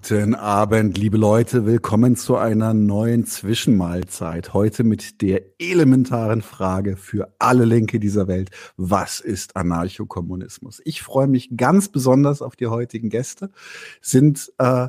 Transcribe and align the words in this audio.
Guten 0.00 0.36
Abend, 0.36 0.96
liebe 0.96 1.16
Leute. 1.16 1.66
Willkommen 1.66 2.14
zu 2.14 2.36
einer 2.36 2.72
neuen 2.72 3.26
Zwischenmahlzeit. 3.26 4.54
Heute 4.54 4.84
mit 4.84 5.22
der 5.22 5.42
elementaren 5.58 6.40
Frage 6.40 6.96
für 6.96 7.34
alle 7.40 7.64
Linke 7.64 7.98
dieser 7.98 8.28
Welt. 8.28 8.50
Was 8.76 9.18
ist 9.18 9.56
Anarchokommunismus? 9.56 10.80
Ich 10.84 11.02
freue 11.02 11.26
mich 11.26 11.56
ganz 11.56 11.88
besonders 11.88 12.42
auf 12.42 12.54
die 12.54 12.68
heutigen 12.68 13.10
Gäste. 13.10 13.50
Sind 14.00 14.52
äh, 14.58 14.86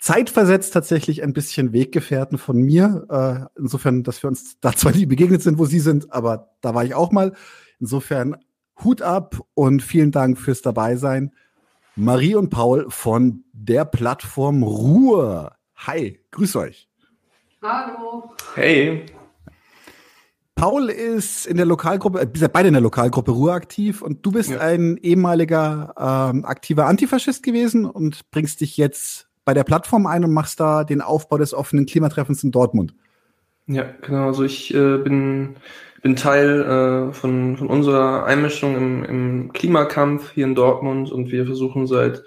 zeitversetzt 0.00 0.74
tatsächlich 0.74 1.22
ein 1.22 1.32
bisschen 1.32 1.72
Weggefährten 1.72 2.36
von 2.36 2.60
mir. 2.60 3.06
Äh, 3.08 3.60
insofern, 3.60 4.02
dass 4.02 4.20
wir 4.24 4.28
uns 4.28 4.58
da 4.60 4.72
zwar 4.74 4.90
nie 4.90 5.06
begegnet 5.06 5.42
sind, 5.42 5.58
wo 5.58 5.64
sie 5.64 5.80
sind, 5.80 6.12
aber 6.12 6.56
da 6.60 6.74
war 6.74 6.84
ich 6.84 6.94
auch 6.94 7.12
mal. 7.12 7.34
Insofern 7.78 8.36
Hut 8.82 9.00
ab 9.00 9.40
und 9.54 9.80
vielen 9.80 10.10
Dank 10.10 10.38
fürs 10.38 10.60
Dabeisein. 10.60 11.30
Marie 11.96 12.34
und 12.34 12.50
Paul 12.50 12.86
von 12.88 13.44
der 13.52 13.84
Plattform 13.84 14.62
Ruhe. 14.62 15.52
Hi, 15.76 16.20
grüß 16.30 16.56
euch. 16.56 16.88
Hallo. 17.62 18.30
Hey. 18.54 19.06
Paul 20.54 20.90
ist 20.90 21.46
in 21.46 21.56
der 21.56 21.66
Lokalgruppe, 21.66 22.20
äh, 22.20 22.48
beide 22.48 22.68
in 22.68 22.74
der 22.74 22.82
Lokalgruppe 22.82 23.32
Ruhe 23.32 23.52
aktiv 23.52 24.02
und 24.02 24.24
du 24.24 24.32
bist 24.32 24.50
ja. 24.50 24.60
ein 24.60 24.98
ehemaliger 24.98 25.94
ähm, 25.98 26.44
aktiver 26.44 26.86
Antifaschist 26.86 27.42
gewesen 27.42 27.86
und 27.86 28.30
bringst 28.30 28.60
dich 28.60 28.76
jetzt 28.76 29.28
bei 29.44 29.54
der 29.54 29.64
Plattform 29.64 30.06
ein 30.06 30.24
und 30.24 30.32
machst 30.32 30.60
da 30.60 30.84
den 30.84 31.00
Aufbau 31.00 31.38
des 31.38 31.54
offenen 31.54 31.86
Klimatreffens 31.86 32.44
in 32.44 32.50
Dortmund. 32.50 32.94
Ja, 33.72 33.84
genau. 34.02 34.26
Also 34.26 34.42
ich 34.42 34.74
äh, 34.74 34.98
bin 34.98 35.56
bin 36.02 36.16
Teil 36.16 36.62
äh, 36.62 37.12
von, 37.12 37.56
von 37.56 37.66
unserer 37.68 38.24
Einmischung 38.24 38.76
im, 38.76 39.04
im 39.04 39.52
Klimakampf 39.52 40.32
hier 40.32 40.46
in 40.46 40.54
Dortmund 40.54 41.12
und 41.12 41.30
wir 41.30 41.44
versuchen 41.46 41.86
seit, 41.86 42.22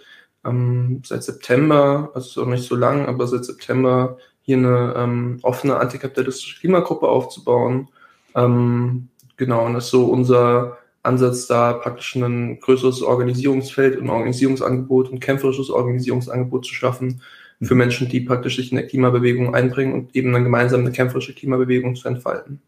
ähm, 0.46 1.02
seit 1.04 1.24
September, 1.24 2.12
also 2.14 2.44
auch 2.44 2.48
nicht 2.48 2.64
so 2.66 2.76
lang, 2.76 3.08
aber 3.08 3.28
seit 3.28 3.46
September 3.46 4.18
hier 4.44 4.58
eine 4.58 4.94
ähm, 4.96 5.40
offene 5.42 5.78
antikapitalistische 5.78 6.60
Klimagruppe 6.60 7.08
aufzubauen. 7.08 7.90
Ähm, 8.36 9.10
genau, 9.38 9.66
und 9.66 9.74
das 9.74 9.86
ist 9.86 9.92
so 9.92 10.06
unser 10.06 10.78
Ansatz, 11.02 11.48
da 11.48 11.74
praktisch 11.74 12.16
ein 12.16 12.60
größeres 12.60 13.02
Organisierungsfeld 13.02 13.98
und 13.98 14.10
Organisierungsangebot 14.10 15.10
und 15.10 15.20
kämpferisches 15.20 15.70
Organisierungsangebot 15.70 16.66
zu 16.66 16.74
schaffen 16.74 17.22
für 17.64 17.76
Menschen, 17.76 18.10
die 18.10 18.22
praktisch 18.22 18.56
sich 18.58 18.72
in 18.72 18.78
der 18.78 18.88
Klimabewegung 18.88 19.54
einbringen 19.56 19.94
und 19.94 20.16
eben 20.16 20.34
dann 20.34 20.44
gemeinsam 20.44 20.82
eine 20.82 20.92
kämpferische 20.92 21.34
Klimabewegung 21.34 21.96
zu 21.96 22.08
entfalten. 22.08 22.62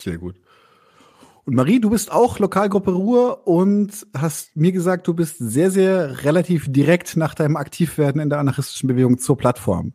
Sehr 0.00 0.18
gut. 0.18 0.36
Und 1.46 1.56
Marie, 1.56 1.78
du 1.78 1.90
bist 1.90 2.10
auch 2.10 2.38
Lokalgruppe 2.38 2.92
Ruhr 2.92 3.46
und 3.46 4.06
hast 4.16 4.56
mir 4.56 4.72
gesagt, 4.72 5.06
du 5.06 5.14
bist 5.14 5.36
sehr, 5.38 5.70
sehr 5.70 6.24
relativ 6.24 6.72
direkt 6.72 7.16
nach 7.16 7.34
deinem 7.34 7.56
Aktivwerden 7.56 8.20
in 8.20 8.30
der 8.30 8.38
anarchistischen 8.38 8.88
Bewegung 8.88 9.18
zur 9.18 9.36
Plattform. 9.36 9.92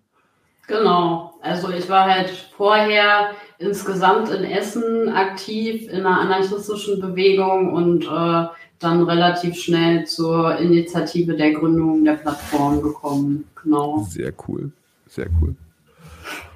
Genau. 0.68 1.34
Also 1.42 1.72
ich 1.72 1.90
war 1.90 2.06
halt 2.06 2.30
vorher 2.56 3.32
insgesamt 3.58 4.30
in 4.30 4.44
Essen 4.44 5.10
aktiv 5.10 5.90
in 5.90 6.06
einer 6.06 6.22
anarchistischen 6.22 7.02
Bewegung 7.02 7.74
und 7.74 8.06
äh, 8.06 8.48
dann 8.80 9.04
relativ 9.04 9.56
schnell 9.56 10.06
zur 10.06 10.58
Initiative 10.58 11.36
der 11.36 11.52
Gründung 11.52 12.04
der 12.04 12.14
Plattform 12.14 12.82
gekommen. 12.82 13.46
Genau. 13.62 14.08
Sehr 14.10 14.34
cool. 14.48 14.72
Sehr 15.08 15.28
cool. 15.42 15.56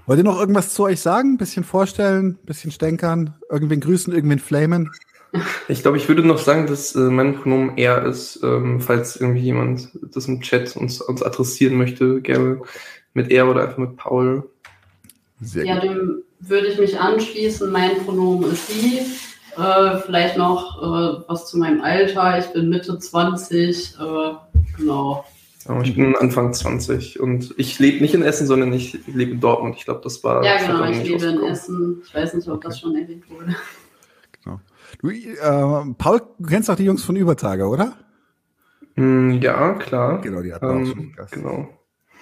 Wollt 0.05 0.19
ihr 0.19 0.23
noch 0.23 0.39
irgendwas 0.39 0.73
zu 0.73 0.83
euch 0.83 0.99
sagen? 0.99 1.37
Bisschen 1.37 1.63
vorstellen, 1.63 2.37
bisschen 2.45 2.71
stänkern, 2.71 3.33
irgendwen 3.49 3.79
grüßen, 3.79 4.13
irgendwen 4.13 4.39
flamen? 4.39 4.91
Ich 5.67 5.81
glaube, 5.81 5.97
ich 5.97 6.07
würde 6.07 6.23
noch 6.23 6.37
sagen, 6.37 6.67
dass 6.67 6.93
äh, 6.95 6.99
mein 6.99 7.35
Pronomen 7.35 7.77
er 7.77 8.05
ist, 8.05 8.39
ähm, 8.43 8.79
falls 8.79 9.15
irgendwie 9.15 9.41
jemand 9.41 9.89
das 10.13 10.27
im 10.27 10.41
Chat 10.41 10.75
uns, 10.75 11.01
uns 11.01 11.23
adressieren 11.23 11.75
möchte, 11.75 12.21
gerne 12.21 12.61
mit 13.13 13.31
er 13.31 13.49
oder 13.49 13.63
einfach 13.63 13.77
mit 13.79 13.95
Paul. 13.97 14.47
Sehr 15.41 15.65
ja, 15.65 15.79
gut. 15.79 15.83
dem 15.89 16.23
würde 16.39 16.67
ich 16.67 16.77
mich 16.77 16.99
anschließen. 16.99 17.71
Mein 17.71 17.97
Pronomen 18.05 18.51
ist 18.51 18.67
sie. 18.67 18.99
Äh, 19.57 19.97
vielleicht 19.99 20.37
noch 20.37 20.81
äh, 20.81 21.23
was 21.27 21.47
zu 21.47 21.57
meinem 21.57 21.81
Alter. 21.81 22.39
Ich 22.39 22.47
bin 22.47 22.69
Mitte 22.69 22.97
20. 22.97 23.95
Äh, 23.99 24.33
genau. 24.77 25.25
Ich 25.81 25.95
bin 25.95 26.15
Anfang 26.17 26.53
20 26.53 27.21
und 27.21 27.53
ich 27.57 27.79
lebe 27.79 28.01
nicht 28.01 28.13
in 28.13 28.21
Essen, 28.21 28.47
sondern 28.47 28.73
ich 28.73 28.99
lebe 29.07 29.31
in 29.31 29.39
Dortmund. 29.39 29.75
Ich 29.77 29.85
glaube, 29.85 30.01
das 30.03 30.21
war. 30.23 30.43
Ja, 30.43 30.57
genau, 30.57 30.83
ich 30.85 31.03
lebe 31.03 31.25
in 31.25 31.43
Essen. 31.43 32.01
Ich 32.03 32.13
weiß 32.13 32.33
nicht, 32.33 32.49
ob 32.49 32.61
das 32.61 32.79
schon 32.79 32.95
erwähnt 32.95 33.29
wurde. 33.29 33.55
Genau. 34.43 34.59
Du, 34.99 35.09
äh, 35.09 35.93
Paul, 35.97 36.21
du 36.37 36.49
kennst 36.49 36.67
doch 36.67 36.75
die 36.75 36.83
Jungs 36.83 37.03
von 37.03 37.15
Übertage, 37.15 37.65
oder? 37.65 37.93
Mm, 38.95 39.39
ja, 39.41 39.73
klar. 39.75 40.19
Genau, 40.21 40.41
die 40.41 40.53
hatten 40.53 40.65
ähm, 40.65 40.83
auch 40.83 40.87
schon 40.87 41.13
Gast. 41.13 41.31
Genau. 41.31 41.69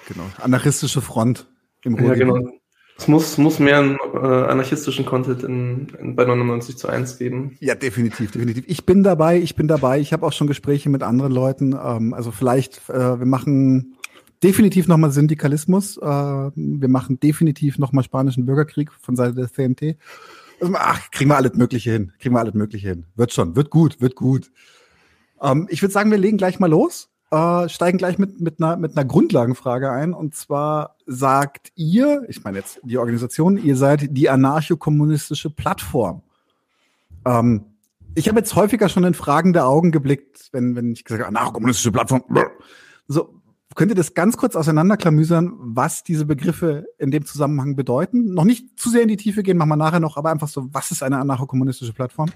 Genau. 0.08 0.24
Anarchistische 0.40 1.02
Front 1.02 1.47
im 1.84 1.96
Ruhrgebiet. 1.96 2.28
Ja, 2.28 2.34
genau. 2.34 2.61
Es 2.97 3.07
muss, 3.07 3.38
muss 3.38 3.59
mehr 3.59 3.79
äh, 3.79 4.18
anarchistischen 4.18 5.06
Content 5.06 5.44
in, 5.44 5.88
in, 6.00 6.16
bei 6.16 6.25
99 6.25 6.78
zu 6.78 6.88
1 6.88 7.18
geben. 7.18 7.57
Ja, 7.59 7.74
definitiv, 7.74 8.31
definitiv. 8.31 8.63
Ich 8.68 8.85
bin 8.85 9.02
dabei, 9.03 9.40
ich 9.40 9.56
bin 9.56 9.68
dabei. 9.68 10.00
Ich 10.00 10.13
habe 10.13 10.25
auch 10.25 10.34
schon 10.34 10.47
Gespräche 10.47 10.90
mit 10.90 11.02
anderen 11.02 11.31
Leuten. 11.31 11.74
Ähm, 11.74 12.13
also 12.13 12.31
vielleicht, 12.31 12.90
äh, 12.90 13.19
wir 13.19 13.25
machen 13.25 13.96
definitiv 14.44 14.88
nochmal 14.88 15.12
Syndikalismus. 15.12 15.97
Äh, 15.97 16.06
wir 16.06 16.90
machen 16.90 17.19
definitiv 17.19 17.79
nochmal 17.79 18.03
spanischen 18.03 18.46
Bürgerkrieg 18.46 18.91
von 18.91 19.16
Seite 19.16 19.34
der 19.34 19.52
CNT. 19.52 19.97
Also, 20.59 20.73
ach, 20.78 21.09
kriegen 21.12 21.31
wir 21.31 21.38
alles 21.38 21.56
Mögliche 21.56 21.91
hin. 21.91 22.12
Kriegen 22.19 22.35
wir 22.35 22.40
alles 22.40 22.53
Mögliche 22.53 22.90
hin. 22.90 23.06
Wird 23.16 23.34
schon, 23.34 23.56
wird 23.56 23.72
gut, 23.72 24.00
wird 24.00 24.16
gut. 24.16 24.52
Ähm, 25.41 25.68
ich 25.69 25.81
würde 25.81 25.94
sagen, 25.94 26.12
wir 26.12 26.18
legen 26.18 26.38
gleich 26.38 26.59
mal 26.59 26.69
los 26.69 27.11
äh, 27.31 27.69
steigen 27.69 27.97
gleich 27.97 28.18
mit, 28.18 28.42
mit, 28.42 28.62
einer, 28.62 28.75
mit 28.75 28.97
einer 28.97 29.06
Grundlagenfrage 29.06 29.90
ein. 29.90 30.14
Und 30.14 30.36
zwar 30.36 30.97
sagt 31.06 31.72
ihr, 31.75 32.25
ich 32.28 32.44
meine 32.44 32.59
jetzt 32.59 32.80
die 32.84 32.97
Organisation, 32.97 33.58
ihr 33.58 33.78
seid 33.78 34.09
die 34.12 34.30
anarcho-kommunistische 34.30 35.50
Plattform. 35.50 36.22
Ähm, 37.25 37.66
ich 38.14 38.28
habe 38.28 38.40
jetzt 38.40 38.56
häufiger 38.56 38.90
schon 38.90 39.06
in 39.06 39.14
fragende 39.14 39.64
Augen 39.64 39.91
geblickt, 39.91 40.50
wenn, 40.52 40.75
wenn 40.75 40.91
ich 40.91 41.06
gesagt 41.06 41.22
habe, 41.22 41.30
anarcho-kommunistische 41.30 41.94
Plattform. 41.94 42.24
So, 43.08 43.41
könnt 43.75 43.91
ihr 43.91 43.96
das 43.96 44.14
ganz 44.14 44.36
kurz 44.36 44.58
auseinanderklamüsern, 44.58 45.53
was 45.58 46.03
diese 46.03 46.25
Begriffe 46.25 46.88
in 46.97 47.12
dem 47.12 47.25
Zusammenhang 47.25 47.78
bedeuten? 47.78 48.34
Noch 48.34 48.44
nicht 48.44 48.78
zu 48.78 48.90
sehr 48.90 49.03
in 49.03 49.08
die 49.08 49.18
Tiefe 49.18 49.44
gehen, 49.44 49.58
machen 49.58 49.70
wir 49.70 49.78
nachher 49.78 50.02
noch, 50.02 50.18
aber 50.18 50.31
einfach 50.31 50.50
so, 50.50 50.68
was 50.74 50.91
ist 50.91 51.03
eine 51.03 51.20
anarcho-kommunistische 51.20 51.94
Plattform? 51.94 52.30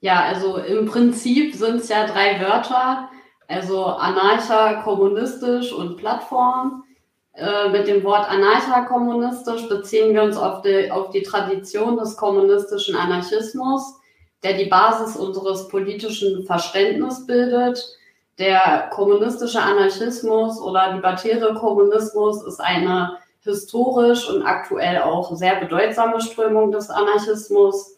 Ja, 0.00 0.22
also 0.24 0.58
im 0.58 0.86
Prinzip 0.86 1.54
sind 1.54 1.76
es 1.76 1.88
ja 1.88 2.06
drei 2.06 2.40
Wörter, 2.40 3.08
also 3.48 3.86
Anarcha 3.86 4.82
kommunistisch 4.82 5.72
und 5.72 5.96
Plattform. 5.96 6.84
Äh, 7.32 7.70
mit 7.70 7.88
dem 7.88 8.04
Wort 8.04 8.28
Anarcha 8.30 8.82
kommunistisch 8.82 9.68
beziehen 9.68 10.14
wir 10.14 10.22
uns 10.22 10.36
auf 10.36 10.62
die, 10.62 10.90
auf 10.90 11.10
die 11.10 11.22
Tradition 11.22 11.96
des 11.96 12.16
kommunistischen 12.16 12.94
Anarchismus, 12.94 13.94
der 14.42 14.54
die 14.54 14.66
Basis 14.66 15.16
unseres 15.16 15.68
politischen 15.68 16.44
Verständnisses 16.44 17.26
bildet. 17.26 17.96
Der 18.38 18.90
kommunistische 18.92 19.60
Anarchismus 19.60 20.60
oder 20.60 20.92
libertäre 20.94 21.54
Kommunismus 21.54 22.44
ist 22.44 22.60
eine 22.60 23.16
historisch 23.40 24.28
und 24.28 24.42
aktuell 24.42 25.02
auch 25.02 25.34
sehr 25.34 25.56
bedeutsame 25.56 26.20
Strömung 26.20 26.70
des 26.70 26.90
Anarchismus 26.90 27.97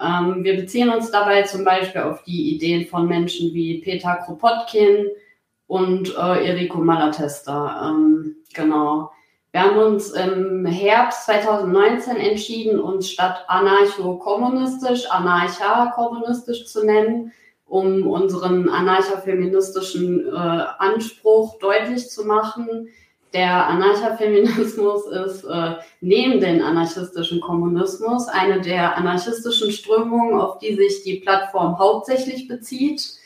ähm, 0.00 0.44
wir 0.44 0.56
beziehen 0.56 0.90
uns 0.90 1.10
dabei 1.10 1.42
zum 1.42 1.64
Beispiel 1.64 2.02
auf 2.02 2.22
die 2.24 2.54
Ideen 2.54 2.86
von 2.86 3.06
Menschen 3.08 3.52
wie 3.52 3.80
Peter 3.80 4.16
Kropotkin 4.16 5.08
und 5.66 6.14
äh, 6.16 6.48
Eriko 6.48 6.78
Malatesta. 6.78 7.90
Ähm, 7.90 8.36
genau. 8.54 9.10
Wir 9.50 9.62
haben 9.62 9.78
uns 9.78 10.10
im 10.10 10.66
Herbst 10.66 11.24
2019 11.24 12.16
entschieden, 12.16 12.78
uns 12.78 13.10
statt 13.10 13.44
anarcho-kommunistisch, 13.48 15.10
anarcha-kommunistisch 15.10 16.66
zu 16.66 16.84
nennen, 16.84 17.32
um 17.64 18.06
unseren 18.06 18.68
anarcha-feministischen 18.68 20.28
äh, 20.28 20.64
Anspruch 20.78 21.58
deutlich 21.58 22.10
zu 22.10 22.24
machen 22.24 22.88
der 23.32 23.66
Anarchafeminismus 23.66 25.06
ist 25.06 25.44
äh, 25.44 25.74
neben 26.00 26.40
dem 26.40 26.64
anarchistischen 26.64 27.40
Kommunismus 27.40 28.28
eine 28.28 28.60
der 28.60 28.96
anarchistischen 28.96 29.70
Strömungen, 29.70 30.40
auf 30.40 30.58
die 30.58 30.74
sich 30.74 31.02
die 31.02 31.20
Plattform 31.20 31.78
hauptsächlich 31.78 32.48
bezieht. 32.48 33.17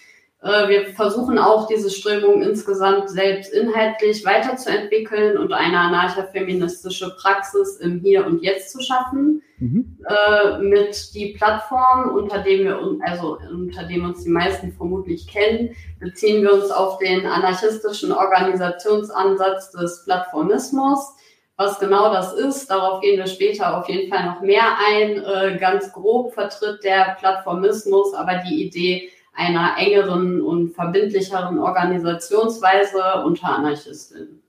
Äh, 0.43 0.69
wir 0.69 0.87
versuchen 0.87 1.39
auch 1.39 1.69
diese 1.69 1.89
Strömung 1.89 2.43
insgesamt 2.43 3.09
selbst 3.09 3.53
inhaltlich 3.53 4.25
weiterzuentwickeln 4.25 5.39
und 5.39 5.53
eine 5.53 5.79
anarchafeministische 5.79 7.15
Praxis 7.17 7.77
im 7.77 8.01
Hier 8.01 8.27
und 8.27 8.43
Jetzt 8.43 8.73
zu 8.73 8.83
schaffen. 8.83 9.43
Mhm. 9.59 9.99
Äh, 10.05 10.59
mit 10.59 11.15
die 11.15 11.35
Plattform, 11.39 12.11
unter 12.17 12.41
dem 12.41 12.65
wir 12.65 12.81
also 13.07 13.39
unter 13.53 13.85
dem 13.85 14.05
uns 14.05 14.25
die 14.25 14.31
meisten 14.31 14.73
vermutlich 14.73 15.29
kennen, 15.29 15.77
beziehen 16.01 16.43
wir 16.43 16.55
uns 16.55 16.73
auf 16.73 16.99
den 16.99 17.25
anarchistischen 17.25 18.11
Organisationsansatz 18.11 19.71
des 19.71 20.03
Plattformismus. 20.05 21.15
Was 21.57 21.79
genau 21.79 22.13
das 22.13 22.33
ist, 22.33 22.69
darauf 22.69 23.01
gehen 23.03 23.19
wir 23.19 23.29
später 23.29 23.79
auf 23.79 23.89
jeden 23.89 24.13
Fall 24.13 24.27
noch 24.27 24.41
mehr 24.41 24.77
ein. 24.89 25.23
Äh, 25.23 25.59
ganz 25.61 25.93
grob 25.93 26.35
vertritt 26.35 26.83
der 26.83 27.17
Plattformismus 27.21 28.13
aber 28.15 28.39
die 28.39 28.65
Idee 28.67 29.09
einer 29.33 29.77
engeren 29.79 30.41
und 30.41 30.75
verbindlicheren 30.75 31.59
Organisationsweise 31.59 33.25
unter 33.25 33.49
Anarchistinnen. 33.49 34.43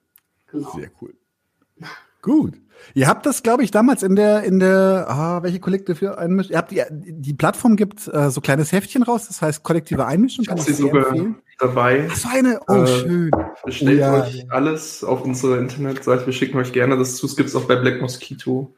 Genau. 0.51 0.71
Sehr 0.71 0.89
cool. 1.01 1.13
Gut. 2.21 2.53
Ihr 2.93 3.07
habt 3.07 3.25
das, 3.25 3.43
glaube 3.43 3.63
ich, 3.63 3.71
damals 3.71 4.03
in 4.03 4.15
der, 4.15 4.43
in 4.43 4.59
der, 4.59 5.05
ah, 5.07 5.43
welche 5.43 5.59
Kollekte 5.59 5.95
für 5.95 6.17
Einmischung? 6.17 6.51
Ihr 6.51 6.57
habt 6.57 6.71
die, 6.71 6.83
die 6.89 7.33
Plattform 7.33 7.75
gibt 7.75 8.07
äh, 8.07 8.29
so 8.29 8.41
kleines 8.41 8.71
Heftchen 8.71 9.03
raus, 9.03 9.27
das 9.27 9.41
heißt 9.41 9.63
kollektive 9.63 10.05
Einmischung. 10.05 10.45
Kann 10.45 10.57
ich 10.57 10.63
sie 10.63 10.73
sogar 10.73 11.07
empfehlen. 11.07 11.35
dabei. 11.59 12.07
Ach 12.11 12.15
so 12.15 12.29
eine, 12.29 12.59
oh 12.67 12.73
äh, 12.73 12.87
schön. 12.87 13.31
Bestellt 13.63 13.99
ja. 13.99 14.21
euch 14.21 14.51
alles 14.51 15.03
auf 15.03 15.23
unsere 15.23 15.57
Internetseite, 15.57 16.25
wir 16.25 16.33
schicken 16.33 16.57
euch 16.57 16.73
gerne 16.73 16.97
das 16.97 17.15
zu. 17.15 17.25
Es 17.25 17.35
gibt 17.35 17.49
es 17.49 17.55
auch 17.55 17.65
bei 17.65 17.75
Black 17.75 18.01
Mosquito. 18.01 18.73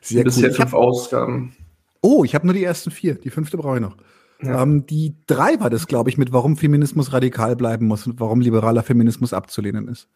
Sehr 0.00 0.24
Bisher 0.24 0.48
cool. 0.50 0.54
fünf 0.56 0.74
Ausgaben. 0.74 1.54
Oh, 2.00 2.24
ich 2.24 2.34
habe 2.34 2.46
nur 2.46 2.54
die 2.54 2.64
ersten 2.64 2.90
vier, 2.90 3.14
die 3.14 3.30
fünfte 3.30 3.58
brauche 3.58 3.76
ich 3.76 3.82
noch. 3.82 3.96
Ja. 4.42 4.62
Ähm, 4.62 4.86
die 4.86 5.14
drei 5.26 5.60
war 5.60 5.70
das, 5.70 5.86
glaube 5.86 6.10
ich, 6.10 6.18
mit 6.18 6.32
warum 6.32 6.56
Feminismus 6.56 7.12
radikal 7.12 7.56
bleiben 7.56 7.86
muss 7.86 8.06
und 8.06 8.20
warum 8.20 8.40
liberaler 8.40 8.82
Feminismus 8.82 9.32
abzulehnen 9.32 9.88
ist. 9.88 10.08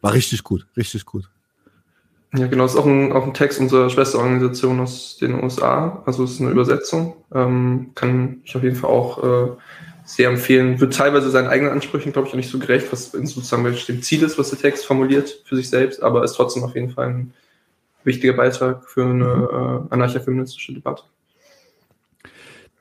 War 0.00 0.12
richtig 0.12 0.44
gut, 0.44 0.66
richtig 0.76 1.04
gut. 1.04 1.28
Ja, 2.34 2.46
genau, 2.48 2.64
das 2.64 2.74
ist 2.74 2.78
auch 2.78 2.86
ein, 2.86 3.12
auch 3.12 3.24
ein 3.24 3.34
Text 3.34 3.60
unserer 3.60 3.88
Schwesterorganisation 3.88 4.80
aus 4.80 5.16
den 5.18 5.42
USA. 5.42 6.02
Also 6.06 6.24
es 6.24 6.32
ist 6.32 6.40
eine 6.40 6.50
Übersetzung. 6.50 7.16
Ähm, 7.32 7.92
kann 7.94 8.40
ich 8.44 8.54
auf 8.56 8.62
jeden 8.62 8.76
Fall 8.76 8.90
auch 8.90 9.22
äh, 9.22 9.50
sehr 10.04 10.28
empfehlen. 10.28 10.80
Wird 10.80 10.94
teilweise 10.94 11.30
seinen 11.30 11.48
eigenen 11.48 11.72
Ansprüchen, 11.72 12.12
glaube 12.12 12.28
ich, 12.28 12.34
auch 12.34 12.36
nicht 12.36 12.50
so 12.50 12.58
gerecht, 12.58 12.92
was 12.92 13.12
sozusagen 13.12 13.64
dem 13.64 14.02
Ziel 14.02 14.22
ist, 14.22 14.38
was 14.38 14.50
der 14.50 14.58
Text 14.58 14.84
formuliert 14.84 15.42
für 15.44 15.56
sich 15.56 15.70
selbst, 15.70 16.02
aber 16.02 16.24
ist 16.24 16.34
trotzdem 16.34 16.62
auf 16.62 16.74
jeden 16.74 16.90
Fall 16.90 17.08
ein 17.08 17.32
wichtiger 18.04 18.34
Beitrag 18.34 18.88
für 18.88 19.04
eine 19.04 19.84
äh, 19.90 19.94
anarchofeministische 19.94 20.74
Debatte. 20.74 21.02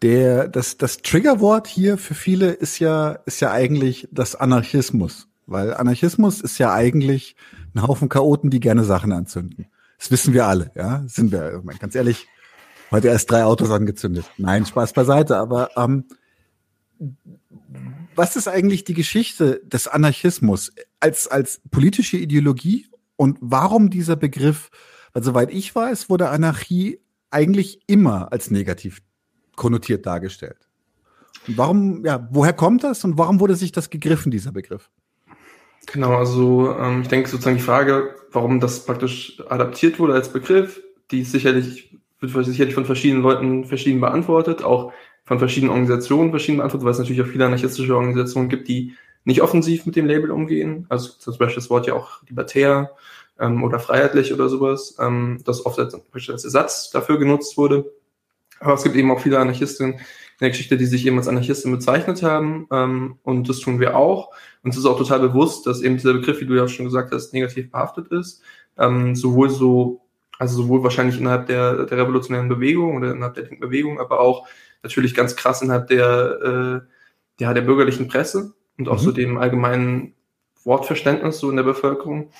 Der, 0.05 0.47
das, 0.47 0.77
das 0.77 0.97
Triggerwort 0.97 1.65
hier 1.65 1.97
für 1.97 2.13
viele 2.13 2.51
ist 2.51 2.77
ja, 2.77 3.13
ist 3.25 3.39
ja 3.39 3.51
eigentlich 3.51 4.07
das 4.11 4.35
Anarchismus. 4.35 5.27
Weil 5.47 5.73
Anarchismus 5.73 6.41
ist 6.41 6.59
ja 6.59 6.71
eigentlich 6.71 7.35
ein 7.73 7.81
Haufen 7.81 8.07
Chaoten, 8.07 8.51
die 8.51 8.59
gerne 8.59 8.83
Sachen 8.83 9.11
anzünden. 9.11 9.65
Das 9.97 10.11
wissen 10.11 10.35
wir 10.35 10.45
alle, 10.45 10.69
ja. 10.75 11.03
Sind 11.07 11.31
wir, 11.31 11.59
ganz 11.79 11.95
ehrlich, 11.95 12.27
heute 12.91 13.07
erst 13.07 13.31
drei 13.31 13.45
Autos 13.45 13.71
angezündet. 13.71 14.25
Nein, 14.37 14.67
Spaß 14.67 14.93
beiseite, 14.93 15.37
aber 15.37 15.71
ähm, 15.75 16.05
was 18.13 18.35
ist 18.35 18.47
eigentlich 18.47 18.83
die 18.83 18.93
Geschichte 18.93 19.59
des 19.63 19.87
Anarchismus 19.87 20.71
als, 20.99 21.27
als 21.27 21.61
politische 21.71 22.17
Ideologie 22.17 22.85
und 23.15 23.39
warum 23.41 23.89
dieser 23.89 24.17
Begriff? 24.17 24.69
Weil 25.13 25.23
soweit 25.23 25.51
ich 25.51 25.73
weiß, 25.73 26.11
wurde 26.11 26.29
Anarchie 26.29 26.99
eigentlich 27.31 27.79
immer 27.87 28.31
als 28.31 28.51
negativ 28.51 29.01
konnotiert 29.55 30.05
dargestellt. 30.05 30.57
Und 31.47 31.57
warum, 31.57 32.05
ja, 32.05 32.27
woher 32.31 32.53
kommt 32.53 32.83
das 32.83 33.03
und 33.03 33.17
warum 33.17 33.39
wurde 33.39 33.55
sich 33.55 33.71
das 33.71 33.89
gegriffen, 33.89 34.31
dieser 34.31 34.51
Begriff? 34.51 34.89
Genau, 35.87 36.15
also 36.15 36.75
ähm, 36.77 37.01
ich 37.01 37.07
denke 37.07 37.29
sozusagen 37.29 37.57
die 37.57 37.63
Frage, 37.63 38.15
warum 38.31 38.59
das 38.59 38.85
praktisch 38.85 39.41
adaptiert 39.49 39.99
wurde 39.99 40.13
als 40.13 40.29
Begriff, 40.29 40.81
die 41.11 41.21
ist 41.21 41.31
sicherlich, 41.31 41.95
wird 42.19 42.45
sicherlich 42.45 42.73
von 42.73 42.85
verschiedenen 42.85 43.21
Leuten 43.21 43.65
verschieden 43.65 44.01
beantwortet, 44.01 44.63
auch 44.63 44.91
von 45.25 45.39
verschiedenen 45.39 45.71
Organisationen 45.71 46.31
verschieden 46.31 46.57
beantwortet, 46.57 46.85
weil 46.85 46.91
es 46.91 46.99
natürlich 46.99 47.21
auch 47.21 47.27
viele 47.27 47.45
anarchistische 47.45 47.95
Organisationen 47.95 48.49
gibt, 48.49 48.67
die 48.67 48.93
nicht 49.23 49.41
offensiv 49.41 49.85
mit 49.85 49.95
dem 49.95 50.05
Label 50.05 50.31
umgehen. 50.31 50.85
Also 50.89 51.11
zum 51.17 51.37
Beispiel 51.37 51.55
das 51.55 51.69
Wort 51.69 51.87
ja 51.87 51.95
auch 51.95 52.21
libertär 52.27 52.91
ähm, 53.39 53.63
oder 53.63 53.79
freiheitlich 53.79 54.33
oder 54.33 54.49
sowas, 54.49 54.95
ähm, 54.99 55.41
das 55.43 55.65
oft 55.65 55.79
als, 55.79 55.95
als 56.29 56.43
Ersatz 56.43 56.91
dafür 56.91 57.17
genutzt 57.17 57.57
wurde. 57.57 57.91
Aber 58.65 58.73
es 58.73 58.83
gibt 58.83 58.95
eben 58.95 59.11
auch 59.11 59.19
viele 59.19 59.39
Anarchistinnen, 59.39 59.93
in 59.93 59.99
der 60.41 60.49
Geschichte, 60.49 60.75
die 60.75 60.85
sich 60.85 61.05
eben 61.05 61.17
als 61.17 61.27
Anarchisten 61.27 61.71
bezeichnet 61.71 62.23
haben. 62.23 62.67
Ähm, 62.71 63.19
und 63.23 63.47
das 63.47 63.59
tun 63.59 63.79
wir 63.79 63.95
auch. 63.95 64.31
Und 64.63 64.71
es 64.71 64.77
ist 64.77 64.85
auch 64.85 64.97
total 64.97 65.19
bewusst, 65.19 65.65
dass 65.65 65.81
eben 65.81 65.95
dieser 65.95 66.13
Begriff, 66.13 66.41
wie 66.41 66.45
du 66.45 66.55
ja 66.55 66.67
schon 66.67 66.85
gesagt 66.85 67.13
hast, 67.13 67.31
negativ 67.31 67.71
behaftet 67.71 68.07
ist. 68.09 68.41
Ähm, 68.77 69.15
sowohl 69.15 69.49
so, 69.49 70.01
also 70.39 70.63
sowohl 70.63 70.83
wahrscheinlich 70.83 71.19
innerhalb 71.19 71.47
der, 71.47 71.85
der 71.85 71.97
revolutionären 71.97 72.49
Bewegung 72.49 72.97
oder 72.97 73.11
innerhalb 73.11 73.35
der 73.35 73.43
Bewegung, 73.43 73.99
aber 73.99 74.19
auch 74.19 74.47
natürlich 74.83 75.13
ganz 75.13 75.35
krass 75.35 75.61
innerhalb 75.61 75.87
der, 75.87 76.83
äh, 77.39 77.43
ja, 77.43 77.53
der 77.53 77.61
bürgerlichen 77.61 78.07
Presse 78.07 78.53
und 78.77 78.89
auch 78.89 78.99
mhm. 78.99 79.05
so 79.05 79.11
dem 79.11 79.37
allgemeinen 79.37 80.15
Wortverständnis 80.65 81.39
so 81.39 81.49
in 81.49 81.55
der 81.55 81.63
Bevölkerung. 81.63 82.31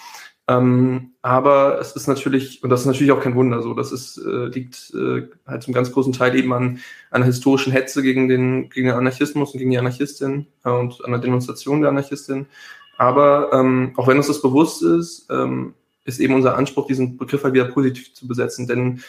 Ähm, 0.47 1.13
aber 1.23 1.79
es 1.79 1.93
ist 1.93 2.07
natürlich, 2.07 2.63
und 2.63 2.69
das 2.69 2.81
ist 2.81 2.85
natürlich 2.85 3.11
auch 3.11 3.21
kein 3.21 3.33
Wunder 3.33 3.63
so, 3.63 3.73
das 3.73 3.91
ist, 3.91 4.17
äh, 4.17 4.45
liegt 4.45 4.93
äh, 4.93 5.27
halt 5.47 5.63
zum 5.63 5.73
ganz 5.73 5.91
großen 5.91 6.13
Teil 6.13 6.35
eben 6.35 6.53
an 6.53 6.79
einer 7.09 7.25
historischen 7.25 7.73
Hetze 7.73 8.03
gegen 8.03 8.27
den, 8.27 8.69
gegen 8.69 8.87
den 8.87 8.95
Anarchismus 8.95 9.51
und 9.51 9.57
gegen 9.57 9.71
die 9.71 9.79
Anarchistin 9.79 10.45
äh, 10.63 10.69
und 10.69 11.03
an 11.03 11.11
der 11.11 11.21
Demonstration 11.21 11.81
der 11.81 11.89
Anarchistin. 11.89 12.45
Aber 12.97 13.49
ähm, 13.53 13.93
auch 13.97 14.07
wenn 14.07 14.17
uns 14.17 14.27
das 14.27 14.41
bewusst 14.41 14.83
ist, 14.83 15.27
ähm, 15.31 15.73
ist 16.05 16.19
eben 16.19 16.35
unser 16.35 16.55
Anspruch, 16.55 16.85
diesen 16.85 17.17
Begriff 17.17 17.43
halt 17.43 17.55
wieder 17.55 17.65
positiv 17.65 18.13
zu 18.13 18.27
besetzen. 18.27 18.67
Denn 18.67 19.01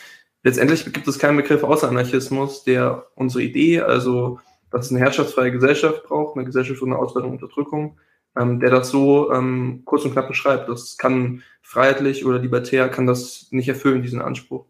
letztendlich 0.42 0.90
gibt 0.90 1.06
es 1.06 1.18
keinen 1.18 1.36
Begriff 1.36 1.62
außer 1.62 1.88
Anarchismus, 1.88 2.64
der 2.64 3.06
unsere 3.14 3.44
Idee, 3.44 3.82
also 3.82 4.40
dass 4.70 4.86
es 4.86 4.90
eine 4.90 5.00
herrschaftsfreie 5.00 5.52
Gesellschaft 5.52 6.04
braucht, 6.04 6.36
eine 6.36 6.46
Gesellschaft 6.46 6.82
ohne 6.82 6.96
Ausbeutung 6.96 7.32
und 7.32 7.42
Unterdrückung, 7.42 7.98
ähm, 8.38 8.60
der 8.60 8.70
das 8.70 8.90
so 8.90 9.32
ähm, 9.32 9.82
kurz 9.84 10.04
und 10.04 10.12
knapp 10.12 10.28
beschreibt. 10.28 10.68
Das 10.68 10.96
kann 10.98 11.42
freiheitlich 11.62 12.24
oder 12.24 12.38
libertär 12.38 12.88
kann 12.88 13.06
das 13.06 13.48
nicht 13.50 13.68
erfüllen, 13.68 14.02
diesen 14.02 14.22
Anspruch. 14.22 14.66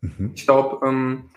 Mhm. 0.00 0.32
Ich 0.34 0.46
glaube, 0.46 0.86
ähm, 0.86 1.30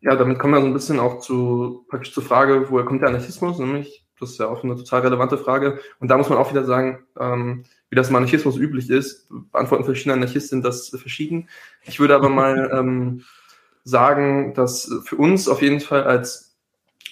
ja, 0.00 0.16
damit 0.16 0.38
kommen 0.38 0.54
wir 0.54 0.60
so 0.60 0.66
ein 0.66 0.74
bisschen 0.74 1.00
auch 1.00 1.20
zu 1.20 1.86
praktisch 1.88 2.12
zur 2.12 2.22
Frage, 2.22 2.70
woher 2.70 2.84
kommt 2.84 3.00
der 3.00 3.08
Anarchismus? 3.08 3.58
Nämlich, 3.58 4.04
das 4.20 4.32
ist 4.32 4.38
ja 4.38 4.48
auch 4.48 4.62
eine 4.62 4.76
total 4.76 5.00
relevante 5.00 5.38
Frage. 5.38 5.80
Und 5.98 6.08
da 6.08 6.18
muss 6.18 6.28
man 6.28 6.38
auch 6.38 6.50
wieder 6.50 6.64
sagen, 6.64 7.04
ähm, 7.18 7.64
wie 7.88 7.96
das 7.96 8.10
im 8.10 8.16
Anarchismus 8.16 8.56
üblich 8.56 8.90
ist, 8.90 9.28
beantworten 9.50 9.84
verschiedene 9.84 10.14
Anarchisten 10.14 10.62
das 10.62 10.90
verschieden. 10.90 11.48
Ich 11.84 12.00
würde 12.00 12.14
aber 12.14 12.28
mal 12.28 12.70
ähm, 12.78 13.22
sagen, 13.84 14.54
dass 14.54 14.90
für 15.04 15.16
uns 15.16 15.48
auf 15.48 15.62
jeden 15.62 15.80
Fall 15.80 16.04
als 16.04 16.53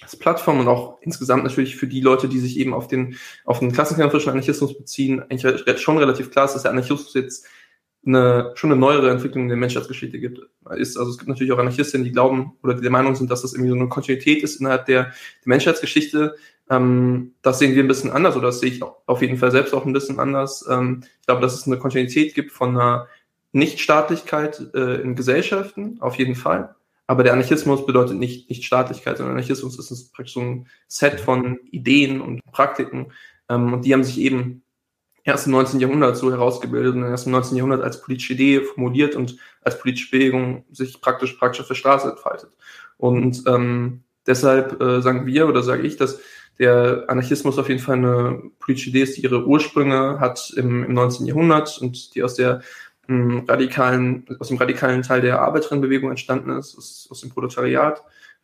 als 0.03 0.15
Plattform 0.15 0.59
und 0.59 0.67
auch 0.67 0.99
insgesamt 1.01 1.43
natürlich 1.43 1.75
für 1.75 1.87
die 1.87 2.01
Leute, 2.01 2.27
die 2.27 2.39
sich 2.39 2.57
eben 2.57 2.73
auf 2.73 2.87
den, 2.87 3.17
auf 3.45 3.59
den 3.59 3.71
klassenkämpferischen 3.71 4.31
Anarchismus 4.31 4.77
beziehen, 4.77 5.21
eigentlich 5.21 5.81
schon 5.81 5.97
relativ 5.97 6.31
klar 6.31 6.45
ist, 6.45 6.53
dass 6.53 6.63
der 6.63 6.71
Anarchismus 6.71 7.13
jetzt 7.13 7.47
eine, 8.05 8.51
schon 8.55 8.71
eine 8.71 8.79
neuere 8.79 9.09
Entwicklung 9.09 9.43
in 9.43 9.49
der 9.49 9.57
Menschheitsgeschichte 9.57 10.19
gibt. 10.19 10.41
Ist, 10.75 10.97
also 10.97 11.09
es 11.09 11.17
gibt 11.17 11.29
natürlich 11.29 11.53
auch 11.53 11.57
Anarchistinnen, 11.57 12.03
die 12.03 12.11
glauben 12.11 12.53
oder 12.61 12.73
die 12.73 12.81
der 12.81 12.91
Meinung 12.91 13.15
sind, 13.15 13.31
dass 13.31 13.41
das 13.41 13.53
irgendwie 13.53 13.69
so 13.69 13.75
eine 13.75 13.87
Kontinuität 13.87 14.43
ist 14.43 14.59
innerhalb 14.59 14.85
der, 14.85 15.03
der 15.03 15.13
Menschheitsgeschichte. 15.45 16.35
Ähm, 16.69 17.33
das 17.41 17.59
sehen 17.59 17.75
wir 17.75 17.83
ein 17.83 17.87
bisschen 17.87 18.11
anders 18.11 18.35
oder 18.35 18.47
das 18.47 18.59
sehe 18.59 18.71
ich 18.71 18.81
auf 18.83 19.21
jeden 19.21 19.37
Fall 19.37 19.51
selbst 19.51 19.73
auch 19.73 19.85
ein 19.85 19.93
bisschen 19.93 20.19
anders. 20.19 20.65
Ähm, 20.69 21.03
ich 21.21 21.25
glaube, 21.25 21.41
dass 21.41 21.53
es 21.53 21.65
eine 21.65 21.77
Kontinuität 21.77 22.35
gibt 22.35 22.51
von 22.51 22.71
einer 22.71 23.07
Nichtstaatlichkeit 23.53 24.61
äh, 24.73 25.01
in 25.01 25.15
Gesellschaften, 25.15 25.97
auf 26.01 26.15
jeden 26.15 26.35
Fall. 26.35 26.75
Aber 27.07 27.23
der 27.23 27.33
Anarchismus 27.33 27.85
bedeutet 27.85 28.17
nicht, 28.17 28.49
nicht 28.49 28.63
Staatlichkeit, 28.63 29.17
sondern 29.17 29.35
Anarchismus 29.35 29.77
ist 29.77 30.13
praktisch 30.13 30.33
so 30.33 30.41
ein 30.41 30.67
Set 30.87 31.19
von 31.19 31.59
Ideen 31.71 32.21
und 32.21 32.41
Praktiken. 32.51 33.11
Ähm, 33.49 33.73
und 33.73 33.85
die 33.85 33.93
haben 33.93 34.03
sich 34.03 34.19
eben 34.19 34.63
erst 35.23 35.47
im 35.47 35.53
19. 35.53 35.79
Jahrhundert 35.79 36.17
so 36.17 36.31
herausgebildet 36.31 36.95
und 36.95 37.03
erst 37.03 37.25
im 37.25 37.31
19. 37.33 37.57
Jahrhundert 37.57 37.81
als 37.81 38.01
politische 38.01 38.33
Idee 38.33 38.61
formuliert 38.61 39.15
und 39.15 39.37
als 39.61 39.79
politische 39.79 40.11
Bewegung 40.11 40.65
sich 40.71 40.99
praktisch 41.01 41.33
praktisch 41.33 41.61
auf 41.61 41.67
der 41.67 41.75
Straße 41.75 42.09
entfaltet. 42.09 42.51
Und 42.97 43.43
ähm, 43.47 44.03
deshalb 44.25 44.81
äh, 44.81 45.01
sagen 45.01 45.25
wir 45.25 45.47
oder 45.47 45.63
sage 45.63 45.83
ich, 45.83 45.97
dass 45.97 46.19
der 46.59 47.05
Anarchismus 47.07 47.57
auf 47.57 47.67
jeden 47.67 47.81
Fall 47.81 47.97
eine 47.97 48.41
politische 48.59 48.89
Idee 48.89 49.01
ist, 49.01 49.17
die 49.17 49.23
ihre 49.23 49.45
Ursprünge 49.45 50.19
hat 50.19 50.53
im, 50.55 50.83
im 50.83 50.93
19. 50.93 51.25
Jahrhundert 51.25 51.79
und 51.79 52.13
die 52.15 52.23
aus 52.23 52.35
der 52.35 52.61
radikalen, 53.09 54.25
aus 54.39 54.47
dem 54.47 54.57
radikalen 54.57 55.01
Teil 55.01 55.21
der 55.21 55.41
Arbeiterinnenbewegung 55.41 56.09
entstanden 56.09 56.51
ist, 56.51 56.77
aus, 56.77 57.07
aus 57.11 57.21
dem 57.21 57.29
Proletariat, 57.31 58.01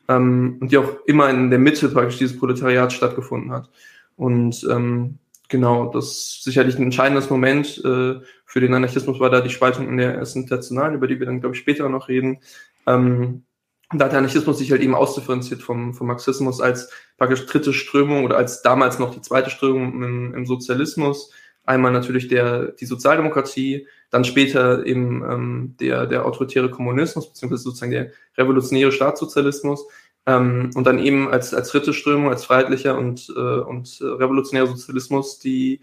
ähm, 0.10 0.58
und 0.60 0.72
die 0.72 0.78
auch 0.78 1.06
immer 1.06 1.30
in 1.30 1.50
der 1.50 1.60
Mitte 1.60 1.88
praktisch 1.89 2.18
dieses 2.18 2.38
Proletariats 2.38 2.94
stattgefunden 2.94 3.51
hat. 3.51 3.70
Und 4.18 4.68
ähm, 4.70 5.20
genau, 5.48 5.92
das 5.92 6.42
sicherlich 6.44 6.78
ein 6.78 6.84
entscheidendes 6.84 7.30
Moment 7.30 7.78
äh, 7.86 8.20
für 8.46 8.60
den 8.60 8.74
Anarchismus 8.74 9.20
war 9.20 9.30
da 9.30 9.39
die 9.39 9.50
Spaltung 9.50 9.88
in 9.88 9.98
der 9.98 10.16
ersten 10.16 10.42
Internationalen, 10.42 10.96
über 10.96 11.08
die 11.08 11.20
wir 11.20 11.25
dann, 11.25 11.39
glaube 11.39 11.56
ich, 11.56 11.62
später 11.62 11.88
noch 11.88 12.10
reden. 12.10 12.39
Ähm, 12.86 13.44
da 13.92 14.06
hat 14.06 14.12
der 14.12 14.20
Anarchismus 14.20 14.58
sich 14.58 14.72
halt 14.72 14.82
eben 14.82 14.94
ausdifferenziert 14.94 15.62
vom, 15.62 15.94
vom 15.94 16.08
Marxismus 16.08 16.60
als 16.60 16.92
praktisch 17.18 17.46
dritte 17.46 17.74
Strömung 17.74 18.24
oder 18.24 18.38
als 18.38 18.62
damals 18.62 19.00
noch 19.00 19.13
die 19.13 19.22
zweite 19.22 19.50
Strömung 19.50 20.04
im, 20.04 20.34
im 20.34 20.46
Sozialismus, 20.46 21.32
Einmal 21.70 21.92
natürlich 21.92 22.28
der, 22.28 22.72
die 22.72 22.88
Sozialdemokratie, 22.88 23.88
dann 24.10 24.24
später 24.24 24.86
eben 24.86 25.24
ähm, 25.30 25.75
der, 25.80 26.06
der 26.08 26.25
autoritäre 26.25 26.70
Kommunismus, 26.70 27.30
beziehungsweise 27.30 27.63
sozusagen 27.63 27.92
der 27.92 28.12
revolutionäre 28.38 28.92
Staatssozialismus. 28.92 29.88
Ähm, 30.25 30.72
und 30.75 30.86
dann 30.86 31.00
eben 31.00 31.30
als, 31.30 31.54
als 31.54 31.70
dritte 31.70 31.94
Strömung, 31.94 32.30
als 32.30 32.46
freiheitlicher 32.46 32.98
und, 32.98 33.32
äh, 33.36 33.39
und 33.39 34.00
revolutionärer 34.01 34.68
Sozialismus 34.68 35.39
die, 35.39 35.82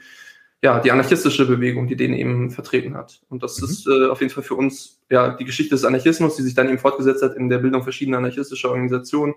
ja, 0.62 0.80
die 0.80 0.90
anarchistische 0.90 1.46
Bewegung, 1.46 1.86
die 1.86 1.96
den 1.96 2.14
eben 2.14 2.50
vertreten 2.50 2.96
hat. 2.96 3.20
Und 3.28 3.42
das 3.42 3.60
mhm. 3.60 3.68
ist 3.68 3.86
äh, 3.86 4.06
auf 4.06 4.20
jeden 4.20 4.32
Fall 4.32 4.42
für 4.42 4.54
uns 4.54 5.00
ja 5.10 5.34
die 5.36 5.44
Geschichte 5.44 5.74
des 5.74 5.84
Anarchismus, 5.84 6.36
die 6.36 6.42
sich 6.42 6.54
dann 6.54 6.68
eben 6.68 6.78
fortgesetzt 6.78 7.22
hat 7.22 7.36
in 7.36 7.48
der 7.48 7.58
Bildung 7.58 7.82
verschiedener 7.82 8.18
anarchistischer 8.18 8.70
Organisationen, 8.70 9.34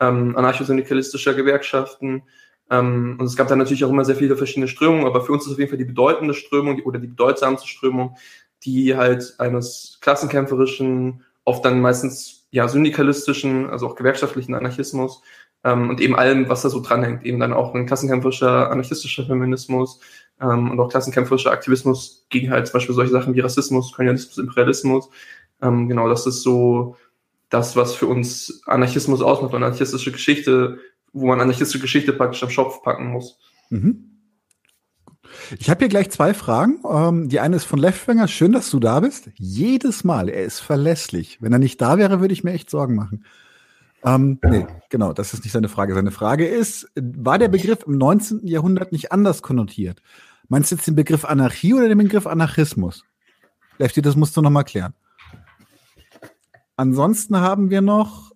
ähm, 0.00 0.36
anarchosyndikalistischer 0.36 1.34
Gewerkschaften. 1.34 2.22
Ähm, 2.72 3.16
und 3.20 3.26
es 3.26 3.36
gab 3.36 3.48
dann 3.48 3.58
natürlich 3.58 3.84
auch 3.84 3.90
immer 3.90 4.04
sehr 4.04 4.16
viele 4.16 4.36
verschiedene 4.36 4.66
Strömungen, 4.66 5.06
aber 5.06 5.20
für 5.20 5.32
uns 5.32 5.46
ist 5.46 5.52
auf 5.52 5.58
jeden 5.58 5.68
Fall 5.68 5.78
die 5.78 5.84
bedeutende 5.84 6.32
Strömung 6.32 6.76
die, 6.76 6.82
oder 6.84 6.98
die 6.98 7.06
bedeutsamste 7.06 7.68
Strömung, 7.68 8.16
die 8.64 8.96
halt 8.96 9.34
eines 9.38 9.98
klassenkämpferischen, 10.00 11.22
oft 11.44 11.64
dann 11.64 11.80
meistens 11.80 12.46
ja 12.50 12.66
syndikalistischen, 12.68 13.68
also 13.68 13.86
auch 13.88 13.94
gewerkschaftlichen 13.94 14.54
Anarchismus 14.54 15.22
ähm, 15.64 15.90
und 15.90 16.00
eben 16.00 16.16
allem, 16.16 16.48
was 16.48 16.62
da 16.62 16.70
so 16.70 16.80
dranhängt, 16.80 17.24
eben 17.24 17.38
dann 17.38 17.52
auch 17.52 17.74
ein 17.74 17.86
klassenkämpferischer, 17.86 18.70
anarchistischer 18.70 19.26
Feminismus, 19.26 20.00
ähm, 20.40 20.70
und 20.70 20.80
auch 20.80 20.88
klassenkämpferischer 20.88 21.50
Aktivismus 21.52 22.26
gegen 22.30 22.50
halt 22.50 22.66
zum 22.66 22.74
Beispiel 22.74 22.94
solche 22.94 23.12
Sachen 23.12 23.34
wie 23.34 23.40
Rassismus, 23.40 23.92
Kolonialismus, 23.92 24.38
Imperialismus. 24.38 25.10
Ähm, 25.60 25.88
genau, 25.88 26.08
das 26.08 26.26
ist 26.26 26.42
so 26.42 26.96
das, 27.48 27.76
was 27.76 27.94
für 27.94 28.06
uns 28.06 28.62
Anarchismus 28.66 29.22
ausmacht 29.22 29.52
und 29.52 29.62
anarchistische 29.62 30.10
Geschichte, 30.10 30.78
wo 31.12 31.26
man 31.26 31.40
anarchistische 31.40 31.80
Geschichte 31.80 32.12
praktisch 32.12 32.42
am 32.42 32.50
Schopf 32.50 32.82
packen 32.82 33.08
muss. 33.08 33.38
Mhm. 33.70 34.08
Ich 35.58 35.70
habe 35.70 35.80
hier 35.80 35.88
gleich 35.88 36.10
zwei 36.10 36.34
Fragen. 36.34 36.80
Ähm, 36.88 37.28
die 37.28 37.40
eine 37.40 37.56
ist 37.56 37.64
von 37.64 37.78
Leftwenger. 37.78 38.28
Schön, 38.28 38.52
dass 38.52 38.70
du 38.70 38.80
da 38.80 39.00
bist. 39.00 39.30
Jedes 39.36 40.04
Mal. 40.04 40.28
Er 40.28 40.44
ist 40.44 40.60
verlässlich. 40.60 41.38
Wenn 41.40 41.52
er 41.52 41.58
nicht 41.58 41.80
da 41.80 41.98
wäre, 41.98 42.20
würde 42.20 42.34
ich 42.34 42.44
mir 42.44 42.52
echt 42.52 42.70
Sorgen 42.70 42.94
machen. 42.94 43.24
Ähm, 44.04 44.38
nee, 44.44 44.66
genau, 44.90 45.12
das 45.12 45.32
ist 45.32 45.44
nicht 45.44 45.52
seine 45.52 45.68
Frage. 45.68 45.94
Seine 45.94 46.10
Frage 46.10 46.46
ist, 46.46 46.90
war 46.96 47.38
der 47.38 47.48
Begriff 47.48 47.84
im 47.86 47.98
19. 47.98 48.46
Jahrhundert 48.46 48.92
nicht 48.92 49.12
anders 49.12 49.42
konnotiert? 49.42 50.02
Meinst 50.48 50.70
du 50.70 50.76
jetzt 50.76 50.86
den 50.86 50.96
Begriff 50.96 51.24
Anarchie 51.24 51.74
oder 51.74 51.88
den 51.88 51.98
Begriff 51.98 52.26
Anarchismus? 52.26 53.04
Lefty, 53.78 54.02
das 54.02 54.16
musst 54.16 54.36
du 54.36 54.42
noch 54.42 54.50
mal 54.50 54.64
klären. 54.64 54.94
Ansonsten 56.76 57.36
haben 57.36 57.70
wir 57.70 57.80
noch 57.80 58.32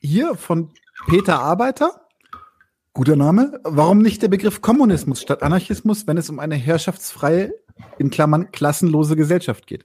hier 0.00 0.34
von 0.34 0.70
Peter 1.06 1.40
Arbeiter. 1.40 2.05
Guter 2.96 3.14
Name. 3.14 3.60
Warum 3.62 3.98
nicht 3.98 4.22
der 4.22 4.28
Begriff 4.28 4.62
Kommunismus 4.62 5.20
statt 5.20 5.42
Anarchismus, 5.42 6.06
wenn 6.06 6.16
es 6.16 6.30
um 6.30 6.38
eine 6.38 6.54
herrschaftsfreie, 6.54 7.52
in 7.98 8.08
Klammern 8.08 8.50
klassenlose 8.52 9.16
Gesellschaft 9.16 9.66
geht? 9.66 9.84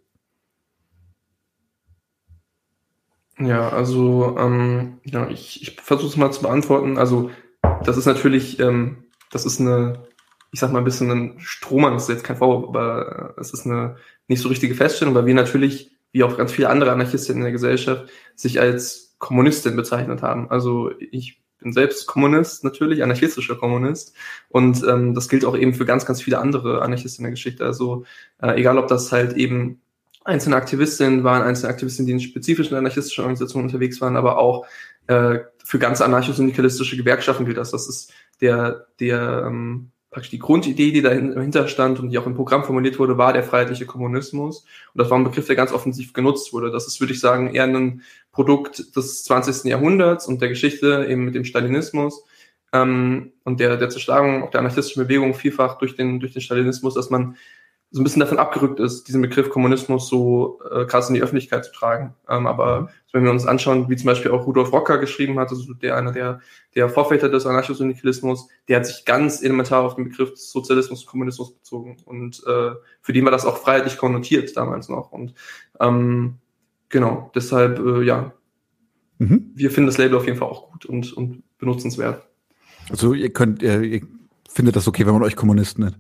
Ja, 3.38 3.68
also 3.68 4.38
ähm, 4.40 5.02
ja, 5.04 5.28
ich, 5.28 5.62
ich 5.62 5.82
versuche 5.82 6.08
es 6.08 6.16
mal 6.16 6.32
zu 6.32 6.42
beantworten. 6.42 6.98
Also 6.98 7.32
das 7.84 7.98
ist 7.98 8.06
natürlich, 8.06 8.62
ähm, 8.62 9.04
das 9.30 9.46
ist 9.46 9.60
eine 9.60 10.08
ich 10.54 10.62
sag 10.62 10.72
mal, 10.72 10.80
ein 10.80 10.86
bisschen 10.86 11.12
ein 11.12 11.40
Strohmann, 11.40 11.94
das 11.94 12.04
ist 12.04 12.16
jetzt 12.16 12.24
kein 12.24 12.38
Vorwurf, 12.38 12.70
aber 12.70 13.36
es 13.38 13.52
ist 13.52 13.66
eine 13.66 13.98
nicht 14.30 14.42
so 14.42 14.48
richtige 14.48 14.76
Feststellung, 14.76 15.16
weil 15.16 15.26
wir 15.26 15.34
natürlich, 15.34 15.92
wie 16.14 16.24
auch 16.24 16.38
ganz 16.38 16.54
viele 16.54 16.70
andere 16.70 16.94
Anarchisten 16.94 17.36
in 17.36 17.44
der 17.44 17.52
Gesellschaft, 17.52 18.10
sich 18.36 18.62
als 18.62 19.16
Kommunistin 19.18 19.76
bezeichnet 19.76 20.22
haben. 20.22 20.50
Also 20.50 20.92
ich 20.98 21.41
bin 21.62 21.72
selbst 21.72 22.08
Kommunist, 22.08 22.64
natürlich, 22.64 23.04
anarchistischer 23.04 23.56
Kommunist. 23.56 24.14
Und 24.50 24.84
ähm, 24.84 25.14
das 25.14 25.30
gilt 25.30 25.46
auch 25.46 25.56
eben 25.56 25.74
für 25.74 25.86
ganz, 25.86 26.06
ganz 26.06 26.22
viele 26.22 26.40
andere 26.40 26.82
Anarchisten 26.82 27.24
in 27.24 27.30
der 27.30 27.32
Geschichte. 27.32 27.66
Also 27.66 28.04
äh, 28.42 28.60
egal, 28.60 28.78
ob 28.78 28.88
das 28.88 29.12
halt 29.12 29.38
eben 29.38 29.82
einzelne 30.24 30.56
Aktivistinnen 30.56 31.24
waren, 31.24 31.44
einzelne 31.44 31.72
Aktivistinnen, 31.72 32.08
die 32.08 32.14
in 32.14 32.20
spezifischen 32.20 32.76
anarchistischen 32.76 33.24
Organisationen 33.24 33.68
unterwegs 33.68 34.02
waren, 34.02 34.18
aber 34.18 34.38
auch 34.38 34.66
äh, 35.08 35.40
für 35.64 35.80
ganz 35.80 36.02
anarcho-syndikalistische 36.02 36.98
Gewerkschaften 36.98 37.46
gilt 37.46 37.58
das. 37.58 37.72
Das 37.72 37.88
ist 37.88 38.14
der, 38.42 38.88
der 39.00 39.46
ähm, 39.48 39.92
praktisch 40.12 40.32
die 40.32 40.40
Grundidee, 40.40 40.92
die 40.92 41.02
dahinter 41.02 41.68
stand 41.70 42.00
und 42.00 42.10
die 42.10 42.18
auch 42.18 42.26
im 42.26 42.36
Programm 42.36 42.66
formuliert 42.66 43.00
wurde, 43.00 43.18
war 43.18 43.32
der 43.32 43.44
freiheitliche 43.44 43.86
Kommunismus. 43.86 44.66
Und 44.94 45.00
das 45.00 45.10
war 45.10 45.18
ein 45.18 45.24
Begriff, 45.24 45.48
der 45.48 45.56
ganz 45.56 45.72
offensiv 45.72 46.12
genutzt 46.12 46.52
wurde. 46.52 46.70
Das 46.70 46.86
ist, 46.86 47.00
würde 47.00 47.14
ich 47.14 47.22
sagen, 47.22 47.54
eher 47.54 47.64
ein 47.64 48.02
Produkt 48.32 48.96
des 48.96 49.24
20. 49.24 49.66
Jahrhunderts 49.66 50.28
und 50.28 50.42
der 50.42 50.50
Geschichte 50.50 51.06
eben 51.10 51.26
mit 51.26 51.36
dem 51.36 51.46
Stalinismus 51.46 52.24
ähm, 52.74 53.34
und 53.44 53.60
der, 53.60 53.78
der 53.78 53.90
Zerschlagung 53.90 54.44
auch 54.44 54.52
der 54.52 54.62
anarchistischen 54.62 55.04
Bewegung 55.04 55.34
vielfach 55.34 55.78
durch 55.78 55.96
den, 55.96 56.20
durch 56.20 56.34
den 56.34 56.42
Stalinismus, 56.42 56.94
dass 56.94 57.10
man 57.10 57.36
so 57.94 58.00
ein 58.00 58.06
bisschen 58.06 58.22
davon 58.22 58.40
abgerückt 58.40 58.80
ist, 58.80 59.10
diesen 59.10 59.22
Begriff 59.22 59.50
Kommunismus 59.50 60.08
so 60.08 60.62
äh, 60.72 60.86
krass 60.86 61.10
in 61.10 61.16
die 61.16 61.22
Öffentlichkeit 61.22 61.66
zu 61.66 61.74
tragen. 61.74 62.16
Ähm, 62.30 62.48
aber 62.48 62.82
mhm. 62.82 62.90
wenn 63.12 63.24
wir 63.26 63.32
uns 63.32 63.46
anschauen, 63.46 63.90
wie 63.90 63.98
zum 63.98 64.06
Beispiel 64.06 64.32
auch 64.32 64.48
Rudolf 64.48 64.72
Rocker 64.72 64.98
geschrieben 64.98 65.38
hat, 65.38 65.50
also 65.50 65.74
der 65.74 65.98
einer 65.98 66.14
der, 66.14 66.40
der 66.74 66.88
Vorväter 66.88 67.28
des 67.28 67.46
Anarchosyndikalismus, 67.46 68.48
der 68.70 68.78
hat 68.78 68.86
sich 68.86 69.04
ganz 69.04 69.44
elementar 69.44 69.84
auf 69.84 69.96
den 69.96 70.06
Begriff 70.06 70.38
Sozialismus 70.38 71.02
und 71.02 71.08
Kommunismus 71.08 71.54
bezogen. 71.54 71.98
Und 72.06 72.42
äh, 72.48 72.72
für 73.02 73.12
den 73.12 73.26
war 73.26 73.32
das 73.32 73.46
auch 73.46 73.58
freiheitlich 73.58 73.98
konnotiert 73.98 74.56
damals 74.56 74.88
noch. 74.88 75.12
Und 75.12 75.34
ähm, 75.82 76.38
genau, 76.92 77.32
deshalb, 77.34 77.80
äh, 77.80 78.04
ja, 78.04 78.34
mhm. 79.18 79.52
wir 79.56 79.72
finden 79.72 79.88
das 79.88 79.98
Label 79.98 80.18
auf 80.18 80.26
jeden 80.26 80.38
Fall 80.38 80.48
auch 80.48 80.72
gut 80.72 80.86
und, 80.86 81.12
und 81.14 81.44
benutzenswert. 81.58 82.28
Also 82.90 83.14
ihr 83.14 83.32
könnt, 83.32 83.62
ihr, 83.62 83.82
ihr 83.82 84.02
findet 84.50 84.76
das 84.76 84.88
okay, 84.88 85.06
wenn 85.06 85.14
man 85.14 85.24
euch 85.24 85.36
Kommunisten 85.36 85.86
nennt? 85.86 85.98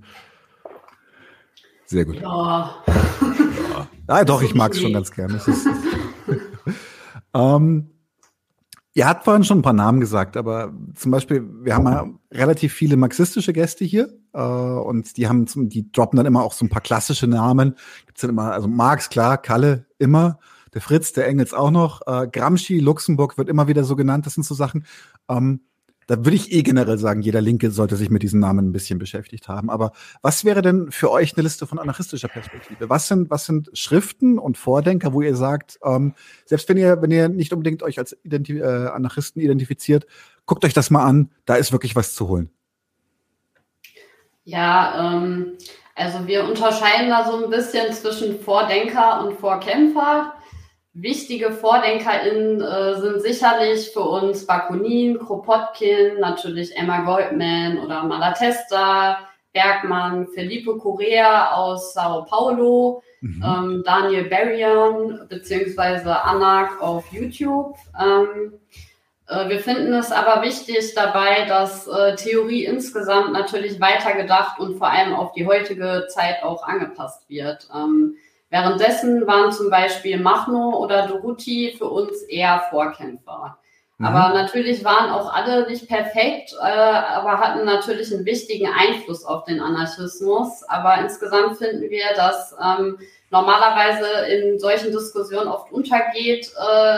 Sehr 1.85 2.05
gut. 2.05 2.15
Ja. 2.21 2.83
ja. 2.87 3.87
Ah, 4.07 4.23
doch, 4.25 4.41
ich 4.41 4.55
mag 4.55 4.73
es 4.73 4.81
schon 4.81 4.93
ganz 4.93 5.11
gerne. 5.11 5.41
ähm, 7.33 7.91
ihr 8.93 9.07
habt 9.07 9.23
vorhin 9.23 9.43
schon 9.43 9.59
ein 9.59 9.61
paar 9.61 9.73
Namen 9.73 9.99
gesagt, 9.99 10.35
aber 10.37 10.73
zum 10.95 11.11
Beispiel, 11.11 11.47
wir 11.63 11.75
haben 11.75 11.85
ja 11.85 12.07
relativ 12.31 12.73
viele 12.73 12.97
marxistische 12.97 13.53
Gäste 13.53 13.85
hier 13.85 14.09
äh, 14.33 14.41
und 14.41 15.17
die 15.17 15.27
haben, 15.27 15.47
zum, 15.47 15.69
die 15.69 15.91
droppen 15.91 16.17
dann 16.17 16.25
immer 16.25 16.43
auch 16.43 16.53
so 16.53 16.65
ein 16.65 16.69
paar 16.69 16.81
klassische 16.81 17.27
Namen. 17.27 17.75
Gibt's 18.05 18.21
dann 18.21 18.31
immer, 18.31 18.51
also 18.51 18.67
Marx, 18.67 19.09
klar, 19.09 19.37
Kalle, 19.37 19.85
immer, 19.97 20.39
der 20.73 20.81
Fritz, 20.81 21.13
der 21.13 21.27
Engels 21.27 21.53
auch 21.53 21.71
noch, 21.71 22.01
äh, 22.07 22.27
Gramsci, 22.27 22.79
Luxemburg 22.79 23.37
wird 23.37 23.49
immer 23.49 23.67
wieder 23.67 23.83
so 23.83 23.95
genannt. 23.95 24.25
Das 24.25 24.35
sind 24.35 24.43
so 24.43 24.55
Sachen. 24.55 24.85
Ähm, 25.29 25.61
da 26.07 26.17
würde 26.17 26.35
ich 26.35 26.51
eh 26.51 26.61
generell 26.61 26.97
sagen, 26.97 27.21
jeder 27.21 27.39
Linke 27.39 27.71
sollte 27.71 27.95
sich 27.95 28.09
mit 28.09 28.21
diesen 28.21 28.41
Namen 28.41 28.67
ein 28.67 28.71
bisschen 28.73 28.99
beschäftigt 28.99 29.47
haben. 29.47 29.69
Aber 29.69 29.91
was 30.21 30.43
wäre 30.43 30.61
denn 30.61 30.91
für 30.91 31.09
euch 31.09 31.35
eine 31.35 31.43
Liste 31.43 31.67
von 31.67 31.79
anarchistischer 31.79 32.27
Perspektive? 32.27 32.89
Was 32.89 33.07
sind, 33.07 33.29
was 33.29 33.45
sind 33.45 33.69
Schriften 33.73 34.37
und 34.37 34.57
Vordenker, 34.57 35.13
wo 35.13 35.21
ihr 35.21 35.35
sagt, 35.35 35.79
ähm, 35.85 36.13
selbst 36.45 36.67
wenn 36.67 36.75
ihr, 36.77 37.01
wenn 37.01 37.11
ihr 37.11 37.29
nicht 37.29 37.53
unbedingt 37.53 37.81
euch 37.81 37.97
als 37.97 38.17
Identi 38.23 38.59
äh, 38.59 38.87
Anarchisten 38.87 39.41
identifiziert, 39.41 40.05
guckt 40.45 40.65
euch 40.65 40.73
das 40.73 40.89
mal 40.89 41.05
an, 41.05 41.31
da 41.45 41.55
ist 41.55 41.71
wirklich 41.71 41.95
was 41.95 42.13
zu 42.13 42.27
holen. 42.27 42.49
Ja, 44.43 45.15
ähm, 45.15 45.53
also 45.95 46.27
wir 46.27 46.43
unterscheiden 46.45 47.09
da 47.09 47.25
so 47.25 47.43
ein 47.43 47.49
bisschen 47.49 47.93
zwischen 47.93 48.39
Vordenker 48.39 49.25
und 49.25 49.39
Vorkämpfer. 49.39 50.33
Wichtige 50.93 51.51
VordenkerInnen 51.51 52.61
äh, 52.61 52.99
sind 52.99 53.21
sicherlich 53.21 53.91
für 53.91 54.01
uns 54.01 54.45
Bakunin, 54.45 55.19
Kropotkin, 55.19 56.19
natürlich 56.19 56.75
Emma 56.75 57.01
Goldman 57.01 57.77
oder 57.77 58.03
Malatesta, 58.03 59.19
Bergmann, 59.53 60.27
Felipe 60.27 60.77
Correa 60.77 61.53
aus 61.53 61.93
Sao 61.93 62.25
Paulo, 62.25 63.03
mhm. 63.21 63.43
ähm, 63.45 63.83
Daniel 63.85 64.25
Berrien 64.25 65.27
beziehungsweise 65.29 66.23
Anak 66.23 66.81
auf 66.81 67.05
YouTube. 67.13 67.77
Ähm, 67.97 68.59
äh, 69.27 69.47
wir 69.47 69.59
finden 69.59 69.93
es 69.93 70.11
aber 70.11 70.41
wichtig 70.41 70.93
dabei, 70.93 71.45
dass 71.45 71.87
äh, 71.87 72.15
Theorie 72.15 72.65
insgesamt 72.65 73.31
natürlich 73.31 73.79
weitergedacht 73.79 74.59
und 74.59 74.77
vor 74.77 74.89
allem 74.89 75.13
auf 75.13 75.31
die 75.31 75.47
heutige 75.47 76.07
Zeit 76.09 76.43
auch 76.43 76.63
angepasst 76.63 77.29
wird. 77.29 77.69
Ähm, 77.73 78.17
Währenddessen 78.51 79.25
waren 79.27 79.51
zum 79.53 79.69
Beispiel 79.69 80.19
Machno 80.19 80.77
oder 80.77 81.07
Doruti 81.07 81.73
für 81.77 81.85
uns 81.85 82.21
eher 82.23 82.67
Vorkämpfer. 82.69 83.57
Mhm. 83.97 84.05
Aber 84.05 84.33
natürlich 84.33 84.83
waren 84.83 85.09
auch 85.09 85.33
alle 85.33 85.67
nicht 85.69 85.87
perfekt, 85.87 86.53
äh, 86.59 86.65
aber 86.65 87.39
hatten 87.39 87.65
natürlich 87.65 88.13
einen 88.13 88.25
wichtigen 88.25 88.67
Einfluss 88.67 89.23
auf 89.23 89.45
den 89.45 89.61
Anarchismus. 89.61 90.63
Aber 90.63 90.99
insgesamt 90.99 91.59
finden 91.59 91.89
wir, 91.89 92.03
dass 92.17 92.53
ähm, 92.61 92.99
normalerweise 93.29 94.05
in 94.27 94.59
solchen 94.59 94.91
Diskussionen 94.91 95.47
oft 95.47 95.71
untergeht, 95.71 96.51
äh, 96.57 96.97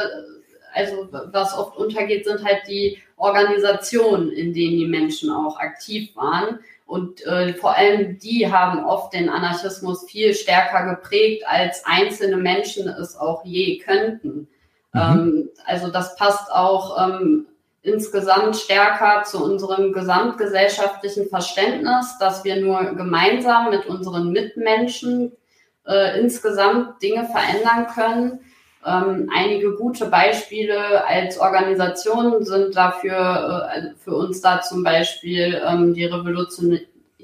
also 0.74 1.08
was 1.12 1.56
oft 1.56 1.78
untergeht, 1.78 2.26
sind 2.26 2.44
halt 2.44 2.62
die 2.68 2.98
Organisationen, 3.16 4.32
in 4.32 4.54
denen 4.54 4.80
die 4.80 4.88
Menschen 4.88 5.30
auch 5.30 5.60
aktiv 5.60 6.16
waren. 6.16 6.62
Und 6.94 7.26
äh, 7.26 7.56
vor 7.56 7.76
allem 7.76 8.20
die 8.20 8.52
haben 8.52 8.86
oft 8.86 9.16
den 9.16 9.28
Anarchismus 9.28 10.06
viel 10.06 10.36
stärker 10.36 10.88
geprägt, 10.94 11.44
als 11.48 11.82
einzelne 11.86 12.38
Menschen 12.38 12.88
es 12.88 13.16
auch 13.16 13.44
je 13.44 13.80
könnten. 13.80 14.48
Mhm. 14.92 15.02
Ähm, 15.02 15.50
also 15.66 15.90
das 15.90 16.16
passt 16.18 16.52
auch 16.52 17.04
ähm, 17.04 17.48
insgesamt 17.82 18.58
stärker 18.58 19.24
zu 19.24 19.44
unserem 19.44 19.92
gesamtgesellschaftlichen 19.92 21.30
Verständnis, 21.30 22.16
dass 22.20 22.44
wir 22.44 22.62
nur 22.62 22.94
gemeinsam 22.94 23.72
mit 23.72 23.88
unseren 23.88 24.32
Mitmenschen 24.32 25.32
äh, 25.88 26.20
insgesamt 26.20 27.02
Dinge 27.02 27.26
verändern 27.26 27.88
können. 27.88 28.40
Ähm, 28.86 29.30
einige 29.34 29.76
gute 29.76 30.08
Beispiele 30.08 31.06
als 31.08 31.40
Organisation 31.40 32.44
sind 32.44 32.76
dafür 32.76 33.70
äh, 33.74 33.82
für 33.98 34.16
uns 34.16 34.42
da 34.42 34.62
zum 34.62 34.84
Beispiel 34.84 35.62
ähm, 35.66 35.94
die 35.94 36.06
Revolution 36.06 36.80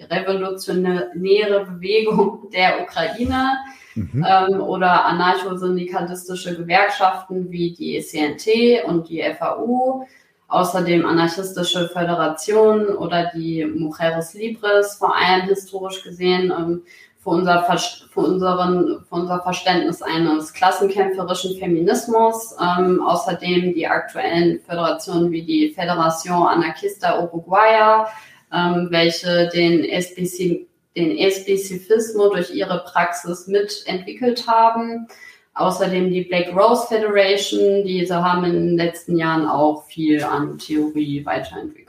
revolutionäre 0.09 1.65
Bewegung 1.65 2.49
der 2.53 2.81
Ukraine 2.83 3.57
mhm. 3.95 4.25
ähm, 4.27 4.61
oder 4.61 5.05
anarcho-syndikalistische 5.05 6.55
Gewerkschaften 6.55 7.51
wie 7.51 7.73
die 7.73 7.99
CNT 7.99 8.85
und 8.85 9.09
die 9.09 9.21
FAU, 9.37 10.05
außerdem 10.47 11.05
anarchistische 11.05 11.89
Föderationen 11.89 12.95
oder 12.95 13.31
die 13.35 13.65
Mujeres 13.65 14.33
Libres, 14.33 14.95
vor 14.95 15.15
allem 15.15 15.47
historisch 15.47 16.03
gesehen, 16.03 16.53
ähm, 16.57 16.83
für, 17.19 17.29
unser 17.29 17.63
für, 17.63 18.19
unseren, 18.21 19.05
für 19.07 19.15
unser 19.15 19.41
Verständnis 19.41 20.01
eines 20.01 20.53
klassenkämpferischen 20.53 21.57
Feminismus. 21.59 22.55
Ähm, 22.59 23.01
außerdem 23.05 23.73
die 23.73 23.87
aktuellen 23.87 24.59
Föderationen 24.61 25.31
wie 25.31 25.43
die 25.43 25.73
Federación 25.75 26.47
Anarquista 26.47 27.21
Uruguaya, 27.21 28.07
ähm, 28.53 28.87
welche 28.89 29.49
den 29.49 29.83
SBC, 29.83 30.67
den 30.95 31.17
Espezifismo 31.17 32.29
durch 32.29 32.51
ihre 32.51 32.83
Praxis 32.85 33.47
mitentwickelt 33.47 34.47
haben. 34.47 35.07
Außerdem 35.55 36.09
die 36.09 36.21
Black 36.21 36.55
Rose 36.55 36.87
Federation, 36.87 37.83
diese 37.83 38.23
haben 38.23 38.45
in 38.45 38.53
den 38.53 38.77
letzten 38.77 39.17
Jahren 39.17 39.45
auch 39.45 39.83
viel 39.87 40.23
an 40.23 40.57
Theorie 40.57 41.25
weiterentwickelt. 41.25 41.88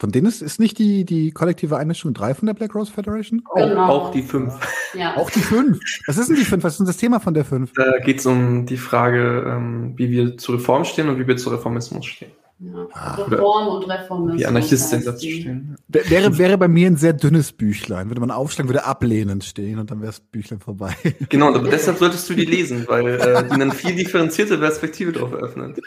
Von 0.00 0.12
denen 0.12 0.28
ist, 0.28 0.42
ist 0.42 0.60
nicht 0.60 0.78
die, 0.78 1.04
die 1.04 1.32
kollektive 1.32 1.76
Einmischung 1.76 2.14
3 2.14 2.34
von 2.34 2.46
der 2.46 2.54
Black 2.54 2.74
Rose 2.74 2.92
Federation? 2.92 3.42
Genau. 3.54 3.84
Auch, 3.84 4.04
auch 4.06 4.10
die 4.12 4.22
5. 4.22 4.54
Ja. 4.94 5.16
Auch 5.16 5.28
die 5.28 5.40
5. 5.40 5.80
Was 6.06 6.18
ist 6.18 6.28
denn 6.28 6.36
die 6.36 6.44
5? 6.44 6.62
Was 6.62 6.74
ist 6.74 6.78
denn 6.78 6.86
das 6.86 6.96
Thema 6.98 7.18
von 7.18 7.34
der 7.34 7.44
5? 7.44 7.72
Da 7.74 7.98
geht 7.98 8.20
es 8.20 8.26
um 8.26 8.64
die 8.64 8.76
Frage, 8.76 9.44
ähm, 9.46 9.94
wie 9.96 10.10
wir 10.10 10.36
zur 10.38 10.54
Reform 10.54 10.84
stehen 10.84 11.08
und 11.08 11.18
wie 11.18 11.26
wir 11.26 11.36
zu 11.36 11.50
Reformismus 11.50 12.06
stehen. 12.06 12.30
Ja. 12.60 12.88
Ah. 12.92 13.14
Reform 13.14 13.68
und 13.68 13.88
Reformismus. 13.88 14.40
Wie 14.40 14.46
Anarchistin 14.46 15.04
dazu 15.04 15.26
stehen. 15.26 15.76
Wäre, 15.86 16.38
wäre 16.38 16.58
bei 16.58 16.66
mir 16.66 16.88
ein 16.88 16.96
sehr 16.96 17.12
dünnes 17.12 17.52
Büchlein. 17.52 18.08
Würde 18.08 18.20
man 18.20 18.32
aufschlagen, 18.32 18.68
würde 18.68 18.84
ablehnend 18.84 19.44
stehen 19.44 19.78
und 19.78 19.90
dann 19.90 20.00
wäre 20.00 20.08
das 20.10 20.20
Büchlein 20.20 20.60
vorbei. 20.60 20.94
Genau, 21.28 21.48
aber 21.54 21.68
deshalb 21.68 21.98
solltest 21.98 22.28
du 22.30 22.34
die 22.34 22.44
lesen, 22.44 22.86
weil 22.88 23.06
äh, 23.06 23.44
die 23.44 23.50
eine 23.50 23.70
viel 23.70 23.94
differenzierte 23.94 24.58
Perspektive 24.58 25.12
drauf 25.12 25.32
eröffnet. 25.32 25.80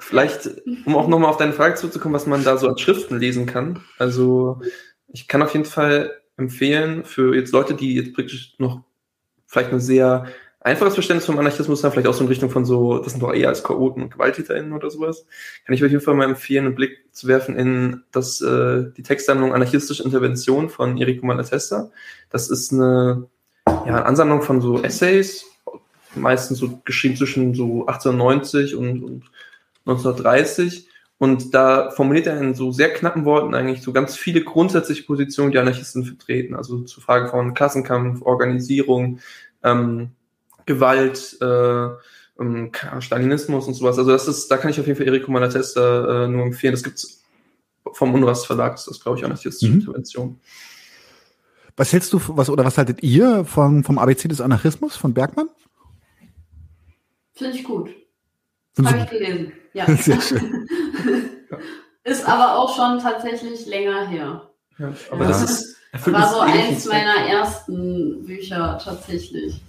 Vielleicht, 0.00 0.50
um 0.84 0.96
auch 0.96 1.08
nochmal 1.08 1.30
auf 1.30 1.38
deine 1.38 1.52
Frage 1.52 1.74
zurückzukommen, 1.74 2.14
was 2.14 2.26
man 2.26 2.44
da 2.44 2.56
so 2.56 2.68
an 2.68 2.78
Schriften 2.78 3.18
lesen 3.18 3.46
kann. 3.46 3.80
Also 3.98 4.60
ich 5.08 5.28
kann 5.28 5.42
auf 5.42 5.52
jeden 5.54 5.64
Fall 5.64 6.12
empfehlen 6.36 7.04
für 7.04 7.34
jetzt 7.34 7.52
Leute, 7.52 7.74
die 7.74 7.94
jetzt 7.94 8.14
praktisch 8.14 8.54
noch 8.58 8.82
vielleicht 9.46 9.70
eine 9.70 9.80
sehr 9.80 10.26
einfaches 10.64 10.94
Verständnis 10.94 11.26
vom 11.26 11.38
Anarchismus 11.38 11.82
haben, 11.82 11.92
vielleicht 11.92 12.08
auch 12.08 12.14
so 12.14 12.22
in 12.22 12.28
Richtung 12.28 12.50
von 12.50 12.64
so, 12.64 12.98
das 12.98 13.12
sind 13.12 13.22
doch 13.22 13.32
eher 13.32 13.48
als 13.48 13.62
Chaoten 13.62 14.02
und 14.02 14.12
GewalttäterInnen 14.12 14.72
oder 14.72 14.90
sowas, 14.90 15.26
kann 15.66 15.74
ich 15.74 15.84
auf 15.84 15.90
jeden 15.90 16.02
Fall 16.02 16.14
mal 16.14 16.24
empfehlen, 16.24 16.66
einen 16.66 16.74
Blick 16.74 16.98
zu 17.12 17.26
werfen 17.26 17.56
in 17.56 18.02
das, 18.12 18.40
äh, 18.40 18.84
die 18.96 19.02
Textsammlung 19.02 19.52
Anarchistische 19.52 20.02
Intervention 20.04 20.68
von 20.68 20.96
Enrico 20.96 21.26
Malatesta. 21.26 21.90
Das 22.30 22.48
ist 22.48 22.72
eine, 22.72 23.28
ja, 23.66 24.02
Ansammlung 24.02 24.42
von 24.42 24.60
so 24.60 24.82
Essays, 24.82 25.46
meistens 26.14 26.58
so 26.58 26.80
geschrieben 26.84 27.16
zwischen 27.16 27.54
so 27.54 27.86
1890 27.86 28.76
und, 28.76 29.02
und 29.02 29.24
1930. 29.86 30.88
Und 31.18 31.54
da 31.54 31.90
formuliert 31.92 32.26
er 32.26 32.40
in 32.40 32.54
so 32.54 32.72
sehr 32.72 32.92
knappen 32.92 33.24
Worten 33.24 33.54
eigentlich 33.54 33.82
so 33.82 33.92
ganz 33.92 34.16
viele 34.16 34.42
grundsätzliche 34.42 35.04
Positionen, 35.04 35.52
die 35.52 35.58
Anarchisten 35.58 36.04
vertreten. 36.04 36.56
Also 36.56 36.80
zur 36.80 37.02
Frage 37.02 37.28
von 37.28 37.54
Klassenkampf, 37.54 38.22
Organisierung, 38.22 39.20
ähm, 39.62 40.10
Gewalt, 40.66 41.36
äh, 41.40 41.88
ähm, 42.40 42.70
Stalinismus 43.00 43.66
und 43.66 43.74
sowas. 43.74 43.98
Also 43.98 44.10
das 44.10 44.28
ist, 44.28 44.48
da 44.48 44.56
kann 44.56 44.70
ich 44.70 44.80
auf 44.80 44.86
jeden 44.86 44.98
Fall 44.98 45.06
Eriko 45.06 45.30
Malatesta 45.30 46.24
äh, 46.24 46.28
nur 46.28 46.44
empfehlen. 46.44 46.72
Das 46.72 46.82
gibt's 46.82 47.22
vom 47.92 48.14
Unrast 48.14 48.46
Verlag, 48.46 48.72
das 48.76 48.86
ist, 48.86 49.02
glaube 49.02 49.18
ich, 49.18 49.24
anarchistische 49.24 49.72
mhm. 49.72 49.80
Intervention. 49.80 50.40
Was 51.76 51.92
hältst 51.92 52.12
du, 52.12 52.20
was 52.28 52.50
oder 52.50 52.64
was 52.64 52.78
haltet 52.78 53.02
ihr 53.02 53.44
vom, 53.44 53.82
vom 53.82 53.98
ABC 53.98 54.28
des 54.28 54.40
Anarchismus 54.40 54.96
von 54.96 55.14
Bergmann? 55.14 55.48
Finde 57.32 57.56
ich 57.56 57.64
gut. 57.64 57.90
Habe 58.84 58.98
ich 58.98 59.10
gelesen. 59.10 59.52
Ja. 59.72 59.86
Sehr 59.96 60.20
schön. 60.20 60.68
ist 62.04 62.26
aber 62.26 62.58
auch 62.58 62.76
schon 62.76 62.98
tatsächlich 62.98 63.66
länger 63.66 64.06
her. 64.06 64.50
Ja, 64.78 64.92
aber 65.10 65.22
ja. 65.22 65.28
das 65.28 65.42
ist 65.42 65.76
war 66.06 66.32
so 66.32 66.40
eins 66.40 66.86
meiner 66.86 67.26
ersten 67.28 68.24
Bücher 68.24 68.78
tatsächlich. 68.82 69.60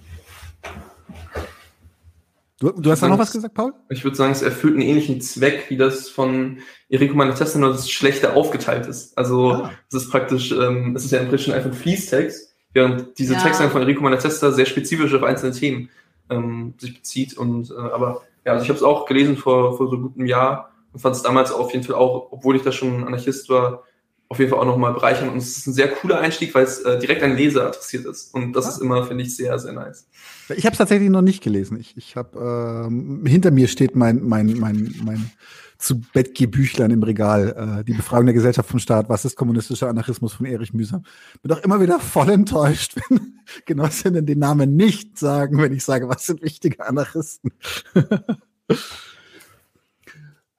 Du, 2.63 2.71
du 2.71 2.91
hast 2.91 3.04
da 3.04 3.10
noch 3.10 3.19
was 3.19 3.34
gesagt, 3.34 3.56
Paul? 3.56 3.73
Ich 3.89 4.06
würde 4.06 4.15
sagen, 4.15 4.32
es 4.32 4.41
erfüllt 4.41 4.76
einen 4.76 4.84
ähnlichen 4.84 5.19
Zweck, 5.19 5.65
wie 5.69 5.76
das 5.76 6.08
von 6.08 6.60
Enrico 6.88 7.13
Malatesta, 7.13 7.60
nur 7.60 7.71
dass 7.71 7.82
es 7.82 7.91
schlechter 7.91 8.38
aufgeteilt 8.38 8.88
ist. 8.88 9.17
Also 9.17 9.52
ah. 9.52 9.71
es 9.89 9.95
ist 9.95 10.10
praktisch, 10.10 10.54
ähm, 10.54 10.95
es 10.95 11.04
ist 11.04 11.12
ja 11.12 11.19
im 11.19 11.28
Prinzip 11.28 11.54
einfach 11.54 11.71
ein 11.71 11.76
Fließtext, 11.76 12.56
während 12.71 13.19
diese 13.19 13.34
ja. 13.34 13.41
Texte 13.41 13.69
von 13.69 13.82
Enrico 13.82 14.02
Malatesta 14.02 14.52
sehr 14.52 14.65
spezifisch 14.65 15.13
auf 15.13 15.23
einzelne 15.23 15.52
Themen 15.52 15.89
ähm, 16.30 16.76
sich 16.78 16.93
bezieht. 16.93 17.38
Und 17.38 17.69
äh, 17.69 17.73
aber 17.73 18.21
ja, 18.45 18.54
also 18.54 18.63
ich 18.63 18.69
habe 18.69 18.78
es 18.78 18.84
auch 18.84 19.08
gelesen 19.08 19.36
vor, 19.36 19.76
vor 19.76 19.89
so 19.89 19.99
gut 19.99 20.15
einem 20.15 20.28
Jahr 20.28 20.71
und 20.93 21.02
fand 21.02 21.17
es 21.17 21.21
damals 21.21 21.52
auf 21.52 21.73
jeden 21.73 21.84
Fall 21.84 21.95
auch, 21.95 22.30
obwohl 22.32 22.56
ich 22.56 22.62
da 22.62 22.71
schon 22.71 23.04
Anarchist 23.04 23.49
war, 23.49 23.84
auf 24.33 24.39
jeden 24.39 24.51
Fall 24.51 24.59
auch 24.59 24.65
nochmal 24.65 24.93
bereichern. 24.93 25.29
Und 25.29 25.37
es 25.37 25.57
ist 25.57 25.67
ein 25.67 25.73
sehr 25.73 25.89
cooler 25.89 26.19
Einstieg, 26.19 26.53
weil 26.55 26.65
es 26.65 26.79
äh, 26.79 26.99
direkt 26.99 27.23
an 27.23 27.37
Leser 27.37 27.67
adressiert 27.67 28.05
ist. 28.05 28.33
Und 28.33 28.53
das 28.53 28.65
ah. 28.65 28.69
ist 28.69 28.81
immer, 28.81 29.05
finde 29.05 29.23
ich, 29.23 29.35
sehr, 29.35 29.57
sehr 29.59 29.73
nice. 29.73 30.07
Ich 30.49 30.65
habe 30.65 30.73
es 30.73 30.79
tatsächlich 30.79 31.09
noch 31.09 31.21
nicht 31.21 31.43
gelesen. 31.43 31.79
Ich, 31.79 31.95
ich 31.95 32.15
habe 32.15 32.87
ähm, 32.87 33.23
hinter 33.25 33.51
mir 33.51 33.67
steht 33.67 33.95
mein 33.95 34.21
mein 34.23 34.57
mein 34.59 34.93
mein 35.03 35.31
zu 35.77 35.99
Bett 35.99 36.33
Büchlein 36.51 36.91
im 36.91 37.03
Regal. 37.03 37.79
Äh, 37.79 37.83
die 37.83 37.93
Befragung 37.93 38.25
der 38.25 38.33
Gesellschaft 38.33 38.69
vom 38.69 38.79
Staat. 38.79 39.09
Was 39.09 39.25
ist 39.25 39.35
kommunistischer 39.35 39.89
Anarchismus 39.89 40.33
von 40.33 40.45
Erich 40.45 40.73
Mühsam? 40.73 41.03
Bin 41.41 41.51
auch 41.51 41.63
immer 41.63 41.79
wieder 41.79 41.99
voll 41.99 42.29
enttäuscht, 42.29 42.95
wenn 43.09 43.39
Genossinnen 43.65 44.25
den 44.25 44.39
Namen 44.39 44.75
nicht 44.75 45.19
sagen, 45.19 45.61
wenn 45.61 45.73
ich 45.73 45.83
sage, 45.83 46.09
was 46.09 46.25
sind 46.25 46.41
wichtige 46.41 46.85
Anarchisten. 46.85 47.51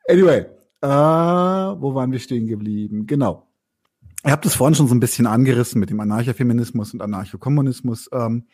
anyway, 0.09 0.47
äh, 0.83 0.87
wo 0.87 1.95
waren 1.95 2.13
wir 2.13 2.19
stehen 2.19 2.47
geblieben? 2.47 3.07
Genau. 3.07 3.49
Ihr 4.25 4.33
habt 4.33 4.47
es 4.47 4.55
vorhin 4.55 4.75
schon 4.75 4.89
so 4.89 4.95
ein 4.95 5.01
bisschen 5.01 5.27
angerissen 5.27 5.81
mit 5.81 5.91
dem 5.91 6.01
Anarchofeminismus 6.01 6.95
und 6.95 7.03
Anarchokommunismus. 7.03 8.09
Ähm, 8.13 8.45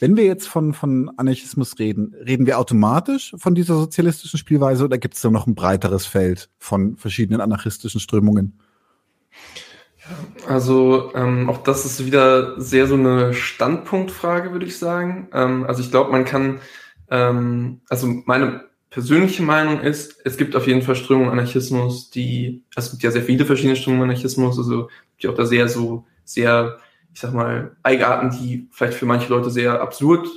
wenn 0.00 0.16
wir 0.16 0.24
jetzt 0.24 0.48
von, 0.48 0.72
von 0.72 1.10
Anarchismus 1.18 1.78
reden, 1.78 2.14
reden 2.14 2.46
wir 2.46 2.58
automatisch 2.58 3.34
von 3.38 3.54
dieser 3.54 3.74
sozialistischen 3.74 4.38
Spielweise 4.38 4.84
oder 4.84 4.98
gibt 4.98 5.14
es 5.14 5.20
da 5.20 5.30
noch 5.30 5.46
ein 5.46 5.54
breiteres 5.54 6.06
Feld 6.06 6.50
von 6.58 6.96
verschiedenen 6.96 7.40
anarchistischen 7.40 8.00
Strömungen? 8.00 8.58
Also 10.48 11.12
ähm, 11.14 11.48
auch 11.48 11.58
das 11.58 11.84
ist 11.84 12.04
wieder 12.04 12.60
sehr 12.60 12.86
so 12.86 12.94
eine 12.94 13.34
Standpunktfrage, 13.34 14.52
würde 14.52 14.66
ich 14.66 14.78
sagen. 14.78 15.28
Ähm, 15.32 15.64
also 15.66 15.82
ich 15.82 15.90
glaube, 15.90 16.12
man 16.12 16.24
kann, 16.24 16.60
ähm, 17.10 17.80
also 17.88 18.06
meine 18.26 18.64
persönliche 18.94 19.42
Meinung 19.42 19.80
ist, 19.80 20.20
es 20.24 20.36
gibt 20.36 20.54
auf 20.54 20.68
jeden 20.68 20.82
Fall 20.82 20.94
Strömungen 20.94 21.32
Anarchismus, 21.32 22.10
die, 22.10 22.62
also 22.76 22.86
es 22.86 22.90
gibt 22.92 23.02
ja 23.02 23.10
sehr 23.10 23.24
viele 23.24 23.44
verschiedene 23.44 23.74
Strömungen 23.74 24.08
Anarchismus, 24.08 24.56
also 24.56 24.88
die 25.20 25.26
auch 25.26 25.34
da 25.34 25.46
sehr 25.46 25.68
so, 25.68 26.06
sehr, 26.24 26.78
ich 27.12 27.18
sag 27.18 27.34
mal, 27.34 27.76
Eigenarten, 27.82 28.30
die 28.30 28.68
vielleicht 28.70 28.96
für 28.96 29.04
manche 29.04 29.30
Leute 29.30 29.50
sehr 29.50 29.80
absurd 29.80 30.28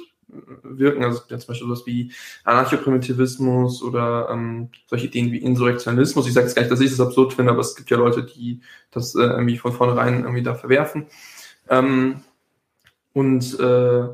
wirken. 0.63 1.03
Also 1.03 1.21
ja 1.29 1.37
zum 1.37 1.49
Beispiel 1.49 1.67
sowas 1.67 1.83
wie 1.85 2.11
Anarchoprimitivismus 2.45 3.83
oder 3.83 4.29
ähm, 4.31 4.69
solche 4.87 5.05
Ideen 5.05 5.31
wie 5.31 5.37
Insurrektionalismus. 5.37 6.25
Ich 6.25 6.33
sage 6.33 6.47
jetzt 6.47 6.55
gar 6.55 6.63
nicht, 6.63 6.71
dass 6.71 6.81
ich 6.81 6.89
das 6.89 6.99
absurd 6.99 7.33
finde, 7.33 7.51
aber 7.51 7.61
es 7.61 7.75
gibt 7.75 7.91
ja 7.91 7.97
Leute, 7.97 8.23
die 8.23 8.61
das 8.89 9.13
äh, 9.13 9.19
irgendwie 9.19 9.59
von 9.59 9.71
vornherein 9.71 10.21
irgendwie 10.21 10.41
da 10.41 10.55
verwerfen. 10.55 11.05
Ähm, 11.69 12.21
und 13.13 13.59
äh, 13.59 14.07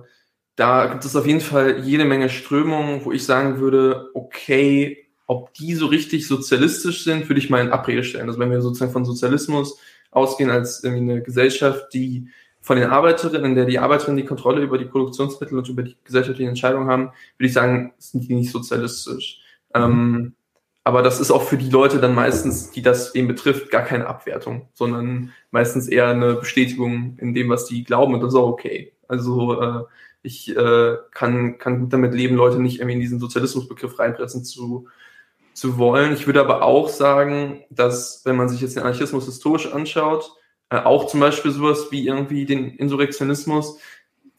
da 0.56 0.86
gibt 0.88 1.06
es 1.06 1.16
auf 1.16 1.26
jeden 1.26 1.42
Fall 1.42 1.80
jede 1.80 2.06
Menge 2.06 2.30
Strömungen, 2.30 3.04
wo 3.06 3.12
ich 3.12 3.26
sagen 3.26 3.60
würde, 3.60 4.10
okay, 4.14 5.08
ob 5.26 5.54
die 5.54 5.74
so 5.74 5.88
richtig 5.88 6.28
sozialistisch 6.28 7.04
sind, 7.04 7.30
würde 7.30 7.40
ich 7.40 7.50
mal 7.50 7.62
in 7.62 7.72
Abrede 7.72 8.04
stellen. 8.04 8.28
Also 8.28 8.40
wenn 8.40 8.52
wir 8.52 8.62
sozusagen 8.62 8.92
von 8.92 9.06
Sozialismus 9.06 9.80
ausgehen 10.12 10.52
als 10.52 10.84
irgendwie 10.84 11.12
eine 11.12 11.22
Gesellschaft, 11.24 11.94
die 11.94 12.30
von 12.62 12.78
den 12.78 12.90
Arbeiterinnen, 12.90 13.52
in 13.52 13.56
der 13.56 13.66
die 13.66 13.80
Arbeiterinnen 13.80 14.18
die 14.18 14.26
Kontrolle 14.26 14.62
über 14.62 14.78
die 14.78 14.86
Produktionsmittel 14.86 15.58
und 15.58 15.68
über 15.68 15.84
die 15.84 15.98
gesellschaftlichen 16.04 16.50
Entscheidungen 16.50 16.88
haben, 16.88 17.12
würde 17.38 17.48
ich 17.48 17.54
sagen, 17.54 17.94
sind 17.98 18.28
die 18.28 18.36
nicht 18.36 18.52
sozialistisch. 18.52 19.42
Ähm, 19.74 20.34
aber 20.86 21.02
das 21.02 21.20
ist 21.20 21.32
auch 21.32 21.44
für 21.44 21.58
die 21.58 21.70
Leute 21.70 22.00
dann 22.00 22.14
meistens, 22.14 22.72
die 22.72 22.82
das 22.82 23.16
eben 23.16 23.28
betrifft, 23.28 23.72
gar 23.72 23.84
keine 23.84 24.08
Abwertung, 24.08 24.68
sondern 24.74 25.32
meistens 25.52 25.88
eher 25.88 26.10
eine 26.10 26.36
Bestätigung 26.36 27.18
in 27.20 27.34
dem, 27.34 27.50
was 27.50 27.66
die 27.66 27.84
glauben 27.84 28.14
und 28.14 28.22
das 28.22 28.34
ist 28.34 28.40
auch 28.40 28.50
okay. 28.50 28.94
Also 29.08 29.62
äh, 29.62 29.84
ich 30.24 30.56
äh, 30.56 30.98
kann, 31.12 31.58
kann 31.58 31.82
gut 31.82 31.94
damit 31.94 32.14
leben, 32.14 32.36
Leute 32.36 32.60
nicht 32.60 32.80
irgendwie 32.80 32.96
in 32.96 33.02
diesen 33.02 33.20
Sozialismusbegriff 33.20 34.00
reinpressen 34.00 34.44
zu, 34.44 34.88
zu 35.54 35.78
wollen. 35.78 36.14
Ich 36.14 36.26
würde 36.26 36.40
aber 36.40 36.64
auch 36.64 36.90
sagen, 36.90 37.64
dass, 37.70 38.22
wenn 38.26 38.38
man 38.38 38.50
sich 38.50 38.62
jetzt 38.62 38.76
den 38.76 38.84
Anarchismus 38.84 39.26
historisch 39.26 39.72
anschaut, 39.72 40.32
äh, 40.70 40.78
auch 40.78 41.08
zum 41.08 41.20
Beispiel 41.20 41.52
sowas 41.52 41.88
wie 41.92 42.08
irgendwie 42.08 42.46
den 42.46 42.70
Insurrektionismus, 42.72 43.80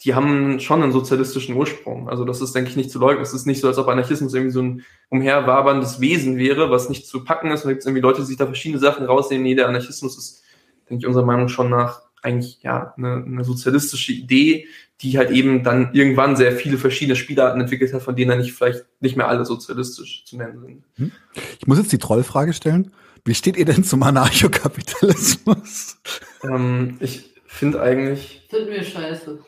die 0.03 0.15
haben 0.15 0.59
schon 0.59 0.83
einen 0.83 0.93
sozialistischen 0.93 1.55
Ursprung. 1.55 2.09
Also 2.09 2.25
das 2.25 2.41
ist, 2.41 2.55
denke 2.55 2.71
ich, 2.71 2.77
nicht 2.77 2.91
zu 2.91 2.99
leugnen. 2.99 3.23
Es 3.23 3.33
ist 3.33 3.47
nicht 3.47 3.61
so, 3.61 3.69
als 3.69 3.79
ob 3.79 3.89
Anarchismus 3.89 4.35
irgendwie 4.35 4.53
so 4.53 4.63
ein 4.63 4.85
umherwaberndes 5.09 6.01
Wesen 6.01 6.37
wäre, 6.37 6.71
was 6.71 6.89
nicht 6.89 7.07
zu 7.07 7.25
packen 7.25 7.51
ist. 7.51 7.63
Und 7.63 7.69
da 7.69 7.73
gibt 7.73 7.85
irgendwie 7.85 8.03
Leute, 8.03 8.21
die 8.21 8.27
sich 8.27 8.37
da 8.37 8.47
verschiedene 8.47 8.81
Sachen 8.81 9.07
rausnehmen. 9.07 9.45
Nee, 9.45 9.55
der 9.55 9.69
Anarchismus 9.69 10.19
ist, 10.19 10.43
denke 10.89 11.03
ich, 11.03 11.07
unserer 11.07 11.25
Meinung 11.25 11.49
schon 11.49 11.71
nach 11.71 12.03
eigentlich 12.25 12.63
ja 12.63 12.95
eine, 12.97 13.25
eine 13.25 13.45
sozialistische 13.45 14.13
Idee, 14.13 14.67
die 15.01 15.19
halt 15.19 15.31
eben 15.31 15.63
dann 15.63 15.91
irgendwann 15.93 16.37
sehr 16.37 16.53
viele 16.53 16.79
verschiedene 16.79 17.17
Spielarten 17.17 17.61
entwickelt 17.61 17.93
hat, 17.93 18.03
von 18.03 18.17
denen 18.17 18.31
dann 18.31 18.39
nicht 18.39 18.53
vielleicht 18.53 18.85
nicht 19.01 19.17
mehr 19.17 19.29
alle 19.29 19.45
sozialistisch 19.45 20.25
zu 20.25 20.37
nennen 20.37 20.61
sind. 20.61 20.85
Hm? 20.97 21.13
Ich 21.59 21.67
muss 21.67 21.79
jetzt 21.79 21.93
die 21.93 21.99
Trollfrage 21.99 22.53
stellen. 22.53 22.93
Wie 23.25 23.35
steht 23.35 23.57
ihr 23.57 23.65
denn 23.65 23.85
zum 23.85 24.03
Anarchokapitalismus? 24.03 25.97
Ähm, 26.43 26.97
ich 27.01 27.35
finde 27.47 27.81
eigentlich. 27.81 28.43
Finden 28.51 28.71
wir 28.71 28.83
scheiße. 28.85 29.39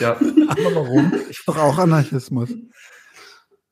Ja. 0.00 0.12
Aber 0.48 0.74
warum? 0.74 1.12
Ich 1.30 1.46
auch 1.46 1.78
Anarchismus. 1.78 2.50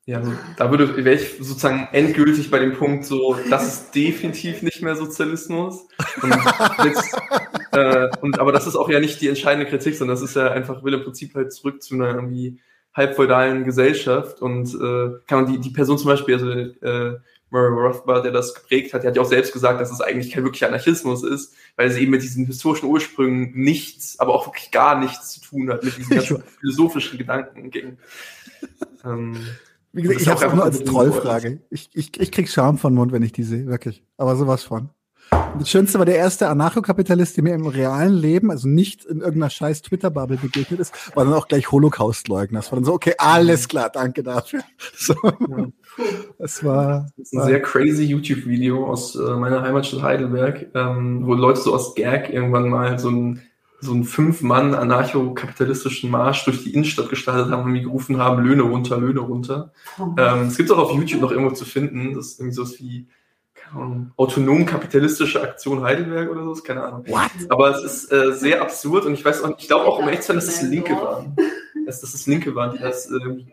Ja, 0.08 0.22
da 0.56 0.70
würde 0.70 1.04
wäre 1.04 1.16
ich 1.16 1.36
sozusagen 1.38 1.86
endgültig 1.92 2.50
bei 2.50 2.58
dem 2.58 2.72
Punkt 2.72 3.04
so, 3.04 3.36
das 3.50 3.66
ist 3.66 3.94
definitiv 3.94 4.62
nicht 4.62 4.80
mehr 4.80 4.96
Sozialismus. 4.96 5.86
Und, 6.22 6.34
jetzt, 6.84 7.14
äh, 7.72 8.08
und 8.20 8.38
aber 8.38 8.52
das 8.52 8.66
ist 8.66 8.76
auch 8.76 8.88
ja 8.88 9.00
nicht 9.00 9.20
die 9.20 9.28
entscheidende 9.28 9.68
Kritik, 9.68 9.96
sondern 9.96 10.16
das 10.16 10.28
ist 10.28 10.36
ja 10.36 10.50
einfach 10.50 10.82
will 10.82 10.94
im 10.94 11.02
Prinzip 11.02 11.34
halt 11.34 11.52
zurück 11.52 11.82
zu 11.82 11.94
einer 11.94 12.14
irgendwie 12.14 12.60
halbfeudalen 12.94 13.64
Gesellschaft 13.64 14.40
und 14.40 14.74
äh, 14.74 15.18
kann 15.26 15.42
man 15.42 15.52
die 15.52 15.60
die 15.60 15.70
Person 15.70 15.98
zum 15.98 16.08
Beispiel 16.08 16.34
also 16.34 16.50
äh, 16.50 17.18
Murray 17.50 17.72
Rothbard, 17.72 18.24
der 18.24 18.32
das 18.32 18.54
geprägt 18.54 18.92
hat, 18.92 19.02
der 19.02 19.10
hat 19.10 19.16
ja 19.16 19.22
auch 19.22 19.28
selbst 19.28 19.52
gesagt, 19.52 19.80
dass 19.80 19.90
es 19.90 20.00
eigentlich 20.00 20.32
kein 20.32 20.44
wirklicher 20.44 20.68
Anarchismus 20.68 21.22
ist, 21.22 21.54
weil 21.76 21.88
es 21.88 21.96
eben 21.96 22.10
mit 22.10 22.22
diesen 22.22 22.46
historischen 22.46 22.86
Ursprüngen 22.86 23.52
nichts, 23.54 24.20
aber 24.20 24.34
auch 24.34 24.46
wirklich 24.46 24.70
gar 24.70 24.98
nichts 25.00 25.30
zu 25.30 25.40
tun 25.40 25.70
hat, 25.70 25.82
mit 25.82 25.96
diesen 25.96 26.14
ganzen 26.14 26.42
philosophischen 26.60 27.18
Gedanken 27.18 27.70
ging. 27.70 27.98
Ähm, 29.04 29.36
wie 29.92 30.02
gesagt, 30.02 30.20
ich 30.20 30.28
habe 30.28 30.46
auch 30.48 30.54
nur 30.54 30.64
als 30.64 30.84
Trollfrage. 30.84 31.62
Ich, 31.70 31.88
ich, 31.94 32.20
ich 32.20 32.32
krieg 32.32 32.48
Scham 32.48 32.76
von 32.76 32.94
Mund, 32.94 33.12
wenn 33.12 33.22
ich 33.22 33.32
die 33.32 33.44
sehe, 33.44 33.66
wirklich. 33.66 34.02
Aber 34.16 34.36
sowas 34.36 34.62
von. 34.62 34.90
Das 35.58 35.70
Schönste 35.70 35.98
war 35.98 36.06
der 36.06 36.16
erste 36.16 36.48
Anarchokapitalist, 36.48 37.36
der 37.36 37.44
mir 37.44 37.54
im 37.54 37.66
realen 37.66 38.14
Leben, 38.14 38.50
also 38.50 38.68
nicht 38.68 39.04
in 39.04 39.20
irgendeiner 39.20 39.50
scheiß 39.50 39.82
Twitter-Bubble 39.82 40.36
begegnet 40.36 40.80
ist, 40.80 41.16
war 41.16 41.24
dann 41.24 41.34
auch 41.34 41.48
gleich 41.48 41.70
Holocaust-Leugner. 41.70 42.58
Das 42.58 42.70
war 42.70 42.76
dann 42.76 42.84
so, 42.84 42.92
okay, 42.92 43.14
alles 43.18 43.68
klar, 43.68 43.90
danke 43.90 44.22
dafür. 44.22 44.60
So. 44.96 45.14
Ja. 45.24 45.66
Das 46.38 46.64
war. 46.64 47.06
Das 47.16 47.32
ist 47.32 47.38
ein 47.38 47.46
sehr 47.46 47.62
crazy 47.62 48.04
YouTube-Video 48.04 48.86
aus 48.86 49.16
äh, 49.16 49.36
meiner 49.36 49.62
Heimatstadt 49.62 50.02
Heidelberg, 50.02 50.66
ähm, 50.74 51.26
wo 51.26 51.34
Leute 51.34 51.60
so 51.60 51.74
aus 51.74 51.94
Gag 51.94 52.32
irgendwann 52.32 52.68
mal 52.68 52.98
so 52.98 53.10
ein 53.10 53.42
so 53.80 53.92
einen 53.92 54.04
Fünf-Mann 54.04 54.74
anarcho-kapitalistischen 54.74 56.10
Marsch 56.10 56.44
durch 56.44 56.64
die 56.64 56.74
Innenstadt 56.74 57.08
gestartet 57.10 57.52
haben 57.52 57.64
und 57.64 57.72
mir 57.72 57.82
gerufen 57.82 58.18
haben, 58.18 58.42
Löhne 58.42 58.62
runter, 58.62 58.98
Löhne 58.98 59.20
runter. 59.20 59.72
Oh. 60.00 60.14
Ähm, 60.16 60.48
es 60.48 60.56
gibt 60.56 60.70
auch 60.72 60.78
auf 60.78 60.92
YouTube 60.92 61.20
noch 61.20 61.30
irgendwo 61.30 61.54
zu 61.54 61.64
finden. 61.64 62.14
Das 62.14 62.26
ist 62.26 62.40
irgendwie 62.40 62.54
sowas 62.56 62.78
wie 62.80 63.06
autonom-kapitalistische 64.16 65.42
Aktion 65.42 65.82
Heidelberg 65.82 66.30
oder 66.30 66.44
so, 66.44 66.62
keine 66.62 66.84
Ahnung. 66.84 67.04
What? 67.06 67.30
Aber 67.48 67.70
es 67.70 67.82
ist 67.82 68.12
äh, 68.12 68.32
sehr 68.32 68.62
absurd 68.62 69.04
und 69.06 69.14
ich 69.14 69.24
weiß 69.24 69.42
auch, 69.42 69.58
ich 69.58 69.66
glaube 69.66 69.86
auch 69.86 69.98
um 69.98 70.08
echt 70.08 70.22
zu 70.22 70.28
sein, 70.28 70.36
dass 70.36 70.48
es 70.48 70.62
Linke 70.62 70.94
waren. 70.94 71.36
Dass, 71.86 72.00
dass 72.00 72.14
es 72.14 72.26
Linke 72.26 72.54
waren, 72.54 72.76
die 72.76 72.82
das. 72.82 73.10
Äh, 73.10 73.44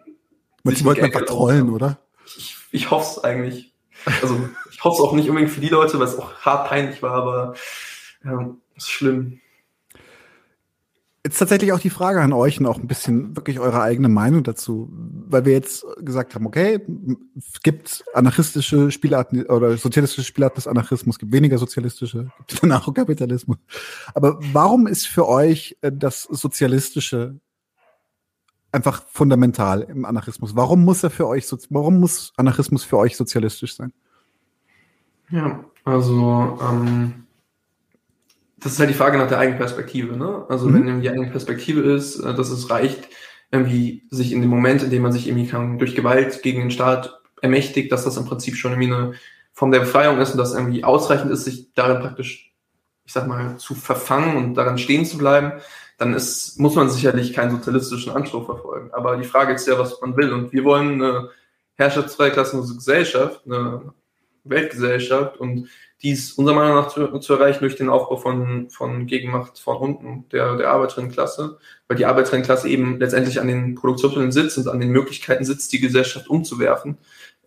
Sie 0.66 0.86
wollten 0.86 1.06
einfach 1.06 1.26
trollen, 1.26 1.70
oder? 1.70 2.00
Ich, 2.26 2.58
ich 2.72 2.92
hoffe 2.92 3.20
es 3.20 3.24
eigentlich. 3.24 3.74
Also 4.22 4.50
ich 4.72 4.84
hoffe 4.84 5.02
es 5.02 5.08
auch 5.08 5.14
nicht 5.14 5.30
unbedingt 5.30 5.52
für 5.52 5.62
die 5.62 5.70
Leute, 5.70 6.00
weil 6.00 6.08
es 6.08 6.18
auch 6.18 6.34
hart 6.40 6.68
peinlich 6.68 7.02
war, 7.02 7.14
aber 7.14 7.56
ja, 8.24 8.56
ist 8.76 8.92
schlimm. 8.92 9.40
Jetzt 11.26 11.40
tatsächlich 11.40 11.74
auch 11.74 11.80
die 11.80 11.90
Frage 11.90 12.22
an 12.22 12.34
euch 12.34 12.60
und 12.60 12.68
auch 12.68 12.78
ein 12.78 12.86
bisschen 12.86 13.36
wirklich 13.36 13.60
eure 13.60 13.82
eigene 13.82 14.10
Meinung 14.10 14.44
dazu, 14.44 14.94
weil 15.28 15.44
wir 15.44 15.54
jetzt 15.54 15.84
gesagt 15.98 16.36
haben, 16.36 16.46
okay, 16.46 16.80
es 17.36 17.64
gibt 17.64 18.06
anarchistische 18.14 18.92
Spielarten 18.92 19.44
oder 19.48 19.76
sozialistische 19.76 20.24
Spielarten 20.24 20.58
des 20.58 20.68
Anarchismus, 20.68 21.18
gibt 21.18 21.32
weniger 21.32 21.58
sozialistische, 21.58 22.30
gibt 22.46 22.64
Anarchokapitalismus. 22.64 23.58
Aber 24.14 24.38
warum 24.54 24.86
ist 24.86 25.08
für 25.08 25.28
euch 25.28 25.76
äh, 25.82 25.92
das 25.92 26.22
Sozialistische 26.30 27.40
einfach 28.72 29.02
fundamental 29.08 29.82
im 29.82 30.06
Anarchismus? 30.06 30.56
Warum 30.56 30.86
muss 30.86 31.02
er 31.04 31.10
für 31.10 31.28
euch, 31.28 31.52
warum 31.72 32.00
muss 32.00 32.34
Anarchismus 32.38 32.84
für 32.84 33.00
euch 33.00 33.18
sozialistisch 33.18 33.76
sein? 33.76 33.94
Ja, 35.32 35.66
also 35.86 36.60
ähm 36.62 37.25
das 38.58 38.74
ist 38.74 38.80
halt 38.80 38.90
die 38.90 38.96
Frage 38.96 39.18
nach 39.18 39.28
der 39.28 39.40
eigenen 39.40 39.60
Perspektive. 39.60 40.18
Ne? 40.18 40.46
Also 40.50 40.68
mhm. 40.68 40.74
wenn 40.74 40.88
irgendwie 40.88 41.08
die 41.08 41.10
eigene 41.10 41.32
Perspektive 41.32 41.82
ist, 41.82 42.20
äh, 42.20 42.34
dass 42.34 42.50
es 42.50 42.70
reicht, 42.70 43.10
irgendwie 43.52 44.04
sich 44.10 44.32
in 44.32 44.42
dem 44.42 44.50
Moment, 44.50 44.84
in 44.84 44.90
dem 44.90 45.02
man 45.02 45.12
sich 45.12 45.28
irgendwie 45.28 45.48
kann, 45.48 45.78
durch 45.78 45.96
Gewalt 45.96 46.42
gegen 46.42 46.62
den 46.62 46.72
Staat 46.72 47.22
ermächtigt, 47.42 47.92
dass 47.92 48.04
das 48.04 48.18
im 48.18 48.26
Prinzip 48.26 48.56
schon 48.56 48.72
irgendwie 48.72 48.94
eine 48.94 49.14
Form 49.54 49.72
der 49.72 49.80
Befreiung 49.82 50.20
ist 50.20 50.32
und 50.32 50.38
dass 50.38 50.54
irgendwie 50.54 50.84
ausreichend 50.84 51.32
ist, 51.32 51.46
sich 51.46 51.74
darin 51.74 52.02
praktisch, 52.02 52.54
ich 53.06 53.14
sag 53.14 53.28
mal, 53.28 53.58
zu 53.58 53.76
verfangen 53.76 54.36
und 54.36 54.56
daran 54.56 54.78
stehen 54.78 55.06
zu 55.06 55.18
bleiben, 55.18 55.54
dann 55.98 56.14
ist, 56.14 56.60
muss 56.60 56.76
man 56.76 56.90
sicherlich 56.90 57.34
keinen 57.34 57.52
sozialistischen 57.52 58.12
Anspruch 58.12 58.46
verfolgen. 58.46 58.90
Aber 58.94 59.16
die 59.16 59.24
Frage 59.24 59.54
ist 59.54 59.68
ja, 59.68 59.80
was 59.80 60.02
man 60.02 60.18
will. 60.18 60.34
Und 60.34 60.52
wir 60.52 60.64
wollen 60.66 61.02
eine 61.02 61.30
herrschaftsfreie 61.76 62.32
klassenlose 62.32 62.76
Gesellschaft, 62.76 63.42
eine 63.46 63.94
Weltgesellschaft 64.44 65.38
und 65.38 65.70
dies 66.04 66.34
unserer 66.34 66.56
Meinung 66.56 66.76
nach 66.76 66.90
zu, 66.90 67.20
zu, 67.20 67.34
erreichen 67.34 67.62
durch 67.62 67.76
den 67.76 67.90
Aufbau 67.90 68.18
von, 68.18 68.70
von 68.70 69.08
Gegenmacht 69.08 69.58
von 69.60 69.78
unten, 69.78 70.26
der, 70.30 70.58
der 70.58 70.72
Arbeiterinnenklasse, 70.72 71.58
weil 71.88 71.98
die 71.98 72.06
Arbeiterinnenklasse 72.06 72.70
eben 72.70 73.00
letztendlich 73.00 73.40
an 73.40 73.48
den 73.48 73.76
Produktionsmitteln 73.76 74.32
sitzt 74.32 74.58
und 74.58 74.68
an 74.68 74.80
den 74.80 74.92
Möglichkeiten 74.92 75.46
sitzt, 75.46 75.72
die 75.74 75.80
Gesellschaft 75.80 76.30
umzuwerfen 76.30 76.98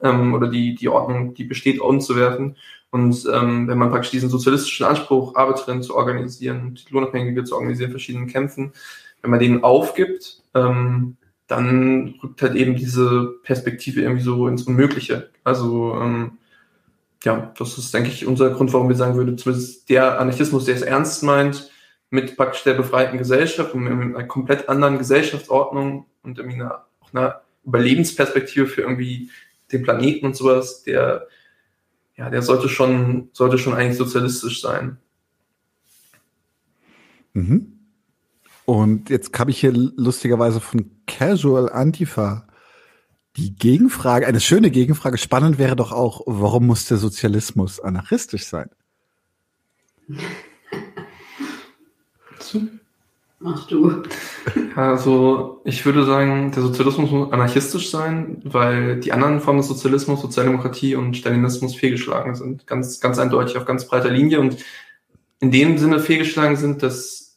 ähm, 0.02 0.34
oder 0.34 0.48
die, 0.48 0.74
die 0.74 0.88
Ordnung, 0.88 1.34
die 1.34 1.44
besteht, 1.44 1.80
umzuwerfen. 1.80 2.56
Und 2.90 3.26
ähm, 3.32 3.68
wenn 3.68 3.78
man 3.78 3.90
praktisch 3.90 4.12
diesen 4.12 4.30
sozialistischen 4.30 4.86
Anspruch, 4.86 5.34
Arbeiterinnen 5.34 5.82
zu 5.82 5.94
organisieren, 5.94 6.74
die 6.74 6.92
Lohnabhängige 6.92 7.44
zu 7.44 7.54
organisieren, 7.54 7.90
verschiedenen 7.90 8.28
Kämpfen, 8.28 8.72
wenn 9.20 9.30
man 9.30 9.40
den 9.40 9.62
aufgibt, 9.62 10.42
ähm, 10.54 11.16
dann 11.48 12.14
rückt 12.22 12.42
halt 12.42 12.54
eben 12.54 12.76
diese 12.76 13.34
Perspektive 13.42 14.02
irgendwie 14.02 14.22
so 14.22 14.48
ins 14.48 14.62
Unmögliche. 14.64 15.30
Also 15.44 15.94
ähm, 16.00 16.38
ja, 17.24 17.52
das 17.58 17.78
ist, 17.78 17.92
denke 17.92 18.10
ich, 18.10 18.26
unser 18.26 18.50
Grund, 18.50 18.72
warum 18.72 18.88
wir 18.88 18.96
sagen 18.96 19.16
würden, 19.16 19.38
zumindest 19.38 19.88
der 19.88 20.20
Anarchismus, 20.20 20.66
der 20.66 20.76
es 20.76 20.82
ernst 20.82 21.22
meint, 21.22 21.70
mit 22.10 22.36
praktisch 22.36 22.62
der 22.62 22.74
befreiten 22.74 23.18
Gesellschaft 23.18 23.74
und 23.74 23.84
mit 23.84 23.92
einer 23.92 24.24
komplett 24.24 24.68
anderen 24.68 24.98
Gesellschaftsordnung 24.98 26.06
und 26.22 26.38
irgendwie 26.38 26.60
einer, 26.60 26.86
auch 27.00 27.12
einer 27.12 27.42
Überlebensperspektive 27.64 28.66
für 28.66 28.82
irgendwie 28.82 29.30
den 29.72 29.82
Planeten 29.82 30.26
und 30.26 30.36
sowas, 30.36 30.82
der, 30.84 31.26
ja, 32.16 32.30
der 32.30 32.42
sollte 32.42 32.68
schon, 32.68 33.28
sollte 33.32 33.58
schon 33.58 33.74
eigentlich 33.74 33.98
sozialistisch 33.98 34.62
sein. 34.62 34.98
Mhm. 37.34 37.78
Und 38.64 39.10
jetzt 39.10 39.38
habe 39.38 39.50
ich 39.50 39.60
hier 39.60 39.72
lustigerweise 39.72 40.60
von 40.60 40.90
Casual 41.06 41.70
Antifa 41.70 42.47
die 43.38 43.54
Gegenfrage, 43.54 44.26
eine 44.26 44.40
schöne 44.40 44.70
Gegenfrage, 44.70 45.16
spannend 45.16 45.58
wäre 45.58 45.76
doch 45.76 45.92
auch, 45.92 46.22
warum 46.26 46.66
muss 46.66 46.86
der 46.86 46.96
Sozialismus 46.96 47.78
anarchistisch 47.78 48.46
sein? 48.46 48.68
Mach 53.38 53.68
du. 53.68 54.02
Also, 54.74 55.60
ich 55.64 55.86
würde 55.86 56.04
sagen, 56.04 56.50
der 56.50 56.62
Sozialismus 56.62 57.10
muss 57.12 57.32
anarchistisch 57.32 57.90
sein, 57.90 58.42
weil 58.42 58.98
die 58.98 59.12
anderen 59.12 59.40
Formen 59.40 59.60
des 59.60 59.68
Sozialismus, 59.68 60.20
Sozialdemokratie 60.20 60.96
und 60.96 61.16
Stalinismus 61.16 61.76
fehlgeschlagen 61.76 62.34
sind. 62.34 62.66
Ganz, 62.66 62.98
ganz 62.98 63.18
eindeutig 63.18 63.56
auf 63.56 63.64
ganz 63.64 63.86
breiter 63.86 64.10
Linie 64.10 64.40
und 64.40 64.56
in 65.38 65.52
dem 65.52 65.78
Sinne 65.78 66.00
fehlgeschlagen 66.00 66.56
sind, 66.56 66.82
dass 66.82 67.27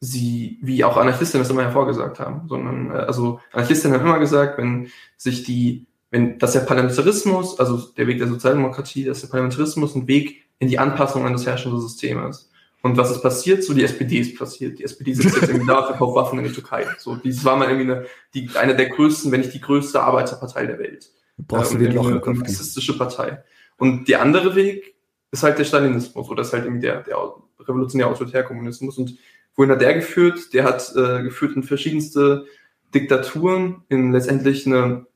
sie, 0.00 0.58
wie 0.62 0.84
auch 0.84 0.96
Anarchisten 0.96 1.40
das 1.40 1.50
immer 1.50 1.62
hervorgesagt 1.62 2.20
haben, 2.20 2.48
sondern 2.48 2.90
äh, 2.90 2.94
also 2.94 3.40
Anarchisten 3.52 3.92
haben 3.92 4.04
immer 4.04 4.18
gesagt, 4.18 4.58
wenn 4.58 4.90
sich 5.16 5.44
die, 5.44 5.86
wenn 6.10 6.38
dass 6.38 6.52
der 6.52 6.60
Parlamentarismus, 6.60 7.58
also 7.58 7.78
der 7.96 8.06
Weg 8.06 8.18
der 8.18 8.28
Sozialdemokratie, 8.28 9.04
dass 9.04 9.20
der 9.20 9.28
Parlamentarismus 9.28 9.94
ein 9.94 10.06
Weg 10.06 10.44
in 10.58 10.68
die 10.68 10.78
Anpassung 10.78 11.26
an 11.26 11.32
das 11.32 11.46
herrschende 11.46 11.80
System 11.80 12.24
ist. 12.26 12.50
Und 12.80 12.96
was 12.96 13.10
ist 13.10 13.22
passiert? 13.22 13.64
So 13.64 13.74
die 13.74 13.82
SPD 13.82 14.18
ist 14.18 14.38
passiert. 14.38 14.78
Die 14.78 14.84
SPD 14.84 15.12
sitzt 15.12 15.34
jetzt 15.34 15.48
irgendwie 15.48 15.66
da, 15.66 15.84
verkauft 15.84 16.14
Waffen 16.14 16.38
in 16.38 16.44
die 16.44 16.52
Türkei. 16.52 16.86
So, 16.98 17.16
dieses 17.16 17.44
war 17.44 17.56
mal 17.56 17.68
irgendwie 17.68 17.92
eine, 17.92 18.06
die, 18.34 18.48
eine 18.54 18.76
der 18.76 18.88
größten, 18.90 19.32
wenn 19.32 19.40
nicht 19.40 19.52
die 19.52 19.60
größte 19.60 20.00
Arbeiterpartei 20.00 20.66
der 20.66 20.78
Welt. 20.78 21.10
Brauchst 21.38 21.74
äh, 21.74 21.78
du 21.78 21.84
den 21.84 21.94
Loch 21.94 22.06
eine, 22.06 22.22
eine 22.22 22.34
marxistische 22.34 22.96
Partei. 22.96 23.42
Und 23.78 24.08
der 24.08 24.22
andere 24.22 24.54
Weg 24.54 24.94
ist 25.32 25.42
halt 25.42 25.58
der 25.58 25.64
Stalinismus 25.64 26.28
oder 26.28 26.42
ist 26.42 26.52
halt 26.52 26.64
irgendwie 26.64 26.82
der, 26.82 27.02
der 27.02 27.16
revolutionäre 27.60 28.10
Autoritärkommunismus. 28.10 28.96
Und 28.98 29.18
Wohin 29.58 29.72
hat 29.72 29.80
der 29.80 29.94
geführt? 29.94 30.54
Der 30.54 30.62
hat 30.62 30.92
äh, 30.94 31.24
geführt 31.24 31.56
in 31.56 31.64
verschiedenste 31.64 32.46
Diktaturen, 32.94 33.82
in 33.88 34.12
letztendlich 34.12 34.64
eine, 34.66 35.06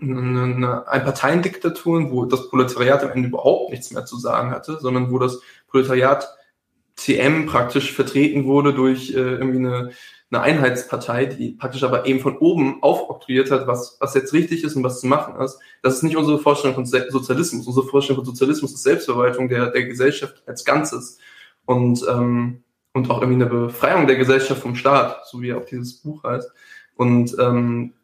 eine, 0.00 0.42
eine 0.42 0.88
Einparteiendiktaturen, 0.88 2.10
wo 2.10 2.24
das 2.24 2.48
Proletariat 2.48 3.04
am 3.04 3.12
Ende 3.12 3.28
überhaupt 3.28 3.70
nichts 3.70 3.92
mehr 3.92 4.04
zu 4.04 4.18
sagen 4.18 4.50
hatte, 4.50 4.78
sondern 4.80 5.12
wo 5.12 5.20
das 5.20 5.40
Proletariat 5.68 6.28
TM 6.96 7.46
praktisch 7.46 7.92
vertreten 7.92 8.46
wurde 8.46 8.74
durch 8.74 9.10
äh, 9.10 9.36
irgendwie 9.36 9.58
eine, 9.58 9.92
eine 10.32 10.40
Einheitspartei, 10.40 11.26
die 11.26 11.52
praktisch 11.52 11.84
aber 11.84 12.04
eben 12.04 12.18
von 12.18 12.36
oben 12.36 12.82
aufoktroyiert 12.82 13.52
hat, 13.52 13.68
was, 13.68 13.96
was 14.00 14.12
jetzt 14.14 14.32
richtig 14.32 14.64
ist 14.64 14.74
und 14.74 14.82
was 14.82 14.98
zu 14.98 15.06
machen 15.06 15.40
ist. 15.40 15.60
Das 15.82 15.94
ist 15.94 16.02
nicht 16.02 16.16
unsere 16.16 16.40
Vorstellung 16.40 16.74
von 16.74 16.84
Sozialismus. 16.84 17.64
Unsere 17.64 17.86
Vorstellung 17.86 18.24
von 18.24 18.34
Sozialismus 18.34 18.72
ist 18.72 18.82
Selbstverwaltung 18.82 19.48
der, 19.48 19.70
der 19.70 19.84
Gesellschaft 19.84 20.42
als 20.46 20.64
Ganzes. 20.64 21.18
Und 21.64 22.04
ähm, 22.10 22.64
und 22.98 23.10
auch 23.10 23.20
irgendwie 23.20 23.42
eine 23.42 23.50
Befreiung 23.50 24.06
der 24.06 24.16
Gesellschaft 24.16 24.60
vom 24.60 24.74
Staat, 24.76 25.26
so 25.26 25.40
wie 25.40 25.54
auch 25.54 25.64
dieses 25.64 25.94
Buch 25.94 26.24
heißt. 26.24 26.50
Und 26.96 27.36
ähm, 27.38 27.94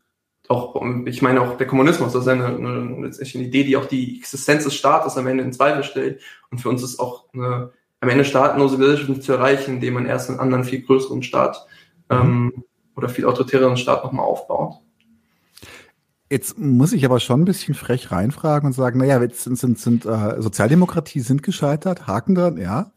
auch, 0.48 0.80
ich 1.07 1.22
meine 1.22 1.40
auch 1.40 1.57
der 1.57 1.66
Kommunismus, 1.66 2.12
das 2.12 2.22
ist 2.22 2.28
eine, 2.28 2.46
eine, 2.46 3.11
eine 3.11 3.44
Idee, 3.44 3.64
die 3.64 3.76
auch 3.76 3.87
die 3.87 4.18
Existenz 4.18 4.64
des 4.64 4.74
Staates 4.74 5.16
am 5.16 5.26
Ende 5.26 5.44
in 5.44 5.52
Zweifel 5.52 5.85
stellt. 5.85 6.20
Und 6.50 6.59
für 6.59 6.68
uns 6.68 6.83
ist 6.83 7.00
auch 7.00 7.24
eine 7.33 7.72
am 8.04 8.11
Ende 8.11 8.24
staatenlose 8.24 8.76
Gesellschaft 8.76 9.09
nicht 9.09 9.22
zu 9.22 9.33
erreichen, 9.33 9.74
indem 9.74 9.94
man 9.94 10.07
erst 10.07 10.28
einen 10.28 10.38
anderen, 10.38 10.64
viel 10.64 10.83
größeren 10.83 11.22
Staat 11.22 11.66
ähm, 12.11 12.64
oder 12.96 13.09
viel 13.09 13.24
autoritäreren 13.24 13.78
Staat 13.78 14.04
nochmal 14.04 14.26
aufbaut. 14.26 14.74
Jetzt 16.30 16.59
muss 16.59 16.92
ich 16.92 17.04
aber 17.04 17.20
schon 17.20 17.40
ein 17.40 17.44
bisschen 17.46 17.74
frech 17.74 18.11
reinfragen 18.11 18.66
und 18.66 18.72
sagen, 18.72 18.98
naja, 18.98 19.20
jetzt 19.22 19.44
sind, 19.44 19.59
sind, 19.59 19.78
sind 19.78 20.04
äh, 20.04 20.40
Sozialdemokratie 20.40 21.20
sind 21.20 21.42
gescheitert, 21.42 22.07
Haken 22.07 22.35
dran, 22.35 22.59
ja. 22.59 22.92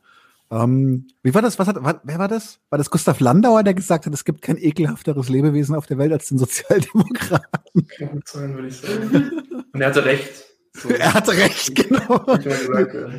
Ähm, 0.49 1.07
wie 1.23 1.33
war 1.33 1.41
das? 1.41 1.59
Was 1.59 1.67
hat, 1.67 1.83
war, 1.83 2.01
wer 2.03 2.19
war 2.19 2.27
das? 2.27 2.59
War 2.69 2.77
das 2.77 2.89
Gustav 2.89 3.19
Landauer, 3.19 3.63
der 3.63 3.73
gesagt 3.73 4.05
hat, 4.05 4.13
es 4.13 4.23
gibt 4.23 4.41
kein 4.41 4.57
ekelhafteres 4.57 5.29
Lebewesen 5.29 5.75
auf 5.75 5.85
der 5.85 5.97
Welt 5.97 6.13
als 6.13 6.27
den 6.27 6.37
Sozialdemokraten? 6.37 7.87
Kann 7.97 8.11
gut 8.11 8.27
sein, 8.27 8.55
würde 8.55 8.67
ich 8.69 8.77
sagen. 8.77 9.31
Und 9.73 9.81
er 9.81 9.87
hatte 9.87 10.05
recht. 10.05 10.45
So. 10.73 10.89
Er 10.89 11.13
hatte 11.13 11.31
recht, 11.31 11.73
genau. 11.75 12.23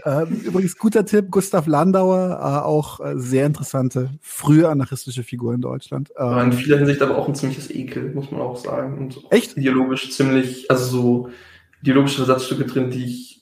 Ähm, 0.04 0.40
übrigens, 0.44 0.76
guter 0.78 1.04
Tipp, 1.04 1.30
Gustav 1.30 1.66
Landauer, 1.66 2.38
äh, 2.40 2.64
auch 2.64 3.00
äh, 3.00 3.18
sehr 3.18 3.46
interessante, 3.46 4.10
frühe 4.20 4.68
anarchistische 4.68 5.24
Figur 5.24 5.54
in 5.54 5.60
Deutschland. 5.60 6.10
War 6.14 6.44
in 6.44 6.52
vieler 6.52 6.78
Hinsicht 6.78 7.02
aber 7.02 7.18
auch 7.18 7.26
ein 7.26 7.34
ziemliches 7.34 7.70
Ekel, 7.70 8.14
muss 8.14 8.30
man 8.30 8.40
auch 8.40 8.56
sagen. 8.56 8.98
Und 8.98 9.20
Echt? 9.30 9.56
Ideologisch 9.56 10.12
ziemlich, 10.12 10.70
also 10.70 10.84
so 10.84 11.30
ideologische 11.82 12.24
Versatzstücke 12.24 12.64
drin, 12.64 12.90
die 12.90 13.04
ich 13.04 13.37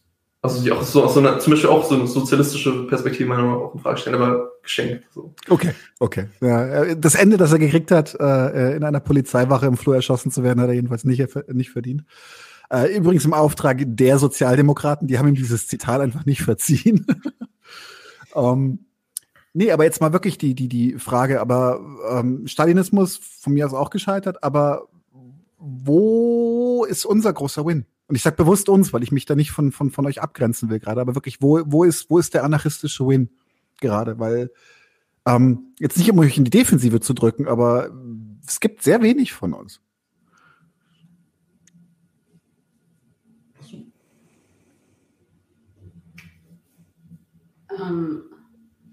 also 0.47 0.63
die 0.63 0.73
auch 0.73 0.83
so 0.83 1.05
aus 1.05 1.15
so 1.15 1.21
einer, 1.21 1.39
zum 1.39 1.53
Beispiel 1.53 1.71
auch 1.71 1.85
so 1.85 1.95
eine 1.95 2.07
sozialistische 2.07 2.87
Perspektive 2.87 3.29
meiner 3.29 3.43
Meinung 3.43 3.59
nach 3.59 3.69
auch 3.69 3.75
in 3.75 3.81
Frage 3.81 3.99
stellen, 3.99 4.17
aber 4.17 4.51
geschenkt. 4.63 5.05
So. 5.15 5.35
Okay, 5.49 5.73
okay. 5.99 6.29
Ja, 6.41 6.85
äh, 6.85 6.97
das 6.99 7.15
Ende, 7.15 7.37
das 7.37 7.53
er 7.53 7.59
gekriegt 7.59 7.91
hat, 7.91 8.15
äh, 8.19 8.77
in 8.77 8.85
einer 8.85 9.01
Polizeiwache 9.01 9.67
im 9.67 9.77
Flur 9.77 9.95
erschossen 9.95 10.31
zu 10.31 10.43
werden, 10.43 10.61
hat 10.61 10.69
er 10.69 10.75
jedenfalls 10.75 11.05
nicht, 11.05 11.23
nicht 11.49 11.71
verdient. 11.71 12.05
Äh, 12.71 12.97
übrigens 12.97 13.25
im 13.25 13.35
Auftrag 13.35 13.83
der 13.85 14.19
Sozialdemokraten, 14.19 15.07
die 15.07 15.19
haben 15.19 15.29
ihm 15.29 15.35
dieses 15.35 15.69
Zitat 15.69 16.01
einfach 16.01 16.27
nicht 16.27 16.43
verziehen. 16.43 17.07
um, 18.35 18.87
nee, 19.53 19.71
aber 19.71 19.85
jetzt 19.85 20.01
mal 20.01 20.13
wirklich 20.13 20.39
die, 20.39 20.55
die, 20.55 20.69
die 20.69 20.99
Frage, 20.99 21.41
aber 21.41 21.81
ähm, 22.11 22.47
Stalinismus 22.47 23.17
von 23.17 23.53
mir 23.53 23.67
aus 23.67 23.75
auch 23.75 23.91
gescheitert, 23.91 24.43
aber 24.43 24.89
wo 25.59 26.85
ist 26.85 27.05
unser 27.05 27.33
großer 27.33 27.65
Win? 27.65 27.87
Und 28.09 28.15
ich 28.15 28.23
sage 28.23 28.37
bewusst 28.37 28.69
uns, 28.69 28.93
weil 28.93 29.03
ich 29.03 29.11
mich 29.11 29.25
da 29.25 29.35
nicht 29.35 29.51
von, 29.51 29.73
von, 29.73 29.91
von 29.91 30.07
euch 30.07 30.23
abgrenzen 30.23 30.71
will 30.71 30.79
gerade, 30.79 31.01
aber 31.01 31.15
wirklich, 31.15 31.43
wo, 31.43 31.61
wo, 31.67 31.85
ist, 31.85 32.09
wo 32.09 32.19
ist 32.19 32.35
der 32.35 32.45
anarchistische 32.45 33.07
Win 33.07 33.31
gerade? 33.81 34.19
Weil 34.19 34.51
ähm, 35.27 35.75
jetzt 35.81 35.99
nicht, 35.99 36.11
um 36.11 36.19
euch 36.21 36.39
in 36.39 36.45
die 36.45 36.51
Defensive 36.51 37.01
zu 37.01 37.15
drücken, 37.15 37.49
aber 37.49 37.91
es 38.47 38.61
gibt 38.61 38.83
sehr 38.83 39.03
wenig 39.03 39.33
von 39.33 39.53
uns. 39.55 39.81
Ähm, 47.79 48.23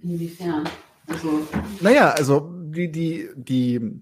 inwiefern? 0.02 0.68
Also. 1.08 1.48
Naja, 1.82 2.10
also 2.12 2.52
die, 2.66 2.92
die, 2.92 3.30
die 3.36 4.02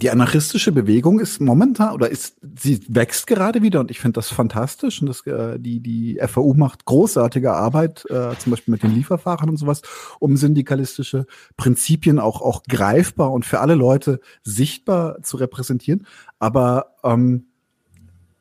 die 0.00 0.10
anarchistische 0.10 0.72
Bewegung 0.72 1.20
ist 1.20 1.40
momentan 1.40 1.94
oder 1.94 2.10
ist 2.10 2.36
sie 2.58 2.80
wächst 2.88 3.26
gerade 3.26 3.62
wieder 3.62 3.80
und 3.80 3.90
ich 3.90 4.00
finde 4.00 4.14
das 4.14 4.30
fantastisch 4.30 5.00
und 5.00 5.08
das 5.08 5.26
äh, 5.26 5.58
die 5.58 5.80
die 5.80 6.18
FAU 6.26 6.54
macht 6.54 6.86
großartige 6.86 7.52
Arbeit 7.52 8.04
äh, 8.08 8.36
zum 8.38 8.50
Beispiel 8.50 8.72
mit 8.72 8.82
den 8.82 8.94
Lieferfahrern 8.94 9.50
und 9.50 9.58
sowas 9.58 9.82
um 10.18 10.36
syndikalistische 10.36 11.26
Prinzipien 11.56 12.18
auch 12.18 12.40
auch 12.40 12.62
greifbar 12.64 13.32
und 13.32 13.44
für 13.44 13.60
alle 13.60 13.74
Leute 13.74 14.20
sichtbar 14.42 15.22
zu 15.22 15.36
repräsentieren 15.36 16.06
aber 16.38 16.94
ähm, 17.04 17.46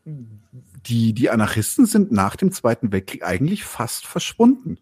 die 0.06 1.14
die 1.14 1.30
Anarchisten 1.30 1.86
sind 1.86 2.12
nach 2.12 2.38
dem 2.38 2.52
Zweiten 2.52 2.92
Weltkrieg 2.92 3.26
eigentlich 3.26 3.66
fast 3.66 4.06
verschwunden 4.06 4.78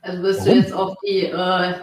also 0.00 0.22
Warum? 0.22 0.44
du 0.44 0.56
jetzt 0.56 0.72
auf 0.72 0.96
die 1.04 1.26
äh 1.26 1.74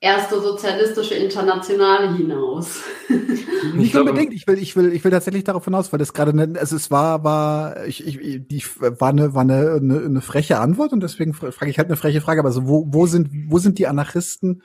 erste 0.00 0.40
sozialistische 0.40 1.14
Internationale 1.14 2.14
hinaus. 2.16 2.82
Nicht 3.74 3.96
unbedingt. 3.96 4.32
Ich 4.32 4.46
will, 4.46 4.58
ich 4.58 4.76
will, 4.76 4.92
ich 4.92 5.02
will 5.02 5.10
tatsächlich 5.10 5.44
darauf 5.44 5.64
hinaus, 5.64 5.92
weil 5.92 5.98
das 5.98 6.12
gerade, 6.12 6.34
ne, 6.34 6.58
also 6.58 6.76
es 6.76 6.90
war, 6.90 7.24
war, 7.24 7.84
ich, 7.86 8.06
ich, 8.06 8.46
die 8.46 8.64
war 8.78 9.08
eine, 9.08 9.34
war 9.34 9.42
eine, 9.42 9.74
eine, 9.80 9.98
eine 10.04 10.20
freche 10.20 10.60
Antwort 10.60 10.92
und 10.92 11.02
deswegen 11.02 11.34
frage 11.34 11.70
ich 11.70 11.78
halt 11.78 11.88
eine 11.88 11.96
freche 11.96 12.20
Frage. 12.20 12.40
Aber 12.40 12.52
so, 12.52 12.68
wo, 12.68 12.86
wo 12.88 13.06
sind, 13.06 13.30
wo 13.48 13.58
sind 13.58 13.78
die 13.78 13.88
Anarchisten, 13.88 14.62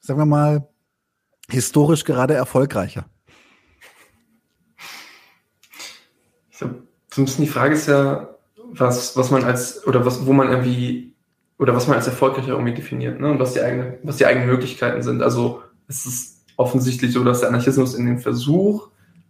sagen 0.00 0.20
wir 0.20 0.26
mal, 0.26 0.68
historisch 1.48 2.04
gerade 2.04 2.34
erfolgreicher? 2.34 3.06
Ich 6.50 6.58
glaube, 6.58 6.84
so 7.12 7.20
ein 7.20 7.24
bisschen 7.24 7.44
die 7.44 7.50
Frage 7.50 7.74
ist 7.74 7.88
ja, 7.88 8.36
was, 8.56 9.16
was 9.16 9.30
man 9.32 9.44
als, 9.44 9.84
oder 9.86 10.06
was, 10.06 10.26
wo 10.26 10.32
man 10.32 10.50
irgendwie 10.50 11.13
oder 11.58 11.74
was 11.74 11.86
man 11.86 11.96
als 11.96 12.06
erfolgreich 12.06 12.48
irgendwie 12.48 12.74
definiert, 12.74 13.20
ne? 13.20 13.30
Und 13.30 13.38
was 13.38 13.54
die 13.54 13.60
eigene, 13.60 13.98
was 14.02 14.16
die 14.16 14.26
eigenen 14.26 14.48
Möglichkeiten 14.48 15.02
sind. 15.02 15.22
Also 15.22 15.62
es 15.88 16.06
ist 16.06 16.44
offensichtlich 16.56 17.12
so, 17.12 17.24
dass 17.24 17.40
der 17.40 17.48
Anarchismus 17.48 17.94
in 17.94 18.06
dem 18.06 18.18
Versuch, 18.18 18.88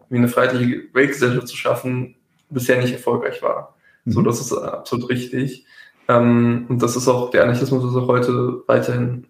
wie 0.09 0.17
eine 0.17 0.29
freiheitliche 0.29 0.83
Weltgesellschaft 0.93 1.49
zu 1.49 1.57
schaffen, 1.57 2.17
bisher 2.51 2.81
nicht 2.81 2.93
erfolgreich 2.93 3.43
war. 3.43 3.75
Mhm. 4.05 4.13
So, 4.13 4.23
das 4.23 4.41
ist 4.41 4.53
absolut 4.53 5.11
richtig. 5.11 5.67
Ähm, 6.09 6.67
und 6.69 6.83
das 6.83 6.97
ist 6.97 7.09
auch, 7.09 7.31
der 7.31 7.43
Anarchismus 7.43 7.85
ist 7.85 7.97
auch 7.97 8.09
heute 8.09 8.63
weiterhin 8.67 9.27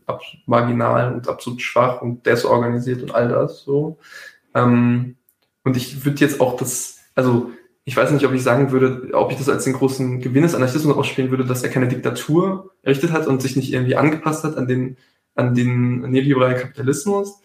marginal 0.46 1.14
und 1.14 1.28
absolut 1.28 1.62
schwach 1.62 2.02
und 2.02 2.26
desorganisiert 2.26 3.02
und 3.02 3.14
all 3.14 3.28
das 3.28 3.62
so. 3.62 3.98
Ähm, 4.54 5.16
und 5.64 5.76
ich 5.76 6.04
würde 6.04 6.20
jetzt 6.20 6.40
auch 6.40 6.56
das, 6.56 6.98
also 7.14 7.50
ich 7.84 7.96
weiß 7.96 8.10
nicht, 8.12 8.24
ob 8.24 8.32
ich 8.32 8.42
sagen 8.42 8.72
würde, 8.72 9.10
ob 9.12 9.30
ich 9.30 9.36
das 9.36 9.48
als 9.48 9.64
den 9.64 9.74
großen 9.74 10.20
Gewinn 10.20 10.42
des 10.42 10.54
Anarchismus 10.54 10.96
ausspielen 10.96 11.30
würde, 11.30 11.44
dass 11.44 11.62
er 11.62 11.68
keine 11.68 11.88
Diktatur 11.88 12.72
errichtet 12.82 13.12
hat 13.12 13.26
und 13.26 13.42
sich 13.42 13.56
nicht 13.56 13.72
irgendwie 13.72 13.96
angepasst 13.96 14.42
hat 14.42 14.56
an 14.56 14.66
den, 14.66 14.96
an 15.34 15.54
den 15.54 16.00
neoliberalen 16.00 16.56
Kapitalismus. 16.56 17.40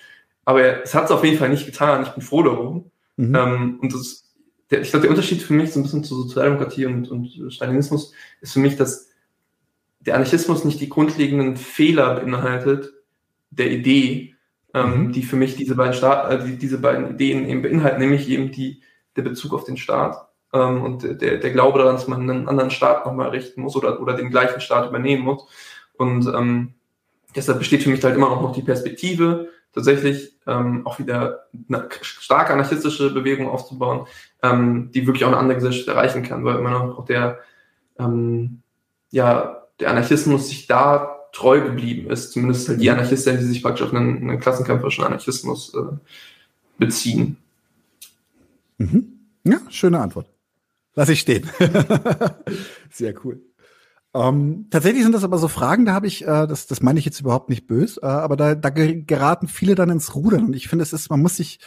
Aber 0.45 0.81
es 0.83 0.95
hat 0.95 1.05
es 1.05 1.11
auf 1.11 1.25
jeden 1.25 1.37
Fall 1.37 1.49
nicht 1.49 1.65
getan. 1.65 2.03
Ich 2.03 2.09
bin 2.09 2.23
froh 2.23 2.43
darum. 2.43 2.89
Mhm. 3.17 3.35
Ähm, 3.35 3.79
und 3.81 3.93
das, 3.93 4.33
der, 4.71 4.81
ich 4.81 4.91
glaube, 4.91 5.01
der 5.01 5.09
Unterschied 5.09 5.41
für 5.41 5.53
mich 5.53 5.73
so 5.73 5.79
ein 5.79 5.83
bisschen 5.83 6.05
zu 6.05 6.15
Sozialdemokratie 6.15 6.85
und, 6.85 7.11
und 7.11 7.53
Stalinismus 7.53 8.13
ist 8.39 8.53
für 8.53 8.59
mich, 8.59 8.77
dass 8.77 9.09
der 9.99 10.15
Anarchismus 10.15 10.63
nicht 10.63 10.79
die 10.79 10.89
grundlegenden 10.89 11.57
Fehler 11.57 12.15
beinhaltet 12.15 12.93
der 13.49 13.71
Idee, 13.71 14.35
ähm, 14.73 15.07
mhm. 15.07 15.11
die 15.11 15.23
für 15.23 15.35
mich 15.35 15.57
diese 15.57 15.75
beiden, 15.75 15.93
Staat, 15.93 16.31
äh, 16.31 16.45
die, 16.45 16.57
diese 16.57 16.77
beiden 16.77 17.09
Ideen 17.09 17.45
eben 17.45 17.61
beinhalten, 17.61 17.99
nämlich 17.99 18.29
eben 18.29 18.51
die, 18.51 18.81
der 19.17 19.23
Bezug 19.23 19.53
auf 19.53 19.65
den 19.65 19.75
Staat 19.75 20.28
ähm, 20.53 20.83
und 20.83 21.03
der, 21.03 21.37
der 21.37 21.51
Glaube 21.51 21.79
daran, 21.79 21.95
dass 21.95 22.07
man 22.07 22.29
einen 22.29 22.47
anderen 22.47 22.71
Staat 22.71 23.05
nochmal 23.05 23.27
errichten 23.27 23.61
muss 23.61 23.75
oder, 23.75 24.01
oder 24.01 24.13
den 24.13 24.29
gleichen 24.29 24.61
Staat 24.61 24.89
übernehmen 24.89 25.23
muss. 25.23 25.45
Und 25.97 26.27
ähm, 26.27 26.73
deshalb 27.35 27.59
besteht 27.59 27.83
für 27.83 27.89
mich 27.89 28.03
halt 28.03 28.15
immer 28.15 28.29
noch 28.29 28.53
die 28.53 28.61
Perspektive, 28.61 29.49
tatsächlich 29.73 30.35
ähm, 30.47 30.85
auch 30.85 30.99
wieder 30.99 31.45
eine 31.67 31.87
starke 32.01 32.53
anarchistische 32.53 33.13
Bewegung 33.13 33.49
aufzubauen, 33.49 34.07
ähm, 34.41 34.91
die 34.93 35.05
wirklich 35.05 35.23
auch 35.23 35.29
eine 35.29 35.37
andere 35.37 35.55
Gesellschaft 35.55 35.87
erreichen 35.87 36.23
kann, 36.23 36.43
weil 36.43 36.57
immer 36.57 36.71
noch 36.71 36.97
auch 36.97 37.05
der, 37.05 37.39
ähm, 37.99 38.61
ja, 39.11 39.67
der 39.79 39.91
Anarchismus 39.91 40.49
sich 40.49 40.67
da 40.67 41.19
treu 41.31 41.61
geblieben 41.61 42.09
ist, 42.09 42.31
zumindest 42.31 42.67
halt 42.67 42.81
die 42.81 42.89
Anarchisten, 42.89 43.37
die 43.37 43.43
sich 43.43 43.61
praktisch 43.61 43.85
auf 43.85 43.93
einen, 43.93 44.17
einen 44.17 44.39
klassenkämpferischen 44.39 45.03
Anarchismus 45.03 45.73
äh, 45.75 45.95
beziehen. 46.79 47.37
Mhm. 48.77 49.19
Ja, 49.43 49.59
schöne 49.69 49.99
Antwort. 49.99 50.27
Lass 50.99 51.07
ich 51.07 51.21
stehen. 51.21 51.49
Sehr 52.91 53.13
cool. 53.23 53.41
Ähm, 54.13 54.67
tatsächlich 54.69 55.03
sind 55.03 55.13
das 55.13 55.23
aber 55.23 55.37
so 55.37 55.47
Fragen, 55.47 55.85
da 55.85 55.93
habe 55.93 56.07
ich, 56.07 56.23
äh, 56.23 56.45
das, 56.45 56.67
das 56.67 56.81
meine 56.81 56.99
ich 56.99 57.05
jetzt 57.05 57.21
überhaupt 57.21 57.47
nicht 57.47 57.67
böse, 57.67 58.01
äh, 58.03 58.05
aber 58.05 58.35
da, 58.35 58.53
da 58.53 58.69
geraten 58.69 59.47
viele 59.47 59.75
dann 59.75 59.91
ins 59.91 60.13
Rudern. 60.13 60.47
Und 60.47 60.57
ich 60.57 60.67
finde, 60.67 60.83
es 60.83 60.91
ist, 60.91 61.09
man 61.09 61.21
muss 61.21 61.37
sich, 61.37 61.59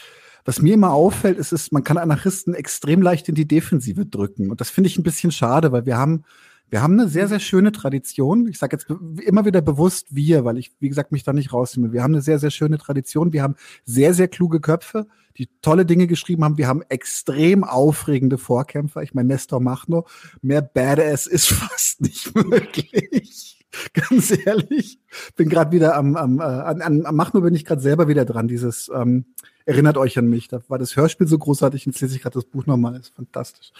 was 0.44 0.60
mir 0.60 0.74
immer 0.74 0.92
auffällt, 0.92 1.38
ist, 1.38 1.50
ist, 1.50 1.72
man 1.72 1.82
kann 1.82 1.96
Anarchisten 1.96 2.52
extrem 2.52 3.00
leicht 3.00 3.26
in 3.30 3.34
die 3.34 3.48
Defensive 3.48 4.04
drücken. 4.04 4.50
Und 4.50 4.60
das 4.60 4.68
finde 4.68 4.88
ich 4.88 4.98
ein 4.98 5.02
bisschen 5.02 5.32
schade, 5.32 5.72
weil 5.72 5.86
wir 5.86 5.96
haben, 5.96 6.24
wir 6.72 6.80
haben 6.80 6.98
eine 6.98 7.06
sehr, 7.06 7.28
sehr 7.28 7.38
schöne 7.38 7.70
Tradition. 7.70 8.48
Ich 8.48 8.58
sage 8.58 8.76
jetzt 8.78 8.86
immer 9.20 9.44
wieder 9.44 9.60
bewusst 9.60 10.06
wir, 10.08 10.46
weil 10.46 10.56
ich, 10.56 10.72
wie 10.80 10.88
gesagt, 10.88 11.12
mich 11.12 11.22
da 11.22 11.34
nicht 11.34 11.52
rausnehme. 11.52 11.92
Wir 11.92 12.02
haben 12.02 12.14
eine 12.14 12.22
sehr, 12.22 12.38
sehr 12.38 12.50
schöne 12.50 12.78
Tradition. 12.78 13.34
Wir 13.34 13.42
haben 13.42 13.56
sehr, 13.84 14.14
sehr 14.14 14.26
kluge 14.26 14.58
Köpfe 14.58 15.06
die 15.38 15.48
tolle 15.62 15.86
Dinge 15.86 16.06
geschrieben 16.06 16.44
haben. 16.44 16.58
Wir 16.58 16.68
haben 16.68 16.82
extrem 16.88 17.64
aufregende 17.64 18.38
Vorkämpfer. 18.38 19.02
Ich 19.02 19.14
meine, 19.14 19.28
Nestor 19.28 19.60
Machno, 19.60 20.06
mehr 20.40 20.62
Badass 20.62 21.26
ist 21.26 21.48
fast 21.52 22.00
nicht 22.00 22.34
möglich. 22.34 23.64
Ganz 23.94 24.30
ehrlich. 24.46 24.98
Bin 25.36 25.48
gerade 25.48 25.72
wieder 25.72 25.96
am, 25.96 26.16
am, 26.16 26.40
äh, 26.40 26.42
an, 26.42 27.06
am 27.06 27.16
Machno 27.16 27.40
bin 27.40 27.54
ich 27.54 27.64
gerade 27.64 27.80
selber 27.80 28.08
wieder 28.08 28.24
dran. 28.24 28.48
Dieses 28.48 28.90
ähm, 28.94 29.24
erinnert 29.64 29.96
euch 29.96 30.18
an 30.18 30.26
mich. 30.26 30.48
Da 30.48 30.62
war 30.68 30.78
das 30.78 30.96
Hörspiel 30.96 31.26
so 31.26 31.38
großartig. 31.38 31.86
Jetzt 31.86 32.00
lese 32.00 32.16
ich 32.16 32.22
gerade 32.22 32.34
das 32.34 32.44
Buch 32.44 32.66
nochmal. 32.66 32.96
Ist 32.96 33.14
fantastisch. 33.14 33.72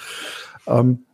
Ähm, 0.67 1.05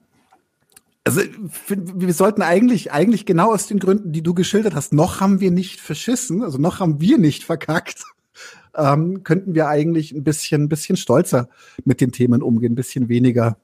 Also 1.08 1.22
wir 1.56 2.12
sollten 2.12 2.42
eigentlich, 2.42 2.92
eigentlich 2.92 3.24
genau 3.24 3.54
aus 3.54 3.66
den 3.66 3.78
Gründen, 3.78 4.12
die 4.12 4.22
du 4.22 4.34
geschildert 4.34 4.74
hast, 4.74 4.92
noch 4.92 5.22
haben 5.22 5.40
wir 5.40 5.50
nicht 5.50 5.80
verschissen, 5.80 6.42
also 6.42 6.58
noch 6.58 6.80
haben 6.80 7.00
wir 7.00 7.16
nicht 7.16 7.44
verkackt, 7.44 8.04
ähm, 8.76 9.22
könnten 9.22 9.54
wir 9.54 9.68
eigentlich 9.68 10.12
ein 10.12 10.22
bisschen, 10.22 10.64
ein 10.64 10.68
bisschen 10.68 10.98
stolzer 10.98 11.48
mit 11.86 12.02
den 12.02 12.12
Themen 12.12 12.42
umgehen, 12.42 12.72
ein 12.72 12.74
bisschen 12.74 13.08
weniger, 13.08 13.56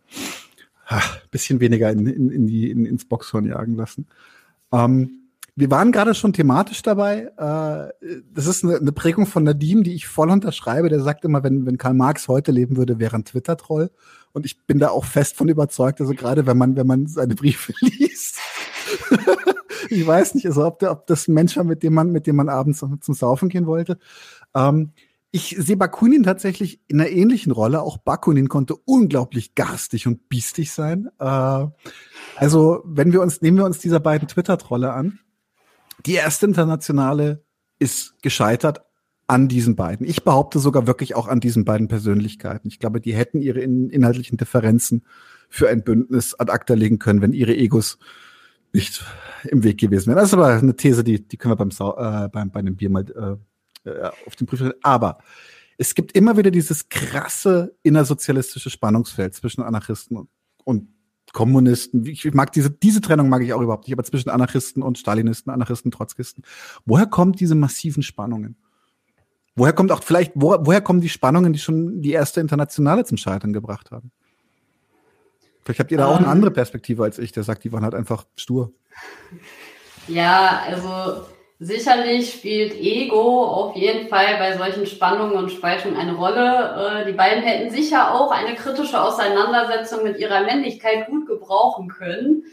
ein 0.87 1.03
bisschen 1.31 1.61
weniger 1.61 1.91
in, 1.91 2.07
in, 2.07 2.31
in 2.31 2.47
die, 2.47 2.71
in, 2.71 2.87
ins 2.87 3.05
Boxhorn 3.05 3.45
jagen 3.45 3.75
lassen. 3.75 4.07
Ähm, 4.73 5.21
wir 5.55 5.71
waren 5.71 5.93
gerade 5.93 6.15
schon 6.15 6.33
thematisch 6.33 6.81
dabei. 6.81 7.31
Äh, 7.37 8.09
das 8.33 8.47
ist 8.47 8.65
eine, 8.65 8.79
eine 8.79 8.93
Prägung 8.93 9.27
von 9.27 9.45
Nadim, 9.45 9.83
die 9.83 9.93
ich 9.93 10.07
voll 10.07 10.31
unterschreibe. 10.31 10.89
Der 10.89 11.01
sagt 11.01 11.27
immer, 11.27 11.45
wenn, 11.45 11.67
wenn 11.67 11.77
Karl 11.77 11.93
Marx 11.93 12.27
heute 12.27 12.53
leben 12.53 12.79
würde, 12.79 12.99
wäre 12.99 13.17
ein 13.17 13.27
Twitter-Troll. 13.27 13.91
Und 14.35 14.45
ich 14.45 14.67
bin 14.67 14.81
da 14.81 14.89
auch 14.89 15.05
fest 15.05 15.37
von 15.37 15.49
überzeugt, 15.49 16.01
also 16.01 16.13
gerade 16.13 16.45
wenn 16.45 16.59
man, 16.59 16.77
wenn 16.77 16.89
man 16.89 17.07
seine 17.07 17.37
Briefe 17.37 17.73
liest. 17.81 18.39
ich 19.89 20.05
weiß 20.05 20.35
nicht, 20.35 20.47
also 20.47 20.67
ob, 20.67 20.81
der, 20.81 20.91
ob 20.91 21.07
das 21.07 21.29
ein 21.29 21.35
Mensch 21.35 21.57
war, 21.57 21.63
mit 21.63 21.85
dem 21.85 21.95
man, 21.95 22.11
mit 22.11 22.27
dem 22.27 22.37
man 22.37 22.49
abends 22.49 22.81
zum 22.81 23.15
Saufen 23.15 23.49
gehen 23.49 23.67
wollte. 23.67 23.97
Ähm, 24.55 24.91
ich 25.31 25.57
sehe 25.59 25.77
Bakunin 25.77 26.25
tatsächlich 26.25 26.81
in 26.89 27.01
einer 27.01 27.11
ähnlichen 27.11 27.53
Rolle. 27.53 27.83
Auch 27.83 27.99
Bakunin 27.99 28.49
konnte 28.49 28.75
unglaublich 28.75 29.55
garstig 29.55 30.09
und 30.09 30.29
biestig 30.29 30.73
sein. 30.73 31.11
Äh, 31.21 31.67
also, 32.37 32.83
wenn 32.85 33.13
wir 33.13 33.21
uns, 33.21 33.41
nehmen 33.41 33.57
wir 33.57 33.65
uns 33.65 33.79
dieser 33.79 34.01
beiden 34.01 34.27
Twitter-Trolle 34.27 34.93
an. 34.93 35.21
Die 36.07 36.15
erste 36.15 36.47
internationale 36.47 37.45
ist 37.79 38.21
gescheitert 38.21 38.83
an 39.27 39.49
diesen 39.49 39.77
beiden. 39.77 40.07
Ich 40.07 40.25
behaupte 40.25 40.59
sogar 40.59 40.87
wirklich 40.87 41.15
auch 41.15 41.29
an 41.29 41.41
diesen 41.41 41.65
beiden 41.65 41.89
Persönlichkeiten. 41.89 42.69
Ich 42.69 42.79
glaube, 42.79 43.01
die 43.01 43.15
hätten 43.15 43.41
ihre 43.41 43.61
in, 43.61 43.91
inhaltlichen 43.91 44.37
Differenzen 44.37 45.05
für 45.49 45.69
ein 45.69 45.85
Bündnis 45.85 46.35
ad 46.35 46.53
acta 46.53 46.75
legen 46.75 46.99
können, 46.99 47.23
wenn 47.23 47.33
ihre 47.33 47.57
Egos 47.57 47.99
nicht 48.73 49.05
im 49.45 49.63
Weg 49.63 49.79
gewesen 49.79 50.09
wären. 50.09 50.17
Das 50.17 50.29
ist 50.29 50.35
aber 50.35 50.49
eine 50.49 50.77
These, 50.77 51.05
die, 51.05 51.27
die 51.27 51.37
können 51.37 51.53
wir 51.53 51.57
beim, 51.57 51.71
Sau 51.71 51.97
äh, 51.97 52.29
beim 52.29 52.51
bei 52.51 52.61
einem 52.61 52.77
Bier 52.77 52.91
mal 52.91 53.39
äh, 53.85 53.89
äh 53.89 54.11
auf 54.27 54.37
den 54.37 54.47
Prüf 54.47 54.59
stellen. 54.59 54.75
Aber 54.83 55.19
es 55.79 55.95
gibt 55.95 56.13
immer 56.13 56.37
wieder 56.37 56.51
dieses 56.51 56.89
krasse 56.89 57.77
innersozialistische 57.83 58.71
Spannungsfeld 58.71 59.35
zwischen 59.35 59.63
Anarchisten 59.63 60.17
und, 60.17 60.29
und 60.65 60.89
Kommunisten. 61.33 62.05
Ich 62.07 62.33
mag 62.33 62.53
diese, 62.53 62.71
diese 62.71 63.01
Trennung 63.01 63.29
mag 63.29 63.43
ich 63.43 63.53
auch 63.53 63.61
überhaupt 63.61 63.87
nicht, 63.87 63.95
aber 63.95 64.05
zwischen 64.05 64.31
Anarchisten 64.31 64.83
und 64.83 64.99
Stalinisten, 64.99 65.53
Anarchisten, 65.53 65.91
Trotzkisten. 65.91 66.45
Woher 66.85 67.07
kommen 67.07 67.33
diese 67.33 67.55
massiven 67.55 68.03
Spannungen? 68.03 68.57
Woher 69.57 69.73
kommt 69.73 69.93
auch 69.93 70.03
vielleicht, 70.03 70.33
wo, 70.35 70.57
woher 70.61 70.81
kommen 70.81 71.01
die 71.01 71.09
Spannungen, 71.09 71.53
die 71.53 71.59
schon 71.59 72.03
die 72.03 72.13
erste 72.13 72.41
Internationale 72.41 73.05
zum 73.05 73.17
Scheitern 73.17 73.53
gebracht 73.53 73.91
haben? 73.91 74.11
Vielleicht 75.63 75.81
habt 75.81 75.93
ihr 75.93 75.99
da 75.99 76.07
auch 76.07 76.17
eine 76.17 76.27
ähm. 76.27 76.33
andere 76.33 76.51
Perspektive 76.51 77.05
als 77.05 77.19
ich, 77.19 77.33
der 77.33 77.43
sagt, 77.43 77.65
die 77.65 77.73
waren 77.73 77.85
halt 77.85 77.95
einfach 77.95 78.27
stur. 78.37 78.73
Ja, 80.09 80.61
also 80.67 81.25
Sicherlich 81.61 82.33
spielt 82.33 82.75
Ego 82.75 83.45
auf 83.45 83.77
jeden 83.77 84.09
Fall 84.09 84.37
bei 84.39 84.57
solchen 84.57 84.87
Spannungen 84.87 85.37
und 85.37 85.53
Spaltungen 85.53 85.97
eine 85.97 86.15
Rolle. 86.15 87.05
Äh, 87.05 87.07
die 87.07 87.17
beiden 87.17 87.45
hätten 87.45 87.71
sicher 87.71 88.13
auch 88.13 88.33
eine 88.33 88.57
kritische 88.57 89.01
Auseinandersetzung 89.01 90.03
mit 90.03 90.19
ihrer 90.19 90.43
Männlichkeit 90.43 91.07
gut 91.07 91.27
gebrauchen 91.29 91.89
können. 91.89 92.45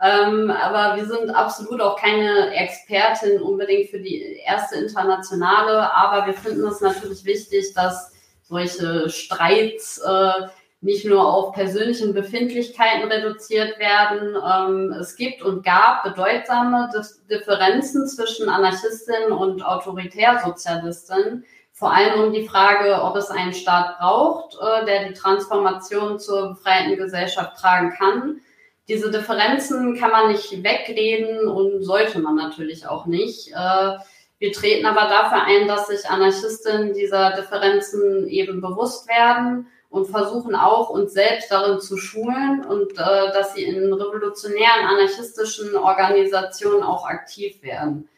Ähm, 0.00 0.50
aber 0.50 0.96
wir 0.96 1.06
sind 1.06 1.30
absolut 1.30 1.80
auch 1.80 1.98
keine 1.98 2.54
Expertin 2.54 3.40
unbedingt 3.40 3.90
für 3.90 3.98
die 3.98 4.40
erste 4.44 4.76
internationale. 4.76 5.92
Aber 5.94 6.26
wir 6.26 6.34
finden 6.34 6.66
es 6.66 6.80
natürlich 6.80 7.24
wichtig, 7.24 7.72
dass 7.74 8.12
solche 8.42 9.08
Streits 9.08 9.98
äh, 9.98 10.48
nicht 10.80 11.04
nur 11.04 11.26
auf 11.26 11.52
persönlichen 11.52 12.12
Befindlichkeiten 12.12 13.10
reduziert 13.10 13.78
werden. 13.78 14.36
Ähm, 14.36 14.92
es 15.00 15.16
gibt 15.16 15.42
und 15.42 15.64
gab 15.64 16.04
bedeutsame 16.04 16.90
Differenzen 17.30 18.06
zwischen 18.06 18.48
Anarchistinnen 18.48 19.32
und 19.32 19.64
Autoritärsozialistinnen, 19.64 21.44
vor 21.72 21.92
allem 21.92 22.24
um 22.24 22.32
die 22.32 22.46
Frage, 22.46 23.02
ob 23.02 23.16
es 23.16 23.30
einen 23.30 23.52
Staat 23.52 23.98
braucht, 23.98 24.56
äh, 24.60 24.84
der 24.84 25.08
die 25.08 25.14
Transformation 25.14 26.18
zur 26.18 26.50
befreiten 26.50 26.96
Gesellschaft 26.96 27.58
tragen 27.58 27.92
kann. 27.98 28.40
Diese 28.88 29.10
Differenzen 29.10 29.96
kann 29.96 30.12
man 30.12 30.28
nicht 30.28 30.62
wegreden 30.62 31.48
und 31.48 31.82
sollte 31.82 32.20
man 32.20 32.36
natürlich 32.36 32.86
auch 32.86 33.06
nicht. 33.06 33.52
Äh, 33.52 33.96
wir 34.38 34.52
treten 34.52 34.86
aber 34.86 35.08
dafür 35.08 35.42
ein, 35.42 35.66
dass 35.66 35.88
sich 35.88 36.08
Anarchistinnen 36.08 36.92
dieser 36.92 37.32
Differenzen 37.32 38.28
eben 38.28 38.60
bewusst 38.60 39.08
werden 39.08 39.66
und 39.88 40.06
versuchen 40.06 40.54
auch 40.54 40.90
uns 40.90 41.14
selbst 41.14 41.50
darin 41.50 41.80
zu 41.80 41.96
schulen 41.96 42.64
und 42.64 42.92
äh, 42.92 43.32
dass 43.32 43.54
sie 43.54 43.64
in 43.64 43.92
revolutionären 43.92 44.86
anarchistischen 44.86 45.74
Organisationen 45.74 46.82
auch 46.82 47.06
aktiv 47.06 47.62
werden. 47.62 48.08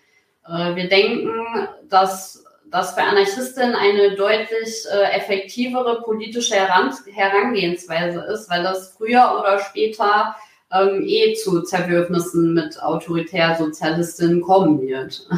Äh, 0.47 0.75
wir 0.75 0.89
denken, 0.89 1.69
dass 1.89 2.45
das 2.67 2.95
für 2.95 3.03
Anarchistinnen 3.03 3.75
eine 3.75 4.17
deutlich 4.17 4.85
äh, 4.93 5.17
effektivere 5.17 6.03
politische 6.03 6.57
Heran 6.57 6.93
Herangehensweise 7.13 8.21
ist, 8.33 8.51
weil 8.51 8.63
das 8.63 8.95
früher 8.97 9.39
oder 9.39 9.59
später 9.61 10.37
ähm, 10.73 11.03
eh 11.05 11.35
zu 11.35 11.63
Zerwürfnissen 11.63 12.55
mit 12.55 12.83
Autoritärsozialistinnen 12.83 14.41
kommen 14.41 14.81
wird. 14.81 15.29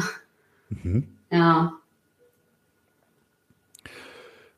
Mhm. 0.69 1.07
Ja. 1.33 1.71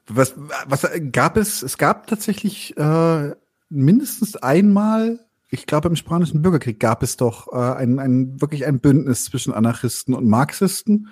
Was, 0.08 0.34
was 0.66 0.90
gab 1.12 1.38
es? 1.38 1.62
Es 1.62 1.78
gab 1.78 2.08
tatsächlich 2.08 2.76
äh, 2.78 3.36
mindestens 3.70 4.36
einmal, 4.38 5.20
ich 5.52 5.68
glaube 5.68 5.90
im 5.90 5.96
spanischen 5.96 6.42
Bürgerkrieg 6.42 6.80
gab 6.80 7.04
es 7.04 7.16
doch 7.16 7.54
äh, 7.54 7.76
ein, 7.76 8.00
ein 8.00 8.42
wirklich 8.42 8.66
ein 8.66 8.80
Bündnis 8.80 9.26
zwischen 9.26 9.54
Anarchisten 9.54 10.16
und 10.16 10.28
Marxisten 10.28 11.10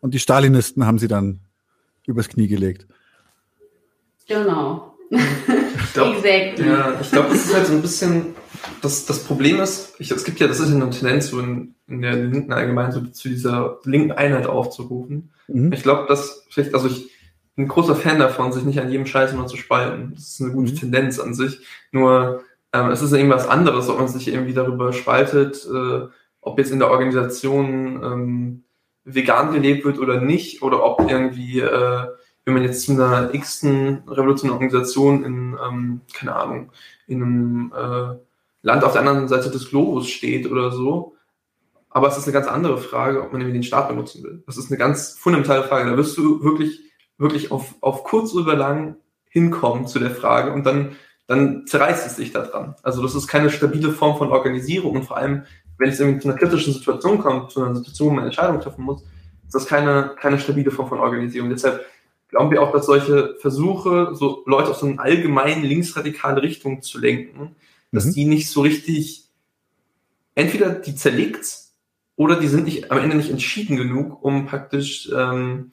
und 0.00 0.14
die 0.14 0.18
Stalinisten 0.18 0.84
haben 0.84 0.98
sie 0.98 1.06
dann 1.06 1.38
übers 2.06 2.28
Knie 2.28 2.48
gelegt. 2.48 2.86
Genau. 4.26 4.96
Ich 5.86 6.00
glaube, 6.00 6.16
exactly. 6.16 6.66
ja, 6.66 7.00
ich 7.00 7.10
glaube, 7.10 7.28
das 7.28 7.44
ist 7.44 7.54
halt 7.54 7.66
so 7.66 7.72
ein 7.74 7.82
bisschen, 7.82 8.34
das, 8.82 9.06
das 9.06 9.24
Problem 9.24 9.60
ist, 9.60 9.94
ich, 9.98 10.10
es 10.10 10.24
gibt 10.24 10.40
ja, 10.40 10.46
das 10.46 10.60
ist 10.60 10.70
ja 10.70 10.76
eine 10.76 10.90
Tendenz 10.90 11.28
so 11.28 11.40
in, 11.40 11.74
in 11.86 12.02
der 12.02 12.14
Linken 12.14 12.52
allgemein 12.52 12.92
so 12.92 13.00
zu 13.00 13.28
dieser 13.28 13.78
linken 13.84 14.12
Einheit 14.12 14.46
aufzurufen. 14.46 15.32
Mhm. 15.48 15.72
Ich 15.72 15.82
glaube, 15.82 16.06
dass 16.08 16.46
vielleicht, 16.50 16.74
also 16.74 16.88
ich, 16.88 17.10
ein 17.56 17.68
großer 17.68 17.94
Fan 17.94 18.18
davon, 18.18 18.52
sich 18.52 18.64
nicht 18.64 18.80
an 18.80 18.90
jedem 18.90 19.06
Scheiß 19.06 19.32
immer 19.32 19.46
zu 19.46 19.56
spalten. 19.56 20.12
Das 20.14 20.28
ist 20.28 20.42
eine 20.42 20.52
gute 20.52 20.72
mhm. 20.72 20.76
Tendenz 20.76 21.20
an 21.20 21.34
sich. 21.34 21.60
Nur 21.92 22.42
ähm, 22.72 22.90
es 22.90 23.02
ist 23.02 23.12
irgendwas 23.12 23.46
anderes, 23.46 23.88
ob 23.88 23.98
man 23.98 24.08
sich 24.08 24.28
irgendwie 24.28 24.54
darüber 24.54 24.92
spaltet, 24.92 25.66
äh, 25.72 26.08
ob 26.40 26.58
jetzt 26.58 26.72
in 26.72 26.80
der 26.80 26.90
Organisation 26.90 28.02
ähm, 28.02 28.64
vegan 29.04 29.52
gelebt 29.52 29.84
wird 29.84 29.98
oder 29.98 30.20
nicht, 30.20 30.62
oder 30.62 30.82
ob 30.82 31.08
irgendwie, 31.08 31.60
äh, 31.60 32.06
wenn 32.44 32.54
man 32.54 32.64
jetzt 32.64 32.84
zu 32.84 32.92
einer 32.92 33.32
x-ten 33.32 34.02
revolutionären 34.08 34.56
Organisation 34.56 35.24
in, 35.24 35.56
ähm, 35.64 36.00
keine 36.12 36.34
Ahnung, 36.34 36.72
in 37.06 37.22
einem 37.22 37.72
äh, 37.74 38.14
Land 38.64 38.82
auf 38.82 38.92
der 38.92 39.02
anderen 39.02 39.28
Seite 39.28 39.50
des 39.50 39.70
Globus 39.70 40.08
steht 40.08 40.50
oder 40.50 40.72
so. 40.72 41.14
Aber 41.88 42.08
es 42.08 42.18
ist 42.18 42.24
eine 42.24 42.32
ganz 42.32 42.48
andere 42.48 42.78
Frage, 42.78 43.22
ob 43.22 43.32
man 43.32 43.40
irgendwie 43.40 43.58
den 43.58 43.62
Staat 43.62 43.88
benutzen 43.88 44.24
will. 44.24 44.42
Das 44.46 44.56
ist 44.56 44.70
eine 44.70 44.78
ganz 44.78 45.16
fundamentale 45.16 45.62
Frage. 45.62 45.88
Da 45.88 45.96
wirst 45.96 46.18
du 46.18 46.42
wirklich 46.42 46.80
wirklich 47.18 47.50
auf, 47.50 47.74
auf 47.80 48.04
kurz 48.04 48.34
oder 48.34 48.56
lang 48.56 48.96
hinkommen 49.28 49.86
zu 49.86 49.98
der 49.98 50.10
Frage 50.10 50.52
und 50.52 50.64
dann, 50.64 50.96
dann 51.26 51.66
zerreißt 51.66 52.06
es 52.06 52.16
sich 52.16 52.32
da 52.32 52.42
dran. 52.42 52.76
Also 52.82 53.02
das 53.02 53.14
ist 53.14 53.26
keine 53.26 53.50
stabile 53.50 53.90
Form 53.90 54.16
von 54.16 54.30
Organisierung 54.30 54.96
und 54.96 55.04
vor 55.04 55.16
allem, 55.16 55.44
wenn 55.78 55.90
es 55.90 56.00
irgendwie 56.00 56.20
zu 56.20 56.28
einer 56.28 56.38
kritischen 56.38 56.72
Situation 56.72 57.18
kommt, 57.18 57.50
zu 57.50 57.62
einer 57.62 57.74
Situation, 57.74 58.08
wo 58.08 58.12
man 58.12 58.20
eine 58.20 58.28
Entscheidung 58.28 58.60
treffen 58.60 58.84
muss, 58.84 59.02
ist 59.02 59.54
das 59.54 59.66
keine, 59.66 60.14
keine 60.18 60.38
stabile 60.38 60.70
Form 60.70 60.88
von 60.88 61.00
Organisierung. 61.00 61.50
Deshalb 61.50 61.84
glauben 62.28 62.50
wir 62.50 62.62
auch, 62.62 62.72
dass 62.72 62.86
solche 62.86 63.36
Versuche, 63.40 64.10
so 64.14 64.42
Leute 64.46 64.70
auf 64.70 64.76
so 64.76 64.86
eine 64.86 64.98
allgemein 64.98 65.62
linksradikale 65.62 66.42
Richtung 66.42 66.82
zu 66.82 67.00
lenken, 67.00 67.56
dass 67.94 68.06
mhm. 68.06 68.12
die 68.12 68.24
nicht 68.26 68.50
so 68.50 68.60
richtig, 68.62 69.28
entweder 70.34 70.70
die 70.70 70.94
zerlegt 70.94 71.46
oder 72.16 72.38
die 72.38 72.48
sind 72.48 72.64
nicht 72.64 72.90
am 72.90 72.98
Ende 72.98 73.16
nicht 73.16 73.30
entschieden 73.30 73.76
genug, 73.76 74.22
um 74.22 74.46
praktisch 74.46 75.10
ähm, 75.14 75.72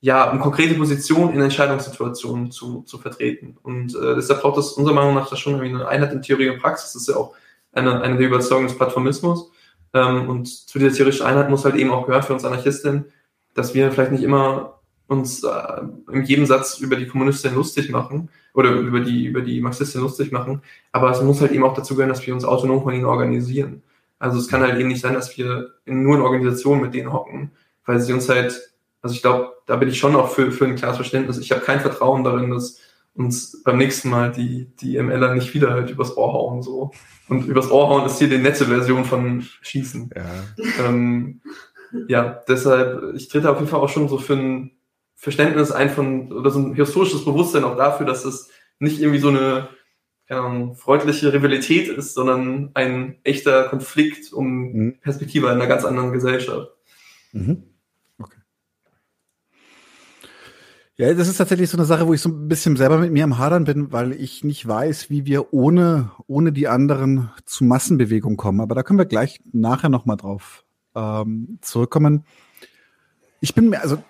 ja, 0.00 0.30
um 0.30 0.38
konkrete 0.38 0.74
Positionen 0.74 1.32
in 1.32 1.40
Entscheidungssituationen 1.40 2.50
zu, 2.50 2.82
zu 2.82 2.98
vertreten. 2.98 3.56
Und 3.62 3.94
äh, 3.94 4.14
deshalb 4.16 4.42
braucht 4.42 4.58
es 4.58 4.72
unserer 4.72 4.94
Meinung 4.94 5.14
nach 5.14 5.30
da 5.30 5.36
schon 5.36 5.54
irgendwie 5.54 5.74
eine 5.74 5.88
Einheit 5.88 6.12
in 6.12 6.20
Theorie 6.20 6.50
und 6.50 6.60
Praxis. 6.60 6.92
Das 6.92 7.02
ist 7.02 7.08
ja 7.08 7.16
auch 7.16 7.34
eine, 7.72 8.02
eine 8.02 8.18
der 8.18 8.26
Überzeugungen 8.26 8.68
des 8.68 8.76
Plattformismus. 8.76 9.50
Ähm, 9.94 10.28
und 10.28 10.46
zu 10.46 10.78
dieser 10.78 10.94
theoretischen 10.94 11.24
Einheit 11.24 11.48
muss 11.48 11.64
halt 11.64 11.76
eben 11.76 11.90
auch 11.90 12.04
gehören 12.04 12.22
für 12.22 12.34
uns 12.34 12.44
Anarchistinnen, 12.44 13.06
dass 13.54 13.72
wir 13.72 13.90
vielleicht 13.92 14.12
nicht 14.12 14.24
immer 14.24 14.80
uns 15.06 15.42
äh, 15.42 15.80
in 16.12 16.24
jedem 16.24 16.44
Satz 16.44 16.78
über 16.80 16.96
die 16.96 17.06
Kommunistin 17.06 17.54
lustig 17.54 17.88
machen 17.88 18.28
oder 18.54 18.70
über 18.70 19.00
die, 19.00 19.26
über 19.26 19.42
die 19.42 19.60
Marxistin 19.60 20.00
lustig 20.00 20.32
machen, 20.32 20.62
aber 20.92 21.10
es 21.10 21.20
muss 21.20 21.40
halt 21.40 21.52
eben 21.52 21.64
auch 21.64 21.74
dazu 21.74 21.94
gehören, 21.94 22.08
dass 22.08 22.26
wir 22.26 22.32
uns 22.32 22.44
autonom 22.44 22.82
von 22.82 22.94
ihnen 22.94 23.04
organisieren. 23.04 23.82
Also 24.18 24.38
es 24.38 24.48
kann 24.48 24.62
halt 24.62 24.78
eben 24.78 24.88
nicht 24.88 25.02
sein, 25.02 25.14
dass 25.14 25.36
wir 25.36 25.74
in, 25.84 26.02
nur 26.02 26.16
in 26.16 26.22
Organisationen 26.22 26.80
mit 26.80 26.94
denen 26.94 27.12
hocken, 27.12 27.50
weil 27.84 28.00
sie 28.00 28.12
uns 28.12 28.28
halt 28.28 28.74
also 29.04 29.14
ich 29.14 29.20
glaube, 29.20 29.52
da 29.66 29.76
bin 29.76 29.90
ich 29.90 29.98
schon 29.98 30.16
auch 30.16 30.30
für, 30.30 30.50
für 30.50 30.64
ein 30.64 30.76
klares 30.76 30.96
Verständnis. 30.96 31.36
Ich 31.36 31.52
habe 31.52 31.60
kein 31.60 31.80
Vertrauen 31.80 32.24
darin, 32.24 32.50
dass 32.50 32.80
uns 33.12 33.62
beim 33.62 33.76
nächsten 33.76 34.08
Mal 34.08 34.32
die, 34.32 34.70
die 34.80 35.00
MLer 35.00 35.34
nicht 35.34 35.52
wieder 35.52 35.72
halt 35.72 35.90
übers 35.90 36.16
Ohr 36.16 36.32
hauen, 36.32 36.62
so. 36.62 36.90
Und 37.28 37.46
übers 37.46 37.70
Ohr 37.70 37.90
hauen 37.90 38.06
ist 38.06 38.18
hier 38.18 38.30
die 38.30 38.38
nette 38.38 38.64
Version 38.64 39.04
von 39.04 39.44
Schießen. 39.60 40.08
Ja. 40.16 40.24
Ähm, 40.86 41.42
ja, 42.08 42.40
deshalb, 42.48 43.14
ich 43.14 43.28
trete 43.28 43.50
auf 43.50 43.58
jeden 43.58 43.68
Fall 43.68 43.80
auch 43.80 43.90
schon 43.90 44.08
so 44.08 44.16
für 44.16 44.36
ein 44.36 44.70
Verständnis 45.14 45.72
ein 45.72 45.90
von, 45.90 46.32
oder 46.32 46.50
so 46.50 46.58
ein 46.58 46.74
historisches 46.74 47.24
Bewusstsein 47.24 47.64
auch 47.64 47.76
dafür, 47.76 48.06
dass 48.06 48.24
es 48.24 48.50
nicht 48.78 49.00
irgendwie 49.00 49.20
so 49.20 49.28
eine 49.28 49.68
keine 50.26 50.74
freundliche 50.74 51.32
Rivalität 51.32 51.88
ist, 51.88 52.14
sondern 52.14 52.70
ein 52.74 53.18
echter 53.24 53.68
Konflikt 53.68 54.32
um 54.32 54.72
mhm. 54.72 55.00
Perspektive 55.00 55.46
in 55.46 55.52
einer 55.52 55.66
ganz 55.66 55.84
anderen 55.84 56.12
Gesellschaft. 56.12 56.70
Mhm. 57.32 57.64
Okay. 58.18 58.38
Ja, 60.96 61.12
das 61.12 61.28
ist 61.28 61.36
tatsächlich 61.36 61.68
so 61.68 61.76
eine 61.76 61.84
Sache, 61.84 62.06
wo 62.06 62.14
ich 62.14 62.22
so 62.22 62.30
ein 62.30 62.48
bisschen 62.48 62.76
selber 62.76 62.98
mit 62.98 63.12
mir 63.12 63.24
am 63.24 63.36
Hadern 63.36 63.64
bin, 63.64 63.92
weil 63.92 64.12
ich 64.12 64.44
nicht 64.44 64.66
weiß, 64.66 65.10
wie 65.10 65.26
wir 65.26 65.52
ohne, 65.52 66.12
ohne 66.26 66.52
die 66.52 66.68
anderen 66.68 67.30
zu 67.44 67.64
Massenbewegung 67.64 68.36
kommen. 68.36 68.60
Aber 68.60 68.74
da 68.74 68.82
können 68.82 68.98
wir 68.98 69.06
gleich 69.06 69.40
nachher 69.52 69.90
nochmal 69.90 70.16
drauf 70.16 70.64
ähm, 70.94 71.58
zurückkommen. 71.60 72.24
Ich 73.40 73.54
bin 73.54 73.68
mir, 73.68 73.82
also 73.82 74.02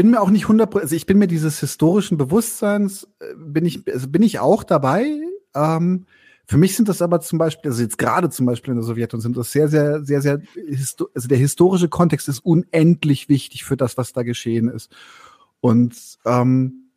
bin 0.00 0.12
mir 0.12 0.22
auch 0.22 0.30
nicht 0.30 0.48
hundert, 0.48 0.74
also 0.74 0.96
ich 0.96 1.04
bin 1.04 1.18
mir 1.18 1.26
dieses 1.26 1.60
historischen 1.60 2.16
Bewusstseins, 2.16 3.06
äh, 3.18 3.34
bin 3.36 3.66
ich, 3.66 3.86
also 3.86 4.08
bin 4.08 4.22
ich 4.22 4.38
auch 4.38 4.64
dabei. 4.64 5.20
Ähm, 5.54 6.06
für 6.46 6.56
mich 6.56 6.74
sind 6.74 6.88
das 6.88 7.02
aber 7.02 7.20
zum 7.20 7.38
Beispiel, 7.38 7.70
also 7.70 7.82
jetzt 7.82 7.98
gerade 7.98 8.30
zum 8.30 8.46
Beispiel 8.46 8.70
in 8.72 8.78
der 8.78 8.86
Sowjetunion 8.86 9.20
sind 9.20 9.36
das 9.36 9.52
sehr, 9.52 9.68
sehr, 9.68 10.02
sehr, 10.02 10.22
sehr, 10.22 10.40
also 11.14 11.28
der 11.28 11.36
historische 11.36 11.90
Kontext 11.90 12.30
ist 12.30 12.38
unendlich 12.38 13.28
wichtig 13.28 13.64
für 13.64 13.76
das, 13.76 13.98
was 13.98 14.14
da 14.14 14.22
geschehen 14.22 14.70
ist. 14.70 14.90
Und 15.60 15.94
ähm, 16.24 16.88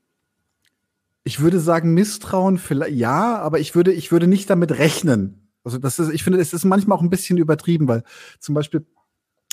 ich 1.25 1.41
würde 1.41 1.59
sagen, 1.59 1.93
Misstrauen 1.93 2.57
vielleicht 2.57 2.95
ja, 2.95 3.37
aber 3.37 3.59
ich 3.59 3.75
würde, 3.75 3.91
ich 3.91 4.13
würde 4.13 4.27
nicht 4.27 4.49
damit 4.49 4.71
rechnen. 4.77 5.49
Also 5.65 5.77
das 5.77 5.99
ist, 5.99 6.09
ich 6.13 6.23
finde, 6.23 6.39
es 6.39 6.53
ist 6.53 6.63
manchmal 6.63 6.97
auch 6.97 7.01
ein 7.01 7.09
bisschen 7.09 7.37
übertrieben, 7.37 7.89
weil 7.89 8.05
zum 8.39 8.55
Beispiel 8.55 8.85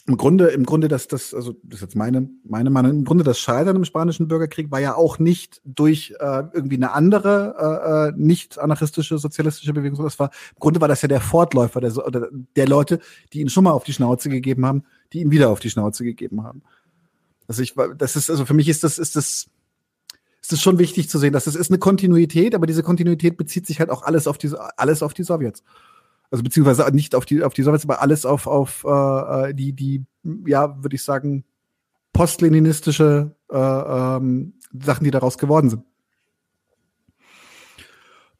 im 0.06 0.16
Grunde, 0.16 0.48
im 0.48 0.64
Grunde, 0.64 0.88
dass 0.88 1.08
das, 1.08 1.34
also 1.34 1.54
das 1.62 1.76
ist 1.76 1.82
jetzt 1.82 1.96
meine, 1.96 2.28
meine 2.44 2.70
Meinung, 2.70 2.92
im 2.92 3.04
Grunde 3.04 3.22
das 3.22 3.38
Scheitern 3.38 3.76
im 3.76 3.84
spanischen 3.84 4.28
Bürgerkrieg 4.28 4.70
war 4.70 4.80
ja 4.80 4.94
auch 4.94 5.18
nicht 5.18 5.60
durch 5.64 6.14
äh, 6.18 6.42
irgendwie 6.52 6.76
eine 6.76 6.92
andere, 6.92 7.54
äh, 7.58 8.08
äh 8.08 8.12
nicht 8.16 8.58
anarchistische, 8.58 9.18
sozialistische 9.18 9.72
Bewegung, 9.72 9.96
sondern 9.96 10.10
das 10.10 10.18
war, 10.18 10.30
im 10.54 10.58
Grunde 10.58 10.80
war 10.80 10.88
das 10.88 11.02
ja 11.02 11.08
der 11.08 11.20
Fortläufer 11.20 11.80
der, 11.80 11.96
oder 11.96 12.28
der 12.56 12.66
Leute, 12.66 13.00
die 13.32 13.40
ihn 13.40 13.50
schon 13.50 13.64
mal 13.64 13.72
auf 13.72 13.84
die 13.84 13.92
Schnauze 13.92 14.30
gegeben 14.30 14.64
haben, 14.64 14.84
die 15.12 15.20
ihn 15.20 15.30
wieder 15.30 15.50
auf 15.50 15.60
die 15.60 15.70
Schnauze 15.70 16.02
gegeben 16.02 16.42
haben. 16.42 16.62
Also 17.46 17.62
ich, 17.62 17.74
das 17.98 18.16
ist, 18.16 18.30
also 18.30 18.46
für 18.46 18.54
mich 18.54 18.68
ist 18.68 18.84
das, 18.84 18.98
ist 18.98 19.16
das, 19.16 19.48
ist 20.40 20.52
es 20.52 20.62
schon 20.62 20.78
wichtig 20.78 21.10
zu 21.10 21.18
sehen, 21.18 21.32
dass 21.32 21.46
es 21.46 21.56
ist 21.56 21.70
eine 21.70 21.78
Kontinuität, 21.78 22.54
aber 22.54 22.66
diese 22.66 22.82
Kontinuität 22.82 23.36
bezieht 23.36 23.66
sich 23.66 23.80
halt 23.80 23.90
auch 23.90 24.02
alles 24.02 24.26
auf 24.26 24.38
diese, 24.38 24.78
alles 24.78 25.02
auf 25.02 25.14
die 25.14 25.24
Sowjets 25.24 25.62
also 26.30 26.42
beziehungsweise 26.44 26.88
nicht 26.94 27.14
auf 27.14 27.24
die 27.24 27.42
auf 27.42 27.54
die 27.54 27.62
Sowjets, 27.62 27.84
aber 27.84 28.02
alles 28.02 28.24
auf 28.24 28.46
auf 28.46 28.84
äh, 28.84 29.50
äh, 29.50 29.54
die 29.54 29.72
die 29.72 30.06
ja 30.46 30.82
würde 30.82 30.96
ich 30.96 31.02
sagen 31.02 31.44
postleninistische 32.12 33.34
äh, 33.50 33.56
ähm, 33.56 34.54
Sachen, 34.72 35.04
die 35.04 35.10
daraus 35.10 35.38
geworden 35.38 35.70
sind. 35.70 35.84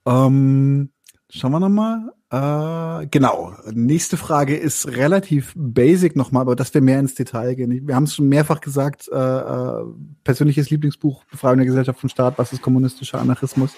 Ähm, 0.07 0.91
schauen 1.31 1.53
wir 1.53 1.61
nochmal. 1.61 2.13
Äh, 2.31 3.07
genau. 3.09 3.55
Nächste 3.73 4.17
Frage 4.17 4.57
ist 4.57 4.87
relativ 4.89 5.53
basic 5.57 6.15
nochmal, 6.17 6.43
aber 6.43 6.57
dass 6.57 6.73
wir 6.75 6.81
mehr 6.81 7.01
ins 7.01 7.15
Detail 7.15 7.55
gehen. 7.55 7.87
Wir 7.87 7.95
haben 7.95 8.05
es 8.05 8.15
schon 8.15 8.29
mehrfach 8.29 8.61
gesagt, 8.61 9.09
äh, 9.13 9.17
äh, 9.17 9.85
persönliches 10.25 10.71
Lieblingsbuch, 10.71 11.25
Befreiung 11.25 11.59
der 11.59 11.67
Gesellschaft 11.67 12.01
vom 12.01 12.09
Staat, 12.09 12.39
was 12.39 12.53
ist 12.53 12.63
kommunistischer 12.63 13.21
Anarchismus? 13.21 13.75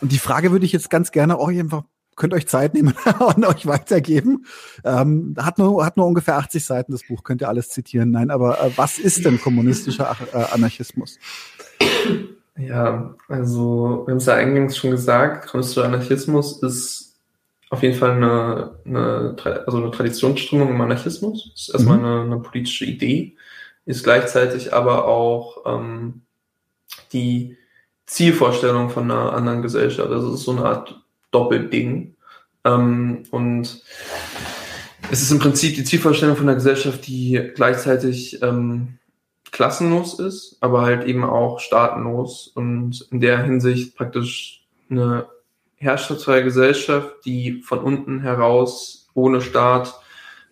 Und 0.00 0.12
die 0.12 0.18
Frage 0.18 0.52
würde 0.52 0.66
ich 0.66 0.72
jetzt 0.72 0.90
ganz 0.90 1.10
gerne 1.10 1.38
euch 1.38 1.58
einfach 1.58 1.84
könnt 2.16 2.34
euch 2.34 2.48
Zeit 2.48 2.74
nehmen 2.74 2.94
und 3.36 3.46
euch 3.46 3.66
weitergeben. 3.66 4.46
Ähm, 4.84 5.34
hat, 5.38 5.58
nur, 5.58 5.84
hat 5.84 5.96
nur 5.96 6.06
ungefähr 6.06 6.36
80 6.38 6.64
Seiten, 6.64 6.92
das 6.92 7.06
Buch, 7.06 7.22
könnt 7.22 7.42
ihr 7.42 7.48
alles 7.48 7.68
zitieren. 7.68 8.10
Nein, 8.10 8.30
aber 8.30 8.60
äh, 8.60 8.70
was 8.76 8.98
ist 8.98 9.24
denn 9.24 9.40
kommunistischer 9.40 10.16
äh, 10.32 10.36
Anarchismus? 10.52 11.18
Ja, 12.58 13.14
also 13.28 14.04
wir 14.06 14.12
haben 14.12 14.18
es 14.18 14.26
ja 14.26 14.34
eingangs 14.34 14.76
schon 14.76 14.90
gesagt, 14.90 15.48
kommunistischer 15.48 15.84
Anarchismus 15.84 16.62
ist 16.62 17.06
auf 17.68 17.82
jeden 17.82 17.96
Fall 17.96 18.12
eine, 18.12 18.78
eine, 18.84 19.36
also 19.66 19.78
eine 19.78 19.90
Traditionsströmung 19.90 20.70
im 20.70 20.80
Anarchismus. 20.80 21.52
Ist 21.54 21.70
erstmal 21.74 21.98
mhm. 21.98 22.04
eine, 22.04 22.20
eine, 22.22 22.38
politische 22.38 22.84
Idee, 22.84 23.36
ist 23.84 24.04
gleichzeitig 24.04 24.72
aber 24.72 25.06
auch 25.06 25.62
ähm, 25.66 26.22
die 27.12 27.56
Zielvorstellung 28.06 28.88
von 28.88 29.10
einer 29.10 29.32
anderen 29.32 29.62
Gesellschaft. 29.62 30.10
Also 30.10 30.28
es 30.28 30.40
ist 30.40 30.44
so 30.44 30.52
eine 30.52 30.64
Art 30.64 31.02
Doppelding. 31.30 32.14
Ähm, 32.64 33.22
und 33.30 33.82
es 35.10 35.22
ist 35.22 35.30
im 35.30 35.38
Prinzip 35.38 35.76
die 35.76 35.84
Zielvorstellung 35.84 36.36
von 36.36 36.48
einer 36.48 36.56
Gesellschaft, 36.56 37.06
die 37.06 37.52
gleichzeitig 37.54 38.42
ähm, 38.42 38.98
klassenlos 39.52 40.18
ist, 40.18 40.58
aber 40.60 40.82
halt 40.82 41.04
eben 41.04 41.24
auch 41.24 41.60
staatenlos 41.60 42.48
und 42.48 43.06
in 43.10 43.20
der 43.20 43.42
Hinsicht 43.44 43.96
praktisch 43.96 44.64
eine 44.90 45.26
herrschaftsfreie 45.76 46.44
Gesellschaft, 46.44 47.24
die 47.24 47.62
von 47.62 47.78
unten 47.80 48.20
heraus 48.20 49.08
ohne 49.14 49.40
Staat 49.40 49.98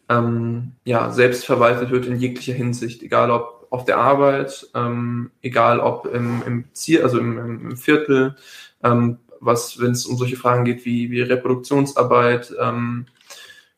ähm, 0.08 0.72
ja, 0.84 1.10
selbst 1.10 1.46
verwaltet 1.46 1.90
wird 1.90 2.06
in 2.06 2.18
jeglicher 2.18 2.52
Hinsicht, 2.52 3.02
egal 3.02 3.30
ob 3.30 3.66
auf 3.70 3.84
der 3.84 3.98
Arbeit, 3.98 4.68
ähm, 4.74 5.30
egal 5.42 5.80
ob 5.80 6.06
im, 6.06 6.42
im 6.46 6.64
Ziel, 6.72 7.02
also 7.02 7.18
im, 7.18 7.38
im 7.38 7.76
Viertel, 7.76 8.36
ähm, 8.82 9.18
was, 9.44 9.80
wenn 9.80 9.92
es 9.92 10.06
um 10.06 10.16
solche 10.16 10.36
Fragen 10.36 10.64
geht 10.64 10.84
wie, 10.84 11.10
wie 11.10 11.22
Reproduktionsarbeit, 11.22 12.54
ähm, 12.60 13.06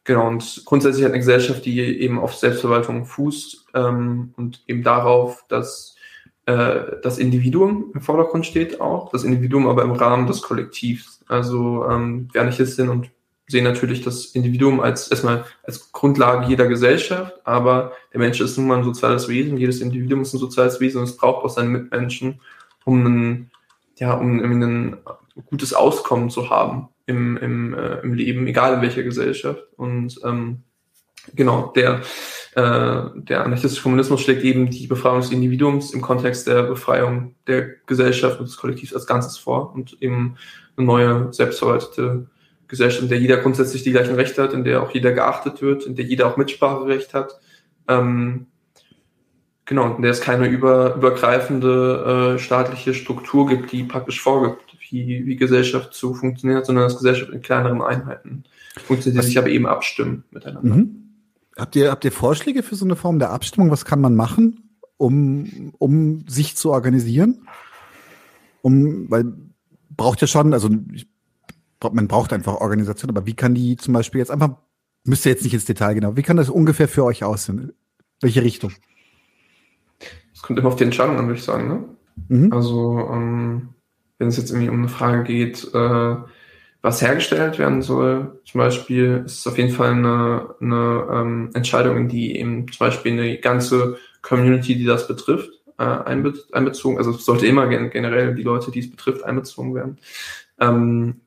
genau, 0.04 0.28
und 0.28 0.62
grundsätzlich 0.64 1.04
hat 1.04 1.12
eine 1.12 1.20
Gesellschaft, 1.20 1.64
die 1.64 1.80
eben 1.80 2.18
auf 2.18 2.34
Selbstverwaltung 2.34 3.04
fußt 3.04 3.66
ähm, 3.74 4.32
und 4.36 4.62
eben 4.66 4.82
darauf, 4.82 5.44
dass 5.48 5.96
äh, 6.46 6.98
das 7.02 7.18
Individuum 7.18 7.90
im 7.94 8.00
Vordergrund 8.00 8.46
steht 8.46 8.80
auch, 8.80 9.10
das 9.10 9.24
Individuum 9.24 9.66
aber 9.66 9.82
im 9.82 9.92
Rahmen 9.92 10.26
des 10.26 10.42
Kollektivs. 10.42 11.20
Also 11.28 11.84
ähm, 11.90 12.28
wir 12.32 12.40
Anarchistin 12.40 12.88
und 12.88 13.10
sehen 13.48 13.64
natürlich 13.64 14.02
das 14.02 14.26
Individuum 14.26 14.80
als 14.80 15.08
erstmal 15.08 15.44
als 15.62 15.92
Grundlage 15.92 16.46
jeder 16.46 16.66
Gesellschaft, 16.66 17.34
aber 17.44 17.92
der 18.12 18.20
Mensch 18.20 18.40
ist 18.40 18.56
nun 18.56 18.66
mal 18.66 18.78
ein 18.78 18.84
soziales 18.84 19.28
Wesen, 19.28 19.56
jedes 19.56 19.80
Individuum 19.80 20.22
ist 20.22 20.34
ein 20.34 20.38
soziales 20.38 20.80
Wesen 20.80 20.98
und 20.98 21.04
es 21.04 21.16
braucht 21.16 21.44
auch 21.44 21.50
seine 21.50 21.68
Mitmenschen, 21.68 22.40
um 22.84 23.06
einen, 23.06 23.50
ja, 23.98 24.14
um 24.14 24.40
einen 24.40 24.96
gutes 25.44 25.74
Auskommen 25.74 26.30
zu 26.30 26.50
haben 26.50 26.88
im, 27.06 27.36
im, 27.36 27.74
äh, 27.74 28.00
im 28.00 28.14
Leben, 28.14 28.46
egal 28.46 28.74
in 28.74 28.82
welcher 28.82 29.02
Gesellschaft. 29.02 29.62
Und 29.76 30.18
ähm, 30.24 30.62
genau, 31.34 31.72
der, 31.74 32.00
äh, 32.54 33.02
der 33.14 33.44
anarchistische 33.44 33.82
Kommunismus 33.82 34.22
schlägt 34.22 34.42
eben 34.42 34.70
die 34.70 34.86
Befreiung 34.86 35.20
des 35.20 35.30
Individuums 35.30 35.92
im 35.92 36.00
Kontext 36.00 36.46
der 36.46 36.62
Befreiung 36.64 37.34
der 37.46 37.68
Gesellschaft 37.86 38.40
und 38.40 38.48
des 38.48 38.56
Kollektivs 38.56 38.94
als 38.94 39.06
Ganzes 39.06 39.38
vor 39.38 39.74
und 39.74 40.00
eben 40.00 40.36
eine 40.76 40.86
neue, 40.86 41.32
selbstverwaltete 41.32 42.26
Gesellschaft, 42.68 43.04
in 43.04 43.08
der 43.08 43.18
jeder 43.18 43.36
grundsätzlich 43.36 43.82
die 43.82 43.92
gleichen 43.92 44.16
Rechte 44.16 44.42
hat, 44.42 44.52
in 44.52 44.64
der 44.64 44.82
auch 44.82 44.90
jeder 44.90 45.12
geachtet 45.12 45.62
wird, 45.62 45.84
in 45.84 45.94
der 45.94 46.04
jeder 46.04 46.26
auch 46.26 46.36
Mitspracherecht 46.36 47.14
hat. 47.14 47.38
Ähm, 47.88 48.46
genau, 49.64 49.94
in 49.94 50.02
der 50.02 50.10
es 50.10 50.20
keine 50.20 50.48
über, 50.48 50.94
übergreifende 50.96 52.34
äh, 52.34 52.38
staatliche 52.38 52.94
Struktur 52.94 53.46
gibt, 53.46 53.70
die 53.70 53.84
praktisch 53.84 54.20
vorgibt, 54.20 54.65
wie, 54.90 55.26
wie 55.26 55.36
Gesellschaft 55.36 55.94
zu 55.94 56.14
funktionieren 56.14 56.58
hat, 56.58 56.66
sondern 56.66 56.84
dass 56.84 56.96
Gesellschaft 56.96 57.30
in 57.32 57.42
kleineren 57.42 57.82
Einheiten 57.82 58.44
funktioniert, 58.84 59.22
die 59.22 59.26
sich 59.26 59.38
aber 59.38 59.48
eben 59.48 59.66
abstimmen 59.66 60.24
miteinander. 60.30 60.76
Mhm. 60.76 61.06
Habt 61.56 61.74
ihr, 61.76 61.90
habt 61.90 62.04
ihr 62.04 62.12
Vorschläge 62.12 62.62
für 62.62 62.76
so 62.76 62.84
eine 62.84 62.96
Form 62.96 63.18
der 63.18 63.30
Abstimmung? 63.30 63.70
Was 63.70 63.84
kann 63.84 64.00
man 64.00 64.14
machen, 64.14 64.70
um, 64.98 65.72
um 65.78 66.28
sich 66.28 66.56
zu 66.56 66.70
organisieren? 66.70 67.46
Um, 68.62 69.10
weil 69.10 69.32
braucht 69.96 70.20
ja 70.20 70.26
schon, 70.26 70.52
also 70.52 70.68
ich, 70.92 71.06
man 71.92 72.08
braucht 72.08 72.32
einfach 72.32 72.54
Organisation, 72.54 73.10
aber 73.10 73.26
wie 73.26 73.34
kann 73.34 73.54
die 73.54 73.76
zum 73.76 73.94
Beispiel 73.94 74.18
jetzt 74.18 74.30
einfach, 74.30 74.56
müsst 75.04 75.24
ihr 75.24 75.32
jetzt 75.32 75.44
nicht 75.44 75.54
ins 75.54 75.64
Detail 75.64 75.94
genau, 75.94 76.16
wie 76.16 76.22
kann 76.22 76.36
das 76.36 76.50
ungefähr 76.50 76.88
für 76.88 77.04
euch 77.04 77.24
aussehen? 77.24 77.72
Welche 78.20 78.42
Richtung? 78.42 78.72
Es 80.34 80.42
kommt 80.42 80.58
immer 80.58 80.68
auf 80.68 80.76
die 80.76 80.84
Entscheidung 80.84 81.16
an, 81.16 81.26
würde 81.26 81.38
ich 81.38 81.44
sagen. 81.44 81.68
Ne? 81.68 81.84
Mhm. 82.28 82.52
Also 82.52 83.08
ähm, 83.10 83.68
wenn 84.18 84.28
es 84.28 84.36
jetzt 84.36 84.50
irgendwie 84.50 84.68
um 84.68 84.78
eine 84.78 84.88
Frage 84.88 85.24
geht, 85.24 85.72
äh, 85.74 86.16
was 86.82 87.02
hergestellt 87.02 87.58
werden 87.58 87.82
soll, 87.82 88.40
zum 88.44 88.58
Beispiel, 88.58 89.22
ist 89.26 89.40
es 89.40 89.46
auf 89.46 89.58
jeden 89.58 89.72
Fall 89.72 89.92
eine, 89.92 90.54
eine 90.60 91.06
ähm, 91.10 91.50
Entscheidung, 91.54 91.96
in 91.96 92.08
die 92.08 92.38
eben 92.38 92.70
zum 92.70 92.86
Beispiel 92.86 93.12
eine 93.12 93.38
ganze 93.38 93.98
Community, 94.22 94.76
die 94.76 94.84
das 94.84 95.08
betrifft, 95.08 95.50
äh, 95.78 95.84
einbe 95.84 96.34
einbezogen, 96.52 96.98
also 96.98 97.10
es 97.10 97.24
sollte 97.24 97.46
immer 97.46 97.66
gen 97.66 97.90
generell 97.90 98.34
die 98.34 98.42
Leute, 98.42 98.70
die 98.70 98.80
es 98.80 98.90
betrifft, 98.90 99.24
einbezogen 99.24 99.74
werden. 99.74 99.98
Ähm, 100.60 101.20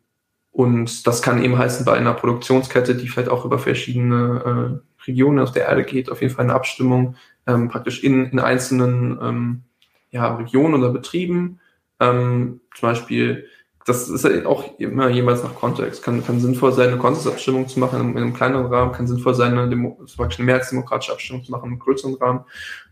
und 0.51 1.05
das 1.05 1.21
kann 1.21 1.43
eben 1.43 1.57
heißen, 1.57 1.85
bei 1.85 1.93
einer 1.93 2.13
Produktionskette, 2.13 2.95
die 2.95 3.07
vielleicht 3.07 3.29
auch 3.29 3.45
über 3.45 3.59
verschiedene 3.59 4.81
äh, 4.81 5.03
Regionen 5.05 5.39
auf 5.39 5.51
der 5.51 5.67
Erde 5.67 5.83
geht, 5.83 6.09
auf 6.09 6.21
jeden 6.21 6.33
Fall 6.33 6.45
eine 6.45 6.55
Abstimmung 6.55 7.15
ähm, 7.47 7.69
praktisch 7.69 8.03
in, 8.03 8.25
in 8.25 8.39
einzelnen 8.39 9.19
ähm, 9.21 9.63
ja, 10.11 10.35
Regionen 10.35 10.73
oder 10.75 10.91
Betrieben 10.91 11.59
Ähm, 11.99 12.61
zum 12.75 12.89
Beispiel 12.89 13.49
das 13.89 14.07
ist 14.07 14.23
ja 14.23 14.45
auch 14.45 14.77
immer 14.79 15.09
jemals 15.09 15.43
nach 15.43 15.55
Kontext. 15.55 16.03
Kann, 16.03 16.23
kann 16.23 16.39
sinnvoll 16.39 16.73
sein, 16.73 16.89
eine 16.89 16.97
Konsensabstimmung 16.97 17.67
zu 17.67 17.79
machen 17.79 17.99
in, 17.99 18.11
in 18.11 18.17
einem 18.17 18.33
kleineren 18.33 18.67
Rahmen, 18.67 18.91
kann 18.91 19.07
sinnvoll 19.07 19.33
sein, 19.33 19.57
eine, 19.57 19.67
Demo, 19.67 19.99
eine 20.17 20.45
mehrheitsdemokratische 20.45 21.11
Abstimmung 21.11 21.43
zu 21.43 21.51
machen 21.51 21.71
im 21.71 21.79
größeren 21.79 22.13
Rahmen 22.15 22.45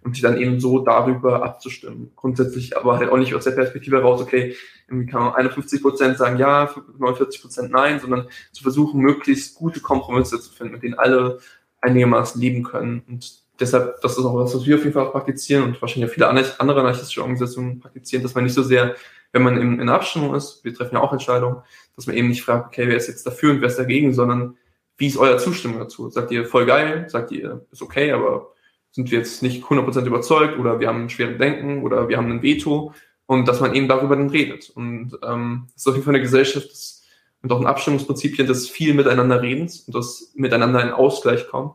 und 0.04 0.14
sich 0.16 0.24
dann 0.24 0.38
eben 0.38 0.60
so 0.60 0.80
darüber 0.80 1.44
abzustimmen. 1.44 2.12
Grundsätzlich 2.16 2.76
aber 2.78 2.98
halt 2.98 3.12
auch 3.12 3.18
nicht 3.18 3.36
aus 3.36 3.44
der 3.44 3.52
Perspektive 3.52 3.98
heraus, 3.98 4.22
okay, 4.22 4.56
irgendwie 4.88 5.06
kann 5.06 5.22
man 5.22 5.36
51 5.36 5.84
Prozent 5.84 6.18
sagen 6.18 6.38
ja, 6.38 6.74
49 6.98 7.42
Prozent 7.42 7.72
nein, 7.72 8.00
sondern 8.00 8.28
zu 8.52 8.64
versuchen, 8.64 9.00
möglichst 9.00 9.56
gute 9.56 9.82
Kompromisse 9.82 10.40
zu 10.40 10.52
finden, 10.52 10.74
mit 10.74 10.84
denen 10.84 10.96
alle 10.96 11.40
einigermaßen 11.80 12.42
leben 12.42 12.64
können. 12.64 13.04
Und 13.08 13.47
deshalb, 13.60 14.02
das 14.02 14.18
ist 14.18 14.26
auch 14.26 14.36
was, 14.36 14.56
was 14.56 14.66
wir 14.66 14.76
auf 14.76 14.84
jeden 14.84 14.94
Fall 14.94 15.12
praktizieren 15.12 15.64
und 15.64 15.82
wahrscheinlich 15.82 16.10
auch 16.10 16.14
viele 16.14 16.28
andere 16.28 16.56
anarchistische 16.60 17.22
Organisationen 17.22 17.80
praktizieren, 17.80 18.24
dass 18.24 18.36
man 18.36 18.44
nicht 18.44 18.54
so 18.54 18.64
sehr 18.64 18.96
wenn 19.32 19.44
man 19.44 19.58
in, 19.58 19.80
in 19.80 19.90
Abstimmung 19.90 20.36
ist, 20.36 20.64
wir 20.64 20.74
treffen 20.74 20.96
ja 20.96 21.02
auch 21.02 21.12
Entscheidungen, 21.12 21.58
dass 21.96 22.08
man 22.08 22.16
eben 22.16 22.30
nicht 22.30 22.44
fragt, 22.44 22.68
okay, 22.68 22.88
wer 22.88 22.98
ist 22.98 23.08
jetzt 23.08 23.26
dafür 23.26 23.52
und 23.52 23.62
wer 23.62 23.68
ist 23.68 23.80
dagegen, 23.80 24.14
sondern 24.14 24.58
wie 24.98 25.08
ist 25.08 25.18
euer 25.18 25.38
Zustimmung 25.38 25.80
dazu? 25.80 26.10
Sagt 26.10 26.32
ihr 26.32 26.46
voll 26.46 26.66
geil? 26.66 27.06
Sagt 27.10 27.32
ihr, 27.32 27.66
ist 27.72 27.82
okay, 27.82 28.12
aber 28.12 28.54
sind 28.92 29.12
wir 29.12 29.20
jetzt 29.20 29.44
nicht 29.44 29.64
100% 29.64 30.06
überzeugt 30.06 30.58
oder 30.58 30.80
wir 30.80 30.88
haben 30.88 31.04
ein 31.04 31.10
schweres 31.10 31.38
Denken 31.38 31.84
oder 31.84 32.10
wir 32.10 32.18
haben 32.18 32.32
ein 32.32 32.42
Veto 32.42 32.94
und 33.28 33.48
dass 33.48 33.60
man 33.60 33.76
eben 33.76 33.88
darüber 33.88 34.16
dann 34.16 34.30
redet. 34.30 34.72
Und 34.72 35.20
ähm, 35.24 35.68
das 35.74 35.84
ist 35.84 35.88
auf 35.88 35.96
jeden 35.96 36.06
Fall 36.06 36.16
eine 36.16 36.24
Gesellschaft 36.24 36.70
das, 36.72 37.04
und 37.44 37.52
auch 37.52 37.60
ein 37.60 37.68
Abstimmungsprinzipien 37.68 38.48
des 38.48 38.68
viel 38.68 38.96
miteinander 38.96 39.42
Redens 39.42 39.82
und 39.82 39.94
das 39.94 40.32
miteinander 40.36 40.82
in 40.82 40.90
Ausgleich 40.90 41.48
kommen. 41.48 41.74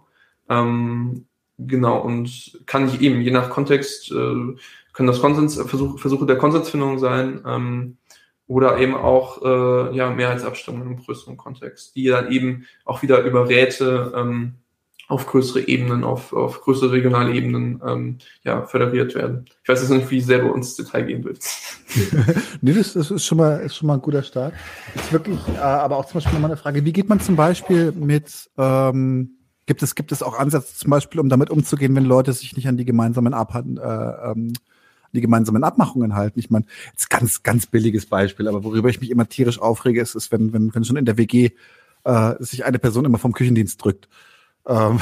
Ähm, 0.49 1.27
genau, 1.67 2.01
und 2.01 2.61
kann 2.67 2.89
ich 2.89 3.01
eben 3.01 3.21
je 3.21 3.31
nach 3.31 3.51
Kontext 3.51 4.11
äh, 4.13 4.57
können 4.93 5.09
das 5.09 5.21
Konsens, 5.21 5.61
Versuch, 5.61 5.99
Versuche 5.99 6.27
der 6.27 6.37
Konsensfindung 6.37 6.99
sein 6.99 7.43
ähm, 7.47 7.97
oder 8.47 8.79
eben 8.79 8.95
auch 8.95 9.43
äh, 9.43 9.97
ja, 9.97 10.11
Mehrheitsabstimmungen 10.11 10.93
im 10.93 11.03
größeren 11.03 11.37
Kontext, 11.37 11.97
die 11.97 12.07
dann 12.07 12.31
eben 12.31 12.67
auch 12.85 13.03
wieder 13.03 13.23
über 13.23 13.49
Räte 13.49 14.13
ähm, 14.15 14.55
auf 15.09 15.27
größere 15.27 15.69
Ebenen, 15.69 16.05
auf, 16.05 16.33
auf 16.33 16.63
größere 16.63 16.93
regionale 16.93 17.35
Ebenen 17.35 17.83
ähm, 17.87 18.19
ja, 18.45 18.63
föderiert 18.63 19.15
werden. 19.15 19.47
Ich 19.63 19.69
weiß 19.69 19.81
jetzt 19.81 19.91
nicht, 19.91 20.11
wie 20.11 20.21
sehr 20.21 20.39
du 20.39 20.53
ins 20.55 20.75
Detail 20.75 21.03
gehen 21.03 21.25
willst. 21.25 21.81
nee, 22.63 22.73
das, 22.73 22.95
das, 22.95 23.11
ist, 23.11 23.27
schon 23.27 23.39
mal, 23.39 23.59
ist 23.59 23.77
schon 23.77 23.89
mal 23.89 23.95
ein 23.95 24.03
guter 24.03 24.23
Start. 24.23 24.55
Ist 24.95 25.13
wirklich, 25.13 25.39
äh, 25.55 25.59
aber 25.59 25.97
auch 25.97 26.07
zum 26.07 26.15
Beispiel 26.15 26.33
nochmal 26.33 26.51
eine 26.51 26.57
Frage, 26.57 26.85
wie 26.85 26.93
geht 26.93 27.09
man 27.09 27.21
zum 27.21 27.37
Beispiel 27.37 27.93
mit, 27.93 28.51
ähm, 28.57 29.37
gibt 29.73 29.83
es, 29.83 29.95
gibt 29.95 30.13
es 30.13 30.23
auch 30.23 30.39
Ansätze 30.39 30.77
zum 30.77 30.91
Beispiel, 30.91 31.19
um 31.19 31.31
damit 31.31 31.49
umzugehen, 31.49 31.97
wenn 31.97 32.05
Leute 32.05 32.35
sich 32.35 32.55
nicht 32.55 32.69
an 32.69 32.77
die 32.77 32.85
gemeinsamen 32.85 33.33
Abhand, 33.33 33.79
äh, 33.79 33.83
ähm, 33.83 34.53
die 35.13 35.23
gemeinsamen 35.23 35.65
Abmachungen 35.65 36.15
halten. 36.15 36.39
Ich 36.39 36.51
meine, 36.51 36.67
jetzt 36.91 37.09
ganz, 37.09 37.43
ganz 37.43 37.67
billiges 37.67 38.05
Beispiel, 38.05 38.49
aber 38.49 38.65
worüber 38.65 38.91
ich 38.91 39.01
mich 39.01 39.09
immer 39.09 39.27
tierisch 39.27 39.59
aufrege, 39.59 40.03
ist, 40.03 40.15
ist 40.15 40.31
wenn, 40.31 40.53
wenn, 40.53 40.75
wenn 40.75 40.85
schon 40.85 40.97
in 40.97 41.07
der 41.07 41.17
WG 41.17 41.53
äh, 42.05 42.35
sich 42.39 42.67
eine 42.67 42.79
Person 42.79 43.07
immer 43.07 43.17
vom 43.17 43.33
Küchendienst 43.33 43.83
drückt. 43.83 44.11
Ähm, 44.67 45.01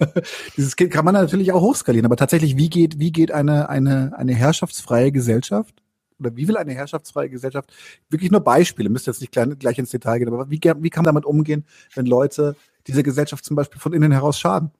Dieses 0.55 0.77
kann 0.77 1.03
man 1.03 1.13
natürlich 1.13 1.51
auch 1.51 1.61
hochskalieren, 1.61 2.05
aber 2.05 2.15
tatsächlich, 2.15 2.55
wie 2.55 2.69
geht, 2.69 2.99
wie 2.99 3.11
geht 3.11 3.33
eine, 3.33 3.67
eine, 3.67 4.13
eine 4.17 4.33
herrschaftsfreie 4.33 5.11
Gesellschaft 5.11 5.75
oder 6.19 6.37
wie 6.37 6.47
will 6.47 6.55
eine 6.55 6.73
herrschaftsfreie 6.73 7.29
Gesellschaft, 7.29 7.73
wirklich 8.09 8.31
nur 8.31 8.39
Beispiele, 8.39 8.87
müsst 8.87 9.07
jetzt 9.07 9.19
nicht 9.19 9.33
gleich, 9.33 9.59
gleich 9.59 9.77
ins 9.77 9.89
Detail 9.89 10.19
gehen, 10.19 10.29
aber 10.29 10.49
wie, 10.49 10.61
wie 10.61 10.89
kann 10.89 11.03
man 11.03 11.15
damit 11.15 11.25
umgehen, 11.25 11.65
wenn 11.95 12.05
Leute 12.05 12.55
dieser 12.87 13.03
Gesellschaft 13.03 13.45
zum 13.45 13.55
Beispiel 13.55 13.79
von 13.79 13.93
innen 13.93 14.11
heraus 14.11 14.39
schaden? 14.39 14.71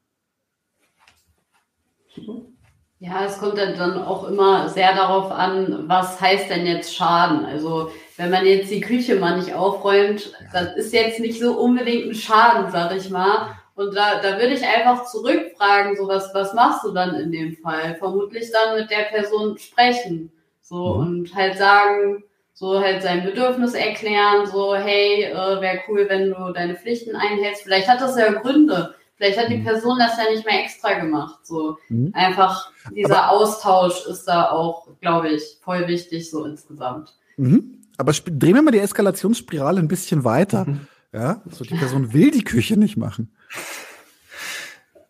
Ja, 2.99 3.25
es 3.25 3.37
kommt 3.37 3.57
dann 3.57 4.01
auch 4.01 4.29
immer 4.29 4.69
sehr 4.69 4.95
darauf 4.95 5.29
an, 5.29 5.89
was 5.89 6.21
heißt 6.21 6.49
denn 6.49 6.65
jetzt 6.65 6.95
Schaden? 6.95 7.43
Also 7.43 7.91
wenn 8.15 8.31
man 8.31 8.45
jetzt 8.45 8.71
die 8.71 8.79
Küche 8.79 9.15
mal 9.15 9.37
nicht 9.37 9.53
aufräumt, 9.53 10.31
das 10.53 10.77
ist 10.77 10.93
jetzt 10.93 11.19
nicht 11.19 11.37
so 11.37 11.59
unbedingt 11.59 12.05
ein 12.07 12.15
Schaden, 12.15 12.71
sag 12.71 12.95
ich 12.95 13.09
mal. 13.09 13.57
Und 13.75 13.93
da, 13.93 14.21
da 14.21 14.39
würde 14.39 14.53
ich 14.53 14.65
einfach 14.65 15.05
zurückfragen, 15.05 15.97
so 15.97 16.07
was, 16.07 16.33
was 16.33 16.53
machst 16.53 16.85
du 16.85 16.91
dann 16.91 17.15
in 17.15 17.31
dem 17.31 17.57
Fall? 17.57 17.95
Vermutlich 17.95 18.49
dann 18.51 18.79
mit 18.79 18.89
der 18.89 19.03
Person 19.11 19.57
sprechen. 19.57 20.31
So 20.61 20.95
mhm. 20.95 21.01
und 21.01 21.35
halt 21.35 21.57
sagen, 21.57 22.23
so 22.63 22.79
halt 22.79 23.01
sein 23.03 23.25
Bedürfnis 23.25 23.73
erklären, 23.73 24.45
so, 24.49 24.73
hey, 24.73 25.25
äh, 25.25 25.59
wäre 25.59 25.81
cool, 25.89 26.05
wenn 26.07 26.29
du 26.29 26.53
deine 26.53 26.75
Pflichten 26.75 27.13
einhältst. 27.13 27.63
Vielleicht 27.63 27.89
hat 27.89 27.99
das 27.99 28.17
ja 28.17 28.31
Gründe. 28.31 28.95
Vielleicht 29.17 29.37
hat 29.37 29.49
die 29.49 29.57
mhm. 29.57 29.65
Person 29.65 29.99
das 29.99 30.17
ja 30.17 30.31
nicht 30.31 30.45
mehr 30.45 30.63
extra 30.63 30.93
gemacht. 30.93 31.39
So 31.43 31.77
mhm. 31.89 32.11
einfach 32.13 32.71
dieser 32.95 33.25
Aber 33.25 33.31
Austausch 33.31 34.07
ist 34.07 34.23
da 34.29 34.49
auch, 34.49 34.87
glaube 35.01 35.31
ich, 35.31 35.57
voll 35.61 35.89
wichtig 35.89 36.31
so 36.31 36.45
insgesamt. 36.45 37.13
Mhm. 37.35 37.81
Aber 37.97 38.13
drehen 38.13 38.55
wir 38.55 38.61
mal 38.61 38.71
die 38.71 38.79
Eskalationsspirale 38.79 39.81
ein 39.81 39.89
bisschen 39.89 40.23
weiter. 40.23 40.63
Mhm. 40.65 40.87
Ja, 41.11 41.41
so 41.51 41.65
die 41.65 41.75
Person 41.75 42.13
will 42.13 42.31
die 42.31 42.45
Küche 42.45 42.79
nicht 42.79 42.95
machen. 42.95 43.35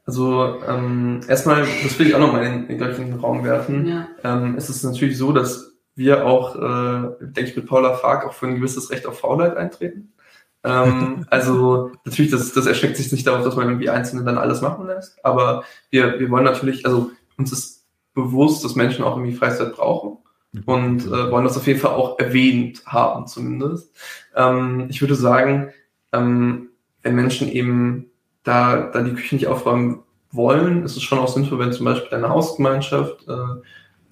Also 0.08 0.60
ähm, 0.68 1.22
erstmal, 1.28 1.68
das 1.84 1.99
will 1.99 2.08
ich 2.08 2.16
auch 2.16 2.20
nochmal 2.20 2.45
in, 2.45 2.68
in, 2.68 2.82
in 2.82 3.12
den 3.12 3.20
Raum 3.20 3.43
werfen. 3.43 3.88
Ja. 3.88 4.08
Ähm, 4.24 4.56
es 4.58 4.72
ist 4.72 4.84
natürlich 4.84 5.20
so, 5.20 5.32
dass 5.32 5.73
wir 5.96 6.26
auch, 6.26 6.56
äh, 6.56 7.10
denke 7.20 7.50
ich, 7.50 7.56
mit 7.56 7.68
Paula 7.68 7.94
Fark 7.94 8.26
auch 8.26 8.34
für 8.34 8.48
ein 8.48 8.56
gewisses 8.56 8.89
Recht 8.89 9.06
auf 9.06 9.20
Faulheit 9.20 9.58
eintreten 9.58 10.14
ähm, 10.64 11.26
also 11.30 11.91
natürlich, 12.06 12.32
das, 12.32 12.54
das 12.54 12.66
erschreckt 12.66 12.98
sich 12.98 13.12
nicht 13.12 13.28
darauf, 13.28 13.44
dass 13.44 13.56
man 13.56 13.68
irgendwie 13.68 13.89
Einzelne 13.89 14.24
dann 14.24 14.38
alles 14.38 14.62
machen 14.62 14.88
lässt. 14.88 15.24
Aber 15.24 15.64
wir, 15.89 16.20
wir 16.20 16.30
wollen 16.30 16.46
natürlich, 16.46 16.86
also 16.86 17.12
uns 17.38 17.52
ist 17.52 17.86
bewusst, 18.14 18.64
dass 18.64 18.76
Menschen 18.76 19.04
auch 19.04 19.18
irgendwie 19.18 19.36
Freizeit 19.36 19.74
brauchen 19.74 20.18
und 20.66 21.06
äh, 21.08 21.32
wollen 21.32 21.46
das 21.46 21.58
auf 21.58 21.66
jeden 21.66 21.80
Fall 21.80 21.91
auch 21.91 22.20
erwähnt 22.20 22.84
haben 22.86 23.28
zumindest. 23.28 23.91
Ähm, 24.36 24.88
ich 24.89 25.02
würde 25.02 25.16
sagen, 25.16 25.72
ähm, 26.12 26.70
wenn 27.02 27.16
Menschen 27.16 27.50
eben 27.50 28.12
da, 28.44 28.89
da 28.91 29.02
die 29.02 29.14
Küche 29.14 29.36
nicht 29.36 29.48
aufräumen 29.48 30.04
wollen, 30.32 30.84
ist 30.84 30.96
es 30.96 31.04
schon 31.04 31.20
auch 31.20 31.28
sinnvoll, 31.28 31.60
wenn 31.60 31.74
zum 31.74 31.86
Beispiel 31.86 32.16
eine 32.16 32.30
Hausgemeinschaft 32.30 33.28
äh, 33.28 33.62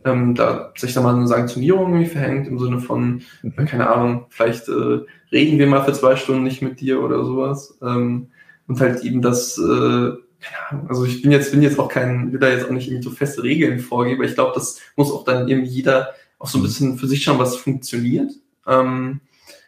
ähm, 0.06 0.36
da 0.36 0.74
sich 0.76 0.94
da 0.94 1.02
mal 1.02 1.16
eine 1.16 1.28
Sanktionierung 1.28 1.92
irgendwie 1.92 2.10
verhängt, 2.10 2.48
im 2.48 2.60
Sinne 2.60 2.80
von, 2.80 3.22
mhm. 3.42 3.66
keine 3.66 3.90
Ahnung, 3.90 4.26
vielleicht 4.30 4.68
äh, 4.68 5.00
reden 5.32 5.60
wir 5.60 5.68
mal 5.68 5.84
für 5.84 5.94
zwei 5.94 6.16
Stunden 6.16 6.44
nicht 6.44 6.62
mit 6.62 6.80
dir 6.80 7.02
oder 7.02 7.24
sowas. 7.24 7.78
Ähm, 7.82 8.28
und 8.68 8.80
halt 8.80 9.04
eben 9.04 9.22
das, 9.22 9.58
äh, 9.58 9.62
keine 9.62 10.70
Ahnung, 10.70 10.90
also 10.90 11.06
ich 11.06 11.22
bin 11.22 11.32
jetzt, 11.32 11.52
bin 11.52 11.62
jetzt 11.62 11.80
auch 11.80 11.90
kein, 11.90 12.32
will 12.32 12.40
da 12.40 12.50
jetzt 12.50 12.66
auch 12.66 12.72
nicht 12.72 12.88
irgendwie 12.88 13.04
so 13.04 13.12
feste 13.12 13.44
Regeln 13.44 13.80
vorgeben, 13.80 14.20
aber 14.20 14.30
ich 14.30 14.36
glaube, 14.36 14.54
das 14.56 14.80
muss 14.96 15.12
auch 15.12 15.24
dann 15.24 15.48
irgendwie 15.48 15.70
jeder 15.70 16.10
auch 16.40 16.48
so 16.48 16.58
ein 16.58 16.64
bisschen 16.64 16.98
für 16.98 17.08
sich 17.08 17.24
schauen, 17.24 17.40
was 17.40 17.56
funktioniert. 17.56 18.32
Ähm, 18.66 19.22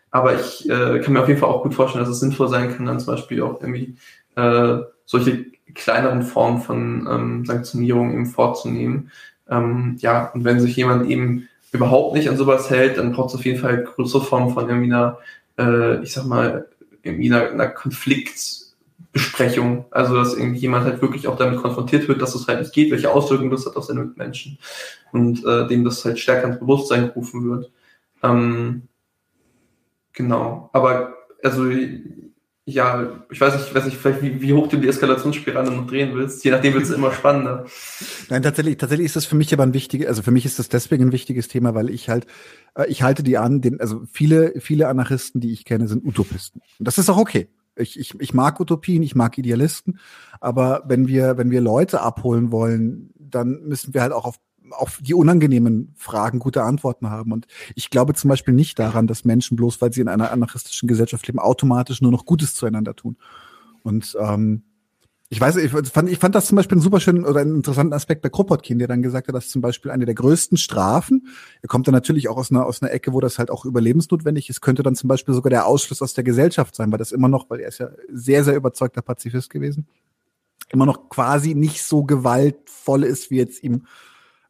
aber 0.09 0.39
ich 0.39 0.69
äh, 0.69 0.99
kann 0.99 1.13
mir 1.13 1.21
auf 1.21 1.27
jeden 1.27 1.39
Fall 1.39 1.49
auch 1.49 1.63
gut 1.63 1.73
vorstellen, 1.73 2.03
dass 2.03 2.13
es 2.13 2.19
sinnvoll 2.19 2.47
sein 2.47 2.75
kann, 2.75 2.85
dann 2.85 2.99
zum 2.99 3.15
Beispiel 3.15 3.41
auch 3.41 3.61
irgendwie 3.61 3.95
äh, 4.35 4.77
solche 5.05 5.45
kleineren 5.73 6.21
Formen 6.21 6.61
von 6.61 7.07
ähm, 7.09 7.45
Sanktionierung 7.45 8.13
eben 8.13 8.25
vorzunehmen, 8.25 9.11
ähm, 9.49 9.95
ja, 9.99 10.31
und 10.33 10.43
wenn 10.43 10.59
sich 10.59 10.75
jemand 10.75 11.09
eben 11.09 11.47
überhaupt 11.71 12.15
nicht 12.15 12.29
an 12.29 12.37
sowas 12.37 12.69
hält, 12.69 12.97
dann 12.97 13.13
braucht 13.13 13.29
es 13.29 13.35
auf 13.35 13.45
jeden 13.45 13.59
Fall 13.59 13.83
größere 13.83 14.23
Formen 14.23 14.53
von 14.53 14.67
irgendwie 14.69 14.93
einer, 14.93 15.17
äh, 15.57 16.03
ich 16.03 16.13
sag 16.13 16.25
mal, 16.25 16.67
irgendwie 17.01 17.33
einer, 17.33 17.49
einer 17.49 17.67
Konfliktbesprechung. 17.67 19.85
Also, 19.91 20.15
dass 20.15 20.35
irgendwie 20.35 20.59
jemand 20.59 20.85
halt 20.85 21.01
wirklich 21.01 21.27
auch 21.27 21.37
damit 21.37 21.59
konfrontiert 21.59 22.07
wird, 22.07 22.21
dass 22.21 22.35
es 22.35 22.47
halt 22.47 22.59
nicht 22.59 22.73
geht, 22.73 22.91
welche 22.91 23.11
Auswirkungen 23.11 23.51
das 23.51 23.65
hat 23.65 23.75
auf 23.75 23.85
seine 23.85 24.01
Mitmenschen 24.01 24.59
und 25.11 25.43
äh, 25.45 25.67
dem 25.67 25.83
das 25.83 26.05
halt 26.05 26.19
stärker 26.19 26.47
ins 26.47 26.59
Bewusstsein 26.59 27.07
gerufen 27.07 27.49
wird. 27.49 27.71
Ähm, 28.21 28.83
genau. 30.13 30.69
Aber 30.73 31.15
also 31.43 31.65
ja, 32.65 33.25
ich 33.29 33.41
weiß 33.41 33.55
nicht, 33.55 33.67
ich 33.67 33.75
weiß 33.75 33.85
nicht 33.85 33.97
vielleicht 33.97 34.21
wie, 34.21 34.41
wie 34.41 34.53
hoch 34.53 34.67
du 34.67 34.77
die 34.77 34.87
Eskalationsspirale 34.87 35.69
noch 35.69 35.85
drehen 35.85 36.15
willst. 36.15 36.45
Je 36.45 36.51
nachdem 36.51 36.73
wird 36.73 36.83
es 36.83 36.91
immer 36.91 37.11
spannender. 37.11 37.65
Nein, 38.29 38.41
tatsächlich, 38.41 38.77
tatsächlich 38.77 39.05
ist 39.05 39.17
das 39.17 39.25
für 39.25 39.35
mich 39.35 39.53
aber 39.53 39.63
ein 39.63 39.73
wichtiges, 39.73 40.07
also 40.07 40.21
für 40.21 40.31
mich 40.31 40.45
ist 40.45 40.59
das 40.59 40.69
deswegen 40.69 41.05
ein 41.05 41.11
wichtiges 41.11 41.49
Thema, 41.49 41.75
weil 41.75 41.89
ich 41.89 42.07
halt, 42.07 42.25
äh, 42.75 42.87
ich 42.87 43.03
halte 43.03 43.21
die 43.21 43.37
an, 43.37 43.59
den, 43.59 43.81
also 43.81 44.03
viele, 44.09 44.53
viele 44.61 44.87
Anarchisten, 44.87 45.41
die 45.41 45.51
ich 45.51 45.65
kenne, 45.65 45.89
sind 45.89 46.05
Utopisten. 46.05 46.61
Und 46.79 46.87
das 46.87 46.97
ist 46.97 47.09
auch 47.09 47.17
okay. 47.17 47.49
Ich, 47.75 47.99
ich, 47.99 48.17
ich 48.21 48.33
mag 48.33 48.59
Utopien, 48.61 49.03
ich 49.03 49.15
mag 49.15 49.37
Idealisten, 49.37 49.99
aber 50.39 50.83
wenn 50.85 51.07
wir, 51.07 51.37
wenn 51.37 51.51
wir 51.51 51.59
Leute 51.59 52.01
abholen 52.01 52.51
wollen, 52.51 53.09
dann 53.17 53.63
müssen 53.63 53.93
wir 53.93 54.01
halt 54.03 54.13
auch 54.13 54.25
auf 54.25 54.39
auf 54.77 54.99
die 55.01 55.13
unangenehmen 55.13 55.93
Fragen 55.95 56.39
gute 56.39 56.63
Antworten 56.63 57.09
haben. 57.09 57.31
Und 57.31 57.47
ich 57.75 57.89
glaube 57.89 58.13
zum 58.13 58.29
Beispiel 58.29 58.53
nicht 58.53 58.79
daran, 58.79 59.07
dass 59.07 59.25
Menschen 59.25 59.55
bloß, 59.55 59.81
weil 59.81 59.93
sie 59.93 60.01
in 60.01 60.07
einer 60.07 60.31
anarchistischen 60.31 60.87
Gesellschaft 60.87 61.27
leben, 61.27 61.39
automatisch 61.39 62.01
nur 62.01 62.11
noch 62.11 62.25
Gutes 62.25 62.55
zueinander 62.55 62.95
tun. 62.95 63.17
Und 63.83 64.17
ähm, 64.19 64.63
ich 65.33 65.41
weiß, 65.41 65.55
ich 65.55 65.71
fand, 65.71 66.11
ich 66.11 66.19
fand 66.19 66.35
das 66.35 66.45
zum 66.45 66.57
Beispiel 66.57 66.75
einen 66.75 66.83
super 66.83 66.99
schönen 66.99 67.25
oder 67.25 67.41
einen 67.41 67.55
interessanten 67.55 67.93
Aspekt 67.93 68.21
bei 68.21 68.29
Kropotkin, 68.29 68.77
der 68.77 68.87
dann 68.87 69.01
gesagt 69.01 69.27
hat, 69.27 69.33
dass 69.33 69.49
zum 69.49 69.63
Beispiel 69.63 69.89
eine 69.89 70.05
der 70.05 70.13
größten 70.13 70.59
Strafen, 70.59 71.27
er 71.63 71.67
kommt 71.67 71.87
dann 71.87 71.93
natürlich 71.93 72.29
auch 72.29 72.37
aus 72.37 72.51
einer, 72.51 72.67
aus 72.67 72.83
einer 72.83 72.91
Ecke, 72.91 73.13
wo 73.13 73.19
das 73.19 73.39
halt 73.39 73.49
auch 73.49 73.65
überlebensnotwendig 73.65 74.51
ist, 74.51 74.61
könnte 74.61 74.83
dann 74.83 74.95
zum 74.95 75.07
Beispiel 75.07 75.33
sogar 75.33 75.49
der 75.49 75.65
Ausschluss 75.65 76.03
aus 76.03 76.13
der 76.13 76.23
Gesellschaft 76.23 76.75
sein, 76.75 76.91
weil 76.91 76.99
das 76.99 77.11
immer 77.11 77.29
noch, 77.29 77.49
weil 77.49 77.61
er 77.61 77.69
ist 77.69 77.79
ja 77.79 77.89
sehr, 78.11 78.43
sehr 78.43 78.55
überzeugter 78.55 79.01
Pazifist 79.01 79.49
gewesen, 79.49 79.87
immer 80.69 80.85
noch 80.85 81.09
quasi 81.09 81.55
nicht 81.55 81.81
so 81.81 82.03
gewaltvoll 82.03 83.03
ist, 83.03 83.31
wie 83.31 83.37
jetzt 83.37 83.63
ihm 83.63 83.87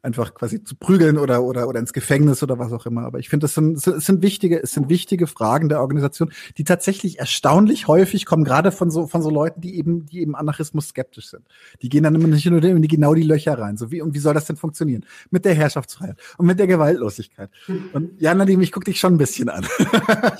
einfach 0.04 0.34
quasi 0.34 0.62
zu 0.62 0.76
prügeln 0.76 1.18
oder 1.18 1.42
oder 1.42 1.66
oder 1.66 1.80
ins 1.80 1.92
Gefängnis 1.92 2.42
oder 2.42 2.58
was 2.58 2.72
auch 2.72 2.86
immer. 2.86 3.02
Aber 3.02 3.18
ich 3.18 3.28
finde, 3.28 3.44
das 3.44 3.54
sind, 3.54 3.76
es 3.76 4.06
sind 4.06 4.22
wichtige, 4.22 4.62
es 4.62 4.72
sind 4.72 4.88
wichtige 4.88 5.26
Fragen 5.26 5.68
der 5.68 5.80
Organisation, 5.80 6.30
die 6.58 6.64
tatsächlich 6.64 7.18
erstaunlich 7.18 7.88
häufig 7.88 8.26
kommen, 8.26 8.44
gerade 8.44 8.70
von 8.70 8.90
so 8.90 9.06
von 9.06 9.22
so 9.22 9.30
Leuten, 9.30 9.60
die 9.60 9.76
eben 9.76 10.06
die 10.06 10.20
eben 10.20 10.34
Anarchismus 10.34 10.88
skeptisch 10.88 11.28
sind. 11.30 11.44
Die 11.82 11.88
gehen 11.88 12.04
dann 12.04 12.14
immer 12.14 12.28
nicht 12.28 12.44
nur 12.46 12.62
in 12.62 12.82
die, 12.82 12.88
genau 12.88 13.14
die 13.14 13.22
Löcher 13.22 13.58
rein. 13.58 13.76
So 13.76 13.90
wie 13.90 14.02
und 14.02 14.14
wie 14.14 14.18
soll 14.18 14.34
das 14.34 14.44
denn 14.44 14.56
funktionieren 14.56 15.04
mit 15.30 15.44
der 15.44 15.54
Herrschaftsfreiheit 15.54 16.18
und 16.36 16.46
mit 16.46 16.58
der 16.58 16.66
Gewaltlosigkeit? 16.66 17.50
Und 17.92 18.20
ja, 18.20 18.34
Nadim, 18.34 18.60
ich 18.60 18.72
gucke 18.72 18.84
dich 18.84 19.00
schon 19.00 19.14
ein 19.14 19.18
bisschen 19.18 19.48
an. 19.48 19.66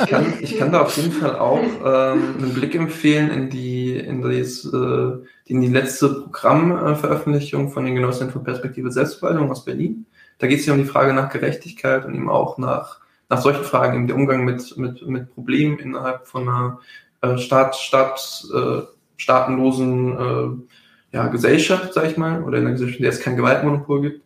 ich, 0.01 0.07
kann, 0.07 0.35
ich 0.41 0.59
kann 0.59 0.73
da 0.73 0.83
auf 0.83 0.97
jeden 0.97 1.13
Fall 1.13 1.39
auch 1.39 1.63
ähm, 1.63 2.35
einen 2.39 2.55
Blick 2.55 2.75
empfehlen 2.75 3.31
in 3.31 3.51
die 3.51 3.97
in 3.97 4.21
das, 4.21 4.65
äh, 4.65 5.25
in 5.47 5.61
die 5.61 5.69
letzte 5.69 6.09
Programmveröffentlichung 6.09 7.71
von 7.71 7.85
den 7.85 7.95
Genossinnen 7.95 8.33
von 8.33 8.45
Perspektive 8.45 8.91
Selbstverwaltung 8.91 9.51
aus 9.51 9.65
Berlin. 9.65 10.07
Da 10.39 10.47
geht 10.47 10.61
es 10.61 10.67
ja 10.67 10.73
um 10.73 10.79
die 10.79 10.89
Frage 10.89 11.13
nach 11.13 11.31
Gerechtigkeit 11.31 12.05
und 12.05 12.15
eben 12.15 12.31
auch 12.31 12.59
nach, 12.59 13.01
nach 13.29 13.41
solchen 13.41 13.65
Fragen, 13.65 13.95
eben 13.95 14.07
der 14.07 14.17
Umgang 14.17 14.45
mit, 14.45 14.77
mit, 14.77 15.07
mit 15.07 15.35
Problemen 15.35 15.79
innerhalb 15.79 16.27
von 16.27 16.49
einer 16.49 16.81
äh, 17.21 17.37
Staat, 17.39 17.77
Staat, 17.77 18.47
äh, 18.55 18.83
staatenlosen 19.17 20.67
äh, 21.13 21.17
ja, 21.17 21.29
Gesellschaft, 21.29 21.93
sag 21.93 22.11
ich 22.11 22.17
mal, 22.17 22.43
oder 22.43 22.59
in 22.59 22.65
einer 22.65 22.73
Gesellschaft, 22.73 22.99
in 22.99 23.05
der 23.05 23.13
es 23.13 23.21
kein 23.21 23.37
Gewaltmonopol 23.37 24.01
gibt. 24.01 24.23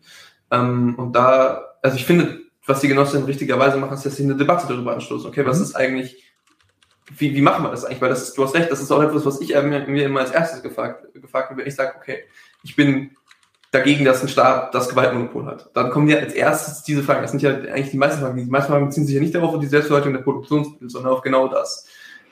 Ähm, 0.51 0.95
und 0.95 1.15
da, 1.15 1.63
also 1.83 1.97
ich 1.97 2.07
finde, 2.07 2.41
was 2.65 2.81
die 2.81 2.89
Genossinnen 2.89 3.27
richtigerweise 3.27 3.77
machen, 3.79 3.95
ist, 3.95 4.07
dass 4.07 4.17
sie 4.17 4.25
eine 4.25 4.37
Debatte 4.37 4.67
darüber 4.69 4.95
anstoßen. 4.95 5.29
Okay, 5.29 5.45
was 5.45 5.59
mhm. 5.59 5.65
ist 5.65 5.75
eigentlich 5.75 6.28
wie, 7.17 7.35
wie 7.35 7.41
machen 7.41 7.65
wir 7.65 7.71
das 7.71 7.85
eigentlich? 7.85 8.01
Weil 8.01 8.11
das 8.11 8.29
ist, 8.29 8.39
du 8.39 8.45
hast 8.45 8.55
recht, 8.55 8.71
das 8.71 8.81
ist 8.81 8.91
auch 8.91 9.03
etwas, 9.03 9.25
was 9.25 9.41
ich 9.41 9.55
mir 9.55 10.05
immer 10.05 10.21
als 10.21 10.31
erstes 10.31 10.63
gefragt, 10.63 11.13
gefragt 11.15 11.51
habe, 11.51 11.61
wenn 11.61 11.69
ich 11.69 11.75
sage, 11.75 11.95
okay, 11.97 12.25
ich 12.63 12.77
bin 12.77 13.17
dagegen, 13.71 14.05
dass 14.05 14.23
ein 14.23 14.29
Staat 14.29 14.75
das 14.75 14.89
Gewaltmonopol 14.89 15.47
hat. 15.47 15.71
Dann 15.75 15.91
kommen 15.91 16.09
ja 16.09 16.19
als 16.19 16.33
erstes 16.33 16.83
diese 16.83 17.03
Fragen. 17.03 17.23
Das 17.23 17.31
sind 17.31 17.43
ja 17.43 17.51
eigentlich 17.51 17.91
die 17.91 17.99
meisten 17.99 18.21
Fragen. 18.21 18.37
Die 18.37 18.51
meisten 18.51 18.73
Fragen 18.73 18.87
beziehen 18.87 19.07
sich 19.07 19.15
ja 19.15 19.21
nicht 19.21 19.35
darauf, 19.35 19.59
die 19.59 19.67
Selbstverwaltung 19.67 20.13
der 20.13 20.21
Produktionsmittel, 20.21 20.89
sondern 20.89 21.13
auf 21.13 21.23
genau 21.23 21.49
das. 21.49 21.87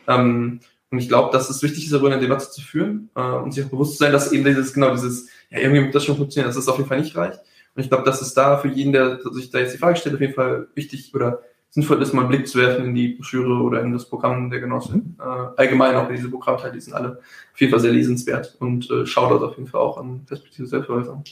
Ähm, 0.09 0.61
und 0.91 0.99
ich 0.99 1.09
glaube, 1.09 1.33
dass 1.33 1.51
es 1.51 1.63
wichtig 1.63 1.85
ist, 1.85 1.93
darüber 1.93 2.13
eine 2.13 2.21
Debatte 2.21 2.51
zu 2.51 2.63
führen 2.63 3.11
äh, 3.17 3.21
und 3.21 3.53
sich 3.53 3.65
auch 3.65 3.71
bewusst 3.71 3.93
zu 3.93 3.99
sein, 3.99 4.13
dass 4.13 4.33
eben 4.33 4.45
dieses, 4.45 4.73
genau 4.73 4.93
dieses, 4.93 5.29
ja, 5.51 5.59
irgendwie 5.59 5.85
wird 5.85 5.95
das 5.95 6.05
schon 6.05 6.17
funktionieren, 6.17 6.49
dass 6.49 6.57
das 6.57 6.69
auf 6.69 6.77
jeden 6.77 6.89
Fall 6.89 7.01
nicht 7.01 7.17
reicht. 7.17 7.41
Und 7.75 7.83
ich 7.83 7.89
glaube, 7.89 8.05
dass 8.05 8.23
es 8.23 8.33
da 8.33 8.57
für 8.57 8.69
jeden, 8.69 8.93
der 8.93 9.21
sich 9.33 9.51
da 9.51 9.59
jetzt 9.59 9.75
die 9.75 9.79
Frage 9.79 9.97
stellt, 9.97 10.15
auf 10.15 10.21
jeden 10.21 10.35
Fall 10.35 10.69
wichtig 10.75 11.13
oder 11.15 11.43
sinnvoll 11.71 12.01
ist, 12.01 12.15
mal 12.15 12.23
einen 12.23 12.31
Blick 12.31 12.49
zu 12.49 12.59
werfen 12.59 12.87
in 12.87 12.95
die 12.95 13.09
Broschüre 13.09 13.63
oder 13.63 13.83
in 13.83 13.93
das 13.93 14.09
Programm 14.09 14.51
der 14.51 14.61
Genossen. 14.61 15.19
Äh, 15.21 15.61
allgemein 15.61 15.95
auch 15.97 16.09
diese 16.09 16.31
Programmteile, 16.31 16.73
die 16.73 16.81
sind 16.81 16.95
alle 16.95 17.19
auf 17.53 17.61
jeden 17.61 17.71
Fall 17.71 17.81
sehr 17.81 17.93
lesenswert 17.93 18.57
und 18.61 18.91
äh, 18.91 19.05
schaut 19.07 19.43
auf 19.43 19.57
jeden 19.57 19.69
Fall 19.69 19.81
auch 19.81 19.99
an 19.99 20.25
Perspektive 20.25 20.67
Selbstverwaltung. 20.67 21.25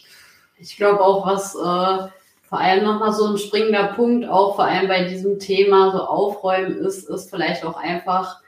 Ich 0.59 0.77
glaube 0.77 1.01
auch, 1.01 1.27
was 1.27 1.55
äh, 1.55 2.09
vor 2.43 2.61
allem 2.61 2.85
nochmal 2.85 3.13
so 3.13 3.27
ein 3.27 3.39
springender 3.39 3.95
Punkt, 3.97 4.29
auch 4.29 4.57
vor 4.57 4.65
allem 4.65 4.87
bei 4.87 5.05
diesem 5.05 5.39
Thema 5.39 5.93
so 5.93 5.99
aufräumen 5.99 6.77
ist, 6.77 7.09
ist 7.09 7.31
vielleicht 7.31 7.65
auch 7.65 7.77
einfach 7.77 8.41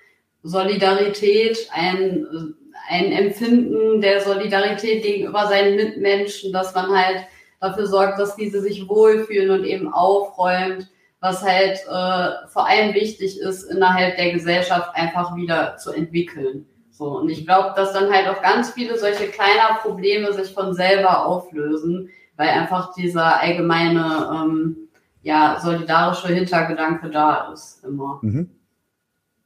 Solidarität, 0.43 1.69
ein, 1.73 2.55
ein 2.89 3.11
Empfinden 3.11 4.01
der 4.01 4.21
Solidarität 4.21 5.03
gegenüber 5.03 5.47
seinen 5.49 5.77
Mitmenschen, 5.77 6.53
dass 6.53 6.75
man 6.75 6.91
halt 6.91 7.27
dafür 7.61 7.87
sorgt, 7.87 8.21
dass 8.21 8.37
diese 8.37 8.61
sich 8.61 8.89
wohlfühlen 8.89 9.51
und 9.51 9.65
eben 9.65 9.93
aufräumt 9.93 10.89
was 11.27 11.43
halt 11.43 11.79
äh, 11.89 12.49
vor 12.49 12.69
allem 12.69 12.95
wichtig 12.95 13.41
ist, 13.41 13.65
innerhalb 13.65 14.17
der 14.17 14.33
Gesellschaft 14.33 14.91
einfach 14.95 15.35
wieder 15.35 15.77
zu 15.77 15.91
entwickeln. 15.91 16.67
So, 16.91 17.19
und 17.19 17.29
ich 17.29 17.45
glaube, 17.45 17.75
dass 17.75 17.93
dann 17.93 18.13
halt 18.13 18.29
auch 18.29 18.41
ganz 18.43 18.71
viele 18.71 18.97
solche 18.97 19.27
kleiner 19.27 19.81
Probleme 19.83 20.33
sich 20.33 20.55
von 20.55 20.73
selber 20.73 21.27
auflösen, 21.27 22.11
weil 22.37 22.51
einfach 22.51 22.95
dieser 22.95 23.41
allgemeine, 23.41 24.31
ähm, 24.33 24.77
ja, 25.23 25.59
solidarische 25.61 26.29
Hintergedanke 26.29 27.11
da 27.11 27.53
ist 27.53 27.83
immer. 27.83 28.21
Mhm. 28.23 28.51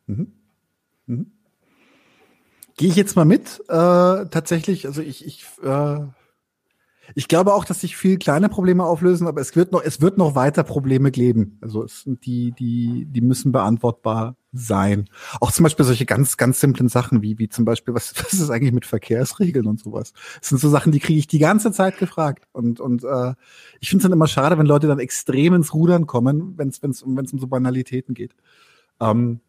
Mhm. 0.07 0.33
Mhm. 1.07 1.33
Gehe 2.77 2.91
ich 2.91 2.97
jetzt 2.97 3.17
mal 3.17 3.25
mit. 3.25 3.61
Äh, 3.69 4.27
tatsächlich, 4.27 4.87
also 4.87 5.01
ich, 5.01 5.27
ich 5.27 5.47
äh, 5.63 6.01
ich 7.15 7.29
glaube 7.29 7.55
auch, 7.55 7.65
dass 7.65 7.81
sich 7.81 7.97
viel 7.97 8.19
kleine 8.19 8.49
Probleme 8.49 8.85
auflösen, 8.85 9.27
aber 9.27 9.41
es 9.41 9.55
wird 9.57 9.73
noch, 9.73 9.83
es 9.83 10.01
wird 10.01 10.19
noch 10.19 10.35
weiter 10.35 10.63
Probleme 10.63 11.11
geben. 11.11 11.59
Also 11.61 11.85
es 11.85 12.03
sind 12.03 12.25
die, 12.27 12.53
die, 12.53 13.07
die 13.07 13.21
müssen 13.21 13.53
beantwortbar 13.53 14.37
sein. 14.53 15.09
Auch 15.41 15.53
zum 15.53 15.63
Beispiel 15.65 15.85
solche 15.85 16.07
ganz, 16.07 16.37
ganz 16.37 16.61
simplen 16.61 16.89
Sachen 16.89 17.23
wie, 17.23 17.39
wie 17.39 17.49
zum 17.49 17.65
Beispiel, 17.65 17.95
was, 17.95 18.15
was 18.25 18.33
ist 18.33 18.51
eigentlich 18.51 18.73
mit 18.73 18.87
Verkehrsregeln 18.87 19.67
und 19.67 19.81
sowas? 19.81 20.13
Das 20.41 20.49
sind 20.49 20.59
so 20.59 20.69
Sachen, 20.69 20.93
die 20.93 21.01
kriege 21.01 21.19
ich 21.19 21.27
die 21.27 21.39
ganze 21.39 21.73
Zeit 21.73 21.99
gefragt. 21.99 22.47
Und, 22.53 22.81
und 22.81 23.05
äh, 23.05 23.35
ich 23.81 23.89
finde 23.89 24.03
es 24.03 24.05
dann 24.05 24.13
immer 24.13 24.29
schade, 24.29 24.59
wenn 24.59 24.67
Leute 24.67 24.87
dann 24.87 24.99
extrem 24.99 25.55
ins 25.55 25.75
Rudern 25.75 26.07
kommen, 26.07 26.55
wenn 26.57 26.69
es 26.69 26.83
wenn's, 26.83 27.05
wenn's 27.07 27.33
um 27.33 27.39
so 27.39 27.47
Banalitäten 27.47 28.15
geht. 28.15 28.35
Ähm, 29.01 29.41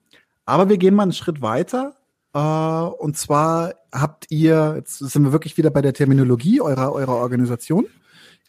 aber 0.45 0.69
wir 0.69 0.77
gehen 0.77 0.95
mal 0.95 1.03
einen 1.03 1.13
Schritt 1.13 1.41
weiter 1.41 1.95
äh, 2.33 2.39
und 2.39 3.17
zwar 3.17 3.73
habt 3.91 4.27
ihr, 4.29 4.73
jetzt 4.77 4.99
sind 4.99 5.23
wir 5.23 5.31
wirklich 5.31 5.57
wieder 5.57 5.69
bei 5.69 5.81
der 5.81 5.93
Terminologie 5.93 6.61
eurer, 6.61 6.93
eurer 6.93 7.15
Organisation, 7.15 7.87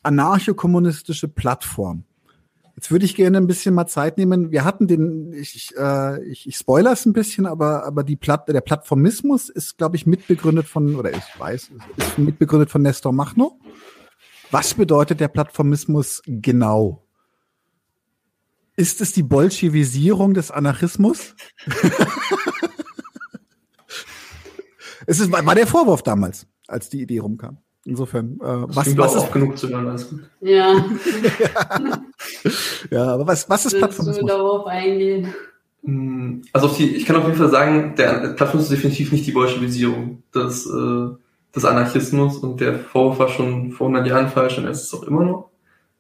anarchokommunistische 0.03 1.29
Plattform. 1.29 2.05
Jetzt 2.77 2.91
würde 2.91 3.05
ich 3.05 3.15
gerne 3.15 3.37
ein 3.37 3.47
bisschen 3.47 3.75
mal 3.75 3.87
Zeit 3.87 4.17
nehmen. 4.17 4.51
Wir 4.51 4.65
hatten 4.65 4.87
den, 4.87 5.33
ich, 5.35 5.77
äh, 5.77 6.25
ich, 6.25 6.49
ich 6.49 6.57
spoiler 6.57 6.93
es 6.93 7.05
ein 7.05 7.13
bisschen, 7.13 7.47
aber, 7.47 7.85
aber 7.85 8.03
die 8.03 8.17
Platt, 8.17 8.49
der 8.49 8.61
Plattformismus 8.63 9.51
ist, 9.51 9.77
glaube 9.77 9.97
ich, 9.97 10.07
mitbegründet 10.07 10.67
von, 10.67 10.97
oder 10.97 11.13
ich 11.13 11.23
weiß, 11.39 11.71
ist 11.97 12.19
mitbegründet 12.19 12.71
von 12.71 12.83
Nestor 12.83 13.13
Machno. 13.13 13.59
Was 14.51 14.75
bedeutet 14.75 15.21
der 15.21 15.29
Plattformismus 15.29 16.23
genau? 16.27 17.07
Ist 18.75 19.03
es 19.03 19.13
die 19.13 19.23
Bolschewisierung 19.23 20.33
des 20.33 20.51
Anarchismus? 20.51 21.35
Es 25.07 25.21
ist, 25.21 25.31
war 25.33 25.55
der 25.55 25.67
Vorwurf 25.67 26.03
damals, 26.03 26.47
als 26.69 26.89
die 26.89 27.03
Idee 27.03 27.19
rumkam. 27.19 27.59
Insofern, 27.85 28.39
äh, 28.41 28.45
was, 28.45 28.97
was 28.97 29.17
ist 29.17 29.33
genug 29.33 29.59
zu 29.59 29.69
hören, 29.69 29.89
alles 29.89 30.09
gut. 30.09 30.21
Ja. 30.41 30.85
ja, 32.91 33.07
aber 33.07 33.27
was, 33.27 33.49
was 33.51 33.67
ist 33.67 33.77
Plattformismus? 33.77 34.21
Du 34.21 34.27
darauf 34.27 34.67
eingehen? 34.67 35.35
Hm, 35.83 36.43
also 36.53 36.69
die, 36.69 36.95
ich 36.95 37.05
kann 37.05 37.17
auf 37.17 37.25
jeden 37.25 37.39
Fall 37.39 37.51
sagen, 37.51 37.95
der 37.97 38.35
Plattformismus 38.35 38.71
ist 38.71 38.77
definitiv 38.77 39.11
nicht 39.11 39.27
die 39.27 39.33
Bolschewisierung 39.33 40.23
des, 40.33 40.67
äh, 40.67 41.09
des 41.55 41.65
Anarchismus 41.65 42.39
und 42.39 42.61
der 42.61 42.79
Vorwurf 42.79 43.19
war 43.19 43.29
schon 43.29 43.73
vor 43.73 43.89
100 43.89 44.07
Jahren 44.07 44.29
falsch 44.29 44.59
und 44.59 44.65
er 44.65 44.71
ist 44.71 44.85
es 44.85 44.95
auch 44.95 45.03
immer 45.03 45.25
noch. 45.25 45.51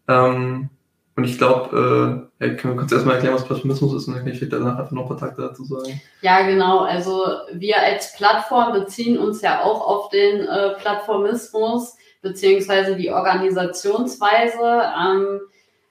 Ähm, 0.07 0.69
und 1.15 1.25
ich 1.25 1.37
glaube, 1.37 2.29
äh, 2.41 2.47
ja, 2.47 2.55
können 2.55 2.75
wir 2.75 2.81
kurz 2.81 2.93
erstmal 2.93 3.17
erklären, 3.17 3.35
was 3.35 3.45
Plattformismus 3.45 3.95
ist 3.95 4.09
und 4.09 4.15
dann 4.15 4.25
kann 4.25 4.33
ich 4.33 4.49
danach 4.49 4.79
einfach 4.79 4.93
noch 4.93 5.03
ein 5.03 5.09
paar 5.09 5.19
Takte 5.19 5.43
dazu 5.43 5.65
sagen. 5.65 6.01
Ja, 6.23 6.43
genau. 6.43 6.81
Also 6.81 7.27
wir 7.53 7.79
als 7.79 8.17
Plattform 8.17 8.73
beziehen 8.73 9.19
uns 9.19 9.43
ja 9.43 9.63
auch 9.63 9.87
auf 9.87 10.09
den 10.09 10.47
äh, 10.47 10.71
Plattformismus 10.81 11.97
beziehungsweise 12.23 12.97
die 12.97 13.11
Organisationsweise. 13.11 14.83
Ähm, 14.99 15.41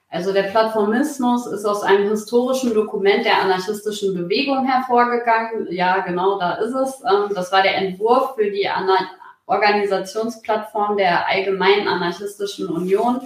also 0.10 0.34
der 0.34 0.44
Plattformismus 0.44 1.46
ist 1.48 1.66
aus 1.66 1.84
einem 1.84 2.10
historischen 2.10 2.74
Dokument 2.74 3.24
der 3.24 3.42
anarchistischen 3.42 4.16
Bewegung 4.16 4.66
hervorgegangen. 4.66 5.68
Ja, 5.72 6.00
genau, 6.00 6.40
da 6.40 6.56
ist 6.56 6.74
es. 6.74 7.02
Ähm, 7.02 7.34
das 7.36 7.52
war 7.52 7.62
der 7.62 7.78
Entwurf 7.78 8.36
für 8.36 8.50
die 8.50 8.68
Ana 8.68 8.98
Organisationsplattform 9.46 10.98
der 10.98 11.28
Allgemeinen 11.28 11.88
Anarchistischen 11.88 12.70
Union 12.70 13.22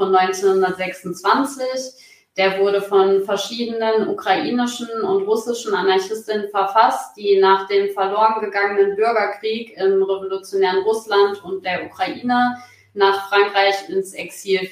von 0.00 0.16
1926. 0.16 2.06
Der 2.36 2.58
wurde 2.58 2.80
von 2.80 3.22
verschiedenen 3.24 4.08
ukrainischen 4.08 4.88
und 5.02 5.24
russischen 5.24 5.74
Anarchistinnen 5.74 6.48
verfasst, 6.48 7.16
die 7.16 7.38
nach 7.38 7.66
dem 7.66 7.90
verloren 7.90 8.40
gegangenen 8.40 8.96
Bürgerkrieg 8.96 9.76
im 9.76 10.02
revolutionären 10.02 10.82
Russland 10.84 11.44
und 11.44 11.66
der 11.66 11.84
Ukraine 11.84 12.56
nach 12.94 13.28
Frankreich 13.28 13.90
ins 13.90 14.14
Exil 14.14 14.66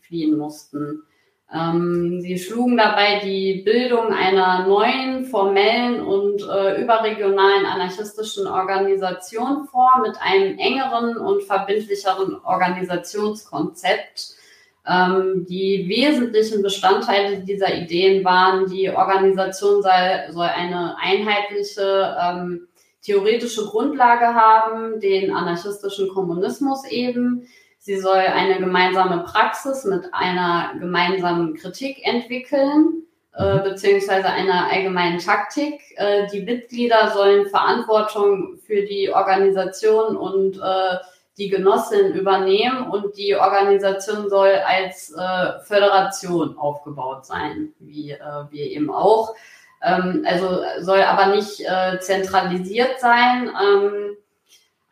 fliehen 0.00 0.36
mussten. 0.36 1.04
Ähm, 1.54 2.20
sie 2.22 2.38
schlugen 2.38 2.76
dabei 2.76 3.20
die 3.22 3.62
Bildung 3.62 4.12
einer 4.12 4.66
neuen, 4.66 5.26
formellen 5.26 6.00
und 6.00 6.42
äh, 6.42 6.82
überregionalen 6.82 7.66
anarchistischen 7.66 8.46
Organisation 8.46 9.66
vor 9.66 10.00
mit 10.02 10.16
einem 10.20 10.58
engeren 10.58 11.18
und 11.18 11.42
verbindlicheren 11.42 12.40
Organisationskonzept 12.42 14.41
ähm, 14.88 15.46
die 15.48 15.86
wesentlichen 15.88 16.62
Bestandteile 16.62 17.40
dieser 17.40 17.74
Ideen 17.74 18.24
waren, 18.24 18.66
die 18.66 18.90
Organisation 18.90 19.82
sei, 19.82 20.28
soll 20.30 20.46
eine 20.46 20.96
einheitliche 20.98 22.16
ähm, 22.20 22.68
theoretische 23.02 23.66
Grundlage 23.66 24.34
haben, 24.34 25.00
den 25.00 25.32
anarchistischen 25.32 26.08
Kommunismus 26.08 26.84
eben. 26.88 27.46
Sie 27.78 27.98
soll 27.98 28.18
eine 28.18 28.58
gemeinsame 28.58 29.24
Praxis 29.24 29.84
mit 29.84 30.04
einer 30.12 30.72
gemeinsamen 30.78 31.54
Kritik 31.54 31.98
entwickeln, 32.04 33.02
äh, 33.36 33.56
mhm. 33.56 33.62
beziehungsweise 33.64 34.26
einer 34.28 34.70
allgemeinen 34.70 35.18
Taktik. 35.18 35.80
Äh, 35.96 36.28
die 36.32 36.42
Mitglieder 36.42 37.10
sollen 37.12 37.48
Verantwortung 37.48 38.56
für 38.58 38.82
die 38.82 39.10
Organisation 39.12 40.16
und 40.16 40.58
äh, 40.58 40.96
die 41.38 41.48
Genossin 41.48 42.12
übernehmen 42.12 42.90
und 42.90 43.16
die 43.16 43.34
Organisation 43.34 44.28
soll 44.28 44.50
als 44.66 45.12
äh, 45.12 45.60
Föderation 45.64 46.58
aufgebaut 46.58 47.24
sein, 47.24 47.72
wie 47.78 48.12
äh, 48.12 48.18
wir 48.50 48.66
eben 48.66 48.90
auch. 48.90 49.34
Ähm, 49.82 50.26
also 50.28 50.62
soll 50.80 51.02
aber 51.02 51.34
nicht 51.34 51.60
äh, 51.60 51.98
zentralisiert 52.00 53.00
sein. 53.00 53.48
Ähm, 53.48 54.16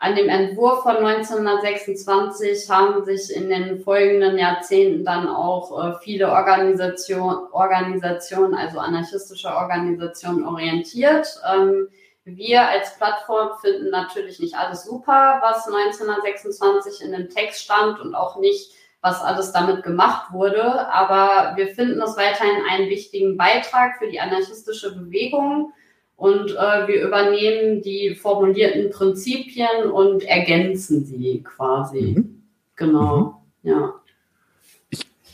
an 0.03 0.17
dem 0.17 0.31
Entwurf 0.31 0.83
von 0.83 0.97
1926 0.97 2.71
haben 2.71 3.05
sich 3.05 3.37
in 3.37 3.51
den 3.51 3.81
folgenden 3.81 4.39
Jahrzehnten 4.39 5.05
dann 5.05 5.29
auch 5.29 5.79
äh, 5.79 5.99
viele 6.03 6.33
Organisation, 6.33 7.49
Organisationen, 7.53 8.55
also 8.55 8.79
anarchistische 8.79 9.49
Organisationen 9.49 10.47
orientiert. 10.47 11.29
Ähm, 11.47 11.89
wir 12.37 12.69
als 12.69 12.97
Plattform 12.97 13.51
finden 13.61 13.91
natürlich 13.91 14.41
nicht 14.41 14.55
alles 14.55 14.85
super, 14.85 15.41
was 15.43 15.67
1926 15.67 17.05
in 17.05 17.13
dem 17.13 17.31
Text 17.31 17.63
stand 17.63 18.01
und 18.01 18.15
auch 18.15 18.39
nicht, 18.39 18.73
was 19.01 19.23
alles 19.23 19.53
damit 19.53 19.83
gemacht 19.83 20.33
wurde. 20.33 20.89
Aber 20.89 21.57
wir 21.57 21.69
finden 21.69 22.01
es 22.03 22.17
weiterhin 22.17 22.65
einen 22.71 22.91
wichtigen 22.91 23.37
Beitrag 23.37 23.99
für 23.99 24.09
die 24.09 24.21
anarchistische 24.21 24.95
Bewegung 24.95 25.73
und 26.17 26.51
äh, 26.51 26.87
wir 26.87 27.03
übernehmen 27.07 27.81
die 27.81 28.15
formulierten 28.15 28.91
Prinzipien 28.91 29.91
und 29.91 30.23
ergänzen 30.23 31.05
sie 31.05 31.43
quasi. 31.43 32.15
Mhm. 32.17 32.43
Genau, 32.77 33.43
mhm. 33.63 33.71
ja. 33.71 34.00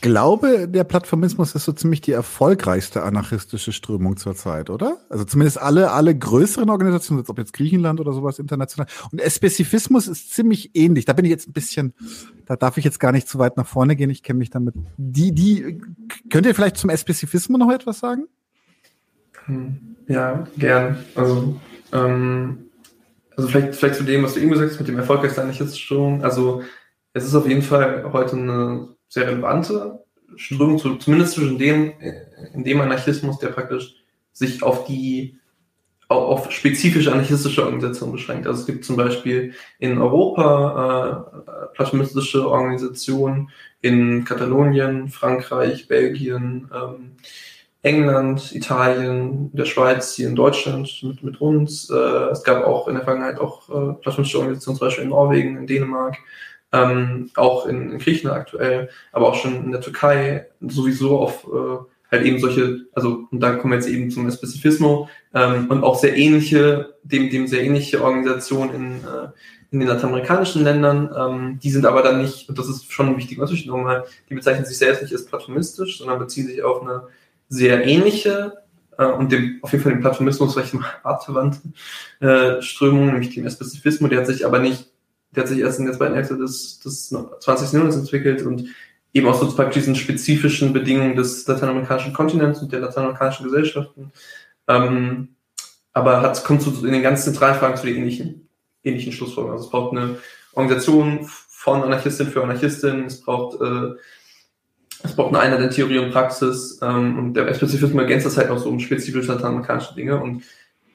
Glaube, 0.01 0.67
der 0.67 0.83
Plattformismus 0.83 1.55
ist 1.55 1.65
so 1.65 1.71
ziemlich 1.71 2.01
die 2.01 2.11
erfolgreichste 2.11 3.03
anarchistische 3.03 3.71
Strömung 3.71 4.17
zurzeit, 4.17 4.69
oder? 4.69 4.97
Also 5.09 5.23
zumindest 5.23 5.59
alle, 5.59 5.91
alle 5.91 6.17
größeren 6.17 6.69
Organisationen, 6.69 7.23
ob 7.27 7.37
jetzt 7.37 7.53
Griechenland 7.53 7.99
oder 7.99 8.13
sowas 8.13 8.39
international. 8.39 8.87
Und 9.11 9.21
Spezifismus 9.21 10.07
ist 10.07 10.33
ziemlich 10.33 10.71
ähnlich. 10.75 11.05
Da 11.05 11.13
bin 11.13 11.25
ich 11.25 11.31
jetzt 11.31 11.47
ein 11.47 11.53
bisschen, 11.53 11.93
da 12.45 12.55
darf 12.55 12.77
ich 12.77 12.85
jetzt 12.85 12.99
gar 12.99 13.11
nicht 13.11 13.27
zu 13.27 13.39
weit 13.39 13.57
nach 13.57 13.67
vorne 13.67 13.95
gehen. 13.95 14.09
Ich 14.09 14.23
kenne 14.23 14.39
mich 14.39 14.49
damit. 14.49 14.75
Die, 14.97 15.33
die, 15.33 15.81
könnt 16.29 16.45
ihr 16.45 16.53
vielleicht 16.53 16.77
zum 16.77 16.95
Spezifismus 16.95 17.59
noch 17.59 17.71
etwas 17.71 17.99
sagen? 17.99 18.27
Hm. 19.45 19.95
Ja, 20.07 20.47
gern. 20.57 20.97
Also, 21.15 21.59
ähm, 21.91 22.69
also 23.35 23.49
vielleicht, 23.49 23.75
vielleicht 23.75 23.95
zu 23.95 24.03
dem, 24.03 24.23
was 24.23 24.33
du 24.33 24.39
eben 24.39 24.51
gesagt 24.51 24.71
hast, 24.71 24.79
mit 24.79 24.87
dem 24.87 24.97
Erfolg 24.97 25.21
der 25.21 25.37
Anarchistströmung. 25.37 26.23
Also, 26.23 26.63
es 27.13 27.25
ist 27.25 27.35
auf 27.35 27.47
jeden 27.47 27.61
Fall 27.61 28.11
heute 28.11 28.35
eine 28.35 28.96
sehr 29.07 29.27
relevante 29.27 29.99
Strömung, 30.35 30.77
zu, 30.77 30.95
zumindest 30.95 31.33
zwischen 31.33 31.57
dem, 31.57 31.93
in 32.53 32.63
dem 32.63 32.81
Anarchismus, 32.81 33.39
der 33.39 33.49
praktisch 33.49 33.95
sich 34.33 34.61
auf 34.61 34.85
die 34.85 35.39
auf 36.09 36.51
spezifische 36.51 37.11
anarchistische 37.11 37.63
Organisationen 37.63 38.13
beschränkt. 38.13 38.47
Also 38.47 38.61
es 38.61 38.65
gibt 38.65 38.85
zum 38.85 38.95
Beispiel 38.95 39.53
in 39.79 39.97
Europa 39.97 41.27
äh, 41.35 41.75
platonistische 41.75 42.49
Organisationen, 42.49 43.49
in 43.81 44.23
Katalonien, 44.23 45.09
Frankreich, 45.09 45.87
Belgien, 45.87 46.69
ähm, 46.73 47.11
England, 47.81 48.55
Italien, 48.55 49.51
der 49.53 49.65
Schweiz, 49.65 50.15
hier 50.15 50.29
in 50.29 50.35
Deutschland 50.35 50.89
mit, 51.03 51.23
mit 51.23 51.41
uns. 51.41 51.89
Äh, 51.89 51.95
es 52.31 52.43
gab 52.43 52.65
auch 52.65 52.87
in 52.87 52.95
der 52.95 53.03
Vergangenheit 53.03 53.39
auch 53.39 53.69
äh, 53.69 53.93
platonische 54.01 54.37
Organisationen, 54.37 54.77
zum 54.77 54.87
Beispiel 54.87 55.03
in 55.03 55.09
Norwegen, 55.09 55.57
in 55.57 55.67
Dänemark, 55.67 56.17
ähm, 56.71 57.29
auch 57.35 57.65
in, 57.65 57.91
in, 57.91 57.99
Griechenland 57.99 58.39
aktuell, 58.39 58.89
aber 59.11 59.29
auch 59.29 59.35
schon 59.35 59.63
in 59.65 59.71
der 59.71 59.81
Türkei 59.81 60.47
sowieso 60.61 61.19
auf 61.19 61.45
äh, 61.45 61.77
halt 62.11 62.25
eben 62.25 62.39
solche, 62.39 62.85
also 62.93 63.27
und 63.31 63.39
da 63.39 63.55
kommen 63.55 63.73
wir 63.73 63.79
jetzt 63.79 63.89
eben 63.89 64.09
zum 64.11 64.29
Spezifismus 64.31 65.09
ähm, 65.33 65.69
und 65.69 65.83
auch 65.83 65.99
sehr 65.99 66.15
ähnliche, 66.15 66.95
dem, 67.03 67.29
dem 67.29 67.47
sehr 67.47 67.63
ähnliche 67.63 68.01
Organisationen 68.03 68.73
in, 68.73 68.91
äh, 69.03 69.29
in 69.71 69.79
den 69.79 69.89
lateinamerikanischen 69.89 70.63
Ländern. 70.63 71.09
Ähm, 71.17 71.59
die 71.61 71.69
sind 71.69 71.85
aber 71.85 72.01
dann 72.01 72.21
nicht, 72.21 72.47
und 72.47 72.57
das 72.57 72.69
ist 72.69 72.91
schon 72.91 73.07
ein 73.07 73.17
wichtiger 73.17 73.41
Unterschied 73.41 73.67
nochmal, 73.67 74.05
die 74.29 74.35
bezeichnen 74.35 74.65
sich 74.65 74.77
selbst 74.77 75.01
nicht 75.01 75.13
als 75.13 75.25
platonistisch, 75.25 75.97
sondern 75.97 76.19
beziehen 76.19 76.47
sich 76.47 76.63
auf 76.63 76.81
eine 76.81 77.03
sehr 77.49 77.85
ähnliche 77.85 78.53
äh, 78.97 79.05
und 79.05 79.31
dem, 79.31 79.59
auf 79.61 79.71
jeden 79.71 79.83
Fall 79.83 79.93
dem 79.93 80.01
Platonismus 80.01 80.55
mal 80.55 80.85
artverwandte 81.03 81.59
äh, 82.19 82.61
Strömung, 82.61 83.07
nämlich 83.07 83.33
dem 83.33 83.49
Spezifismus, 83.49 84.09
der 84.09 84.19
hat 84.19 84.27
sich 84.27 84.45
aber 84.45 84.59
nicht, 84.59 84.91
der 85.31 85.43
hat 85.43 85.49
sich 85.49 85.59
erst 85.59 85.79
in 85.79 85.85
der 85.85 85.95
zweiten 85.95 86.15
Hälfte 86.15 86.37
des, 86.37 86.79
des 86.79 87.09
20. 87.09 87.73
Jahrhunderts 87.73 87.97
entwickelt 87.97 88.43
und 88.43 88.67
eben 89.13 89.27
aus 89.27 89.39
so 89.39 89.51
praktisch 89.51 89.81
diesen 89.81 89.95
spezifischen 89.95 90.73
Bedingungen 90.73 91.15
des 91.15 91.47
lateinamerikanischen 91.47 92.13
Kontinents 92.13 92.61
und 92.61 92.71
der 92.71 92.79
lateinamerikanischen 92.79 93.45
Gesellschaften. 93.45 94.11
Ähm, 94.67 95.29
aber 95.93 96.21
hat, 96.21 96.43
kommt 96.43 96.61
zu, 96.61 96.85
in 96.85 96.93
den 96.93 97.01
ganz 97.01 97.23
zentralen 97.23 97.55
Fragen 97.55 97.77
zu 97.77 97.87
den 97.87 97.97
ähnlichen, 97.97 98.47
ähnlichen 98.83 99.11
Schlussfolgerungen. 99.11 99.57
Also 99.57 99.65
es 99.65 99.71
braucht 99.71 99.97
eine 99.97 100.17
Organisation 100.53 101.27
von 101.47 101.83
Anarchistin 101.83 102.27
für 102.27 102.43
Anarchistin, 102.43 103.05
es 103.05 103.21
braucht 103.21 103.59
äh, 103.61 103.95
es 105.03 105.15
braucht 105.15 105.29
eine 105.29 105.39
Einheit 105.39 105.61
in 105.61 105.69
Theorie 105.69 105.99
und 105.99 106.11
Praxis 106.11 106.79
ähm, 106.81 107.19
und 107.19 107.33
der 107.33 107.53
Spezifismus 107.53 108.01
ergänzt 108.01 108.25
das 108.25 108.37
halt 108.37 108.49
noch 108.49 108.57
so 108.57 108.69
um 108.69 108.79
spezifische 108.79 109.31
lateinamerikanische 109.31 109.93
Dinge 109.95 110.19
und 110.19 110.43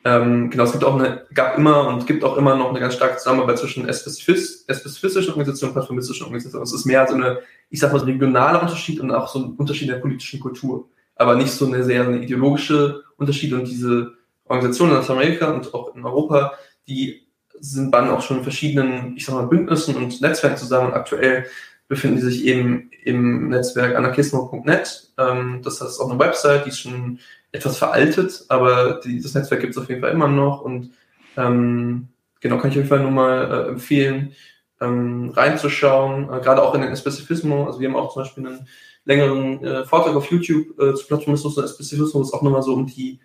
ähm, 0.05 0.51
genau, 0.51 0.65
es 0.65 0.73
gibt 0.73 0.85
auch 0.85 0.99
eine, 0.99 1.27
gab 1.33 1.57
immer 1.57 1.87
und 1.87 2.07
gibt 2.07 2.25
auch 2.25 2.37
immer 2.37 2.57
noch 2.57 2.71
eine 2.71 2.81
ganz 2.81 2.95
starke 2.95 3.19
Zusammenarbeit 3.19 3.59
zwischen 3.59 3.85
spezifistischen 3.93 5.31
Organisationen 5.31 5.71
und 5.71 5.75
plattformistischen 5.75 6.25
Organisationen. 6.25 6.65
Es 6.65 6.73
ist 6.73 6.87
mehr 6.87 7.07
so 7.07 7.15
eine, 7.15 7.39
ich 7.71 7.79
sag 7.79 7.93
mal, 7.93 8.01
so 8.01 8.07
ein 8.07 8.13
regionaler 8.13 8.63
Unterschied 8.63 9.01
und 9.01 9.13
auch 9.13 9.29
so 9.29 9.39
ein 9.39 9.53
Unterschied 9.53 9.89
in 9.89 9.95
der 9.95 10.01
politischen 10.01 10.41
Kultur. 10.41 10.89
Aber 11.15 11.37
nicht 11.37 11.53
so 11.53 11.67
eine 11.67 11.85
sehr 11.85 12.03
eine 12.05 12.19
ideologische 12.19 13.05
Unterschied 13.17 13.53
und 13.53 13.69
diese 13.69 14.13
Organisationen 14.47 14.93
in 14.93 14.99
Lateinamerika 14.99 15.53
und 15.53 15.73
auch 15.73 15.95
in 15.95 16.05
Europa, 16.05 16.53
die 16.89 17.23
sind 17.61 17.95
dann 17.95 18.11
auch 18.11 18.23
schon 18.23 18.39
in 18.39 18.43
verschiedenen, 18.43 19.17
ich 19.17 19.25
sag 19.25 19.37
mal, 19.37 19.47
Bündnissen 19.47 19.95
und 19.95 20.21
Netzwerken 20.21 20.57
zusammen 20.57 20.89
und 20.89 20.95
aktuell 20.95 21.47
befinden 21.87 22.17
die 22.17 22.23
sich 22.23 22.45
eben 22.45 22.91
im 23.05 23.51
Netzwerk 23.51 23.95
anarchismo.net. 23.95 25.13
Ähm, 25.19 25.61
das 25.63 25.81
ist 25.81 26.01
auch 26.01 26.11
eine 26.11 26.19
Website, 26.19 26.65
die 26.65 26.71
ist 26.71 26.81
schon 26.81 27.21
etwas 27.53 27.79
veraltet, 27.79 28.45
aber 28.49 29.01
die, 29.05 29.21
das 29.21 29.35
Netzwerk 29.35 29.61
gibt 29.61 29.77
es 29.77 29.79
auf 29.83 29.89
jeden 29.89 30.01
Fall 30.01 30.11
immer 30.11 30.29
noch 30.29 30.63
und 30.63 30.91
ähm, 31.37 32.09
genau, 32.41 32.59
kann 32.59 32.71
ich 32.71 32.77
auf 32.77 32.85
jeden 32.85 32.89
Fall 32.89 33.01
nur 33.01 33.11
mal 33.11 33.51
äh, 33.51 33.69
empfehlen, 33.69 34.33
ähm, 34.81 35.31
reinzuschauen, 35.31 36.25
äh, 36.25 36.41
gerade 36.41 36.63
auch 36.63 36.75
in 36.75 36.81
den 36.81 36.97
Spezifismus. 36.97 37.67
Also 37.67 37.81
wir 37.81 37.89
haben 37.89 37.97
auch 37.97 38.13
zum 38.13 38.23
Beispiel 38.23 38.47
einen 38.47 38.69
längeren 39.05 39.65
äh, 39.65 39.85
Vortrag 39.85 40.17
auf 40.17 40.31
YouTube 40.31 40.79
äh, 40.81 40.95
zu 40.95 41.07
Platonismus 41.07 41.57
und 41.57 41.69
Spezifismus, 41.69 42.15
wo 42.15 42.23
es 42.23 42.33
auch 42.33 42.43
nochmal 42.43 42.63
so 42.63 42.75
um 42.75 42.87
die 42.87 43.21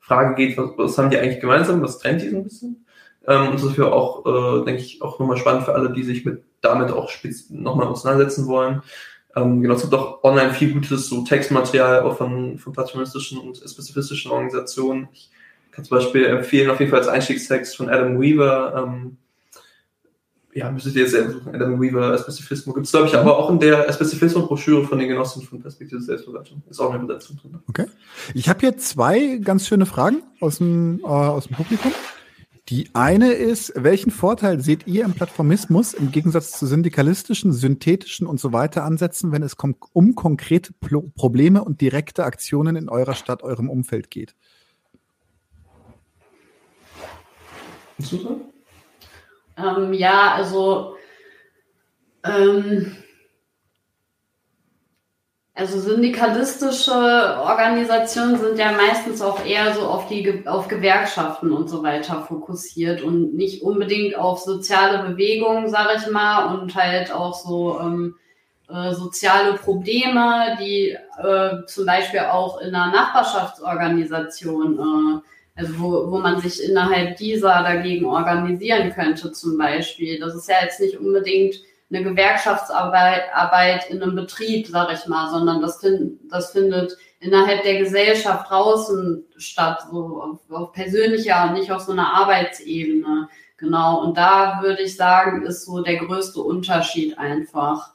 Frage 0.00 0.34
geht, 0.34 0.58
was, 0.58 0.70
was 0.76 0.98
haben 0.98 1.10
die 1.10 1.18
eigentlich 1.18 1.40
gemeinsam, 1.40 1.82
was 1.82 1.98
trennt 1.98 2.22
die 2.22 2.30
so 2.30 2.36
ein 2.36 2.44
bisschen. 2.44 2.86
Ähm, 3.26 3.48
und 3.48 3.54
das 3.54 3.62
ist 3.62 3.74
für 3.74 3.92
auch, 3.92 4.26
äh, 4.26 4.64
denke 4.64 4.82
ich, 4.82 5.02
auch 5.02 5.18
nochmal 5.18 5.36
spannend 5.36 5.64
für 5.64 5.74
alle, 5.74 5.92
die 5.92 6.02
sich 6.02 6.24
mit 6.24 6.42
damit 6.60 6.90
auch 6.90 7.10
nochmal 7.50 7.86
auseinandersetzen 7.86 8.46
wollen. 8.46 8.82
Ähm, 9.36 9.62
genau, 9.62 9.74
es 9.74 9.82
gibt 9.82 9.94
auch 9.94 10.22
online 10.24 10.52
viel 10.52 10.72
gutes 10.72 11.08
so 11.08 11.22
Textmaterial 11.22 12.00
auch 12.00 12.16
von, 12.16 12.58
von 12.58 12.72
platonistischen 12.72 13.38
und 13.38 13.56
spezifistischen 13.56 14.30
Organisationen. 14.30 15.08
Ich 15.12 15.30
kann 15.70 15.84
zum 15.84 15.98
Beispiel 15.98 16.26
empfehlen, 16.26 16.70
auf 16.70 16.80
jeden 16.80 16.90
Fall 16.90 17.00
als 17.00 17.08
Einstiegstext 17.08 17.76
von 17.76 17.88
Adam 17.88 18.20
Weaver. 18.20 18.74
Ähm, 18.76 19.16
ja, 20.52 20.70
müsstet 20.70 20.96
ihr 20.96 21.02
jetzt 21.02 21.12
selber 21.12 21.32
suchen. 21.32 21.54
Adam 21.54 21.80
Weaver, 21.80 22.18
Spezifismus 22.18 22.74
gibt 22.74 22.86
es, 22.86 22.92
glaube 22.92 23.06
ich, 23.06 23.14
aber 23.14 23.38
auch 23.38 23.50
in 23.50 23.60
der 23.60 23.92
Spezifismus-Broschüre 23.92 24.84
von 24.84 24.98
den 24.98 25.08
Genossen 25.08 25.42
von 25.42 25.62
Perspektive 25.62 26.00
Selbstverwaltung. 26.00 26.62
Ist 26.68 26.80
auch 26.80 26.92
eine 26.92 27.04
Übersetzung 27.04 27.36
drin. 27.36 27.60
Okay. 27.68 27.86
Ich 28.34 28.48
habe 28.48 28.58
hier 28.58 28.76
zwei 28.76 29.36
ganz 29.36 29.68
schöne 29.68 29.86
Fragen 29.86 30.24
aus 30.40 30.58
dem, 30.58 31.00
äh, 31.04 31.06
aus 31.06 31.46
dem 31.46 31.56
Publikum. 31.56 31.92
Die 32.70 32.88
eine 32.94 33.32
ist, 33.32 33.72
welchen 33.74 34.12
Vorteil 34.12 34.60
seht 34.60 34.86
ihr 34.86 35.04
im 35.04 35.12
Plattformismus 35.12 35.92
im 35.92 36.12
Gegensatz 36.12 36.52
zu 36.52 36.66
syndikalistischen, 36.66 37.52
synthetischen 37.52 38.28
und 38.28 38.38
so 38.38 38.52
weiter 38.52 38.84
Ansätzen, 38.84 39.32
wenn 39.32 39.42
es 39.42 39.56
um 39.92 40.14
konkrete 40.14 40.72
Probleme 41.16 41.64
und 41.64 41.80
direkte 41.80 42.24
Aktionen 42.24 42.76
in 42.76 42.88
eurer 42.88 43.14
Stadt, 43.14 43.42
eurem 43.42 43.68
Umfeld 43.68 44.08
geht? 44.08 44.36
Ähm, 49.56 49.92
ja, 49.92 50.32
also 50.34 50.94
ähm, 52.22 52.96
also 55.54 55.80
syndikalistische 55.80 56.92
Organisationen 56.92 58.38
sind 58.38 58.58
ja 58.58 58.72
meistens 58.72 59.20
auch 59.20 59.44
eher 59.44 59.74
so 59.74 59.82
auf 59.82 60.08
die 60.08 60.46
auf 60.46 60.68
Gewerkschaften 60.68 61.52
und 61.52 61.68
so 61.68 61.82
weiter 61.82 62.22
fokussiert 62.22 63.02
und 63.02 63.34
nicht 63.34 63.62
unbedingt 63.62 64.16
auf 64.16 64.40
soziale 64.40 65.08
Bewegungen, 65.08 65.68
sage 65.68 65.98
ich 65.98 66.10
mal, 66.10 66.54
und 66.54 66.74
halt 66.74 67.12
auch 67.12 67.34
so 67.34 67.78
ähm, 67.80 68.14
äh, 68.72 68.94
soziale 68.94 69.54
Probleme, 69.54 70.56
die 70.60 70.96
äh, 71.18 71.66
zum 71.66 71.86
Beispiel 71.86 72.20
auch 72.20 72.60
in 72.60 72.74
einer 72.74 72.92
Nachbarschaftsorganisation, 72.92 74.78
äh, 74.78 75.20
also 75.60 75.78
wo, 75.78 76.10
wo 76.12 76.18
man 76.18 76.40
sich 76.40 76.62
innerhalb 76.62 77.16
dieser 77.16 77.62
dagegen 77.64 78.06
organisieren 78.06 78.92
könnte, 78.94 79.32
zum 79.32 79.58
Beispiel. 79.58 80.20
Das 80.20 80.36
ist 80.36 80.48
ja 80.48 80.56
jetzt 80.62 80.78
nicht 80.80 80.98
unbedingt 80.98 81.56
eine 81.92 82.04
Gewerkschaftsarbeit 82.04 83.24
Arbeit 83.34 83.90
in 83.90 84.02
einem 84.02 84.14
Betrieb, 84.14 84.68
sage 84.68 84.94
ich 84.94 85.06
mal, 85.06 85.30
sondern 85.30 85.60
das, 85.60 85.80
find, 85.80 86.20
das 86.30 86.52
findet 86.52 86.96
innerhalb 87.18 87.62
der 87.64 87.78
Gesellschaft 87.78 88.48
draußen 88.48 89.24
statt, 89.36 89.82
so 89.90 90.22
auf, 90.22 90.38
auf 90.50 90.72
persönlicher 90.72 91.44
und 91.44 91.54
nicht 91.54 91.70
auf 91.70 91.82
so 91.82 91.92
einer 91.92 92.14
Arbeitsebene. 92.14 93.28
Genau, 93.56 94.02
und 94.02 94.16
da 94.16 94.60
würde 94.62 94.82
ich 94.82 94.96
sagen, 94.96 95.42
ist 95.42 95.66
so 95.66 95.82
der 95.82 95.96
größte 95.96 96.40
Unterschied 96.40 97.18
einfach. 97.18 97.92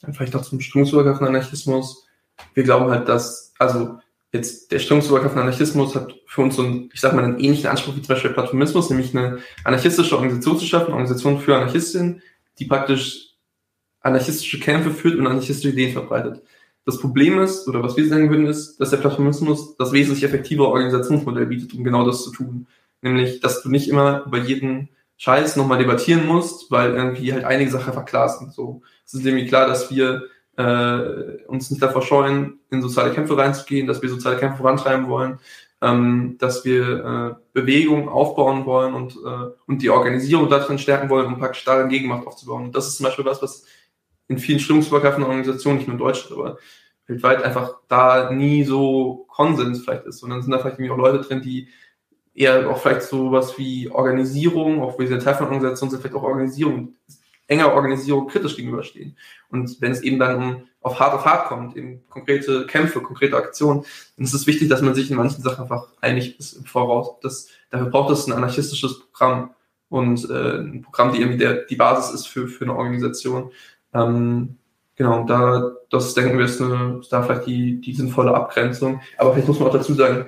Dann 0.00 0.12
vielleicht 0.12 0.34
noch 0.34 0.42
zum 0.42 0.60
strömungsübergreifenden 0.60 1.34
Anarchismus. 1.34 2.06
Wir 2.54 2.62
glauben 2.62 2.88
halt, 2.90 3.08
dass, 3.08 3.52
also 3.58 3.98
jetzt 4.32 4.70
der 4.70 4.78
strömungsübergreifende 4.78 5.42
Anarchismus 5.42 5.96
hat 5.96 6.14
für 6.26 6.42
uns 6.42 6.54
so 6.54 6.62
einen, 6.62 6.90
ich 6.92 7.00
sag 7.00 7.14
mal, 7.14 7.24
einen 7.24 7.40
ähnlichen 7.40 7.68
Anspruch 7.68 7.96
wie 7.96 8.02
zum 8.02 8.14
Beispiel 8.14 8.30
Plattformismus, 8.30 8.90
nämlich 8.90 9.16
eine 9.16 9.38
anarchistische 9.64 10.14
Organisation 10.14 10.58
zu 10.58 10.66
schaffen, 10.66 10.86
eine 10.86 10.94
Organisation 10.94 11.40
für 11.40 11.56
Anarchistinnen, 11.56 12.22
die 12.58 12.66
praktisch 12.66 13.34
anarchistische 14.00 14.60
Kämpfe 14.60 14.90
führt 14.90 15.16
und 15.16 15.26
anarchistische 15.26 15.70
Ideen 15.70 15.92
verbreitet. 15.92 16.42
Das 16.84 16.98
Problem 16.98 17.38
ist, 17.38 17.68
oder 17.68 17.82
was 17.82 17.96
wir 17.96 18.08
sagen 18.08 18.30
würden, 18.30 18.46
ist, 18.46 18.78
dass 18.78 18.90
der 18.90 18.96
Plattformismus 18.96 19.76
das 19.76 19.92
wesentlich 19.92 20.24
effektivere 20.24 20.68
Organisationsmodell 20.68 21.46
bietet, 21.46 21.74
um 21.74 21.84
genau 21.84 22.06
das 22.06 22.24
zu 22.24 22.32
tun. 22.32 22.66
Nämlich, 23.02 23.40
dass 23.40 23.62
du 23.62 23.68
nicht 23.68 23.88
immer 23.88 24.24
über 24.26 24.38
jeden 24.38 24.88
Scheiß 25.18 25.56
nochmal 25.56 25.78
debattieren 25.78 26.26
musst, 26.26 26.70
weil 26.70 26.94
irgendwie 26.94 27.32
halt 27.32 27.44
einige 27.44 27.70
Sachen 27.70 27.88
einfach 27.88 28.06
klar 28.06 28.28
sind. 28.28 28.54
So, 28.54 28.82
es 29.04 29.14
ist 29.14 29.26
irgendwie 29.26 29.46
klar, 29.46 29.66
dass 29.66 29.90
wir 29.90 30.22
äh, 30.56 31.44
uns 31.46 31.70
nicht 31.70 31.82
davor 31.82 32.02
scheuen, 32.02 32.58
in 32.70 32.82
soziale 32.82 33.12
Kämpfe 33.12 33.36
reinzugehen, 33.36 33.86
dass 33.86 34.00
wir 34.00 34.08
soziale 34.08 34.38
Kämpfe 34.38 34.58
vorantreiben 34.58 35.08
wollen, 35.08 35.38
ähm, 35.80 36.36
dass 36.38 36.64
wir 36.64 37.04
äh, 37.04 37.42
Bewegung 37.52 38.08
aufbauen 38.08 38.66
wollen 38.66 38.94
und, 38.94 39.14
äh, 39.14 39.52
und 39.66 39.82
die 39.82 39.90
Organisierung 39.90 40.48
darin 40.48 40.78
stärken 40.78 41.08
wollen, 41.08 41.26
um 41.26 41.38
praktisch 41.38 41.64
darin 41.64 41.88
Gegenmacht 41.88 42.26
aufzubauen. 42.26 42.64
Und 42.64 42.74
das 42.74 42.88
ist 42.88 42.96
zum 42.96 43.04
Beispiel 43.04 43.24
was, 43.24 43.42
was 43.42 43.64
in 44.26 44.38
vielen 44.38 44.60
stimmungsübergreifenden 44.60 45.28
Organisationen, 45.28 45.78
nicht 45.78 45.86
nur 45.86 45.94
in 45.94 45.98
Deutschland, 45.98 46.38
aber 46.38 46.58
weltweit 47.06 47.42
einfach 47.42 47.76
da 47.88 48.30
nie 48.30 48.64
so 48.64 49.26
Konsens 49.28 49.82
vielleicht 49.82 50.04
ist. 50.04 50.22
Und 50.22 50.30
dann 50.30 50.42
sind 50.42 50.50
da 50.50 50.58
vielleicht 50.58 50.78
irgendwie 50.78 50.92
auch 50.92 50.98
Leute 50.98 51.20
drin, 51.20 51.42
die 51.42 51.68
eher 52.34 52.68
auch 52.70 52.78
vielleicht 52.78 53.02
so 53.02 53.32
was 53.32 53.56
wie 53.58 53.90
Organisierung, 53.90 54.82
auch 54.82 54.98
wie 54.98 55.08
wir 55.08 55.18
Teil 55.18 55.34
von 55.34 55.46
Organisationen 55.46 55.90
sind, 55.90 56.00
vielleicht 56.00 56.16
auch 56.16 56.22
Organisierung, 56.22 56.94
enger 57.48 57.74
Organisierung 57.74 58.28
kritisch 58.28 58.56
gegenüberstehen. 58.56 59.16
Und 59.50 59.80
wenn 59.80 59.92
es 59.92 60.02
eben 60.02 60.18
dann 60.18 60.36
um 60.36 60.62
auf 60.80 61.00
harte 61.00 61.18
Fahrt 61.18 61.48
kommt, 61.48 61.76
eben 61.76 62.02
konkrete 62.08 62.66
Kämpfe, 62.66 63.00
konkrete 63.00 63.36
Aktionen, 63.36 63.84
dann 64.16 64.24
ist 64.24 64.34
es 64.34 64.46
wichtig, 64.46 64.68
dass 64.68 64.82
man 64.82 64.94
sich 64.94 65.10
in 65.10 65.16
manchen 65.16 65.42
Sachen 65.42 65.62
einfach 65.62 65.88
einig 66.00 66.38
ist 66.38 66.52
im 66.52 66.64
Voraus. 66.64 67.18
Das, 67.20 67.48
dafür 67.70 67.90
braucht 67.90 68.12
es 68.12 68.26
ein 68.26 68.32
anarchistisches 68.32 69.00
Programm 69.00 69.50
und 69.88 70.28
äh, 70.30 70.58
ein 70.58 70.82
Programm, 70.82 71.12
die 71.12 71.20
irgendwie 71.20 71.38
der, 71.38 71.64
die 71.64 71.76
Basis 71.76 72.14
ist 72.14 72.26
für, 72.28 72.46
für 72.46 72.64
eine 72.64 72.76
Organisation. 72.76 73.50
Ähm, 73.92 74.56
genau, 74.94 75.24
da, 75.24 75.72
das 75.90 76.14
denken 76.14 76.38
wir, 76.38 76.44
ist, 76.44 76.60
eine, 76.60 76.98
ist 77.00 77.12
da 77.12 77.22
vielleicht 77.22 77.46
die, 77.46 77.80
die 77.80 77.94
sinnvolle 77.94 78.34
Abgrenzung. 78.34 79.00
Aber 79.16 79.32
vielleicht 79.32 79.48
muss 79.48 79.58
man 79.58 79.68
auch 79.68 79.72
dazu 79.72 79.94
sagen, 79.94 80.26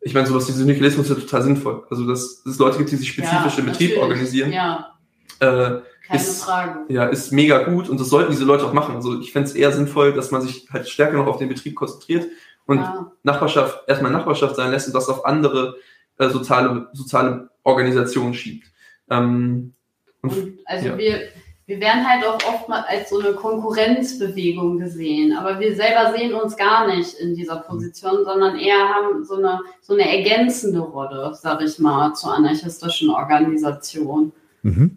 ich 0.00 0.14
meine, 0.14 0.26
sowas 0.26 0.48
wie 0.48 0.52
Syndikalismus 0.52 1.10
ist 1.10 1.16
ja 1.16 1.22
total 1.22 1.42
sinnvoll. 1.42 1.84
Also, 1.90 2.06
dass, 2.06 2.42
dass 2.42 2.54
es 2.54 2.58
Leute 2.58 2.78
gibt, 2.78 2.90
die 2.90 2.96
sich 2.96 3.08
spezifisch 3.08 3.54
ja, 3.54 3.58
im 3.58 3.66
Betrieb 3.66 3.98
organisieren. 3.98 4.52
Ja. 4.52 4.94
Äh, 5.40 5.80
Keine 6.08 6.20
ist, 6.20 6.42
Frage. 6.42 6.84
Ja, 6.88 7.04
ist 7.04 7.32
mega 7.32 7.64
gut 7.64 7.88
und 7.88 8.00
das 8.00 8.08
sollten 8.08 8.30
diese 8.30 8.44
Leute 8.44 8.64
auch 8.64 8.72
machen. 8.72 8.96
Also 8.96 9.20
ich 9.20 9.32
fände 9.32 9.48
es 9.48 9.54
eher 9.54 9.72
sinnvoll, 9.72 10.14
dass 10.14 10.30
man 10.30 10.40
sich 10.40 10.66
halt 10.72 10.88
stärker 10.88 11.18
noch 11.18 11.26
auf 11.26 11.36
den 11.36 11.48
Betrieb 11.48 11.74
konzentriert 11.76 12.26
und 12.66 12.78
ja. 12.78 13.12
Nachbarschaft, 13.22 13.82
erstmal 13.86 14.10
Nachbarschaft 14.10 14.56
sein 14.56 14.70
lässt 14.70 14.86
und 14.86 14.94
das 14.94 15.08
auf 15.08 15.26
andere 15.26 15.76
äh, 16.16 16.30
soziale, 16.30 16.88
soziale 16.94 17.50
Organisationen 17.62 18.32
schiebt. 18.32 18.66
Ähm, 19.10 19.74
und, 20.22 20.32
und 20.32 20.58
also 20.64 20.86
ja. 20.88 20.98
wir, 20.98 21.20
wir 21.66 21.80
werden 21.80 22.08
halt 22.08 22.26
auch 22.26 22.38
oft 22.48 22.68
mal 22.70 22.84
als 22.88 23.10
so 23.10 23.20
eine 23.20 23.34
Konkurrenzbewegung 23.34 24.78
gesehen, 24.78 25.36
aber 25.36 25.60
wir 25.60 25.76
selber 25.76 26.16
sehen 26.16 26.32
uns 26.32 26.56
gar 26.56 26.86
nicht 26.86 27.14
in 27.14 27.34
dieser 27.34 27.56
Position, 27.56 28.24
sondern 28.24 28.58
eher 28.58 28.88
haben 28.88 29.22
so 29.24 29.36
eine, 29.36 29.60
so 29.82 29.92
eine 29.92 30.10
ergänzende 30.10 30.80
Rolle, 30.80 31.32
sag 31.34 31.60
ich 31.60 31.78
mal, 31.78 32.14
zur 32.14 32.32
anarchistischen 32.32 33.10
Organisation. 33.10 34.32
Mhm. 34.62 34.96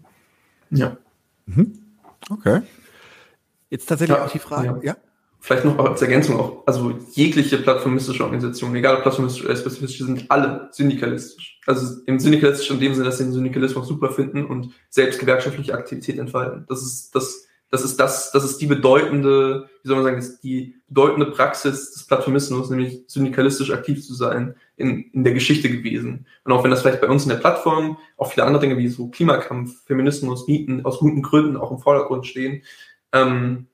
Ja. 0.71 0.97
Mhm. 1.45 1.73
Okay. 2.29 2.61
Jetzt 3.69 3.87
tatsächlich 3.87 4.17
ja, 4.17 4.25
auch 4.25 4.31
die 4.31 4.39
Frage, 4.39 4.79
ja. 4.83 4.93
ja? 4.93 4.97
Vielleicht 5.43 5.65
noch 5.65 5.79
als 5.79 6.01
Ergänzung 6.03 6.39
auch, 6.39 6.67
also 6.67 6.93
jegliche 7.13 7.57
plattformistische 7.57 8.23
Organisation, 8.23 8.75
egal 8.75 8.97
ob 8.97 9.01
plattformistisch 9.01 9.43
oder 9.43 9.55
spezifisch, 9.55 9.97
sind 9.97 10.29
alle 10.29 10.69
syndikalistisch. 10.71 11.59
Also 11.65 11.99
im 12.05 12.19
syndikalistischen 12.19 12.75
in 12.75 12.81
dem 12.81 12.93
Sinne, 12.93 13.05
dass 13.05 13.17
sie 13.17 13.23
den 13.23 13.33
Syndikalismus 13.33 13.87
super 13.87 14.11
finden 14.11 14.45
und 14.45 14.71
selbst 14.89 15.19
gewerkschaftliche 15.19 15.73
Aktivität 15.73 16.19
entfalten. 16.19 16.65
Das 16.69 16.83
ist 16.83 17.15
das, 17.15 17.47
das 17.71 17.85
ist 17.85 17.97
das, 17.99 18.31
das 18.31 18.43
ist 18.43 18.57
die 18.57 18.67
bedeutende, 18.67 19.69
wie 19.81 19.87
soll 19.87 19.95
man 19.95 20.03
sagen, 20.03 20.17
das 20.17 20.27
ist 20.27 20.43
die 20.43 20.75
bedeutende 20.89 21.31
Praxis 21.31 21.93
des 21.93 22.05
Plattformismus, 22.05 22.69
nämlich 22.69 23.05
syndikalistisch 23.07 23.71
aktiv 23.71 24.05
zu 24.05 24.13
sein 24.13 24.55
in, 24.75 25.09
in 25.13 25.23
der 25.23 25.33
Geschichte 25.33 25.69
gewesen. 25.69 26.27
Und 26.43 26.51
auch 26.51 26.65
wenn 26.65 26.71
das 26.71 26.81
vielleicht 26.81 26.99
bei 26.99 27.07
uns 27.07 27.23
in 27.23 27.29
der 27.29 27.37
Plattform 27.37 27.97
auch 28.17 28.33
viele 28.33 28.45
andere 28.45 28.61
Dinge 28.61 28.77
wie 28.77 28.89
so 28.89 29.07
Klimakampf, 29.07 29.85
Feminismus, 29.85 30.47
Mieten 30.47 30.85
aus 30.85 30.99
guten 30.99 31.21
Gründen 31.21 31.55
auch 31.55 31.71
im 31.71 31.79
Vordergrund 31.79 32.27
stehen, 32.27 32.61
ähm, 33.13 33.67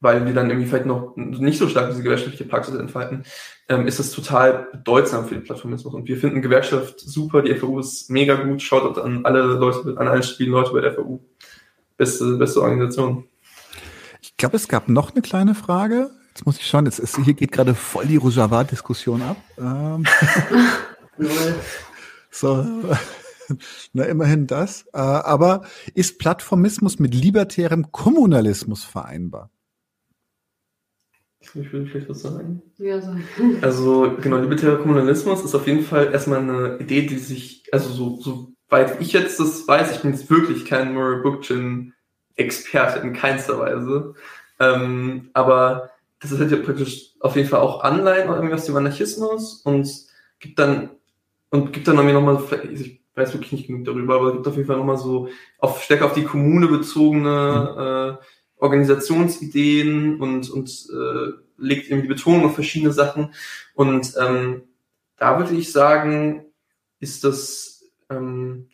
weil 0.00 0.24
wir 0.24 0.32
dann 0.32 0.48
irgendwie 0.48 0.68
vielleicht 0.68 0.86
noch 0.86 1.16
nicht 1.16 1.58
so 1.58 1.68
stark 1.68 1.90
diese 1.90 2.04
gewerkschaftliche 2.04 2.44
Praxis 2.44 2.76
entfalten, 2.76 3.24
ähm, 3.68 3.88
ist 3.88 3.98
das 3.98 4.12
total 4.12 4.68
bedeutsam 4.70 5.26
für 5.26 5.34
den 5.34 5.42
Plattformismus. 5.42 5.92
Und 5.92 6.06
wir 6.06 6.16
finden 6.16 6.42
Gewerkschaft 6.42 7.00
super, 7.00 7.42
die 7.42 7.52
FAU 7.56 7.80
ist 7.80 8.08
mega 8.08 8.34
gut, 8.34 8.62
schaut 8.62 8.96
an 8.98 9.24
alle 9.24 9.42
Leute, 9.42 9.96
an 9.98 10.06
allen 10.06 10.22
spielen 10.22 10.52
Leute 10.52 10.72
bei 10.72 10.80
der 10.80 10.94
FAU. 10.94 11.18
Beste, 11.98 12.36
beste 12.36 12.62
Organisation. 12.62 13.24
Ich 14.22 14.36
glaube, 14.36 14.56
es 14.56 14.68
gab 14.68 14.88
noch 14.88 15.12
eine 15.12 15.20
kleine 15.20 15.54
Frage. 15.54 16.10
Jetzt 16.28 16.46
muss 16.46 16.56
ich 16.56 16.66
schauen, 16.66 16.86
jetzt 16.86 17.00
ist, 17.00 17.18
hier 17.24 17.34
geht 17.34 17.50
gerade 17.50 17.74
voll 17.74 18.06
die 18.06 18.16
Rojava-Diskussion 18.16 19.20
ab. 19.22 19.36
Ähm, 19.58 20.04
so, 22.30 22.64
na 23.92 24.04
immerhin 24.04 24.46
das. 24.46 24.86
Äh, 24.92 24.98
aber 24.98 25.62
ist 25.94 26.20
Plattformismus 26.20 27.00
mit 27.00 27.14
libertärem 27.14 27.90
Kommunalismus 27.90 28.84
vereinbar? 28.84 29.50
Ich 31.40 31.72
will 31.72 31.86
vielleicht 31.86 32.08
was 32.08 32.20
sagen. 32.20 32.62
Ja, 32.76 33.00
sag. 33.00 33.16
Also, 33.62 34.16
genau, 34.20 34.36
libertärer 34.38 34.78
Kommunalismus 34.78 35.44
ist 35.44 35.54
auf 35.54 35.66
jeden 35.66 35.82
Fall 35.82 36.12
erstmal 36.12 36.40
eine 36.40 36.78
Idee, 36.78 37.06
die 37.06 37.18
sich, 37.18 37.64
also 37.72 37.90
so, 37.90 38.20
so 38.20 38.52
weit 38.68 39.00
ich 39.00 39.12
jetzt 39.12 39.40
das 39.40 39.66
weiß, 39.66 39.92
ich 39.92 40.02
bin 40.02 40.12
jetzt 40.12 40.30
wirklich 40.30 40.64
kein 40.64 40.94
Murray 40.94 41.22
Bookchin 41.22 41.94
Experte 42.36 43.00
in 43.00 43.12
keinster 43.12 43.58
Weise. 43.58 44.14
Ähm, 44.60 45.30
aber 45.32 45.90
das 46.20 46.32
ist 46.32 46.40
halt 46.40 46.50
ja 46.50 46.58
praktisch 46.58 47.12
auf 47.20 47.36
jeden 47.36 47.48
Fall 47.48 47.60
auch 47.60 47.82
Anleihen 47.82 48.28
irgendwie 48.28 48.54
aus 48.54 48.66
dem 48.66 48.76
Anarchismus 48.76 49.62
und 49.62 49.88
gibt 50.40 50.58
dann 50.58 50.90
und 51.50 51.72
gibt 51.72 51.88
dann 51.88 51.96
irgendwie 51.96 52.14
nochmal, 52.14 52.42
ich 52.70 53.00
weiß 53.14 53.32
wirklich 53.34 53.52
nicht 53.52 53.66
genug 53.66 53.84
darüber, 53.84 54.16
aber 54.16 54.32
gibt 54.32 54.46
auf 54.46 54.56
jeden 54.56 54.66
Fall 54.66 54.76
nochmal 54.76 54.98
so 54.98 55.28
auf 55.58 55.82
stärker 55.82 56.06
auf 56.06 56.12
die 56.12 56.24
Kommune 56.24 56.68
bezogene 56.68 58.16
mhm. 58.16 58.20
äh, 58.20 58.24
Organisationsideen 58.60 60.20
und, 60.20 60.50
und 60.50 60.68
äh, 60.92 61.32
legt 61.56 61.90
eben 61.90 62.02
die 62.02 62.08
Betonung 62.08 62.46
auf 62.46 62.54
verschiedene 62.54 62.92
Sachen. 62.92 63.34
Und 63.74 64.14
ähm, 64.20 64.62
da 65.16 65.38
würde 65.38 65.54
ich 65.54 65.72
sagen, 65.72 66.44
ist 67.00 67.24
das, 67.24 67.77
ähm, 68.10 68.68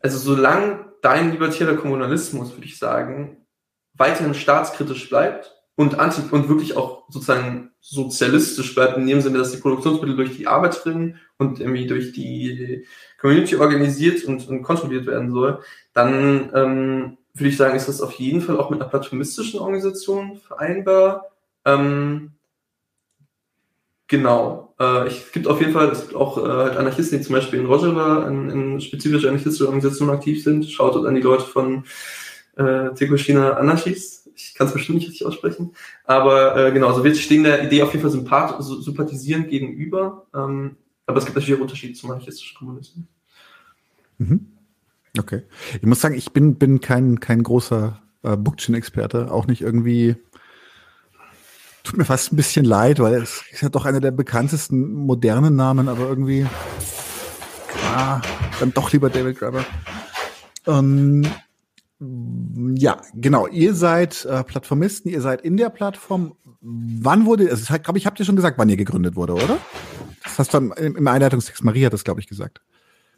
also 0.00 0.18
solange 0.18 0.92
dein 1.02 1.32
libertärer 1.32 1.76
Kommunalismus, 1.76 2.52
würde 2.52 2.66
ich 2.66 2.78
sagen, 2.78 3.46
weiterhin 3.94 4.34
staatskritisch 4.34 5.08
bleibt 5.08 5.54
und 5.74 5.98
anti 5.98 6.22
und 6.30 6.48
wirklich 6.48 6.76
auch 6.76 7.04
sozusagen 7.08 7.70
sozialistisch 7.80 8.74
bleibt, 8.74 8.96
in 8.96 9.06
dem 9.06 9.20
Sinne, 9.20 9.38
dass 9.38 9.52
die 9.52 9.58
Produktionsmittel 9.58 10.16
durch 10.16 10.36
die 10.36 10.46
Arbeiterinnen 10.46 11.18
und 11.38 11.60
irgendwie 11.60 11.86
durch 11.86 12.12
die 12.12 12.86
Community 13.20 13.56
organisiert 13.56 14.24
und, 14.24 14.46
und 14.48 14.62
kontrolliert 14.62 15.06
werden 15.06 15.32
soll, 15.32 15.60
dann 15.92 16.50
ähm, 16.54 17.18
würde 17.34 17.48
ich 17.48 17.56
sagen, 17.56 17.76
ist 17.76 17.88
das 17.88 18.00
auf 18.00 18.12
jeden 18.12 18.40
Fall 18.40 18.58
auch 18.58 18.70
mit 18.70 18.80
einer 18.80 18.90
platonistischen 18.90 19.60
Organisation 19.60 20.36
vereinbar. 20.36 21.30
Ähm, 21.64 22.32
genau. 24.12 24.74
Äh, 24.78 25.08
es 25.08 25.32
gibt 25.32 25.48
auf 25.48 25.58
jeden 25.58 25.72
Fall, 25.72 25.88
es 25.88 26.02
gibt 26.02 26.14
auch 26.14 26.36
äh, 26.38 26.48
halt 26.48 26.76
Anarchisten, 26.76 27.18
die 27.18 27.24
zum 27.24 27.34
Beispiel 27.34 27.58
in 27.58 27.66
Rojava 27.66 28.28
in, 28.28 28.50
in 28.50 28.80
spezifische 28.80 29.28
anarchistische 29.28 29.64
Organisationen 29.64 30.14
aktiv 30.14 30.44
sind. 30.44 30.70
Schaut 30.70 30.94
dort 30.94 31.06
an 31.06 31.14
die 31.14 31.22
Leute 31.22 31.44
von 31.44 31.84
äh, 32.56 32.90
Tekoshina 32.94 33.54
Anarchis. 33.54 34.30
Ich 34.36 34.54
kann 34.54 34.66
es 34.66 34.74
bestimmt 34.74 34.98
nicht 34.98 35.08
richtig 35.08 35.26
aussprechen. 35.26 35.74
Aber 36.04 36.56
äh, 36.56 36.72
genau, 36.72 36.88
also 36.88 37.02
wir 37.02 37.14
stehen 37.14 37.42
der 37.42 37.64
Idee 37.64 37.82
auf 37.82 37.92
jeden 37.92 38.02
Fall 38.02 38.10
sympath 38.10 38.62
sympathisierend 38.62 39.48
gegenüber. 39.48 40.26
Ähm, 40.34 40.76
aber 41.06 41.18
es 41.18 41.24
gibt 41.24 41.36
natürlich 41.36 41.58
auch 41.58 41.62
Unterschiede 41.62 41.94
zum 41.94 42.10
anarchistischen 42.10 42.58
Kommunismus. 42.58 43.04
Mhm. 44.18 44.46
Okay. 45.18 45.42
Ich 45.74 45.86
muss 45.86 46.00
sagen, 46.00 46.14
ich 46.14 46.32
bin, 46.32 46.56
bin 46.56 46.80
kein, 46.80 47.18
kein 47.18 47.42
großer 47.42 48.00
äh, 48.22 48.36
Bookchin-Experte, 48.36 49.30
auch 49.30 49.46
nicht 49.46 49.62
irgendwie. 49.62 50.16
Tut 51.92 51.98
mir 51.98 52.06
fast 52.06 52.32
ein 52.32 52.36
bisschen 52.36 52.64
leid, 52.64 53.00
weil 53.00 53.16
es 53.16 53.44
ist 53.52 53.60
ja 53.60 53.68
doch 53.68 53.84
einer 53.84 54.00
der 54.00 54.12
bekanntesten 54.12 54.94
modernen 54.94 55.56
Namen, 55.56 55.90
aber 55.90 56.08
irgendwie 56.08 56.46
ah, 57.94 58.18
dann 58.58 58.72
doch 58.72 58.90
lieber 58.92 59.10
David 59.10 59.38
Graeber. 59.38 59.62
Ähm, 60.66 61.26
ja, 62.78 63.02
genau. 63.12 63.46
Ihr 63.46 63.74
seid 63.74 64.24
äh, 64.24 64.42
Plattformisten, 64.42 65.10
ihr 65.10 65.20
seid 65.20 65.42
in 65.42 65.58
der 65.58 65.68
Plattform. 65.68 66.34
Wann 66.62 67.26
wurde, 67.26 67.50
also 67.50 67.74
glaube 67.76 67.98
ich, 67.98 68.06
habt 68.06 68.18
ihr 68.18 68.24
schon 68.24 68.36
gesagt, 68.36 68.56
wann 68.56 68.70
ihr 68.70 68.78
gegründet 68.78 69.14
wurde, 69.14 69.34
oder? 69.34 69.58
Das 70.24 70.38
hast 70.38 70.54
du 70.54 70.56
im, 70.56 70.72
im 70.96 71.06
Einleitungstext 71.06 71.62
Maria 71.62 71.88
hat 71.88 71.92
das, 71.92 72.04
glaube 72.04 72.20
ich, 72.20 72.26
gesagt. 72.26 72.62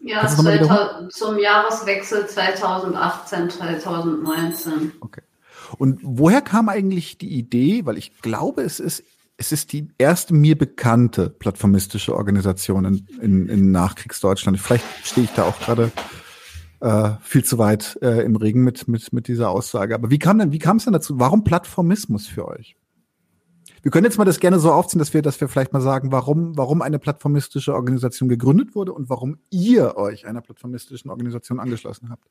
Ja, 0.01 0.27
2000, 0.27 1.13
zum 1.13 1.39
Jahreswechsel 1.39 2.27
2018, 2.27 3.51
2019. 3.51 4.95
Okay. 4.99 5.23
Und 5.79 6.01
woher 6.03 6.43
kam 6.43 6.69
eigentlich 6.69 7.19
die 7.19 7.37
Idee? 7.37 7.87
Weil 7.87 7.99
ich 7.99 8.21
glaube, 8.21 8.63
es 8.63 8.81
ist, 8.81 9.05
es 9.37 9.53
ist 9.53 9.73
die 9.73 9.89
erste 9.99 10.35
mir 10.35 10.57
bekannte 10.57 11.31
plattformistische 11.31 12.15
Organisation 12.15 12.85
in, 12.85 13.07
in, 13.21 13.49
in 13.49 13.73
Nachkriegsdeutschland. 13.73 14.59
Vielleicht 14.61 14.85
stehe 15.03 15.25
ich 15.25 15.33
da 15.33 15.45
auch 15.45 15.59
gerade 15.59 15.91
äh, 16.81 17.13
viel 17.23 17.45
zu 17.45 17.59
weit 17.59 17.99
äh, 18.03 18.25
im 18.25 18.37
Regen 18.37 18.63
mit, 18.63 18.89
mit, 18.89 19.13
mit 19.13 19.29
dieser 19.29 19.51
Aussage. 19.51 19.95
Aber 19.95 20.11
wie 20.11 20.19
kam 20.19 20.39
denn, 20.39 20.53
wie 20.53 20.59
kam 20.59 20.77
es 20.77 20.85
denn 20.85 20.93
dazu? 20.93 21.19
Warum 21.19 21.43
Plattformismus 21.43 22.27
für 22.27 22.47
euch? 22.47 22.77
Wir 23.83 23.91
können 23.91 24.05
jetzt 24.05 24.17
mal 24.17 24.25
das 24.25 24.41
gerne 24.41 24.59
so 24.59 24.73
aufziehen, 24.73 24.99
dass 24.99 25.13
wir, 25.13 25.21
dass 25.21 25.39
wir 25.43 25.49
vielleicht 25.49 25.75
mal 25.75 25.83
sagen, 25.83 26.11
warum, 26.11 26.57
warum 26.57 26.81
eine 26.81 26.99
plattformistische 26.99 27.75
Organisation 27.75 28.31
gegründet 28.31 28.75
wurde 28.75 28.95
und 28.95 29.11
warum 29.11 29.37
ihr 29.51 29.99
euch 29.99 30.27
einer 30.27 30.41
plattformistischen 30.41 31.11
Organisation 31.11 31.61
angeschlossen 31.61 32.09
habt. 32.09 32.27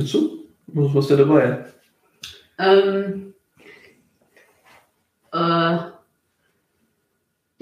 Bist 0.00 0.14
du? 0.14 0.48
Was 0.68 0.94
warst 0.94 1.10
du 1.10 1.16
dabei? 1.16 1.66
Ähm, 2.58 3.34
äh, 5.30 5.38
ja, 5.38 5.92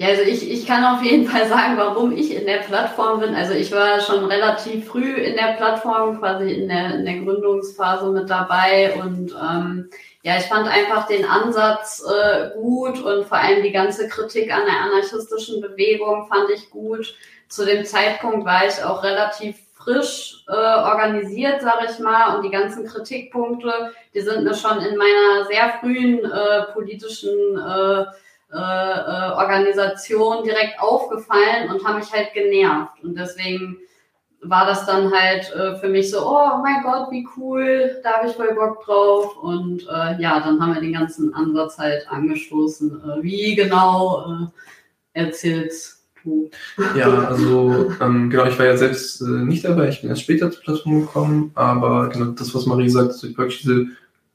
also 0.07 0.21
ich, 0.21 0.49
ich 0.49 0.65
kann 0.65 0.85
auf 0.85 1.03
jeden 1.03 1.27
Fall 1.27 1.49
sagen, 1.49 1.75
warum 1.75 2.15
ich 2.15 2.33
in 2.33 2.45
der 2.45 2.59
Plattform 2.59 3.19
bin. 3.19 3.35
Also 3.35 3.53
ich 3.53 3.73
war 3.73 3.99
schon 3.99 4.23
relativ 4.23 4.87
früh 4.87 5.15
in 5.15 5.35
der 5.35 5.55
Plattform, 5.57 6.19
quasi 6.19 6.49
in 6.49 6.69
der, 6.69 6.95
in 6.95 7.03
der 7.03 7.19
Gründungsphase 7.19 8.09
mit 8.11 8.29
dabei 8.29 8.93
und 8.93 9.33
ähm, 9.33 9.89
ja, 10.23 10.37
ich 10.37 10.45
fand 10.45 10.69
einfach 10.69 11.07
den 11.07 11.25
Ansatz 11.25 12.01
äh, 12.09 12.51
gut 12.55 13.01
und 13.01 13.25
vor 13.25 13.37
allem 13.37 13.63
die 13.63 13.73
ganze 13.73 14.07
Kritik 14.07 14.53
an 14.53 14.65
der 14.65 14.79
anarchistischen 14.79 15.59
Bewegung 15.59 16.29
fand 16.29 16.49
ich 16.51 16.69
gut. 16.69 17.17
Zu 17.49 17.65
dem 17.65 17.83
Zeitpunkt 17.83 18.45
war 18.45 18.65
ich 18.65 18.81
auch 18.81 19.03
relativ 19.03 19.57
frisch 19.83 20.43
äh, 20.47 20.51
organisiert, 20.51 21.61
sage 21.61 21.87
ich 21.89 21.99
mal, 21.99 22.35
und 22.35 22.43
die 22.43 22.51
ganzen 22.51 22.85
Kritikpunkte, 22.85 23.91
die 24.13 24.21
sind 24.21 24.43
mir 24.43 24.53
schon 24.53 24.79
in 24.79 24.97
meiner 24.97 25.45
sehr 25.47 25.73
frühen 25.79 26.19
äh, 26.25 26.63
politischen 26.73 27.57
äh, 27.57 28.05
äh, 28.51 28.55
äh 28.55 29.31
Organisation 29.37 30.43
direkt 30.43 30.79
aufgefallen 30.79 31.69
und 31.69 31.85
haben 31.85 31.99
mich 31.99 32.11
halt 32.11 32.33
genervt. 32.33 33.03
Und 33.03 33.17
deswegen 33.17 33.77
war 34.41 34.65
das 34.65 34.85
dann 34.85 35.11
halt 35.13 35.53
äh, 35.53 35.75
für 35.77 35.87
mich 35.87 36.11
so, 36.11 36.25
oh 36.25 36.57
mein 36.61 36.83
Gott, 36.83 37.11
wie 37.11 37.27
cool, 37.37 37.99
da 38.03 38.17
habe 38.17 38.27
ich 38.27 38.35
voll 38.35 38.53
Bock 38.55 38.83
drauf. 38.85 39.37
Und 39.37 39.83
ja, 39.83 40.39
dann 40.39 40.61
haben 40.61 40.73
wir 40.73 40.81
den 40.81 40.93
ganzen 40.93 41.33
Ansatz 41.33 41.77
halt 41.77 42.09
angestoßen. 42.09 43.21
Wie 43.21 43.55
genau 43.55 44.25
äh, 45.13 45.21
erzählst 45.21 45.93
du? 45.93 45.98
Ja, 46.95 47.25
also 47.25 47.91
ähm, 48.01 48.29
genau, 48.29 48.45
ich 48.45 48.57
war 48.57 48.65
ja 48.65 48.77
selbst 48.77 49.21
äh, 49.21 49.25
nicht 49.25 49.63
dabei, 49.63 49.89
ich 49.89 50.01
bin 50.01 50.09
erst 50.09 50.23
später 50.23 50.51
zur 50.51 50.61
Plattform 50.61 51.01
gekommen, 51.01 51.51
aber 51.55 52.09
genau 52.09 52.31
das, 52.31 52.53
was 52.53 52.65
Marie 52.65 52.89
sagt, 52.89 53.11
also 53.11 53.27
wirklich 53.37 53.61
diese, 53.61 53.87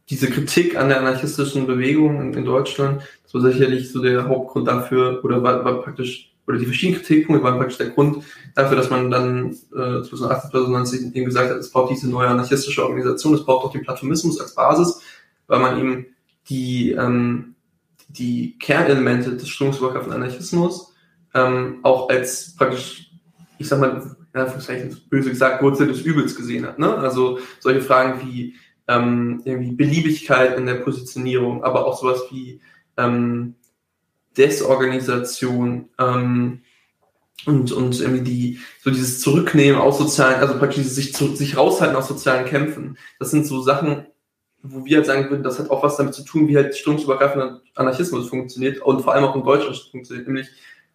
diese 0.08 0.30
Kritik 0.30 0.76
an 0.76 0.88
der 0.88 1.00
anarchistischen 1.00 1.66
Bewegung 1.66 2.20
in, 2.20 2.34
in 2.34 2.44
Deutschland, 2.44 3.02
das 3.22 3.34
war 3.34 3.40
sicherlich 3.40 3.90
so 3.92 4.02
der 4.02 4.28
Hauptgrund 4.28 4.68
dafür, 4.68 5.20
oder 5.24 5.42
war, 5.42 5.64
war 5.64 5.82
praktisch 5.82 6.34
oder 6.46 6.58
die 6.58 6.66
verschiedenen 6.66 7.00
Kritikpunkte 7.00 7.42
waren 7.42 7.56
praktisch 7.56 7.78
der 7.78 7.90
Grund 7.90 8.22
dafür, 8.54 8.76
dass 8.76 8.90
man 8.90 9.10
dann 9.10 9.52
äh, 9.72 10.02
2018, 10.02 10.50
2019 10.50 11.14
eben 11.14 11.24
gesagt 11.24 11.50
hat, 11.50 11.56
es 11.56 11.70
braucht 11.70 11.90
diese 11.90 12.08
neue 12.08 12.28
anarchistische 12.28 12.84
Organisation, 12.84 13.34
es 13.34 13.44
braucht 13.44 13.64
auch 13.64 13.72
den 13.72 13.82
Plattformismus 13.82 14.40
als 14.40 14.54
Basis, 14.54 15.00
weil 15.46 15.60
man 15.60 15.78
eben 15.78 16.06
die, 16.48 16.92
ähm, 16.92 17.54
die 18.08 18.58
Kernelemente 18.58 19.36
des 19.36 19.48
strömungsübergreifenden 19.48 20.22
Anarchismus 20.22 20.93
ähm, 21.34 21.80
auch 21.82 22.08
als 22.08 22.54
praktisch, 22.56 23.10
ich 23.58 23.68
sag 23.68 23.80
mal, 23.80 24.16
in 24.32 24.40
Anführungszeichen 24.40 24.96
böse 25.08 25.30
gesagt, 25.30 25.62
Wurzel 25.62 25.86
des 25.86 26.02
Übels 26.02 26.34
gesehen 26.34 26.66
hat. 26.66 26.78
Ne? 26.78 26.96
Also 26.96 27.38
solche 27.60 27.82
Fragen 27.82 28.20
wie 28.26 28.54
ähm, 28.88 29.42
irgendwie 29.44 29.72
Beliebigkeit 29.72 30.56
in 30.58 30.66
der 30.66 30.74
Positionierung, 30.74 31.64
aber 31.64 31.86
auch 31.86 31.98
sowas 31.98 32.22
wie 32.30 32.60
ähm, 32.96 33.54
Desorganisation 34.36 35.88
ähm, 35.98 36.62
und, 37.46 37.72
und 37.72 38.00
irgendwie 38.00 38.24
die, 38.24 38.60
so 38.82 38.90
dieses 38.90 39.20
Zurücknehmen 39.20 39.80
aus 39.80 39.98
sozialen, 39.98 40.40
also 40.40 40.58
praktisch 40.58 40.82
dieses 40.82 40.96
sich, 40.96 41.16
sich 41.16 41.56
raushalten 41.56 41.96
aus 41.96 42.08
sozialen 42.08 42.46
Kämpfen. 42.46 42.98
Das 43.18 43.30
sind 43.30 43.46
so 43.46 43.62
Sachen, 43.62 44.06
wo 44.62 44.84
wir 44.84 44.96
halt 44.98 45.06
sagen 45.06 45.30
würden, 45.30 45.42
das 45.42 45.58
hat 45.58 45.70
auch 45.70 45.82
was 45.82 45.96
damit 45.96 46.14
zu 46.14 46.24
tun, 46.24 46.48
wie 46.48 46.56
halt 46.56 46.74
strömungsübergreifender 46.74 47.60
Anarchismus 47.74 48.28
funktioniert 48.28 48.80
und 48.80 49.02
vor 49.02 49.14
allem 49.14 49.24
auch 49.24 49.36
in 49.36 49.44
Deutschland 49.44 49.76
funktioniert, 49.90 50.26
nämlich 50.26 50.48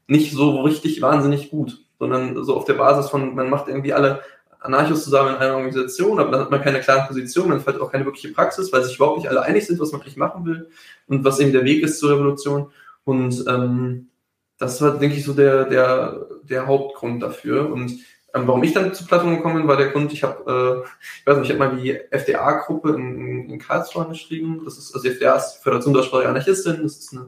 nicht 0.10 0.34
so 0.34 0.62
richtig 0.62 1.02
wahnsinnig 1.02 1.52
gut, 1.52 1.78
sondern 2.00 2.44
so 2.44 2.56
auf 2.56 2.66
der 2.66 2.74
Basis 2.74 3.10
von, 3.10 3.36
man 3.36 3.50
macht 3.50 3.68
irgendwie 3.68 3.94
alle 3.94 4.22
Anarchos 4.60 5.04
zusammen 5.04 5.36
in 5.36 5.38
einer 5.38 5.56
Organisation, 5.56 6.20
aber 6.20 6.32
dann 6.32 6.42
hat 6.42 6.52
man 6.52 6.62
keine 6.62 6.82
klare 6.82 7.08
Position, 7.08 7.48
man 7.48 7.62
fällt 7.62 7.80
auch 7.80 7.92
keine 7.92 8.06
wirkliche 8.06 8.34
Praxis, 8.34 8.74
weil 8.74 8.84
sich 8.84 8.96
überhaupt 8.96 9.20
nicht 9.20 9.30
alle 9.30 9.44
einig 9.44 9.66
sind, 9.66 9.80
was 9.80 9.92
man 9.92 10.02
eigentlich 10.02 10.18
machen 10.18 10.46
will 10.46 10.70
und 11.08 11.24
was 11.24 11.40
eben 11.40 11.54
der 11.54 11.64
Weg 11.64 11.84
ist 11.84 12.00
zur 12.00 12.12
Revolution. 12.12 12.72
Und 13.06 13.46
ähm, 13.48 14.10
das 14.58 14.82
war, 14.82 14.98
denke 14.98 15.16
ich, 15.16 15.24
so 15.24 15.34
der, 15.34 15.66
der, 15.66 16.28
der 16.44 16.68
Hauptgrund 16.68 17.24
dafür. 17.24 17.72
Und 17.72 17.92
ähm, 18.34 18.48
warum 18.48 18.64
ich 18.64 18.74
dann 18.74 18.94
zur 18.94 19.08
Plattform 19.08 19.38
gekommen 19.38 19.56
bin, 19.56 19.68
war 19.68 19.78
der 19.78 19.90
Grund, 19.90 20.12
ich 20.12 20.24
habe, 20.24 20.84
äh, 20.86 20.90
ich 21.20 21.26
weiß 21.26 21.38
nicht, 21.38 21.50
ich 21.50 21.58
habe 21.58 21.74
mal 21.74 21.82
die 21.82 21.92
FDA-Gruppe 21.94 22.90
in, 22.96 23.50
in 23.50 23.60
Karlsruhe 23.60 24.08
geschrieben. 24.10 24.62
Das 24.66 24.78
ist, 24.78 24.94
also 24.94 25.08
die 25.08 25.16
FDA 25.16 25.36
ist 25.36 25.64
Föderation 25.64 25.94
deutschsprachiger 25.94 26.30
Anarchistin, 26.30 26.84
das 26.84 26.98
ist 26.98 27.14
eine 27.14 27.28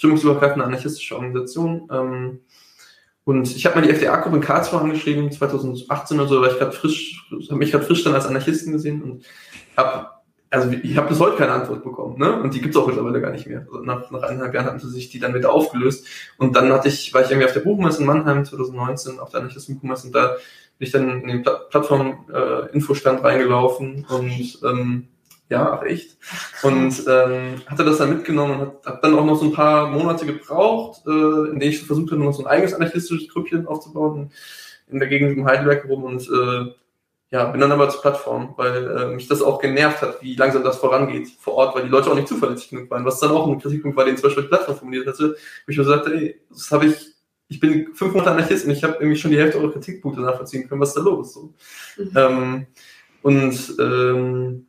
stimmungsübergreifende 0.00 0.64
anarchistische 0.64 1.14
Organisation. 1.14 1.86
Ähm, 1.92 2.40
und 3.24 3.54
ich 3.54 3.66
habe 3.66 3.76
mal 3.78 3.86
die 3.86 3.90
FDA-Gruppe 3.90 4.36
in 4.36 4.42
Karlsruhe 4.42 4.80
angeschrieben, 4.80 5.30
2018 5.30 6.18
oder 6.18 6.28
so, 6.28 6.40
weil 6.40 6.52
ich 6.52 6.58
gerade 6.58 6.72
frisch, 6.72 7.28
habe 7.30 7.58
mich 7.58 7.70
gerade 7.70 7.84
frisch 7.84 8.02
dann 8.02 8.14
als 8.14 8.26
Anarchisten 8.26 8.72
gesehen 8.72 9.02
und 9.02 9.26
habe 9.76 10.08
also 10.52 10.68
ich 10.72 10.96
habe 10.96 11.08
bis 11.08 11.20
heute 11.20 11.36
keine 11.36 11.52
Antwort 11.52 11.84
bekommen, 11.84 12.18
ne? 12.18 12.42
Und 12.42 12.52
die 12.54 12.60
gibt's 12.60 12.76
auch 12.76 12.88
mittlerweile 12.88 13.20
gar 13.20 13.30
nicht 13.30 13.46
mehr. 13.46 13.60
Also 13.60 13.84
nach, 13.84 14.10
nach 14.10 14.22
eineinhalb 14.22 14.52
Jahren 14.52 14.66
hatten 14.66 14.80
sie 14.80 14.90
sich 14.90 15.08
die 15.08 15.20
dann 15.20 15.32
wieder 15.32 15.52
aufgelöst. 15.52 16.08
Und 16.38 16.56
dann 16.56 16.72
hatte 16.72 16.88
ich, 16.88 17.14
war 17.14 17.22
ich 17.22 17.30
irgendwie 17.30 17.46
auf 17.46 17.52
der 17.52 17.60
Buchmesse 17.60 18.00
in 18.00 18.06
Mannheim 18.06 18.44
2019, 18.44 19.20
auf 19.20 19.30
der 19.30 19.40
Anarchisten-Buchmesse, 19.40 20.08
und 20.08 20.12
da 20.12 20.30
bin 20.78 20.86
ich 20.86 20.90
dann 20.90 21.20
in 21.20 21.28
den 21.28 21.42
Pla 21.42 21.52
Plattform-Infostand 21.70 23.20
äh, 23.20 23.22
reingelaufen 23.22 24.06
und 24.08 24.58
ähm, 24.64 25.06
ja, 25.50 25.72
ach 25.72 25.82
echt. 25.82 26.16
Und 26.62 27.04
ähm, 27.08 27.60
hatte 27.66 27.84
das 27.84 27.98
dann 27.98 28.10
mitgenommen 28.10 28.52
und 28.54 28.60
habe 28.60 28.80
hab 28.84 29.02
dann 29.02 29.18
auch 29.18 29.24
noch 29.24 29.36
so 29.36 29.46
ein 29.46 29.52
paar 29.52 29.90
Monate 29.90 30.24
gebraucht, 30.24 31.02
äh, 31.06 31.10
in 31.10 31.58
denen 31.58 31.72
ich 31.72 31.82
versucht 31.82 32.12
habe, 32.12 32.22
noch 32.22 32.32
so 32.32 32.44
ein 32.44 32.48
eigenes 32.48 32.72
anarchistisches 32.72 33.28
Grüppchen 33.28 33.66
aufzubauen 33.66 34.30
in 34.88 35.00
der 35.00 35.08
Gegend 35.08 35.36
um 35.36 35.46
Heidelberg 35.46 35.88
rum 35.88 36.04
und 36.04 36.22
äh, 36.22 36.72
ja, 37.32 37.44
bin 37.46 37.60
dann 37.60 37.72
aber 37.72 37.88
zur 37.88 38.00
Plattform, 38.00 38.54
weil 38.56 38.96
äh, 38.96 39.06
mich 39.14 39.28
das 39.28 39.42
auch 39.42 39.60
genervt 39.60 40.02
hat, 40.02 40.22
wie 40.22 40.34
langsam 40.34 40.64
das 40.64 40.78
vorangeht 40.78 41.28
vor 41.38 41.54
Ort, 41.54 41.74
weil 41.74 41.84
die 41.84 41.88
Leute 41.88 42.10
auch 42.10 42.16
nicht 42.16 42.28
zuverlässig 42.28 42.70
genug 42.70 42.90
waren. 42.90 43.04
Was 43.04 43.20
dann 43.20 43.30
auch 43.30 43.46
ein 43.48 43.60
Kritikpunkt 43.60 43.96
war, 43.96 44.04
den 44.04 44.16
zum 44.16 44.24
Beispiel 44.24 44.44
die 44.44 44.48
Plattform 44.48 44.76
formuliert 44.76 45.06
hatte, 45.06 45.36
wo 45.66 45.70
ich 45.70 45.78
mir 45.78 45.84
sagte, 45.84 46.12
ey, 46.12 46.40
das 46.48 46.70
habe 46.70 46.86
ich, 46.86 46.96
ich 47.48 47.60
bin 47.60 47.94
fünf 47.94 48.14
Monate 48.14 48.32
Anarchist 48.32 48.66
und 48.66 48.72
ich 48.72 48.82
habe 48.82 48.94
irgendwie 48.94 49.16
schon 49.16 49.30
die 49.30 49.38
Hälfte 49.38 49.58
eurer 49.58 49.72
Kritikpunkte 49.72 50.20
nachvollziehen 50.20 50.68
können, 50.68 50.80
was 50.80 50.90
ist 50.90 50.96
da 50.96 51.02
los? 51.02 51.34
So. 51.34 51.54
Mhm. 51.98 52.10
Ähm, 52.16 52.66
und 53.22 53.74
ähm, 53.78 54.66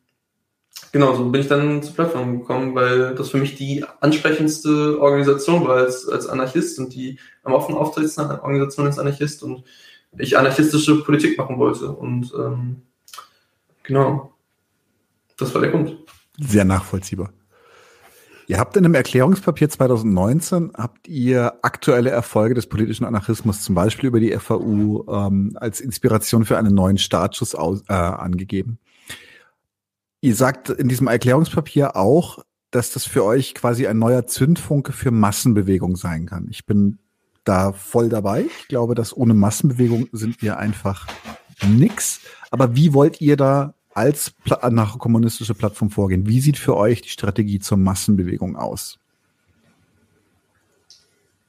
genau, 0.92 1.16
so 1.16 1.30
bin 1.30 1.42
ich 1.42 1.48
dann 1.48 1.84
zur 1.84 1.94
Plattform 1.94 2.40
gekommen, 2.40 2.76
weil 2.76 3.16
das 3.16 3.30
für 3.30 3.38
mich 3.38 3.56
die 3.56 3.84
ansprechendste 4.00 5.00
Organisation 5.00 5.68
war 5.68 5.78
als, 5.78 6.08
als 6.08 6.28
Anarchist 6.28 6.80
und 6.80 6.94
die 6.94 7.20
am 7.44 7.54
offen 7.54 7.76
auftretendsten 7.76 8.30
Organisation 8.40 8.86
als 8.86 9.00
Anarchist 9.00 9.44
und 9.44 9.64
ich 10.18 10.38
anarchistische 10.38 11.04
Politik 11.04 11.38
machen 11.38 11.58
wollte. 11.58 11.92
Und 11.92 12.34
ähm, 12.38 12.82
genau, 13.84 14.34
das 15.38 15.54
war 15.54 15.62
der 15.62 15.72
Grund. 15.72 15.98
Sehr 16.40 16.66
nachvollziehbar. 16.66 17.32
Ihr 18.48 18.60
habt 18.60 18.76
in 18.76 18.84
einem 18.84 18.96
Erklärungspapier 18.96 19.70
2019 19.70 20.74
habt 20.76 21.08
ihr 21.08 21.54
aktuelle 21.62 22.10
Erfolge 22.10 22.54
des 22.54 22.68
politischen 22.68 23.06
Anarchismus 23.06 23.62
zum 23.62 23.76
Beispiel 23.76 24.08
über 24.08 24.20
die 24.20 24.38
FAU 24.38 25.06
ähm, 25.08 25.54
als 25.56 25.80
Inspiration 25.80 26.44
für 26.44 26.58
einen 26.58 26.76
neuen 26.76 26.98
Startschuss 26.98 27.56
aus, 27.56 27.84
äh, 27.88 27.94
angegeben. 27.94 28.78
Ihr 30.22 30.36
sagt 30.36 30.70
in 30.70 30.88
diesem 30.88 31.08
Erklärungspapier 31.08 31.96
auch, 31.96 32.40
dass 32.70 32.92
das 32.92 33.06
für 33.06 33.26
euch 33.26 33.56
quasi 33.56 33.88
ein 33.88 33.98
neuer 33.98 34.28
Zündfunke 34.28 34.94
für 34.94 35.12
Massenbewegung 35.12 35.96
sein 35.96 36.28
kann. 36.28 36.48
Ich 36.50 36.66
bin 36.66 37.00
da 37.44 37.74
voll 37.74 38.08
dabei. 38.08 38.46
Ich 38.62 38.68
glaube, 38.68 38.94
dass 38.94 39.18
ohne 39.18 39.34
Massenbewegung 39.34 40.08
sind 40.12 40.42
wir 40.44 40.58
einfach 40.58 41.08
nix. 41.68 42.22
Aber 42.52 42.76
wie 42.76 42.94
wollt 42.94 43.20
ihr 43.20 43.36
da 43.36 43.74
als 43.94 44.34
nach 44.70 45.00
kommunistische 45.00 45.56
Plattform 45.56 45.90
vorgehen? 45.90 46.28
Wie 46.28 46.40
sieht 46.40 46.58
für 46.58 46.78
euch 46.78 47.02
die 47.02 47.10
Strategie 47.10 47.60
zur 47.60 47.78
Massenbewegung 47.78 48.56
aus? 48.56 49.00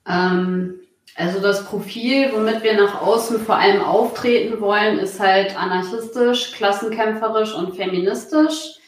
Ähm, 0.06 0.74
also 1.14 1.40
das 1.40 1.66
Profil, 1.66 2.32
womit 2.32 2.62
wir 2.62 2.74
nach 2.74 3.02
außen 3.02 3.40
vor 3.40 3.56
allem 3.56 3.82
auftreten 3.82 4.60
wollen, 4.60 4.98
ist 4.98 5.20
halt 5.20 5.58
anarchistisch, 5.58 6.52
klassenkämpferisch 6.52 7.54
und 7.54 7.76
feministisch. 7.76 8.78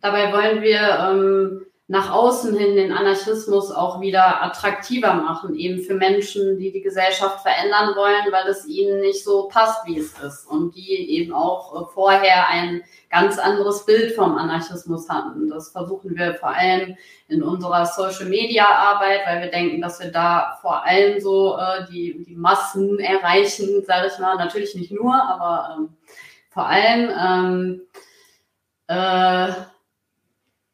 Dabei 0.00 0.32
wollen 0.32 0.62
wir 0.62 0.80
ähm, 0.80 1.66
nach 1.88 2.10
außen 2.10 2.56
hin 2.56 2.76
den 2.76 2.92
Anarchismus 2.92 3.72
auch 3.72 4.00
wieder 4.00 4.42
attraktiver 4.42 5.14
machen, 5.14 5.56
eben 5.56 5.82
für 5.82 5.94
Menschen, 5.94 6.56
die 6.58 6.72
die 6.72 6.80
Gesellschaft 6.80 7.40
verändern 7.40 7.96
wollen, 7.96 8.30
weil 8.30 8.46
es 8.46 8.66
ihnen 8.66 9.00
nicht 9.00 9.24
so 9.24 9.48
passt, 9.48 9.84
wie 9.86 9.98
es 9.98 10.18
ist 10.20 10.46
und 10.46 10.76
die 10.76 11.10
eben 11.10 11.34
auch 11.34 11.82
äh, 11.82 11.84
vorher 11.92 12.48
ein 12.48 12.82
ganz 13.10 13.36
anderes 13.38 13.84
Bild 13.84 14.14
vom 14.14 14.36
Anarchismus 14.38 15.08
hatten. 15.08 15.50
Das 15.50 15.70
versuchen 15.70 16.16
wir 16.16 16.34
vor 16.34 16.50
allem 16.50 16.96
in 17.28 17.42
unserer 17.42 17.84
Social-Media-Arbeit, 17.84 19.20
weil 19.26 19.42
wir 19.42 19.50
denken, 19.50 19.82
dass 19.82 20.00
wir 20.00 20.12
da 20.12 20.58
vor 20.62 20.84
allem 20.84 21.20
so 21.20 21.58
äh, 21.58 21.84
die, 21.90 22.24
die 22.24 22.36
Massen 22.36 23.00
erreichen, 23.00 23.84
sage 23.84 24.08
ich 24.10 24.18
mal. 24.18 24.36
Natürlich 24.36 24.74
nicht 24.76 24.92
nur, 24.92 25.14
aber 25.14 25.76
ähm, 25.76 25.96
vor 26.48 26.66
allem. 26.66 27.10
Ähm, 27.18 27.82
äh, 28.86 29.52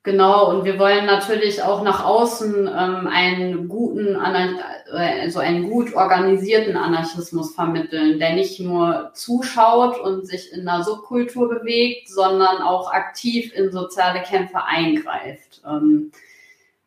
Genau, 0.08 0.48
und 0.48 0.64
wir 0.64 0.78
wollen 0.78 1.04
natürlich 1.04 1.62
auch 1.62 1.82
nach 1.82 2.02
außen 2.02 2.66
ähm, 2.66 3.06
einen 3.08 3.68
guten, 3.68 4.16
also 4.16 5.38
einen 5.38 5.68
gut 5.68 5.92
organisierten 5.92 6.78
Anarchismus 6.78 7.54
vermitteln, 7.54 8.18
der 8.18 8.32
nicht 8.32 8.58
nur 8.58 9.10
zuschaut 9.12 10.00
und 10.00 10.26
sich 10.26 10.50
in 10.54 10.66
einer 10.66 10.82
Subkultur 10.82 11.50
bewegt, 11.50 12.08
sondern 12.08 12.62
auch 12.62 12.90
aktiv 12.90 13.52
in 13.54 13.70
soziale 13.70 14.22
Kämpfe 14.22 14.64
eingreift. 14.64 15.60
Ähm, 15.68 16.10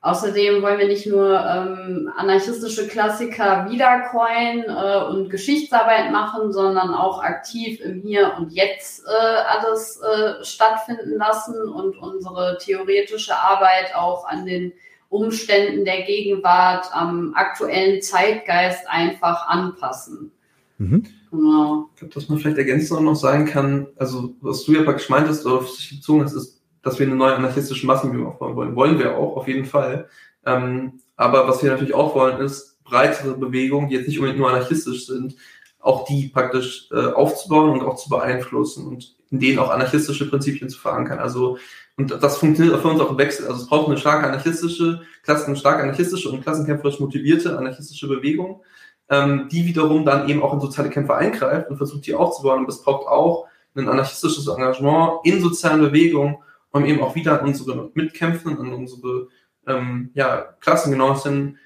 Außerdem 0.04 0.64
wollen 0.64 0.80
wir 0.80 0.88
nicht 0.88 1.06
nur 1.06 1.40
ähm, 1.40 2.12
anarchistische 2.18 2.88
Klassiker 2.88 3.70
wiedercoin 3.70 4.64
äh, 4.68 5.04
und 5.06 5.30
Geschichtsarbeit 5.30 6.12
machen, 6.12 6.52
sondern 6.52 6.92
auch 6.96 7.22
aktiv 7.22 7.80
im 7.82 8.02
Hier 8.02 8.34
und 8.36 8.52
Jetzt 8.52 9.06
äh, 9.06 9.10
alles 9.10 10.02
äh, 10.02 10.44
stattfinden 10.44 11.18
lassen 11.18 11.70
und 11.70 11.98
unsere 12.00 12.58
theoretische 12.60 13.36
Arbeit 13.36 13.94
auch 13.96 14.28
an 14.28 14.48
den 14.48 14.74
Umständen 15.10 15.86
der 15.86 16.02
Gegenwart, 16.02 16.88
am 16.94 17.36
aktuellen 17.36 18.02
Zeitgeist 18.02 18.90
einfach 18.90 19.48
anpassen. 19.48 20.32
Mhm. 20.80 21.06
Genau. 21.30 21.90
Ich 21.94 22.00
glaube, 22.00 22.14
dass 22.16 22.28
man 22.28 22.40
vielleicht 22.40 22.58
ergänzend 22.58 23.02
noch 23.04 23.16
sagen 23.16 23.46
kann, 23.46 23.88
also 23.98 24.34
was 24.42 24.64
du 24.64 24.74
ja 24.74 24.82
praktisch 24.82 25.10
meintest 25.10 25.46
oder 25.46 25.60
auf 25.60 25.70
sich 25.70 25.98
bezogen 25.98 26.24
hast, 26.24 26.34
ist 26.34 26.61
dass 26.84 27.00
wir 27.00 27.06
eine 27.06 27.16
neue 27.16 27.36
anarchistische 27.36 27.86
Massenbewegung 27.86 28.32
aufbauen 28.34 28.56
wollen. 28.56 28.76
Wollen 28.76 29.00
wir 29.00 29.18
auch, 29.18 29.38
auf 29.38 29.48
jeden 29.48 29.66
Fall. 29.66 30.10
Ähm, 30.46 31.00
aber 31.16 31.48
was 31.48 31.62
wir 31.62 31.72
natürlich 31.72 31.94
auch 31.94 32.16
wollen, 32.16 32.42
ist 32.42 32.84
breitere 32.84 33.36
Bewegungen, 33.36 33.90
die 33.90 33.96
jetzt 33.96 34.08
nicht 34.08 34.18
unbedingt 34.18 34.40
nur 34.40 34.50
anarchistisch 34.50 35.06
sind, 35.06 35.36
auch 35.80 36.06
die 36.06 36.30
praktisch 36.30 36.90
äh, 36.92 37.08
aufzubauen 37.08 37.72
und 37.72 37.86
auch 37.86 37.96
zu 37.96 38.10
beeinflussen 38.10 38.88
und 38.88 39.16
in 39.30 39.40
denen 39.40 39.60
auch 39.60 39.70
anarchistische 39.70 40.30
Prinzipien 40.30 40.70
zu 40.70 40.80
verankern. 40.80 41.20
Also 41.20 41.58
und 41.98 42.24
das 42.24 42.38
funktioniert 42.38 42.80
für 42.82 42.88
uns 42.88 43.00
auch 43.00 43.12
im 43.12 43.18
Wechsel. 43.18 43.48
Also 43.48 43.62
es 43.62 43.68
braucht 43.68 43.88
eine 43.88 43.98
starke 43.98 44.26
anarchistische, 44.26 45.02
klassen, 45.24 45.56
stark 45.56 45.82
anarchistische 45.82 46.30
und 46.30 46.42
klassenkämpferisch 46.42 47.00
motivierte 47.00 47.58
anarchistische 47.58 48.08
Bewegung, 48.08 48.62
ähm, 49.10 49.48
die 49.52 49.66
wiederum 49.66 50.06
dann 50.06 50.28
eben 50.28 50.42
auch 50.42 50.54
in 50.54 50.62
soziale 50.62 50.90
Kämpfe 50.90 51.16
eingreift 51.16 51.70
und 51.70 51.78
versucht, 51.78 52.08
die 52.08 52.16
aufzubauen. 52.16 52.60
Und 52.60 52.70
es 52.70 52.82
braucht 52.82 53.08
auch 53.08 53.48
ein 53.76 53.88
anarchistisches 53.88 54.48
Engagement 54.48 55.20
in 55.26 55.42
sozialen 55.42 55.82
Bewegungen, 55.82 56.38
um 56.72 56.86
eben 56.86 57.02
auch 57.02 57.16
wieder 57.16 57.40
an 57.40 57.48
unsere 57.48 57.92
Mitkämpfenden, 57.94 58.66
an 58.66 58.74
unsere 58.74 59.28
ähm, 59.68 60.12
ja, 60.14 60.56
Klassengenossinnen 60.60 61.58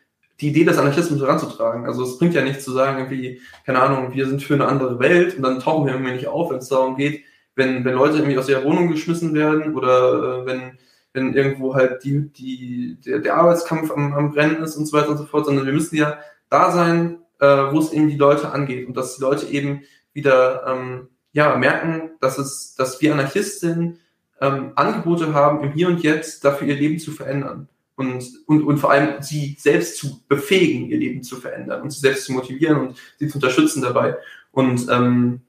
die 0.41 0.49
Idee 0.49 0.65
des 0.65 0.77
Anarchismus 0.77 1.21
heranzutragen. 1.21 1.85
Also 1.85 2.03
es 2.03 2.17
bringt 2.17 2.33
ja 2.33 2.43
nichts 2.43 2.63
zu 2.65 2.71
sagen, 2.71 2.97
irgendwie, 2.97 3.41
keine 3.65 3.81
Ahnung, 3.81 4.13
wir 4.13 4.27
sind 4.27 4.43
für 4.43 4.55
eine 4.55 4.67
andere 4.67 4.99
Welt 4.99 5.37
und 5.37 5.43
dann 5.43 5.59
tauchen 5.59 5.85
wir 5.85 5.93
irgendwie 5.93 6.13
nicht 6.13 6.27
auf, 6.27 6.51
wenn 6.51 6.57
es 6.57 6.67
darum 6.67 6.97
geht, 6.97 7.23
wenn, 7.55 7.85
wenn 7.85 7.93
Leute 7.93 8.17
irgendwie 8.17 8.37
aus 8.37 8.49
ihrer 8.49 8.63
Wohnung 8.65 8.89
geschmissen 8.89 9.33
werden 9.33 9.75
oder 9.75 10.41
äh, 10.41 10.45
wenn, 10.45 10.77
wenn 11.13 11.33
irgendwo 11.33 11.73
halt 11.73 12.03
die, 12.03 12.29
die, 12.33 12.97
der, 13.05 13.19
der 13.19 13.35
Arbeitskampf 13.37 13.91
am, 13.91 14.13
am 14.13 14.31
Brennen 14.31 14.61
ist 14.61 14.75
und 14.75 14.85
so 14.85 14.97
weiter 14.97 15.09
und 15.09 15.17
so 15.17 15.25
fort, 15.25 15.45
sondern 15.45 15.65
wir 15.65 15.73
müssen 15.73 15.95
ja 15.95 16.19
da 16.49 16.71
sein, 16.71 17.19
äh, 17.39 17.45
wo 17.45 17.79
es 17.79 17.93
eben 17.93 18.09
die 18.09 18.17
Leute 18.17 18.51
angeht 18.51 18.87
und 18.87 18.97
dass 18.97 19.15
die 19.15 19.21
Leute 19.21 19.45
eben 19.45 19.83
wieder 20.11 20.65
ähm, 20.67 21.07
ja, 21.31 21.55
merken, 21.55 22.11
dass 22.19 22.37
es, 22.37 22.75
dass 22.75 23.01
wir 23.01 23.13
Anarchistinnen 23.13 23.99
ähm, 24.41 24.71
Angebote 24.75 25.33
haben, 25.33 25.63
im 25.63 25.73
Hier 25.73 25.87
und 25.87 26.01
Jetzt 26.03 26.43
dafür 26.43 26.67
ihr 26.67 26.75
Leben 26.75 26.99
zu 26.99 27.11
verändern. 27.11 27.67
Und, 27.95 28.25
und, 28.45 28.63
und 28.63 28.77
vor 28.77 28.91
allem 28.91 29.21
sie 29.21 29.55
selbst 29.57 29.97
zu 29.97 30.21
befähigen, 30.27 30.89
ihr 30.89 30.97
Leben 30.97 31.23
zu 31.23 31.37
verändern 31.37 31.81
und 31.81 31.91
sie 31.91 32.01
selbst 32.01 32.25
zu 32.25 32.33
motivieren 32.33 32.77
und 32.77 32.97
sie 33.17 33.29
zu 33.29 33.37
unterstützen 33.37 33.81
dabei. 33.81 34.17
Und 34.51 34.87
ähm, 34.89 35.41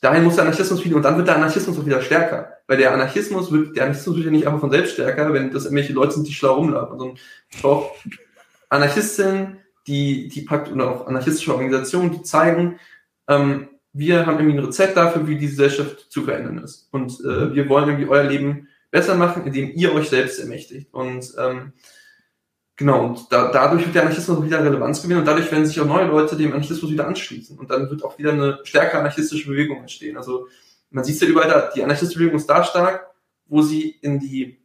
dahin 0.00 0.24
muss 0.24 0.34
der 0.34 0.44
Anarchismus 0.44 0.84
wieder, 0.84 0.96
und 0.96 1.02
dann 1.02 1.16
wird 1.16 1.28
der 1.28 1.36
Anarchismus 1.36 1.78
auch 1.78 1.86
wieder 1.86 2.02
stärker. 2.02 2.58
Weil 2.66 2.78
der 2.78 2.92
Anarchismus 2.92 3.52
wird, 3.52 3.76
der 3.76 3.84
Anarchismus 3.84 4.16
wird 4.16 4.26
ja 4.26 4.32
nicht 4.32 4.46
einfach 4.46 4.60
von 4.60 4.70
selbst 4.70 4.94
stärker, 4.94 5.32
wenn 5.32 5.50
das 5.50 5.64
irgendwelche 5.64 5.92
Leute 5.92 6.14
sind, 6.14 6.26
die 6.26 6.32
schlau 6.32 6.54
rumlaufen, 6.54 6.98
sondern 6.98 7.18
ich 7.50 7.62
brauche 7.62 7.90
Anarchistinnen, 8.70 9.58
die, 9.86 10.28
die 10.28 10.42
packt, 10.42 10.72
oder 10.72 10.90
auch 10.90 11.06
anarchistische 11.06 11.52
Organisationen, 11.52 12.10
die 12.10 12.22
zeigen, 12.22 12.80
ähm, 13.28 13.68
wir 13.94 14.26
haben 14.26 14.38
irgendwie 14.38 14.58
ein 14.58 14.64
Rezept 14.64 14.96
dafür, 14.96 15.26
wie 15.26 15.38
die 15.38 15.46
Gesellschaft 15.46 16.10
zu 16.10 16.24
verändern 16.24 16.58
ist. 16.58 16.88
Und 16.90 17.12
äh, 17.20 17.54
wir 17.54 17.68
wollen 17.68 17.88
irgendwie 17.88 18.08
euer 18.08 18.24
Leben 18.24 18.68
besser 18.90 19.14
machen, 19.14 19.46
indem 19.46 19.70
ihr 19.74 19.94
euch 19.94 20.08
selbst 20.08 20.40
ermächtigt. 20.40 20.92
Und 20.92 21.32
ähm, 21.38 21.72
genau, 22.76 23.06
und 23.06 23.32
da, 23.32 23.52
dadurch 23.52 23.84
wird 23.84 23.94
der 23.94 24.02
Anarchismus 24.02 24.44
wieder 24.44 24.64
Relevanz 24.64 25.00
gewinnen 25.00 25.20
und 25.20 25.26
dadurch 25.26 25.50
werden 25.50 25.64
sich 25.64 25.80
auch 25.80 25.86
neue 25.86 26.06
Leute 26.06 26.36
dem 26.36 26.52
Anarchismus 26.52 26.90
wieder 26.90 27.06
anschließen. 27.06 27.56
Und 27.56 27.70
dann 27.70 27.88
wird 27.88 28.02
auch 28.02 28.18
wieder 28.18 28.32
eine 28.32 28.58
stärkere 28.64 28.98
anarchistische 28.98 29.48
Bewegung 29.48 29.78
entstehen. 29.78 30.16
Also 30.16 30.48
man 30.90 31.04
sieht 31.04 31.14
es 31.14 31.20
ja 31.20 31.28
überall 31.28 31.48
da, 31.48 31.70
die 31.74 31.84
anarchistische 31.84 32.18
Bewegung 32.18 32.38
ist 32.38 32.50
da 32.50 32.64
stark, 32.64 33.06
wo 33.46 33.62
sie 33.62 33.90
in 34.02 34.18
die 34.18 34.58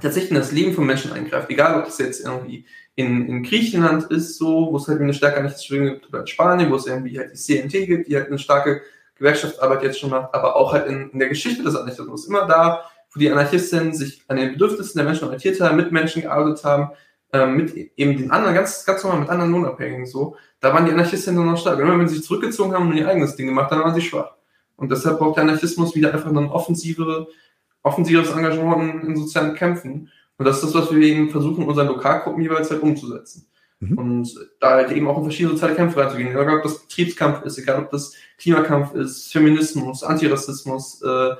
tatsächlich 0.00 0.32
in 0.32 0.36
das 0.36 0.50
Leben 0.50 0.74
von 0.74 0.84
Menschen 0.84 1.12
eingreift. 1.12 1.48
Egal, 1.48 1.78
ob 1.78 1.84
das 1.84 1.98
jetzt 1.98 2.24
irgendwie 2.24 2.66
in, 2.96 3.26
in 3.26 3.42
Griechenland 3.42 4.04
ist 4.04 4.38
so, 4.38 4.68
wo 4.70 4.76
es 4.76 4.86
halt 4.86 5.00
eine 5.00 5.14
starke 5.14 5.38
Anarchistische 5.38 5.80
gibt, 5.80 6.08
oder 6.08 6.20
in 6.20 6.26
Spanien, 6.26 6.70
wo 6.70 6.76
es 6.76 6.86
irgendwie 6.86 7.18
halt 7.18 7.32
die 7.32 7.36
CNT 7.36 7.72
gibt, 7.86 8.08
die 8.08 8.16
halt 8.16 8.28
eine 8.28 8.38
starke 8.38 8.82
Gewerkschaftsarbeit 9.16 9.82
jetzt 9.82 9.98
schon 9.98 10.10
macht, 10.10 10.34
aber 10.34 10.56
auch 10.56 10.72
halt 10.72 10.86
in, 10.86 11.10
in 11.10 11.18
der 11.18 11.28
Geschichte 11.28 11.62
des 11.62 11.76
Anarchismus. 11.76 12.26
Immer 12.26 12.46
da, 12.46 12.84
wo 13.12 13.18
die 13.18 13.30
Anarchisten 13.30 13.92
sich 13.94 14.22
an 14.28 14.36
den 14.36 14.52
Bedürfnissen 14.52 14.98
der 14.98 15.04
Menschen 15.06 15.24
orientiert 15.24 15.60
haben, 15.60 15.76
mit 15.76 15.92
Menschen 15.92 16.22
gearbeitet 16.22 16.64
haben, 16.64 16.90
ähm, 17.32 17.56
mit 17.56 17.74
eben 17.74 18.16
den 18.16 18.30
anderen, 18.30 18.54
ganz, 18.54 18.84
ganz 18.84 19.02
normal 19.02 19.20
mit 19.20 19.28
anderen 19.28 19.52
Lohnabhängigen 19.52 20.06
so, 20.06 20.36
da 20.60 20.72
waren 20.72 20.86
die 20.86 20.92
Anarchisten 20.92 21.34
nur 21.34 21.44
noch 21.44 21.58
stark. 21.58 21.78
Immer 21.78 21.98
wenn 21.98 22.08
sie 22.08 22.16
sich 22.16 22.24
zurückgezogen 22.24 22.74
haben 22.74 22.88
und 22.88 22.96
ihr 22.96 23.08
eigenes 23.08 23.36
Ding 23.36 23.46
gemacht 23.46 23.70
haben, 23.70 23.80
dann 23.80 23.88
waren 23.90 24.00
sie 24.00 24.06
schwach. 24.06 24.34
Und 24.76 24.90
deshalb 24.90 25.18
braucht 25.18 25.36
der 25.36 25.44
Anarchismus 25.44 25.94
wieder 25.94 26.12
einfach 26.12 26.30
ein 26.30 26.48
offensivere, 26.48 27.28
offensives 27.82 28.30
Engagement 28.30 29.04
in 29.04 29.16
sozialen 29.16 29.54
Kämpfen. 29.54 30.10
Und 30.36 30.44
das 30.46 30.56
ist 30.56 30.64
das, 30.66 30.74
was 30.74 30.94
wir 30.94 31.00
eben 31.00 31.30
versuchen, 31.30 31.62
in 31.62 31.68
unseren 31.68 31.88
Lokalgruppen 31.88 32.42
jeweils 32.42 32.70
halt 32.70 32.82
umzusetzen. 32.82 33.46
Mhm. 33.80 33.98
Und 33.98 34.34
da 34.60 34.70
halt 34.70 34.92
eben 34.92 35.06
auch 35.08 35.18
in 35.18 35.24
verschiedene 35.24 35.54
soziale 35.54 35.74
Kämpfe 35.74 36.00
reinzugehen. 36.00 36.30
Egal 36.30 36.56
ob 36.56 36.62
das 36.62 36.80
Betriebskampf 36.80 37.44
ist, 37.44 37.58
egal 37.58 37.82
ob 37.82 37.90
das 37.90 38.12
Klimakampf 38.38 38.94
ist, 38.94 39.32
Feminismus, 39.32 40.02
Antirassismus, 40.02 41.02
äh, 41.02 41.34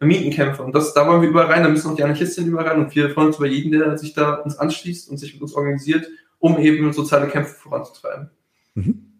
Mietenkämpfe. 0.00 0.62
Und 0.62 0.74
das, 0.74 0.92
da 0.92 1.06
wollen 1.06 1.22
wir 1.22 1.28
überall 1.28 1.46
rein, 1.46 1.62
da 1.62 1.68
müssen 1.68 1.90
auch 1.90 1.96
die 1.96 2.02
Anarchistinnen 2.02 2.50
überall 2.50 2.68
rein. 2.68 2.80
Und 2.80 2.94
wir 2.94 3.10
freuen 3.10 3.28
uns 3.28 3.38
über 3.38 3.46
jeden, 3.46 3.72
der 3.72 3.96
sich 3.96 4.12
da 4.12 4.34
uns 4.34 4.58
anschließt 4.58 5.08
und 5.08 5.18
sich 5.18 5.32
mit 5.32 5.42
uns 5.42 5.54
organisiert, 5.54 6.06
um 6.38 6.58
eben 6.58 6.92
soziale 6.92 7.28
Kämpfe 7.28 7.54
voranzutreiben. 7.54 8.30
Mhm. 8.74 9.12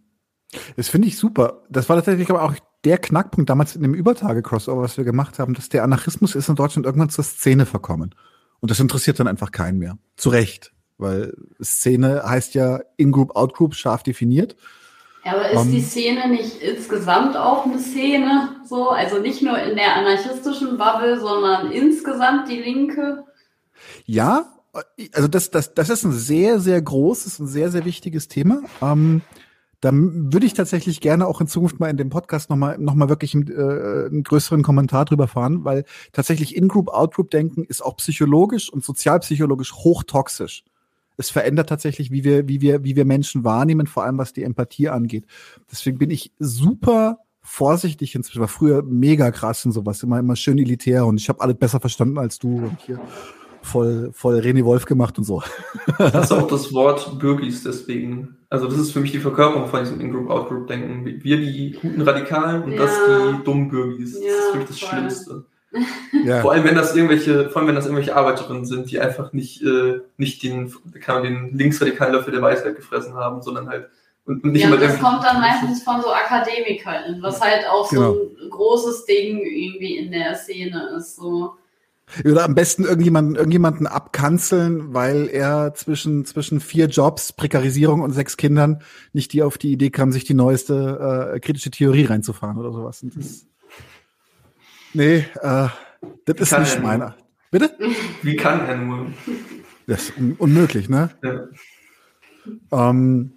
Das 0.76 0.88
finde 0.88 1.09
ich 1.09 1.16
super. 1.16 1.62
Das 1.68 1.88
war 1.88 1.96
tatsächlich 1.96 2.28
aber 2.30 2.42
auch 2.42 2.55
der 2.84 2.98
Knackpunkt 2.98 3.48
damals 3.48 3.74
in 3.76 3.82
dem 3.82 3.94
Übertage-Crossover, 3.94 4.82
was 4.82 4.96
wir 4.96 5.05
gemacht 5.05 5.38
haben, 5.38 5.55
dass 5.55 5.68
der 5.68 5.84
Anarchismus 5.84 6.34
ist 6.34 6.48
in 6.48 6.55
Deutschland 6.55 6.86
irgendwann 6.86 7.09
zur 7.09 7.24
Szene 7.24 7.66
verkommen. 7.66 8.14
Und 8.60 8.70
das 8.70 8.81
interessiert 8.81 9.20
dann 9.20 9.28
einfach 9.28 9.51
keinen 9.51 9.78
mehr. 9.78 9.98
Zu 10.16 10.31
Recht. 10.31 10.72
Weil 10.98 11.35
Szene 11.62 12.22
heißt 12.24 12.55
ja 12.55 12.81
In-Group, 12.97 13.36
Out-Group 13.36 13.74
scharf 13.74 14.02
definiert. 14.02 14.56
Ja, 15.24 15.32
aber 15.32 15.51
ist 15.51 15.60
um, 15.60 15.70
die 15.70 15.81
Szene 15.81 16.28
nicht 16.28 16.60
insgesamt 16.60 17.36
auch 17.36 17.64
eine 17.64 17.78
Szene? 17.78 18.56
So, 18.66 18.90
also 18.90 19.18
nicht 19.18 19.43
nur 19.43 19.59
in 19.59 19.74
der 19.76 19.97
anarchistischen 19.97 20.76
Bubble, 20.76 21.18
sondern 21.18 21.72
insgesamt 21.72 22.48
die 22.48 22.60
Linke? 22.60 23.24
Ja, 24.05 24.47
also 25.12 25.28
das, 25.28 25.51
das, 25.51 25.74
das 25.74 25.89
ist 25.89 26.05
ein 26.05 26.12
sehr, 26.12 26.59
sehr 26.59 26.81
großes 26.81 27.40
und 27.40 27.47
sehr, 27.47 27.70
sehr 27.70 27.85
wichtiges 27.85 28.28
Thema. 28.28 28.62
Ähm, 28.82 29.22
dann 29.85 30.32
würde 30.32 30.47
ich 30.47 30.55
tatsächlich 30.55 31.02
gerne 31.02 31.27
auch 31.27 31.43
in 31.43 31.47
Zukunft 31.47 31.78
mal 31.78 31.90
in 31.90 31.98
dem 31.98 32.09
Podcast 32.09 32.48
nochmal 32.48 32.78
noch 32.78 32.94
mal 32.94 33.11
wirklich 33.11 33.35
einen, 33.35 33.48
äh, 33.48 34.06
einen 34.06 34.23
größeren 34.23 34.62
Kommentar 34.62 35.05
drüber 35.05 35.28
fahren, 35.28 35.65
weil 35.65 35.85
tatsächlich 36.12 36.56
In-Group, 36.56 36.89
Out-Group-Denken 36.89 37.65
ist 37.65 37.85
auch 37.85 37.97
psychologisch 37.98 38.73
und 38.73 38.82
sozialpsychologisch 38.82 39.74
hochtoxisch. 39.74 40.65
Es 41.19 41.28
verändert 41.28 41.69
tatsächlich, 41.69 42.11
wie 42.11 42.24
wir, 42.24 42.48
wie 42.48 42.62
wir, 42.62 42.82
wie 42.82 42.97
wir 42.97 43.05
Menschen 43.05 43.44
wahrnehmen, 43.44 43.86
vor 43.86 44.05
allem 44.05 44.16
was 44.16 44.32
die 44.32 44.43
Empathie 44.43 44.89
angeht. 44.89 45.27
Deswegen 45.70 45.98
bin 45.98 46.11
ich 46.11 46.32
super 46.39 47.19
vorsichtig 47.43 48.15
inzwischen. 48.15 48.40
War 48.40 48.48
früher 48.48 48.82
mega 48.82 49.31
krass 49.32 49.66
und 49.66 49.73
sowas, 49.73 50.02
immer, 50.02 50.19
immer 50.19 50.35
schön 50.35 50.56
elitär 50.56 51.05
und 51.05 51.20
ich 51.20 51.28
habe 51.28 51.43
alles 51.43 51.59
besser 51.59 51.78
verstanden 51.78 52.19
als 52.19 52.39
du 52.39 52.56
und 52.56 52.81
hier 52.81 52.98
voll, 53.61 54.11
voll 54.12 54.39
René 54.39 54.65
Wolf 54.65 54.86
gemacht 54.86 55.19
und 55.19 55.24
so. 55.24 55.43
Das 55.98 56.27
ist 56.27 56.32
auch 56.32 56.48
das 56.48 56.73
Wort 56.73 57.19
Bürgis 57.19 57.62
deswegen. 57.62 58.39
Also 58.55 58.68
das 58.68 58.78
ist 58.78 58.93
für 58.93 59.01
mich 59.01 59.10
die 59.10 59.18
Verkörperung 59.18 59.66
von 59.66 59.81
diesem 59.81 60.01
In-Group-Out-Group-Denken. 60.01 61.05
Wir 61.24 61.36
die 61.39 61.72
guten 61.72 62.01
Radikalen 62.02 62.62
und 62.62 62.70
ja. 62.70 62.82
das 62.82 62.93
die 63.05 63.43
dummen 63.43 63.68
Bürgis. 63.68 64.14
Ja, 64.14 64.28
das 64.28 64.47
ist 64.47 64.55
wirklich 64.55 64.68
das 64.68 64.78
voll. 64.78 64.89
Schlimmste. 64.89 65.44
Ja. 66.24 66.40
Vor 66.40 66.52
allem, 66.52 66.62
wenn 66.62 66.76
das 66.76 66.94
irgendwelche, 66.94 67.51
vor 67.51 67.59
allem, 67.59 67.68
wenn 67.68 67.74
das 67.74 67.86
irgendwelche 67.86 68.14
Arbeiterinnen 68.14 68.64
sind, 68.64 68.93
die 68.93 69.01
einfach 69.01 69.32
nicht, 69.32 69.60
äh, 69.60 69.98
nicht 70.16 70.40
den, 70.44 70.72
kann 71.01 71.16
man 71.16 71.24
den 71.24 71.59
linksradikalen 71.59 72.14
Löffel 72.14 72.32
der 72.32 72.40
Weisheit 72.40 72.76
gefressen 72.76 73.14
haben, 73.14 73.43
sondern 73.43 73.68
halt 73.68 73.89
und 74.24 74.44
nicht 74.44 74.62
ja, 74.62 74.74
das 74.74 75.01
kommt 75.01 75.24
dann 75.24 75.40
meistens 75.40 75.82
von 75.82 76.01
so 76.01 76.12
Akademikern, 76.12 77.20
was 77.20 77.40
halt 77.40 77.66
auch 77.68 77.90
genau. 77.90 78.14
so 78.14 78.31
ein 78.40 78.51
großes 78.51 79.05
Ding 79.05 79.40
irgendwie 79.40 79.98
in 79.98 80.12
der 80.12 80.36
Szene 80.36 80.94
ist. 80.97 81.16
So. 81.16 81.56
Oder 82.24 82.44
am 82.44 82.54
besten 82.54 82.84
irgendjemanden, 82.84 83.34
irgendjemanden 83.34 83.86
abkanzeln, 83.86 84.94
weil 84.94 85.28
er 85.28 85.74
zwischen, 85.74 86.24
zwischen 86.24 86.60
vier 86.60 86.86
Jobs, 86.86 87.32
Prekarisierung 87.32 88.02
und 88.02 88.12
sechs 88.12 88.36
Kindern 88.36 88.82
nicht 89.12 89.32
die 89.32 89.42
auf 89.42 89.58
die 89.58 89.72
Idee 89.72 89.90
kam, 89.90 90.12
sich 90.12 90.24
die 90.24 90.34
neueste 90.34 91.32
äh, 91.34 91.40
kritische 91.40 91.70
Theorie 91.70 92.04
reinzufahren 92.04 92.58
oder 92.58 92.72
sowas. 92.72 93.02
Und 93.02 93.16
das, 93.16 93.46
nee, 94.92 95.24
äh, 95.40 95.68
das 96.24 96.52
ist 96.52 96.58
nicht 96.58 96.82
meiner. 96.82 97.16
Bitte? 97.50 97.76
Wie 98.22 98.36
kann 98.36 98.66
er 98.66 98.76
nur? 98.76 99.06
Das 99.86 100.08
ist 100.08 100.18
un 100.18 100.32
unmöglich, 100.38 100.88
ne? 100.88 101.10
Ja. 101.22 102.90
Ähm, 102.90 103.32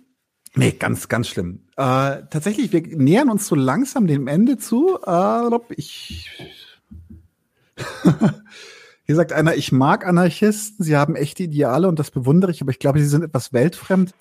nee, 0.55 0.71
ganz, 0.71 1.07
ganz 1.07 1.27
schlimm. 1.27 1.67
Äh, 1.75 2.23
tatsächlich, 2.29 2.71
wir 2.71 2.81
nähern 2.97 3.29
uns 3.29 3.47
so 3.47 3.55
langsam 3.55 4.07
dem 4.07 4.27
Ende 4.27 4.57
zu. 4.57 4.97
Äh, 5.05 5.59
ich 5.75 6.29
Hier 9.05 9.15
sagt 9.15 9.31
einer, 9.31 9.55
ich 9.55 9.71
mag 9.71 10.05
Anarchisten, 10.05 10.83
sie 10.83 10.97
haben 10.97 11.15
echte 11.15 11.43
Ideale 11.43 11.87
und 11.87 11.97
das 11.97 12.11
bewundere 12.11 12.51
ich, 12.51 12.61
aber 12.61 12.71
ich 12.71 12.79
glaube, 12.79 12.99
sie 12.99 13.05
sind 13.05 13.23
etwas 13.23 13.53
weltfremd. 13.53 14.13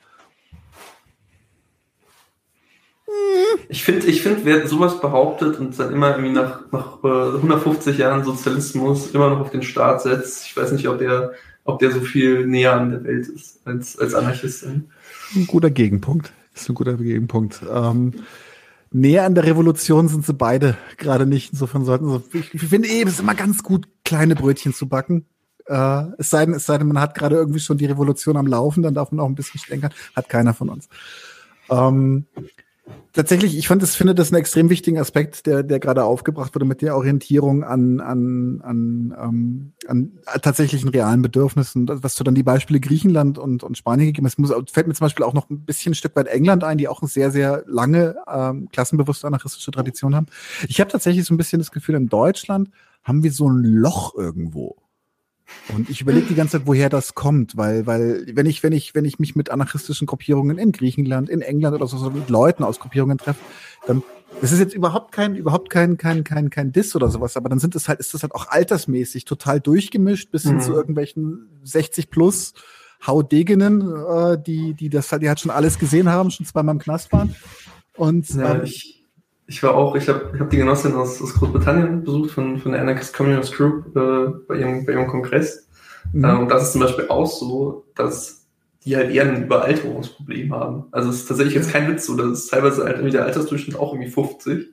Ich 3.68 3.82
finde, 3.82 4.06
ich 4.06 4.22
finde, 4.22 4.44
wer 4.44 4.68
sowas 4.68 5.00
behauptet 5.00 5.58
und 5.58 5.76
dann 5.78 5.92
immer 5.92 6.10
irgendwie 6.10 6.32
nach, 6.32 6.60
nach 6.70 7.02
äh, 7.02 7.36
150 7.36 7.98
Jahren 7.98 8.24
Sozialismus 8.24 9.10
immer 9.10 9.30
noch 9.30 9.40
auf 9.40 9.50
den 9.50 9.62
Staat 9.62 10.02
setzt, 10.02 10.46
ich 10.46 10.56
weiß 10.56 10.72
nicht, 10.72 10.88
ob 10.88 10.98
der, 10.98 11.32
ob 11.64 11.80
der 11.80 11.90
so 11.90 12.00
viel 12.00 12.46
näher 12.46 12.74
an 12.74 12.90
der 12.90 13.04
Welt 13.04 13.26
ist 13.28 13.60
als, 13.64 13.98
als 13.98 14.14
Anarchistin. 14.14 14.90
Ein 15.34 15.46
guter 15.46 15.70
Gegenpunkt. 15.70 16.32
Ist 16.54 16.68
ein 16.68 16.74
guter 16.74 16.94
Gegenpunkt. 16.94 17.60
Ähm, 17.68 18.14
näher 18.90 19.24
an 19.24 19.34
der 19.34 19.44
Revolution 19.44 20.08
sind 20.08 20.24
sie 20.24 20.32
beide 20.34 20.76
gerade 20.96 21.26
nicht. 21.26 21.52
Insofern 21.52 21.84
sollten 21.84 22.08
sie, 22.08 22.38
ich, 22.52 22.60
finde 22.62 22.88
eh, 22.88 23.02
es 23.02 23.14
ist 23.14 23.20
immer 23.20 23.34
ganz 23.34 23.62
gut, 23.62 23.88
kleine 24.04 24.34
Brötchen 24.34 24.72
zu 24.72 24.88
backen. 24.88 25.26
Äh, 25.66 26.04
es 26.18 26.30
sei 26.30 26.46
denn, 26.46 26.54
es 26.54 26.66
sei 26.66 26.78
denn, 26.78 26.86
man 26.86 27.00
hat 27.00 27.14
gerade 27.14 27.36
irgendwie 27.36 27.60
schon 27.60 27.78
die 27.78 27.86
Revolution 27.86 28.36
am 28.36 28.46
Laufen, 28.46 28.82
dann 28.82 28.94
darf 28.94 29.10
man 29.10 29.20
auch 29.20 29.28
ein 29.28 29.34
bisschen 29.34 29.60
stänkern. 29.60 29.92
Hat 30.14 30.28
keiner 30.28 30.54
von 30.54 30.68
uns. 30.68 30.88
Ähm, 31.68 32.26
Tatsächlich, 33.12 33.56
ich 33.56 33.66
fand 33.66 33.82
das, 33.82 33.96
finde 33.96 34.14
das 34.14 34.30
einen 34.30 34.40
extrem 34.40 34.68
wichtigen 34.68 34.98
Aspekt, 34.98 35.46
der, 35.46 35.62
der 35.62 35.80
gerade 35.80 36.04
aufgebracht 36.04 36.54
wurde 36.54 36.66
mit 36.66 36.82
der 36.82 36.96
Orientierung 36.96 37.64
an, 37.64 37.98
an, 37.98 38.60
an, 38.62 39.16
ähm, 39.18 39.72
an 39.88 40.18
tatsächlichen 40.42 40.90
realen 40.90 41.22
Bedürfnissen. 41.22 41.88
Was 41.88 42.14
du 42.14 42.24
dann 42.24 42.34
die 42.34 42.42
Beispiele 42.42 42.78
Griechenland 42.78 43.38
und, 43.38 43.62
und 43.62 43.78
Spanien 43.78 44.08
gegeben 44.08 44.26
hast, 44.26 44.38
muss, 44.38 44.52
fällt 44.70 44.86
mir 44.86 44.92
zum 44.92 45.06
Beispiel 45.06 45.24
auch 45.24 45.32
noch 45.32 45.48
ein 45.48 45.64
bisschen 45.64 45.92
ein 45.92 45.94
Stück 45.94 46.14
weit 46.14 46.26
England 46.26 46.62
ein, 46.62 46.76
die 46.76 46.88
auch 46.88 47.00
eine 47.00 47.08
sehr, 47.08 47.30
sehr 47.30 47.64
lange 47.66 48.16
ähm, 48.30 48.68
klassenbewusste 48.70 49.26
anarchistische 49.26 49.70
Tradition 49.70 50.14
haben. 50.14 50.26
Ich 50.68 50.78
habe 50.80 50.90
tatsächlich 50.90 51.24
so 51.24 51.32
ein 51.32 51.38
bisschen 51.38 51.58
das 51.58 51.72
Gefühl, 51.72 51.94
in 51.94 52.08
Deutschland 52.08 52.68
haben 53.02 53.22
wir 53.22 53.32
so 53.32 53.48
ein 53.48 53.64
Loch 53.64 54.14
irgendwo. 54.14 54.76
Und 55.76 55.90
ich 55.90 56.00
überlege 56.00 56.26
die 56.26 56.34
ganze 56.34 56.58
Zeit, 56.58 56.66
woher 56.66 56.88
das 56.88 57.14
kommt, 57.14 57.56
weil, 57.58 57.86
weil, 57.86 58.24
wenn 58.32 58.46
ich, 58.46 58.62
wenn 58.62 58.72
ich, 58.72 58.94
wenn 58.94 59.04
ich 59.04 59.18
mich 59.18 59.36
mit 59.36 59.50
anarchistischen 59.50 60.06
Gruppierungen 60.06 60.56
in 60.56 60.72
Griechenland, 60.72 61.28
in 61.28 61.42
England 61.42 61.76
oder 61.76 61.86
so, 61.86 62.10
mit 62.10 62.30
Leuten 62.30 62.64
aus 62.64 62.80
Gruppierungen 62.80 63.18
treffe, 63.18 63.40
dann, 63.86 64.02
das 64.40 64.52
ist 64.52 64.58
jetzt 64.58 64.74
überhaupt 64.74 65.12
kein, 65.12 65.36
überhaupt 65.36 65.68
kein, 65.68 65.98
kein, 65.98 66.24
kein, 66.24 66.48
kein 66.48 66.72
Diss 66.72 66.96
oder 66.96 67.10
sowas, 67.10 67.36
aber 67.36 67.50
dann 67.50 67.58
sind 67.58 67.76
es 67.76 67.88
halt, 67.88 68.00
ist 68.00 68.14
das 68.14 68.22
halt 68.22 68.34
auch 68.34 68.48
altersmäßig 68.48 69.26
total 69.26 69.60
durchgemischt, 69.60 70.30
bis 70.30 70.44
hin 70.44 70.56
mhm. 70.56 70.60
zu 70.60 70.72
irgendwelchen 70.72 71.46
60 71.64 72.10
plus 72.10 72.54
Haudegenen, 73.06 73.82
äh, 73.82 74.38
die, 74.42 74.72
die 74.72 74.88
das 74.88 75.12
halt, 75.12 75.22
die 75.22 75.28
halt 75.28 75.40
schon 75.40 75.50
alles 75.50 75.78
gesehen 75.78 76.08
haben, 76.08 76.30
schon 76.30 76.46
zweimal 76.46 76.74
im 76.74 76.80
Knast 76.80 77.12
waren. 77.12 77.36
Und, 77.96 78.30
ja, 78.30 78.54
ähm, 78.54 78.64
ich, 78.64 79.04
ich 79.46 79.62
war 79.62 79.74
auch, 79.74 79.94
ich 79.94 80.08
habe 80.08 80.32
ich 80.34 80.40
hab 80.40 80.50
die 80.50 80.56
Genossin 80.56 80.94
aus, 80.94 81.22
aus 81.22 81.34
Großbritannien 81.34 82.02
besucht, 82.02 82.30
von, 82.30 82.58
von 82.58 82.72
der 82.72 82.80
Anarchist 82.80 83.14
Communist 83.14 83.54
Group 83.54 83.94
äh, 83.96 84.30
bei, 84.48 84.56
ihrem, 84.56 84.84
bei 84.84 84.92
ihrem 84.92 85.06
Kongress. 85.06 85.65
Mhm. 86.12 86.24
Äh, 86.24 86.36
und 86.36 86.48
das 86.50 86.64
ist 86.64 86.72
zum 86.72 86.80
Beispiel 86.82 87.08
auch 87.08 87.26
so, 87.26 87.84
dass 87.94 88.46
die 88.84 88.96
halt 88.96 89.10
eher 89.10 89.24
ein 89.24 89.44
Überalterungsproblem 89.44 90.54
haben. 90.54 90.84
Also 90.92 91.10
es 91.10 91.16
ist 91.16 91.26
tatsächlich 91.26 91.54
jetzt 91.54 91.72
kein 91.72 91.88
Witz, 91.90 92.06
so, 92.06 92.16
das 92.16 92.38
ist 92.38 92.50
teilweise 92.50 92.84
halt 92.84 92.96
irgendwie 92.96 93.12
der 93.12 93.24
Altersdurchschnitt 93.24 93.76
auch 93.76 93.92
irgendwie 93.92 94.10
50. 94.10 94.68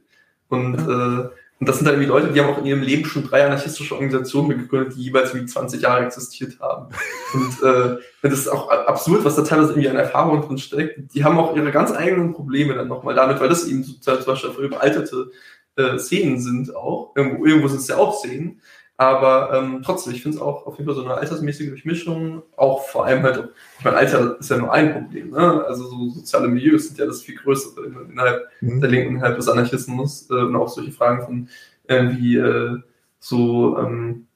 Und 0.49 0.77
äh, 0.77 1.30
und 1.64 1.69
das 1.69 1.77
sind 1.77 1.85
dann 1.85 1.95
irgendwie 1.95 2.10
Leute, 2.10 2.34
die 2.34 2.41
haben 2.41 2.49
auch 2.49 2.57
in 2.57 2.65
ihrem 2.65 2.81
Leben 2.81 3.05
schon 3.05 3.23
drei 3.23 3.45
anarchistische 3.45 3.93
Organisationen 3.93 4.49
gegründet, 4.49 4.95
die 4.97 5.03
jeweils 5.03 5.34
wie 5.34 5.45
20 5.45 5.81
Jahre 5.81 6.05
existiert 6.05 6.60
haben. 6.60 6.93
Und 7.34 7.64
äh, 7.64 7.99
das 8.22 8.34
ist 8.34 8.47
auch 8.49 8.69
absurd, 8.69 9.23
was 9.23 9.38
da 9.38 9.43
teilweise 9.43 9.69
irgendwie 9.69 9.88
an 9.88 9.95
Erfahrung 9.95 10.41
drin 10.41 10.57
steckt. 10.57 11.14
Die 11.14 11.23
haben 11.23 11.38
auch 11.38 11.55
ihre 11.55 11.72
ganz 11.72 11.93
eigenen 11.93 12.34
Probleme 12.34 12.73
dann 12.73 12.89
nochmal 12.89 13.15
damit, 13.15 13.39
weil 13.39 13.47
das 13.47 13.65
eben 13.65 13.81
zum 13.85 14.26
Beispiel 14.26 14.49
überalterte 14.60 15.31
äh, 15.77 15.97
Szenen 15.97 16.41
sind 16.41 16.76
auch. 16.76 17.14
Irgendwo, 17.15 17.45
irgendwo 17.45 17.69
sind 17.69 17.80
es 17.80 17.88
ja 17.88 17.95
auch 17.95 18.14
Szenen. 18.14 18.60
Aber 18.98 19.52
ähm, 19.53 19.82
trotzdem, 19.84 20.14
ich 20.14 20.22
finde 20.22 20.38
es 20.38 20.44
auch 20.44 20.68
auf 20.68 20.78
jeden 20.78 20.88
Fall 20.88 20.95
so 20.95 21.03
eine 21.03 21.15
altersmäßige 21.15 21.70
Durchmischung, 21.70 22.44
auch 22.56 22.86
vor 22.86 23.06
allem 23.06 23.24
halt, 23.24 23.49
ich 23.80 23.86
meine, 23.86 23.98
Alter 23.98 24.38
ist 24.40 24.49
ja 24.52 24.57
nur 24.57 24.72
ein 24.72 24.94
Problem, 24.94 25.32
ne? 25.32 25.65
Also 25.68 25.86
so 25.86 26.10
soziale 26.11 26.48
Milieus 26.48 26.88
sind 26.88 26.99
ja 26.99 27.07
das 27.07 27.24
viel 27.24 27.36
größere 27.36 27.86
innerhalb 28.10 28.44
mhm. 28.61 28.82
der 28.82 28.90
Linken, 28.90 29.15
innerhalb 29.15 29.38
des 29.38 29.49
Anarchismus 29.49 30.30
äh, 30.30 30.36
und 30.36 30.56
auch 30.56 30.70
solche 30.70 30.91
Fragen 30.91 31.26
von 31.26 31.49
irgendwie 31.88 32.38
äh, 32.38 32.78
so 33.20 33.78
ähm, 33.80 34.28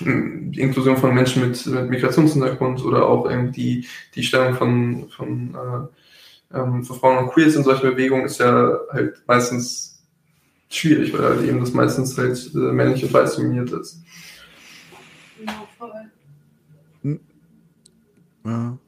die 0.00 0.60
Inklusion 0.60 0.96
von 0.96 1.14
Menschen 1.14 1.42
mit, 1.42 1.66
mit 1.66 1.90
Migrationshintergrund 1.90 2.84
oder 2.84 3.06
auch 3.06 3.28
irgendwie 3.28 3.86
die 4.14 4.22
Stellung 4.22 4.54
von, 4.54 5.08
von, 5.10 5.54
äh, 5.54 6.56
ähm, 6.58 6.84
von 6.84 6.96
Frauen 6.96 7.24
und 7.24 7.30
Queers 7.30 7.56
in 7.56 7.64
solchen 7.64 7.90
Bewegungen 7.90 8.24
ist 8.24 8.40
ja 8.40 8.78
halt 8.90 9.22
meistens 9.26 9.97
schwierig, 10.68 11.12
weil 11.12 11.22
halt 11.22 11.42
eben 11.42 11.60
das 11.60 11.72
meistens 11.72 12.16
halt 12.16 12.50
äh, 12.54 12.58
männlich 12.58 13.04
und 13.04 13.12
weiß 13.12 13.36
dominiert 13.36 13.70
ist. 13.72 14.02
Ja, 15.44 15.64
voll. 15.78 15.90
Hm. 17.02 17.20
Ja. 18.44 18.78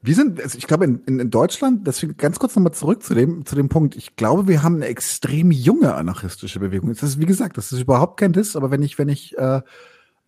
Wir 0.00 0.14
sind, 0.14 0.40
also 0.40 0.56
ich 0.56 0.66
glaube, 0.66 0.84
in, 0.84 1.02
in, 1.06 1.18
in 1.18 1.30
Deutschland, 1.30 1.86
deswegen 1.86 2.16
ganz 2.16 2.38
kurz 2.38 2.54
nochmal 2.54 2.72
zurück 2.72 3.02
zu 3.02 3.14
dem, 3.14 3.44
zu 3.44 3.56
dem 3.56 3.68
Punkt. 3.68 3.96
Ich 3.96 4.14
glaube, 4.14 4.46
wir 4.46 4.62
haben 4.62 4.76
eine 4.76 4.86
extrem 4.86 5.50
junge 5.50 5.94
anarchistische 5.94 6.60
Bewegung. 6.60 6.88
Das 6.88 7.02
ist, 7.02 7.20
wie 7.20 7.26
gesagt, 7.26 7.56
das 7.56 7.72
ist 7.72 7.80
überhaupt 7.80 8.18
kein 8.18 8.32
Diss, 8.32 8.54
aber 8.54 8.70
wenn 8.70 8.82
ich, 8.82 8.98
wenn 8.98 9.08
ich 9.08 9.36
äh, 9.36 9.60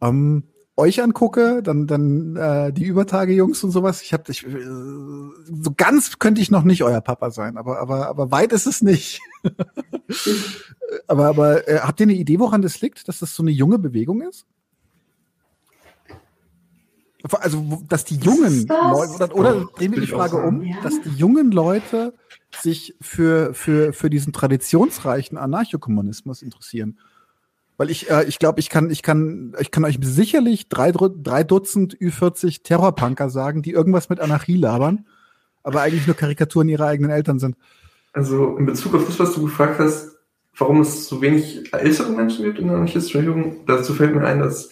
ähm, 0.01 0.45
euch 0.81 1.02
angucke, 1.02 1.62
dann, 1.62 1.86
dann 1.86 2.36
äh, 2.36 2.73
die 2.73 2.85
Übertage-Jungs 2.85 3.62
und 3.62 3.70
sowas, 3.70 4.02
ich 4.02 4.12
habe 4.12 4.24
ich, 4.28 4.44
äh, 4.44 4.51
so 4.51 5.73
ganz 5.77 6.19
könnte 6.19 6.40
ich 6.40 6.51
noch 6.51 6.65
nicht 6.65 6.82
euer 6.82 7.01
Papa 7.01 7.31
sein, 7.31 7.57
aber, 7.57 7.78
aber, 7.78 8.09
aber 8.09 8.31
weit 8.31 8.52
ist 8.52 8.66
es 8.66 8.82
nicht. 8.82 9.20
aber 11.07 11.28
aber 11.28 11.69
äh, 11.69 11.81
habt 11.81 12.01
ihr 12.01 12.05
eine 12.05 12.15
Idee, 12.15 12.39
woran 12.39 12.62
das 12.62 12.81
liegt, 12.81 13.07
dass 13.07 13.20
das 13.20 13.35
so 13.35 13.43
eine 13.43 13.52
junge 13.52 13.78
Bewegung 13.78 14.23
ist? 14.23 14.47
Also, 17.23 17.82
dass 17.86 18.05
die 18.05 18.16
jungen 18.16 18.66
Leute, 18.66 19.35
oder, 19.35 19.35
oder 19.35 19.69
drehen 19.77 19.93
wir 19.93 20.01
die 20.01 20.07
Frage 20.07 20.39
um, 20.39 20.62
ja. 20.62 20.77
dass 20.82 21.02
die 21.02 21.11
jungen 21.11 21.52
Leute 21.52 22.15
sich 22.51 22.97
für, 23.01 23.52
für, 23.52 23.93
für 23.93 24.09
diesen 24.09 24.32
traditionsreichen 24.32 25.36
Anarchokommunismus 25.36 26.40
interessieren. 26.43 26.98
Weil 27.81 27.89
ich, 27.89 28.11
äh, 28.11 28.24
ich 28.24 28.39
glaube, 28.39 28.61
ich 28.61 28.69
kann, 28.69 28.90
ich 28.90 29.02
kann, 29.02 29.55
ich 29.59 29.70
kann 29.70 29.86
euch 29.86 29.97
sicherlich 30.02 30.69
drei, 30.69 30.93
drei 30.93 31.44
Dutzend 31.44 31.97
Ü40 31.97 32.62
Terrorpunker 32.62 33.31
sagen, 33.31 33.62
die 33.62 33.70
irgendwas 33.70 34.11
mit 34.11 34.20
Anarchie 34.20 34.59
labern, 34.59 35.07
aber 35.62 35.81
eigentlich 35.81 36.07
nur 36.07 36.15
Karikaturen 36.15 36.69
ihrer 36.69 36.85
eigenen 36.85 37.11
Eltern 37.11 37.39
sind. 37.39 37.57
Also 38.12 38.59
in 38.59 38.66
Bezug 38.66 38.94
auf 38.94 39.07
das, 39.07 39.19
was 39.19 39.32
du 39.32 39.44
gefragt 39.44 39.78
hast, 39.78 40.19
warum 40.61 40.82
es 40.82 41.09
so 41.09 41.23
wenig 41.23 41.73
ältere 41.73 42.11
Menschen 42.11 42.45
gibt 42.45 42.59
in 42.59 42.69
der 42.69 42.77
Anarchistbewegung, 42.77 43.65
dazu 43.66 43.95
fällt 43.95 44.15
mir 44.15 44.24
ein, 44.27 44.41
dass, 44.41 44.70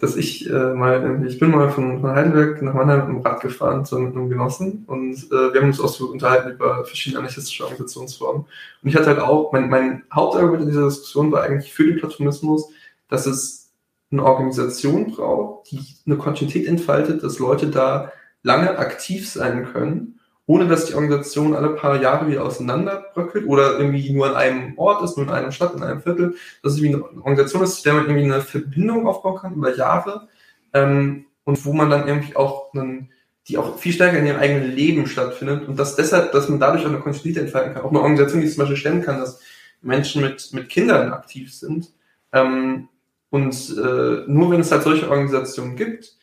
dass 0.00 0.16
ich 0.16 0.50
äh, 0.50 0.74
mal, 0.74 1.24
ich 1.26 1.38
bin 1.38 1.52
mal 1.52 1.70
von, 1.70 2.00
von 2.00 2.10
Heidelberg 2.10 2.60
nach 2.60 2.74
Mannheim 2.74 3.06
mit 3.06 3.08
dem 3.08 3.22
Rad 3.22 3.40
gefahren, 3.40 3.84
so 3.84 3.98
mit 4.00 4.14
einem 4.14 4.28
Genossen 4.28 4.84
und 4.88 5.14
äh, 5.14 5.52
wir 5.52 5.60
haben 5.60 5.68
uns 5.68 5.80
auch 5.80 5.88
so 5.88 6.06
unterhalten 6.10 6.50
über 6.50 6.84
verschiedene 6.84 7.20
anarchistische 7.20 7.62
Organisationsformen. 7.62 8.42
Und 8.82 8.88
ich 8.88 8.96
hatte 8.96 9.06
halt 9.06 9.20
auch, 9.20 9.52
mein, 9.52 9.70
mein 9.70 10.02
Hauptargument 10.12 10.62
in 10.62 10.68
dieser 10.68 10.86
Diskussion 10.86 11.30
war 11.30 11.44
eigentlich 11.44 11.72
für 11.72 11.84
den 11.84 11.98
Platonismus, 11.98 12.68
dass 13.08 13.26
es 13.26 13.70
eine 14.10 14.24
Organisation 14.24 15.12
braucht, 15.12 15.70
die 15.70 15.80
eine 16.04 16.16
Kontinuität 16.16 16.66
entfaltet, 16.66 17.22
dass 17.22 17.38
Leute 17.38 17.68
da 17.68 18.12
lange 18.42 18.76
aktiv 18.76 19.28
sein 19.30 19.66
können 19.72 20.17
ohne 20.48 20.66
dass 20.66 20.86
die 20.86 20.94
Organisation 20.94 21.54
alle 21.54 21.70
paar 21.76 22.00
Jahre 22.00 22.26
wieder 22.26 22.42
auseinanderbröckelt 22.42 23.46
oder 23.46 23.78
irgendwie 23.78 24.10
nur 24.12 24.30
an 24.30 24.34
einem 24.34 24.78
Ort 24.78 25.04
ist, 25.04 25.16
nur 25.16 25.26
in 25.26 25.32
einer 25.32 25.52
Stadt, 25.52 25.74
in 25.74 25.82
einem 25.82 26.00
Viertel, 26.00 26.34
dass 26.62 26.72
es 26.72 26.82
wie 26.82 26.88
eine 26.88 27.04
Organisation 27.04 27.62
ist, 27.62 27.76
zu 27.76 27.82
der 27.84 27.92
man 27.92 28.06
irgendwie 28.06 28.24
eine 28.24 28.40
Verbindung 28.40 29.06
aufbauen 29.06 29.36
kann 29.36 29.54
über 29.54 29.76
Jahre 29.76 30.26
ähm, 30.72 31.26
und 31.44 31.64
wo 31.64 31.72
man 31.74 31.90
dann 31.90 32.08
irgendwie 32.08 32.34
auch 32.34 32.72
einen, 32.72 33.10
die 33.46 33.58
auch 33.58 33.78
viel 33.78 33.92
stärker 33.92 34.18
in 34.18 34.26
ihrem 34.26 34.40
eigenen 34.40 34.72
Leben 34.72 35.06
stattfindet 35.06 35.68
und 35.68 35.78
dass 35.78 35.96
deshalb, 35.96 36.32
dass 36.32 36.48
man 36.48 36.58
dadurch 36.58 36.84
auch 36.84 36.90
eine 36.90 37.00
Kontinuität 37.00 37.44
entfalten 37.44 37.74
kann. 37.74 37.82
Auch 37.82 37.90
eine 37.90 38.00
Organisation, 38.00 38.40
die 38.40 38.48
zum 38.48 38.58
Beispiel 38.58 38.76
stemmen 38.78 39.02
kann, 39.02 39.20
dass 39.20 39.40
Menschen 39.82 40.22
mit, 40.22 40.50
mit 40.54 40.68
Kindern 40.70 41.12
aktiv 41.12 41.54
sind, 41.54 41.92
ähm, 42.32 42.88
Und 43.30 43.54
äh, 43.76 44.24
nur 44.26 44.50
wenn 44.50 44.60
es 44.60 44.72
halt 44.72 44.82
solche 44.82 45.10
Organisationen 45.10 45.76
gibt, 45.76 46.16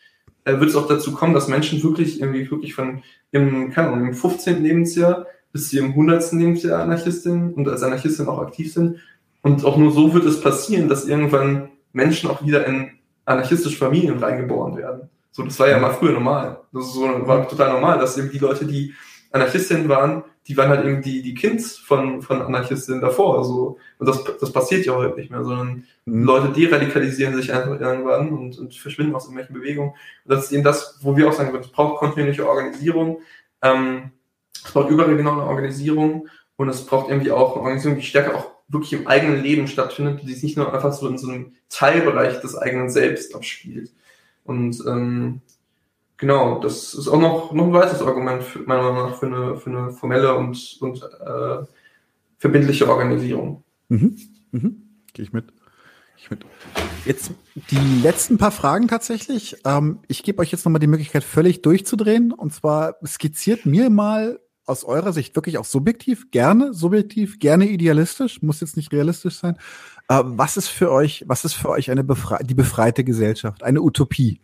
äh, 0.46 0.60
wird 0.60 0.70
es 0.70 0.76
auch 0.76 0.88
dazu 0.88 1.12
kommen, 1.12 1.34
dass 1.34 1.48
Menschen 1.48 1.84
wirklich 1.84 2.22
irgendwie 2.22 2.50
wirklich 2.50 2.74
von 2.74 3.04
im, 3.32 3.72
keine 3.72 3.90
Ahnung, 3.90 4.08
im 4.08 4.14
15. 4.14 4.64
Lebensjahr 4.64 5.28
bis 5.52 5.70
zu 5.70 5.78
ihrem 5.78 5.90
100. 5.90 6.32
Lebensjahr 6.34 6.82
Anarchistin 6.82 7.54
und 7.54 7.68
als 7.68 7.84
Anarchistin 7.84 8.28
auch 8.28 8.40
aktiv 8.40 8.72
sind. 8.72 9.00
Und 9.42 9.64
auch 9.66 9.78
nur 9.78 9.92
so 9.92 10.14
wird 10.14 10.26
es 10.26 10.42
passieren, 10.42 10.90
dass 10.90 11.06
irgendwann 11.06 11.70
Menschen 11.94 12.30
auch 12.30 12.46
wieder 12.46 12.66
in 12.66 12.92
anarchistische 13.26 13.78
Familien 13.78 14.20
reingeboren 14.20 14.78
werden. 14.78 15.10
So, 15.32 15.44
das 15.44 15.60
war 15.60 15.68
ja 15.68 15.80
mal 15.80 15.94
früher 15.94 16.14
normal. 16.14 16.62
Das 16.72 16.94
so, 16.94 17.02
war 17.28 17.48
total 17.48 17.74
normal, 17.74 18.00
dass 18.00 18.18
eben 18.18 18.32
die 18.32 18.38
Leute, 18.38 18.66
die 18.66 18.94
Anarchistinnen 19.36 19.90
waren, 19.90 20.24
die 20.48 20.56
waren 20.58 20.70
halt 20.70 20.86
eben 20.86 21.02
die, 21.02 21.22
die 21.22 21.34
Kids 21.34 21.78
von, 21.78 22.22
von 22.22 22.42
Anarchistinnen 22.42 23.02
davor. 23.02 23.38
Also, 23.40 23.78
und 24.00 24.08
das, 24.08 24.24
das 24.40 24.52
passiert 24.52 24.86
ja 24.86 24.96
heute 24.96 25.20
nicht 25.20 25.32
mehr, 25.32 25.44
sondern 25.44 25.84
mhm. 26.06 26.24
Leute 26.24 26.50
deradikalisieren 26.50 27.36
sich 27.36 27.52
einfach 27.52 27.80
irgendwann 27.80 28.30
und, 28.30 28.58
und 28.58 28.76
verschwinden 28.76 29.16
aus 29.16 29.26
irgendwelchen 29.26 29.56
Bewegungen. 29.56 29.90
Und 29.90 29.98
das 30.32 30.46
ist 30.46 30.52
eben 30.52 30.64
das, 30.64 31.00
wo 31.02 31.18
wir 31.18 31.28
auch 31.28 31.34
sagen, 31.34 31.56
es 31.56 31.68
braucht 31.68 32.00
kontinuierliche 32.00 32.48
Organisierung, 32.48 33.22
ähm, 33.62 34.12
es 34.54 34.72
braucht 34.72 34.90
überregionale 34.90 35.44
Organisierung 35.44 36.28
und 36.56 36.70
es 36.70 36.86
braucht 36.86 37.10
irgendwie 37.10 37.32
auch 37.32 37.54
eine 37.54 37.62
Organisation, 37.62 37.96
die 37.96 38.06
stärker 38.06 38.36
auch 38.36 38.52
wirklich 38.68 38.94
im 38.94 39.08
eigenen 39.08 39.44
Leben 39.44 39.68
stattfindet, 39.68 40.22
die 40.22 40.34
sich 40.34 40.44
nicht 40.44 40.58
nur 40.58 40.74
einfach 40.74 40.94
so 40.94 41.08
in 41.08 41.18
so 41.18 41.30
einem 41.30 41.54
Teilbereich 41.70 42.40
des 42.42 42.56
eigenen 42.56 42.90
Selbst 42.90 43.36
abspielt. 43.36 43.92
Und 44.44 44.84
ähm, 44.88 45.42
genau, 46.18 46.60
das 46.60 46.94
ist 46.94 47.08
auch 47.08 47.20
noch, 47.20 47.54
noch 47.54 47.66
ein 47.66 47.74
weiteres 47.74 48.02
Argument, 48.02 48.44
für, 48.44 48.60
meiner 48.60 48.84
Meinung 48.84 49.10
nach, 49.10 49.18
für 49.18 49.26
eine, 49.26 49.58
für 49.58 49.70
eine 49.70 49.92
formelle 49.92 50.36
und, 50.36 50.78
und 50.82 51.02
äh, 51.04 51.66
verbindliche 52.38 52.90
Organisierung. 52.90 53.64
Mhm. 53.90 54.18
Mhm. 54.52 54.82
Gehe 55.14 55.24
ich 55.24 55.34
mit. 55.34 55.46
Jetzt 57.06 57.32
die 57.70 58.02
letzten 58.02 58.38
paar 58.38 58.52
Fragen 58.52 58.88
tatsächlich. 58.88 59.58
Ähm, 59.64 60.00
ich 60.08 60.24
gebe 60.24 60.42
euch 60.42 60.52
jetzt 60.52 60.66
nochmal 60.66 60.80
die 60.80 60.88
Möglichkeit, 60.88 61.24
völlig 61.24 61.62
durchzudrehen. 61.62 62.32
Und 62.32 62.54
zwar 62.54 62.96
skizziert 63.06 63.66
mir 63.66 63.90
mal 63.90 64.40
aus 64.66 64.84
eurer 64.84 65.14
Sicht 65.14 65.36
wirklich 65.36 65.60
auch 65.60 65.66
subjektiv, 65.66 66.32
gerne 66.32 66.74
subjektiv, 66.74 67.38
gerne 67.38 67.68
idealistisch, 67.68 68.42
muss 68.42 68.62
jetzt 68.62 68.76
nicht 68.78 68.92
realistisch 68.92 69.36
sein. 69.36 69.58
Äh, 70.10 70.22
was 70.24 70.58
ist 70.58 70.68
für 70.68 70.92
euch, 70.92 71.24
was 71.28 71.46
ist 71.46 71.54
für 71.54 71.70
euch 71.70 71.92
eine 71.92 72.04
befre 72.04 72.40
die 72.44 72.56
befreite 72.56 73.04
Gesellschaft, 73.04 73.62
eine 73.62 73.82
Utopie? 73.82 74.42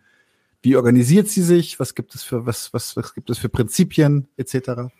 Wie 0.61 0.75
organisiert 0.75 1.27
sie 1.27 1.41
sich? 1.41 1.79
Was 1.79 1.95
gibt 1.95 2.13
es 2.13 2.23
für, 2.23 2.45
was, 2.45 2.73
was, 2.73 2.95
was 2.95 3.13
gibt 3.13 3.29
es 3.29 3.39
für 3.39 3.49
Prinzipien 3.49 4.27
etc.? 4.37 4.91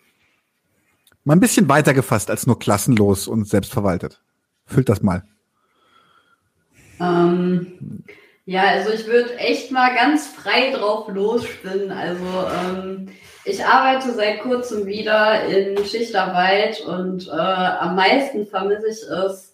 Mal 1.24 1.34
ein 1.36 1.40
bisschen 1.40 1.68
weiter 1.68 1.94
gefasst 1.94 2.30
als 2.30 2.46
nur 2.46 2.58
klassenlos 2.58 3.28
und 3.28 3.46
selbstverwaltet. 3.46 4.20
Füllt 4.66 4.88
das 4.88 5.02
mal. 5.02 5.24
Ähm, 7.00 8.04
ja, 8.44 8.62
also 8.62 8.90
ich 8.90 9.06
würde 9.06 9.36
echt 9.36 9.70
mal 9.70 9.94
ganz 9.94 10.26
frei 10.26 10.72
drauf 10.72 11.08
losspinnen. 11.08 11.92
Also 11.92 12.24
ähm, 12.24 13.08
ich 13.44 13.64
arbeite 13.64 14.12
seit 14.14 14.40
kurzem 14.40 14.86
wieder 14.86 15.44
in 15.46 15.84
Schichtarbeit 15.84 16.80
und 16.80 17.28
äh, 17.28 17.30
am 17.30 17.94
meisten 17.94 18.46
vermisse 18.46 18.88
ich 18.88 19.02
es, 19.02 19.51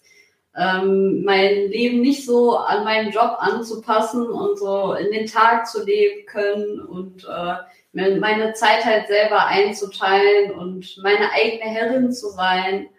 ähm, 0.57 1.23
mein 1.23 1.69
Leben 1.69 2.01
nicht 2.01 2.25
so 2.25 2.57
an 2.57 2.83
meinen 2.83 3.11
Job 3.11 3.37
anzupassen 3.39 4.27
und 4.27 4.57
so 4.57 4.93
in 4.93 5.11
den 5.11 5.27
Tag 5.27 5.67
zu 5.67 5.83
leben 5.85 6.25
können 6.25 6.79
und 6.79 7.25
äh, 7.25 7.55
meine 7.91 8.53
Zeit 8.53 8.85
halt 8.85 9.07
selber 9.07 9.45
einzuteilen 9.45 10.51
und 10.51 10.99
meine 11.03 11.31
eigene 11.31 11.69
Herrin 11.69 12.11
zu 12.11 12.29
sein. 12.29 12.89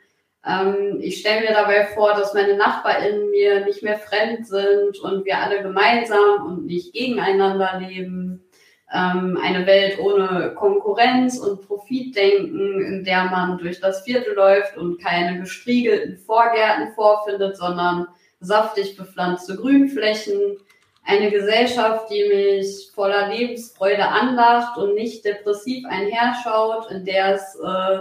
Ähm, 0.47 0.98
ich 1.01 1.20
stelle 1.20 1.43
mir 1.43 1.52
dabei 1.52 1.86
vor, 1.86 2.14
dass 2.14 2.35
meine 2.35 2.56
NachbarInnen 2.56 3.31
mir 3.31 3.64
nicht 3.64 3.82
mehr 3.82 3.98
fremd 3.98 4.47
sind 4.47 4.98
und 5.01 5.24
wir 5.24 5.39
alle 5.39 5.62
gemeinsam 5.62 6.47
und 6.47 6.66
nicht 6.66 6.93
gegeneinander 6.93 7.81
leben 7.81 8.44
ähm, 8.93 9.39
eine 9.41 9.67
Welt 9.67 9.99
ohne 10.01 10.53
Konkurrenz 10.55 11.39
und 11.39 11.67
Profitdenken, 11.67 12.83
in 12.85 13.05
der 13.05 13.25
man 13.25 13.59
durch 13.59 13.81
das 13.81 14.03
Viertel 14.03 14.35
läuft 14.35 14.77
und 14.77 15.01
keine 15.01 15.41
gestriegelten 15.41 16.17
Vorgärten 16.19 16.93
vorfindet, 16.95 17.57
sondern 17.57 18.09
saftig 18.41 18.97
bepflanzte 18.97 19.57
Grünflächen. 19.57 20.57
Eine 21.05 21.31
Gesellschaft, 21.31 22.11
die 22.11 22.25
mich 22.29 22.91
voller 22.95 23.29
Lebensfreude 23.29 24.07
anlacht 24.07 24.77
und 24.77 24.95
nicht 24.95 25.25
depressiv 25.25 25.87
einherschaut, 25.87 26.91
in 26.91 27.05
der 27.05 27.35
es 27.35 27.57
äh, 27.57 27.99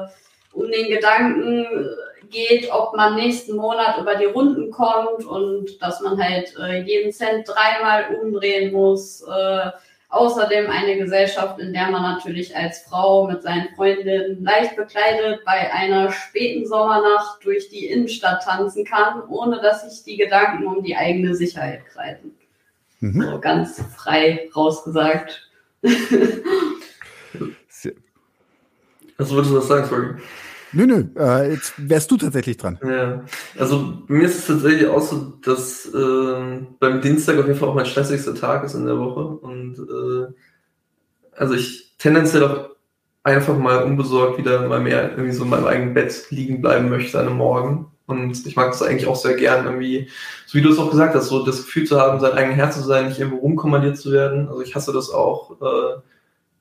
um 0.54 0.72
den 0.72 0.88
Gedanken 0.88 1.68
geht, 2.30 2.72
ob 2.72 2.96
man 2.96 3.16
nächsten 3.16 3.56
Monat 3.56 3.98
über 4.00 4.16
die 4.16 4.26
Runden 4.26 4.72
kommt 4.72 5.26
und 5.26 5.82
dass 5.82 6.02
man 6.02 6.22
halt 6.22 6.54
äh, 6.60 6.82
jeden 6.82 7.12
Cent 7.12 7.48
dreimal 7.48 8.16
umdrehen 8.16 8.74
muss. 8.74 9.22
Äh, 9.22 9.72
Außerdem 10.12 10.72
eine 10.72 10.98
Gesellschaft, 10.98 11.60
in 11.60 11.72
der 11.72 11.92
man 11.92 12.02
natürlich 12.02 12.56
als 12.56 12.82
Frau 12.82 13.28
mit 13.28 13.44
seinen 13.44 13.70
Freundinnen 13.76 14.44
leicht 14.44 14.76
bekleidet 14.76 15.46
bei 15.46 15.72
einer 15.72 16.12
späten 16.12 16.66
Sommernacht 16.66 17.46
durch 17.46 17.70
die 17.70 17.86
Innenstadt 17.86 18.44
tanzen 18.44 18.86
kann, 18.86 19.22
ohne 19.30 19.62
dass 19.62 19.88
sich 19.88 20.04
die 20.04 20.18
Gedanken 20.18 20.66
um 20.66 20.84
die 20.84 20.96
eigene 20.96 21.36
Sicherheit 21.36 21.86
kreisen. 21.86 22.32
Mhm. 23.02 23.22
So 23.22 23.40
ganz 23.40 23.84
frei 23.96 24.50
rausgesagt. 24.56 25.48
Was 29.20 29.32
würdest 29.32 29.52
du 29.52 29.56
das 29.58 29.68
sagen, 29.68 29.88
sorry? 29.88 30.16
Nö, 30.72 30.86
nö, 30.86 31.04
äh, 31.18 31.52
jetzt 31.52 31.74
wärst 31.78 32.12
du 32.12 32.18
tatsächlich 32.18 32.58
dran. 32.58 32.80
Ja, 32.84 33.24
also 33.58 34.04
mir 34.08 34.26
ist 34.26 34.40
es 34.40 34.48
tatsächlich 34.48 34.88
auch 34.88 35.02
so, 35.02 35.34
dass 35.44 35.88
äh, 35.88 36.60
beim 36.80 37.02
Dienstag 37.02 37.38
auf 37.40 37.48
jeden 37.48 37.58
Fall 37.58 37.70
auch 37.70 37.76
mein 37.76 37.88
stressigster 37.88 38.36
Tag 38.36 38.64
ist 38.64 38.76
in 38.76 38.86
der 38.86 39.00
Woche. 39.00 39.20
Und 39.20 39.59
äh, 39.78 40.34
also 41.36 41.54
ich 41.54 41.96
tendenziell 41.98 42.44
auch 42.44 42.70
einfach 43.24 43.58
mal 43.58 43.84
unbesorgt 43.84 44.38
wieder 44.38 44.68
mal 44.68 44.80
mehr 44.80 45.12
irgendwie 45.12 45.34
so 45.34 45.44
in 45.44 45.50
meinem 45.50 45.68
eigenen 45.68 45.94
Bett 45.94 46.26
liegen 46.30 46.62
bleiben 46.62 46.90
möchte 46.90 47.20
an 47.20 47.28
einem 47.28 47.38
Morgen. 47.38 47.92
Und 48.08 48.48
ich 48.48 48.56
mag 48.56 48.72
das 48.72 48.82
eigentlich 48.82 49.08
auch 49.08 49.16
sehr 49.16 49.36
gern, 49.36 49.66
irgendwie, 49.66 50.10
so 50.48 50.58
wie 50.58 50.64
du 50.64 50.70
es 50.70 50.80
auch 50.80 50.90
gesagt 50.90 51.14
hast, 51.14 51.28
so 51.28 51.46
das 51.46 51.58
Gefühl 51.58 51.86
zu 51.86 52.00
haben, 52.00 52.20
sein 52.20 52.32
eigener 52.32 52.56
Herr 52.56 52.72
zu 52.72 52.82
sein, 52.82 53.08
nicht 53.08 53.20
irgendwo 53.20 53.38
rumkommandiert 53.38 53.98
zu 53.98 54.12
werden. 54.12 54.48
Also 54.48 54.62
ich 54.62 54.74
hasse 54.74 54.92
das 54.92 55.12
auch. 55.12 55.62
Äh, 55.62 56.02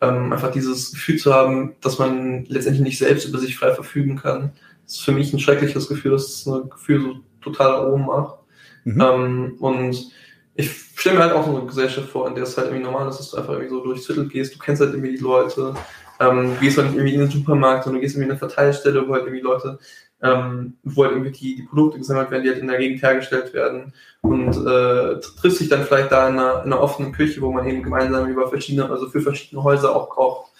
ähm, 0.00 0.32
einfach 0.32 0.52
dieses 0.52 0.92
Gefühl 0.92 1.16
zu 1.16 1.34
haben, 1.34 1.74
dass 1.80 1.98
man 1.98 2.44
letztendlich 2.46 2.84
nicht 2.84 2.98
selbst 2.98 3.26
über 3.26 3.38
sich 3.38 3.56
frei 3.56 3.72
verfügen 3.72 4.16
kann. 4.16 4.52
Das 4.84 4.96
ist 4.96 5.04
für 5.04 5.12
mich 5.12 5.32
ein 5.32 5.40
schreckliches 5.40 5.88
Gefühl, 5.88 6.12
das 6.12 6.28
ist 6.28 6.46
ein 6.46 6.70
Gefühl 6.70 7.00
so 7.00 7.16
total 7.40 7.72
da 7.72 7.88
oben 7.88 8.06
macht. 8.06 8.38
Mhm. 8.84 9.00
Ähm, 9.00 9.56
und 9.58 10.10
ich 10.58 10.70
stelle 10.96 11.16
mir 11.16 11.24
halt 11.24 11.32
auch 11.32 11.46
so 11.46 11.56
eine 11.56 11.66
Gesellschaft 11.66 12.08
vor, 12.08 12.28
in 12.28 12.34
der 12.34 12.44
es 12.44 12.56
halt 12.56 12.68
irgendwie 12.68 12.84
normal 12.84 13.08
ist, 13.08 13.18
dass 13.18 13.30
du 13.30 13.36
einfach 13.38 13.52
irgendwie 13.52 13.70
so 13.70 13.82
durchs 13.82 14.06
Viertel 14.06 14.28
gehst, 14.28 14.54
du 14.54 14.58
kennst 14.58 14.82
halt 14.82 14.92
irgendwie 14.92 15.16
die 15.16 15.22
Leute, 15.22 15.74
ähm, 16.20 16.54
du 16.54 16.60
gehst 16.60 16.76
halt 16.76 16.88
nicht 16.88 16.96
irgendwie 16.96 17.14
in 17.14 17.20
den 17.20 17.30
Supermarkt, 17.30 17.84
sondern 17.84 18.00
du 18.00 18.02
gehst 18.02 18.16
irgendwie 18.16 18.26
in 18.26 18.32
eine 18.32 18.38
Verteilstelle, 18.38 19.08
wo 19.08 19.14
halt 19.14 19.24
irgendwie 19.24 19.42
Leute 19.42 19.78
ähm, 20.22 20.76
wo 20.82 21.04
halt 21.04 21.12
irgendwie 21.12 21.30
die, 21.30 21.56
die 21.56 21.62
Produkte 21.62 21.98
gesammelt 21.98 22.30
werden, 22.30 22.42
die 22.42 22.50
halt 22.50 22.58
in 22.58 22.66
der 22.66 22.78
Gegend 22.78 23.02
hergestellt 23.02 23.54
werden. 23.54 23.92
Und 24.20 24.56
äh, 24.56 25.20
trifft 25.20 25.58
sich 25.58 25.68
dann 25.68 25.84
vielleicht 25.84 26.10
da 26.10 26.28
in 26.28 26.38
einer, 26.38 26.64
in 26.64 26.72
einer 26.72 26.80
offenen 26.80 27.12
Küche, 27.12 27.40
wo 27.40 27.52
man 27.52 27.66
eben 27.66 27.82
gemeinsam 27.82 28.28
über 28.28 28.48
verschiedene, 28.48 28.90
also 28.90 29.08
für 29.08 29.20
verschiedene 29.20 29.62
Häuser 29.62 29.94
auch 29.94 30.10
kocht, 30.10 30.52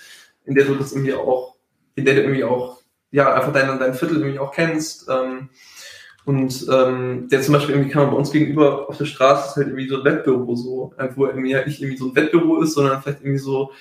in 0.45 0.55
der 0.55 0.65
du 0.65 0.75
das 0.77 0.93
irgendwie 0.93 1.15
auch, 1.15 1.57
in 1.97 2.05
der 2.05 2.15
du 2.15 2.23
irgendwie 2.23 2.45
auch, 2.45 2.83
ja, 3.11 3.35
einfach 3.35 3.53
dein, 3.53 3.79
dein 3.79 3.95
Viertel 3.95 4.19
irgendwie 4.19 4.39
auch 4.39 4.53
kennst. 4.53 5.09
Ähm, 5.09 5.49
und 6.29 6.67
ähm, 6.71 7.29
der 7.31 7.41
zum 7.43 7.55
Beispiel 7.55 7.75
irgendwie 7.75 7.91
kann 7.91 8.03
man 8.03 8.13
bei 8.13 8.19
uns 8.19 8.31
gegenüber 8.31 8.89
auf 8.89 8.99
der 8.99 9.07
Straße 9.07 9.49
ist 9.49 9.57
halt 9.57 9.69
irgendwie 9.69 9.89
so 9.89 9.99
ein 9.99 10.05
Wettbüro 10.05 10.55
so, 10.55 10.93
wo 11.17 11.27
irgendwie 11.27 11.55
halt 11.55 11.67
nicht 11.67 11.81
irgendwie 11.81 11.99
so 11.99 12.07
ein 12.07 12.15
Wettbüro 12.15 12.61
ist, 12.61 12.75
sondern 12.75 13.03
vielleicht 13.03 13.21
irgendwie 13.21 13.39
so 13.39 13.73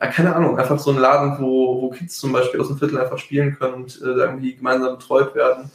ja, 0.00 0.08
keine 0.08 0.34
Ahnung, 0.36 0.58
einfach 0.58 0.78
so 0.78 0.90
ein 0.90 0.98
Laden, 0.98 1.36
wo, 1.40 1.80
wo 1.80 1.90
Kids 1.90 2.18
zum 2.18 2.32
Beispiel 2.32 2.60
aus 2.60 2.68
dem 2.68 2.78
Viertel 2.78 2.98
einfach 2.98 3.18
spielen 3.18 3.56
können 3.56 3.74
und 3.74 4.00
äh, 4.02 4.06
irgendwie 4.06 4.54
gemeinsam 4.54 4.98
betreut 4.98 5.34
werden. 5.34 5.70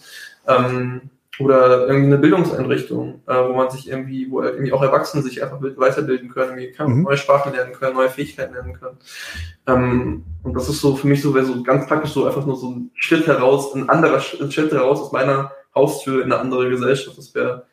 Ähm, 0.47 1.09
oder 1.39 1.87
irgendwie 1.87 2.07
eine 2.07 2.17
Bildungseinrichtung, 2.17 3.21
äh, 3.25 3.33
wo 3.33 3.53
man 3.53 3.69
sich 3.71 3.89
irgendwie, 3.89 4.29
wo 4.29 4.43
halt 4.43 4.55
irgendwie 4.55 4.73
auch 4.73 4.83
Erwachsene 4.83 5.23
sich 5.23 5.41
einfach 5.41 5.59
weiterbilden 5.61 6.29
können, 6.29 6.51
irgendwie 6.51 6.71
kann 6.71 6.91
mhm. 6.91 7.03
neue 7.03 7.17
Sprachen 7.17 7.53
lernen 7.53 7.73
können, 7.73 7.95
neue 7.95 8.09
Fähigkeiten 8.09 8.53
lernen 8.53 8.79
können. 8.79 8.97
Ähm, 9.65 10.25
und 10.43 10.53
das 10.53 10.69
ist 10.69 10.81
so 10.81 10.95
für 10.95 11.07
mich 11.07 11.21
so, 11.21 11.33
wäre 11.33 11.45
so 11.45 11.63
ganz 11.63 11.87
praktisch 11.87 12.11
so 12.11 12.25
einfach 12.25 12.45
nur 12.45 12.57
so 12.57 12.69
ein 12.69 12.91
Schritt 12.93 13.25
heraus, 13.25 13.73
ein 13.73 13.89
anderer 13.89 14.19
Schritt 14.19 14.71
heraus 14.71 15.01
aus 15.01 15.11
meiner 15.11 15.51
Haustür 15.73 16.23
in 16.23 16.31
eine 16.31 16.41
andere 16.41 16.69
Gesellschaft. 16.69 17.17
Das 17.17 17.33
wäre, 17.33 17.65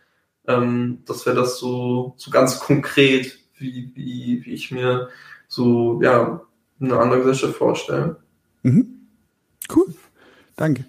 ähm, 0.47 1.03
das 1.07 1.27
wäre 1.27 1.37
das 1.37 1.59
so, 1.59 2.15
so 2.17 2.31
ganz 2.31 2.61
konkret, 2.61 3.39
wie, 3.57 3.93
wie, 3.95 4.45
wie 4.45 4.53
ich 4.53 4.71
mir 4.71 5.09
so, 5.49 6.01
ja, 6.03 6.43
eine 6.81 6.99
andere 6.99 7.21
Gesellschaft 7.21 7.57
vorstellen. 7.57 8.17
Mhm. 8.63 9.09
Cool. 9.75 9.95
Danke. 10.57 10.85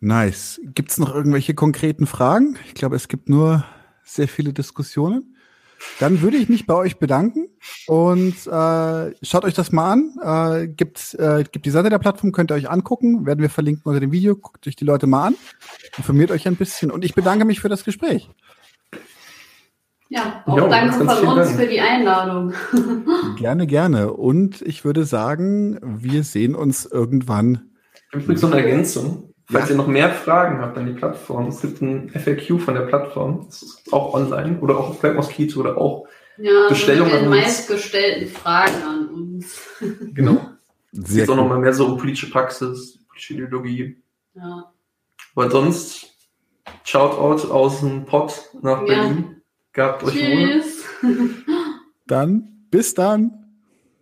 Nice. 0.00 0.60
Gibt 0.74 0.90
es 0.90 0.98
noch 0.98 1.14
irgendwelche 1.14 1.54
konkreten 1.54 2.06
Fragen? 2.06 2.58
Ich 2.66 2.74
glaube, 2.74 2.96
es 2.96 3.08
gibt 3.08 3.28
nur 3.28 3.64
sehr 4.04 4.28
viele 4.28 4.52
Diskussionen. 4.52 5.31
Dann 6.00 6.22
würde 6.22 6.36
ich 6.36 6.48
mich 6.48 6.66
bei 6.66 6.74
euch 6.74 6.98
bedanken 6.98 7.48
und 7.86 8.34
äh, 8.46 9.14
schaut 9.24 9.44
euch 9.44 9.54
das 9.54 9.72
mal 9.72 9.92
an. 9.92 10.62
Äh, 10.62 10.68
gibt, 10.68 11.14
äh, 11.14 11.44
gibt 11.50 11.66
die 11.66 11.70
Seite 11.70 11.90
der 11.90 11.98
Plattform, 11.98 12.32
könnt 12.32 12.50
ihr 12.50 12.54
euch 12.54 12.70
angucken. 12.70 13.26
Werden 13.26 13.40
wir 13.40 13.50
verlinken 13.50 13.82
unter 13.84 14.00
dem 14.00 14.12
Video. 14.12 14.36
Guckt 14.36 14.66
euch 14.66 14.76
die 14.76 14.84
Leute 14.84 15.06
mal 15.06 15.28
an. 15.28 15.34
Informiert 15.96 16.30
euch 16.30 16.46
ein 16.46 16.56
bisschen. 16.56 16.90
Und 16.90 17.04
ich 17.04 17.14
bedanke 17.14 17.44
mich 17.44 17.60
für 17.60 17.68
das 17.68 17.84
Gespräch. 17.84 18.30
Ja, 20.08 20.42
auch 20.44 20.58
jo, 20.58 20.68
danke 20.68 20.92
von 20.92 21.08
uns 21.08 21.48
Dank. 21.48 21.58
für 21.58 21.66
die 21.66 21.80
Einladung. 21.80 22.52
gerne, 23.38 23.66
gerne. 23.66 24.12
Und 24.12 24.60
ich 24.60 24.84
würde 24.84 25.04
sagen, 25.04 25.78
wir 25.82 26.22
sehen 26.22 26.54
uns 26.54 26.84
irgendwann. 26.84 27.70
Übrigens 28.12 28.42
noch 28.42 28.52
eine 28.52 28.62
Ergänzung. 28.62 29.31
Falls 29.52 29.68
ja. 29.68 29.74
ihr 29.74 29.76
noch 29.76 29.86
mehr 29.86 30.10
Fragen 30.10 30.60
habt 30.60 30.78
an 30.78 30.86
die 30.86 30.92
Plattform, 30.92 31.48
es 31.48 31.60
gibt 31.60 31.82
ein 31.82 32.08
FAQ 32.10 32.58
von 32.60 32.74
der 32.74 32.82
Plattform, 32.82 33.44
das 33.46 33.62
ist 33.62 33.92
auch 33.92 34.14
online 34.14 34.58
oder 34.60 34.78
auch 34.78 34.90
auf 34.90 35.00
Black 35.00 35.14
Mosquito 35.14 35.60
oder 35.60 35.76
auch 35.76 36.08
ja, 36.38 36.68
Bestellungen 36.68 37.12
an 37.12 37.26
uns. 37.28 37.36
meistgestellten 37.36 38.28
Fragen 38.28 38.82
an 38.82 39.08
uns. 39.08 39.60
Genau. 40.14 40.40
Es 40.92 41.14
geht 41.14 41.28
auch 41.30 41.36
nochmal 41.36 41.58
mehr 41.58 41.72
so 41.72 41.86
um 41.86 41.96
politische 41.96 42.30
Praxis, 42.30 42.98
politische 43.08 43.34
Ideologie. 43.34 44.02
Ja. 44.34 44.72
Aber 45.34 45.50
sonst, 45.50 46.12
Shoutout 46.84 47.50
aus 47.50 47.80
dem 47.80 48.04
Pott 48.04 48.50
nach 48.60 48.84
Berlin. 48.84 49.24
Ja. 49.28 49.34
Gabt 49.72 50.04
euch 50.04 50.12
Tschüss. 50.12 50.84
wohl. 51.02 51.30
Dann, 52.06 52.66
bis 52.70 52.92
dann. 52.94 53.41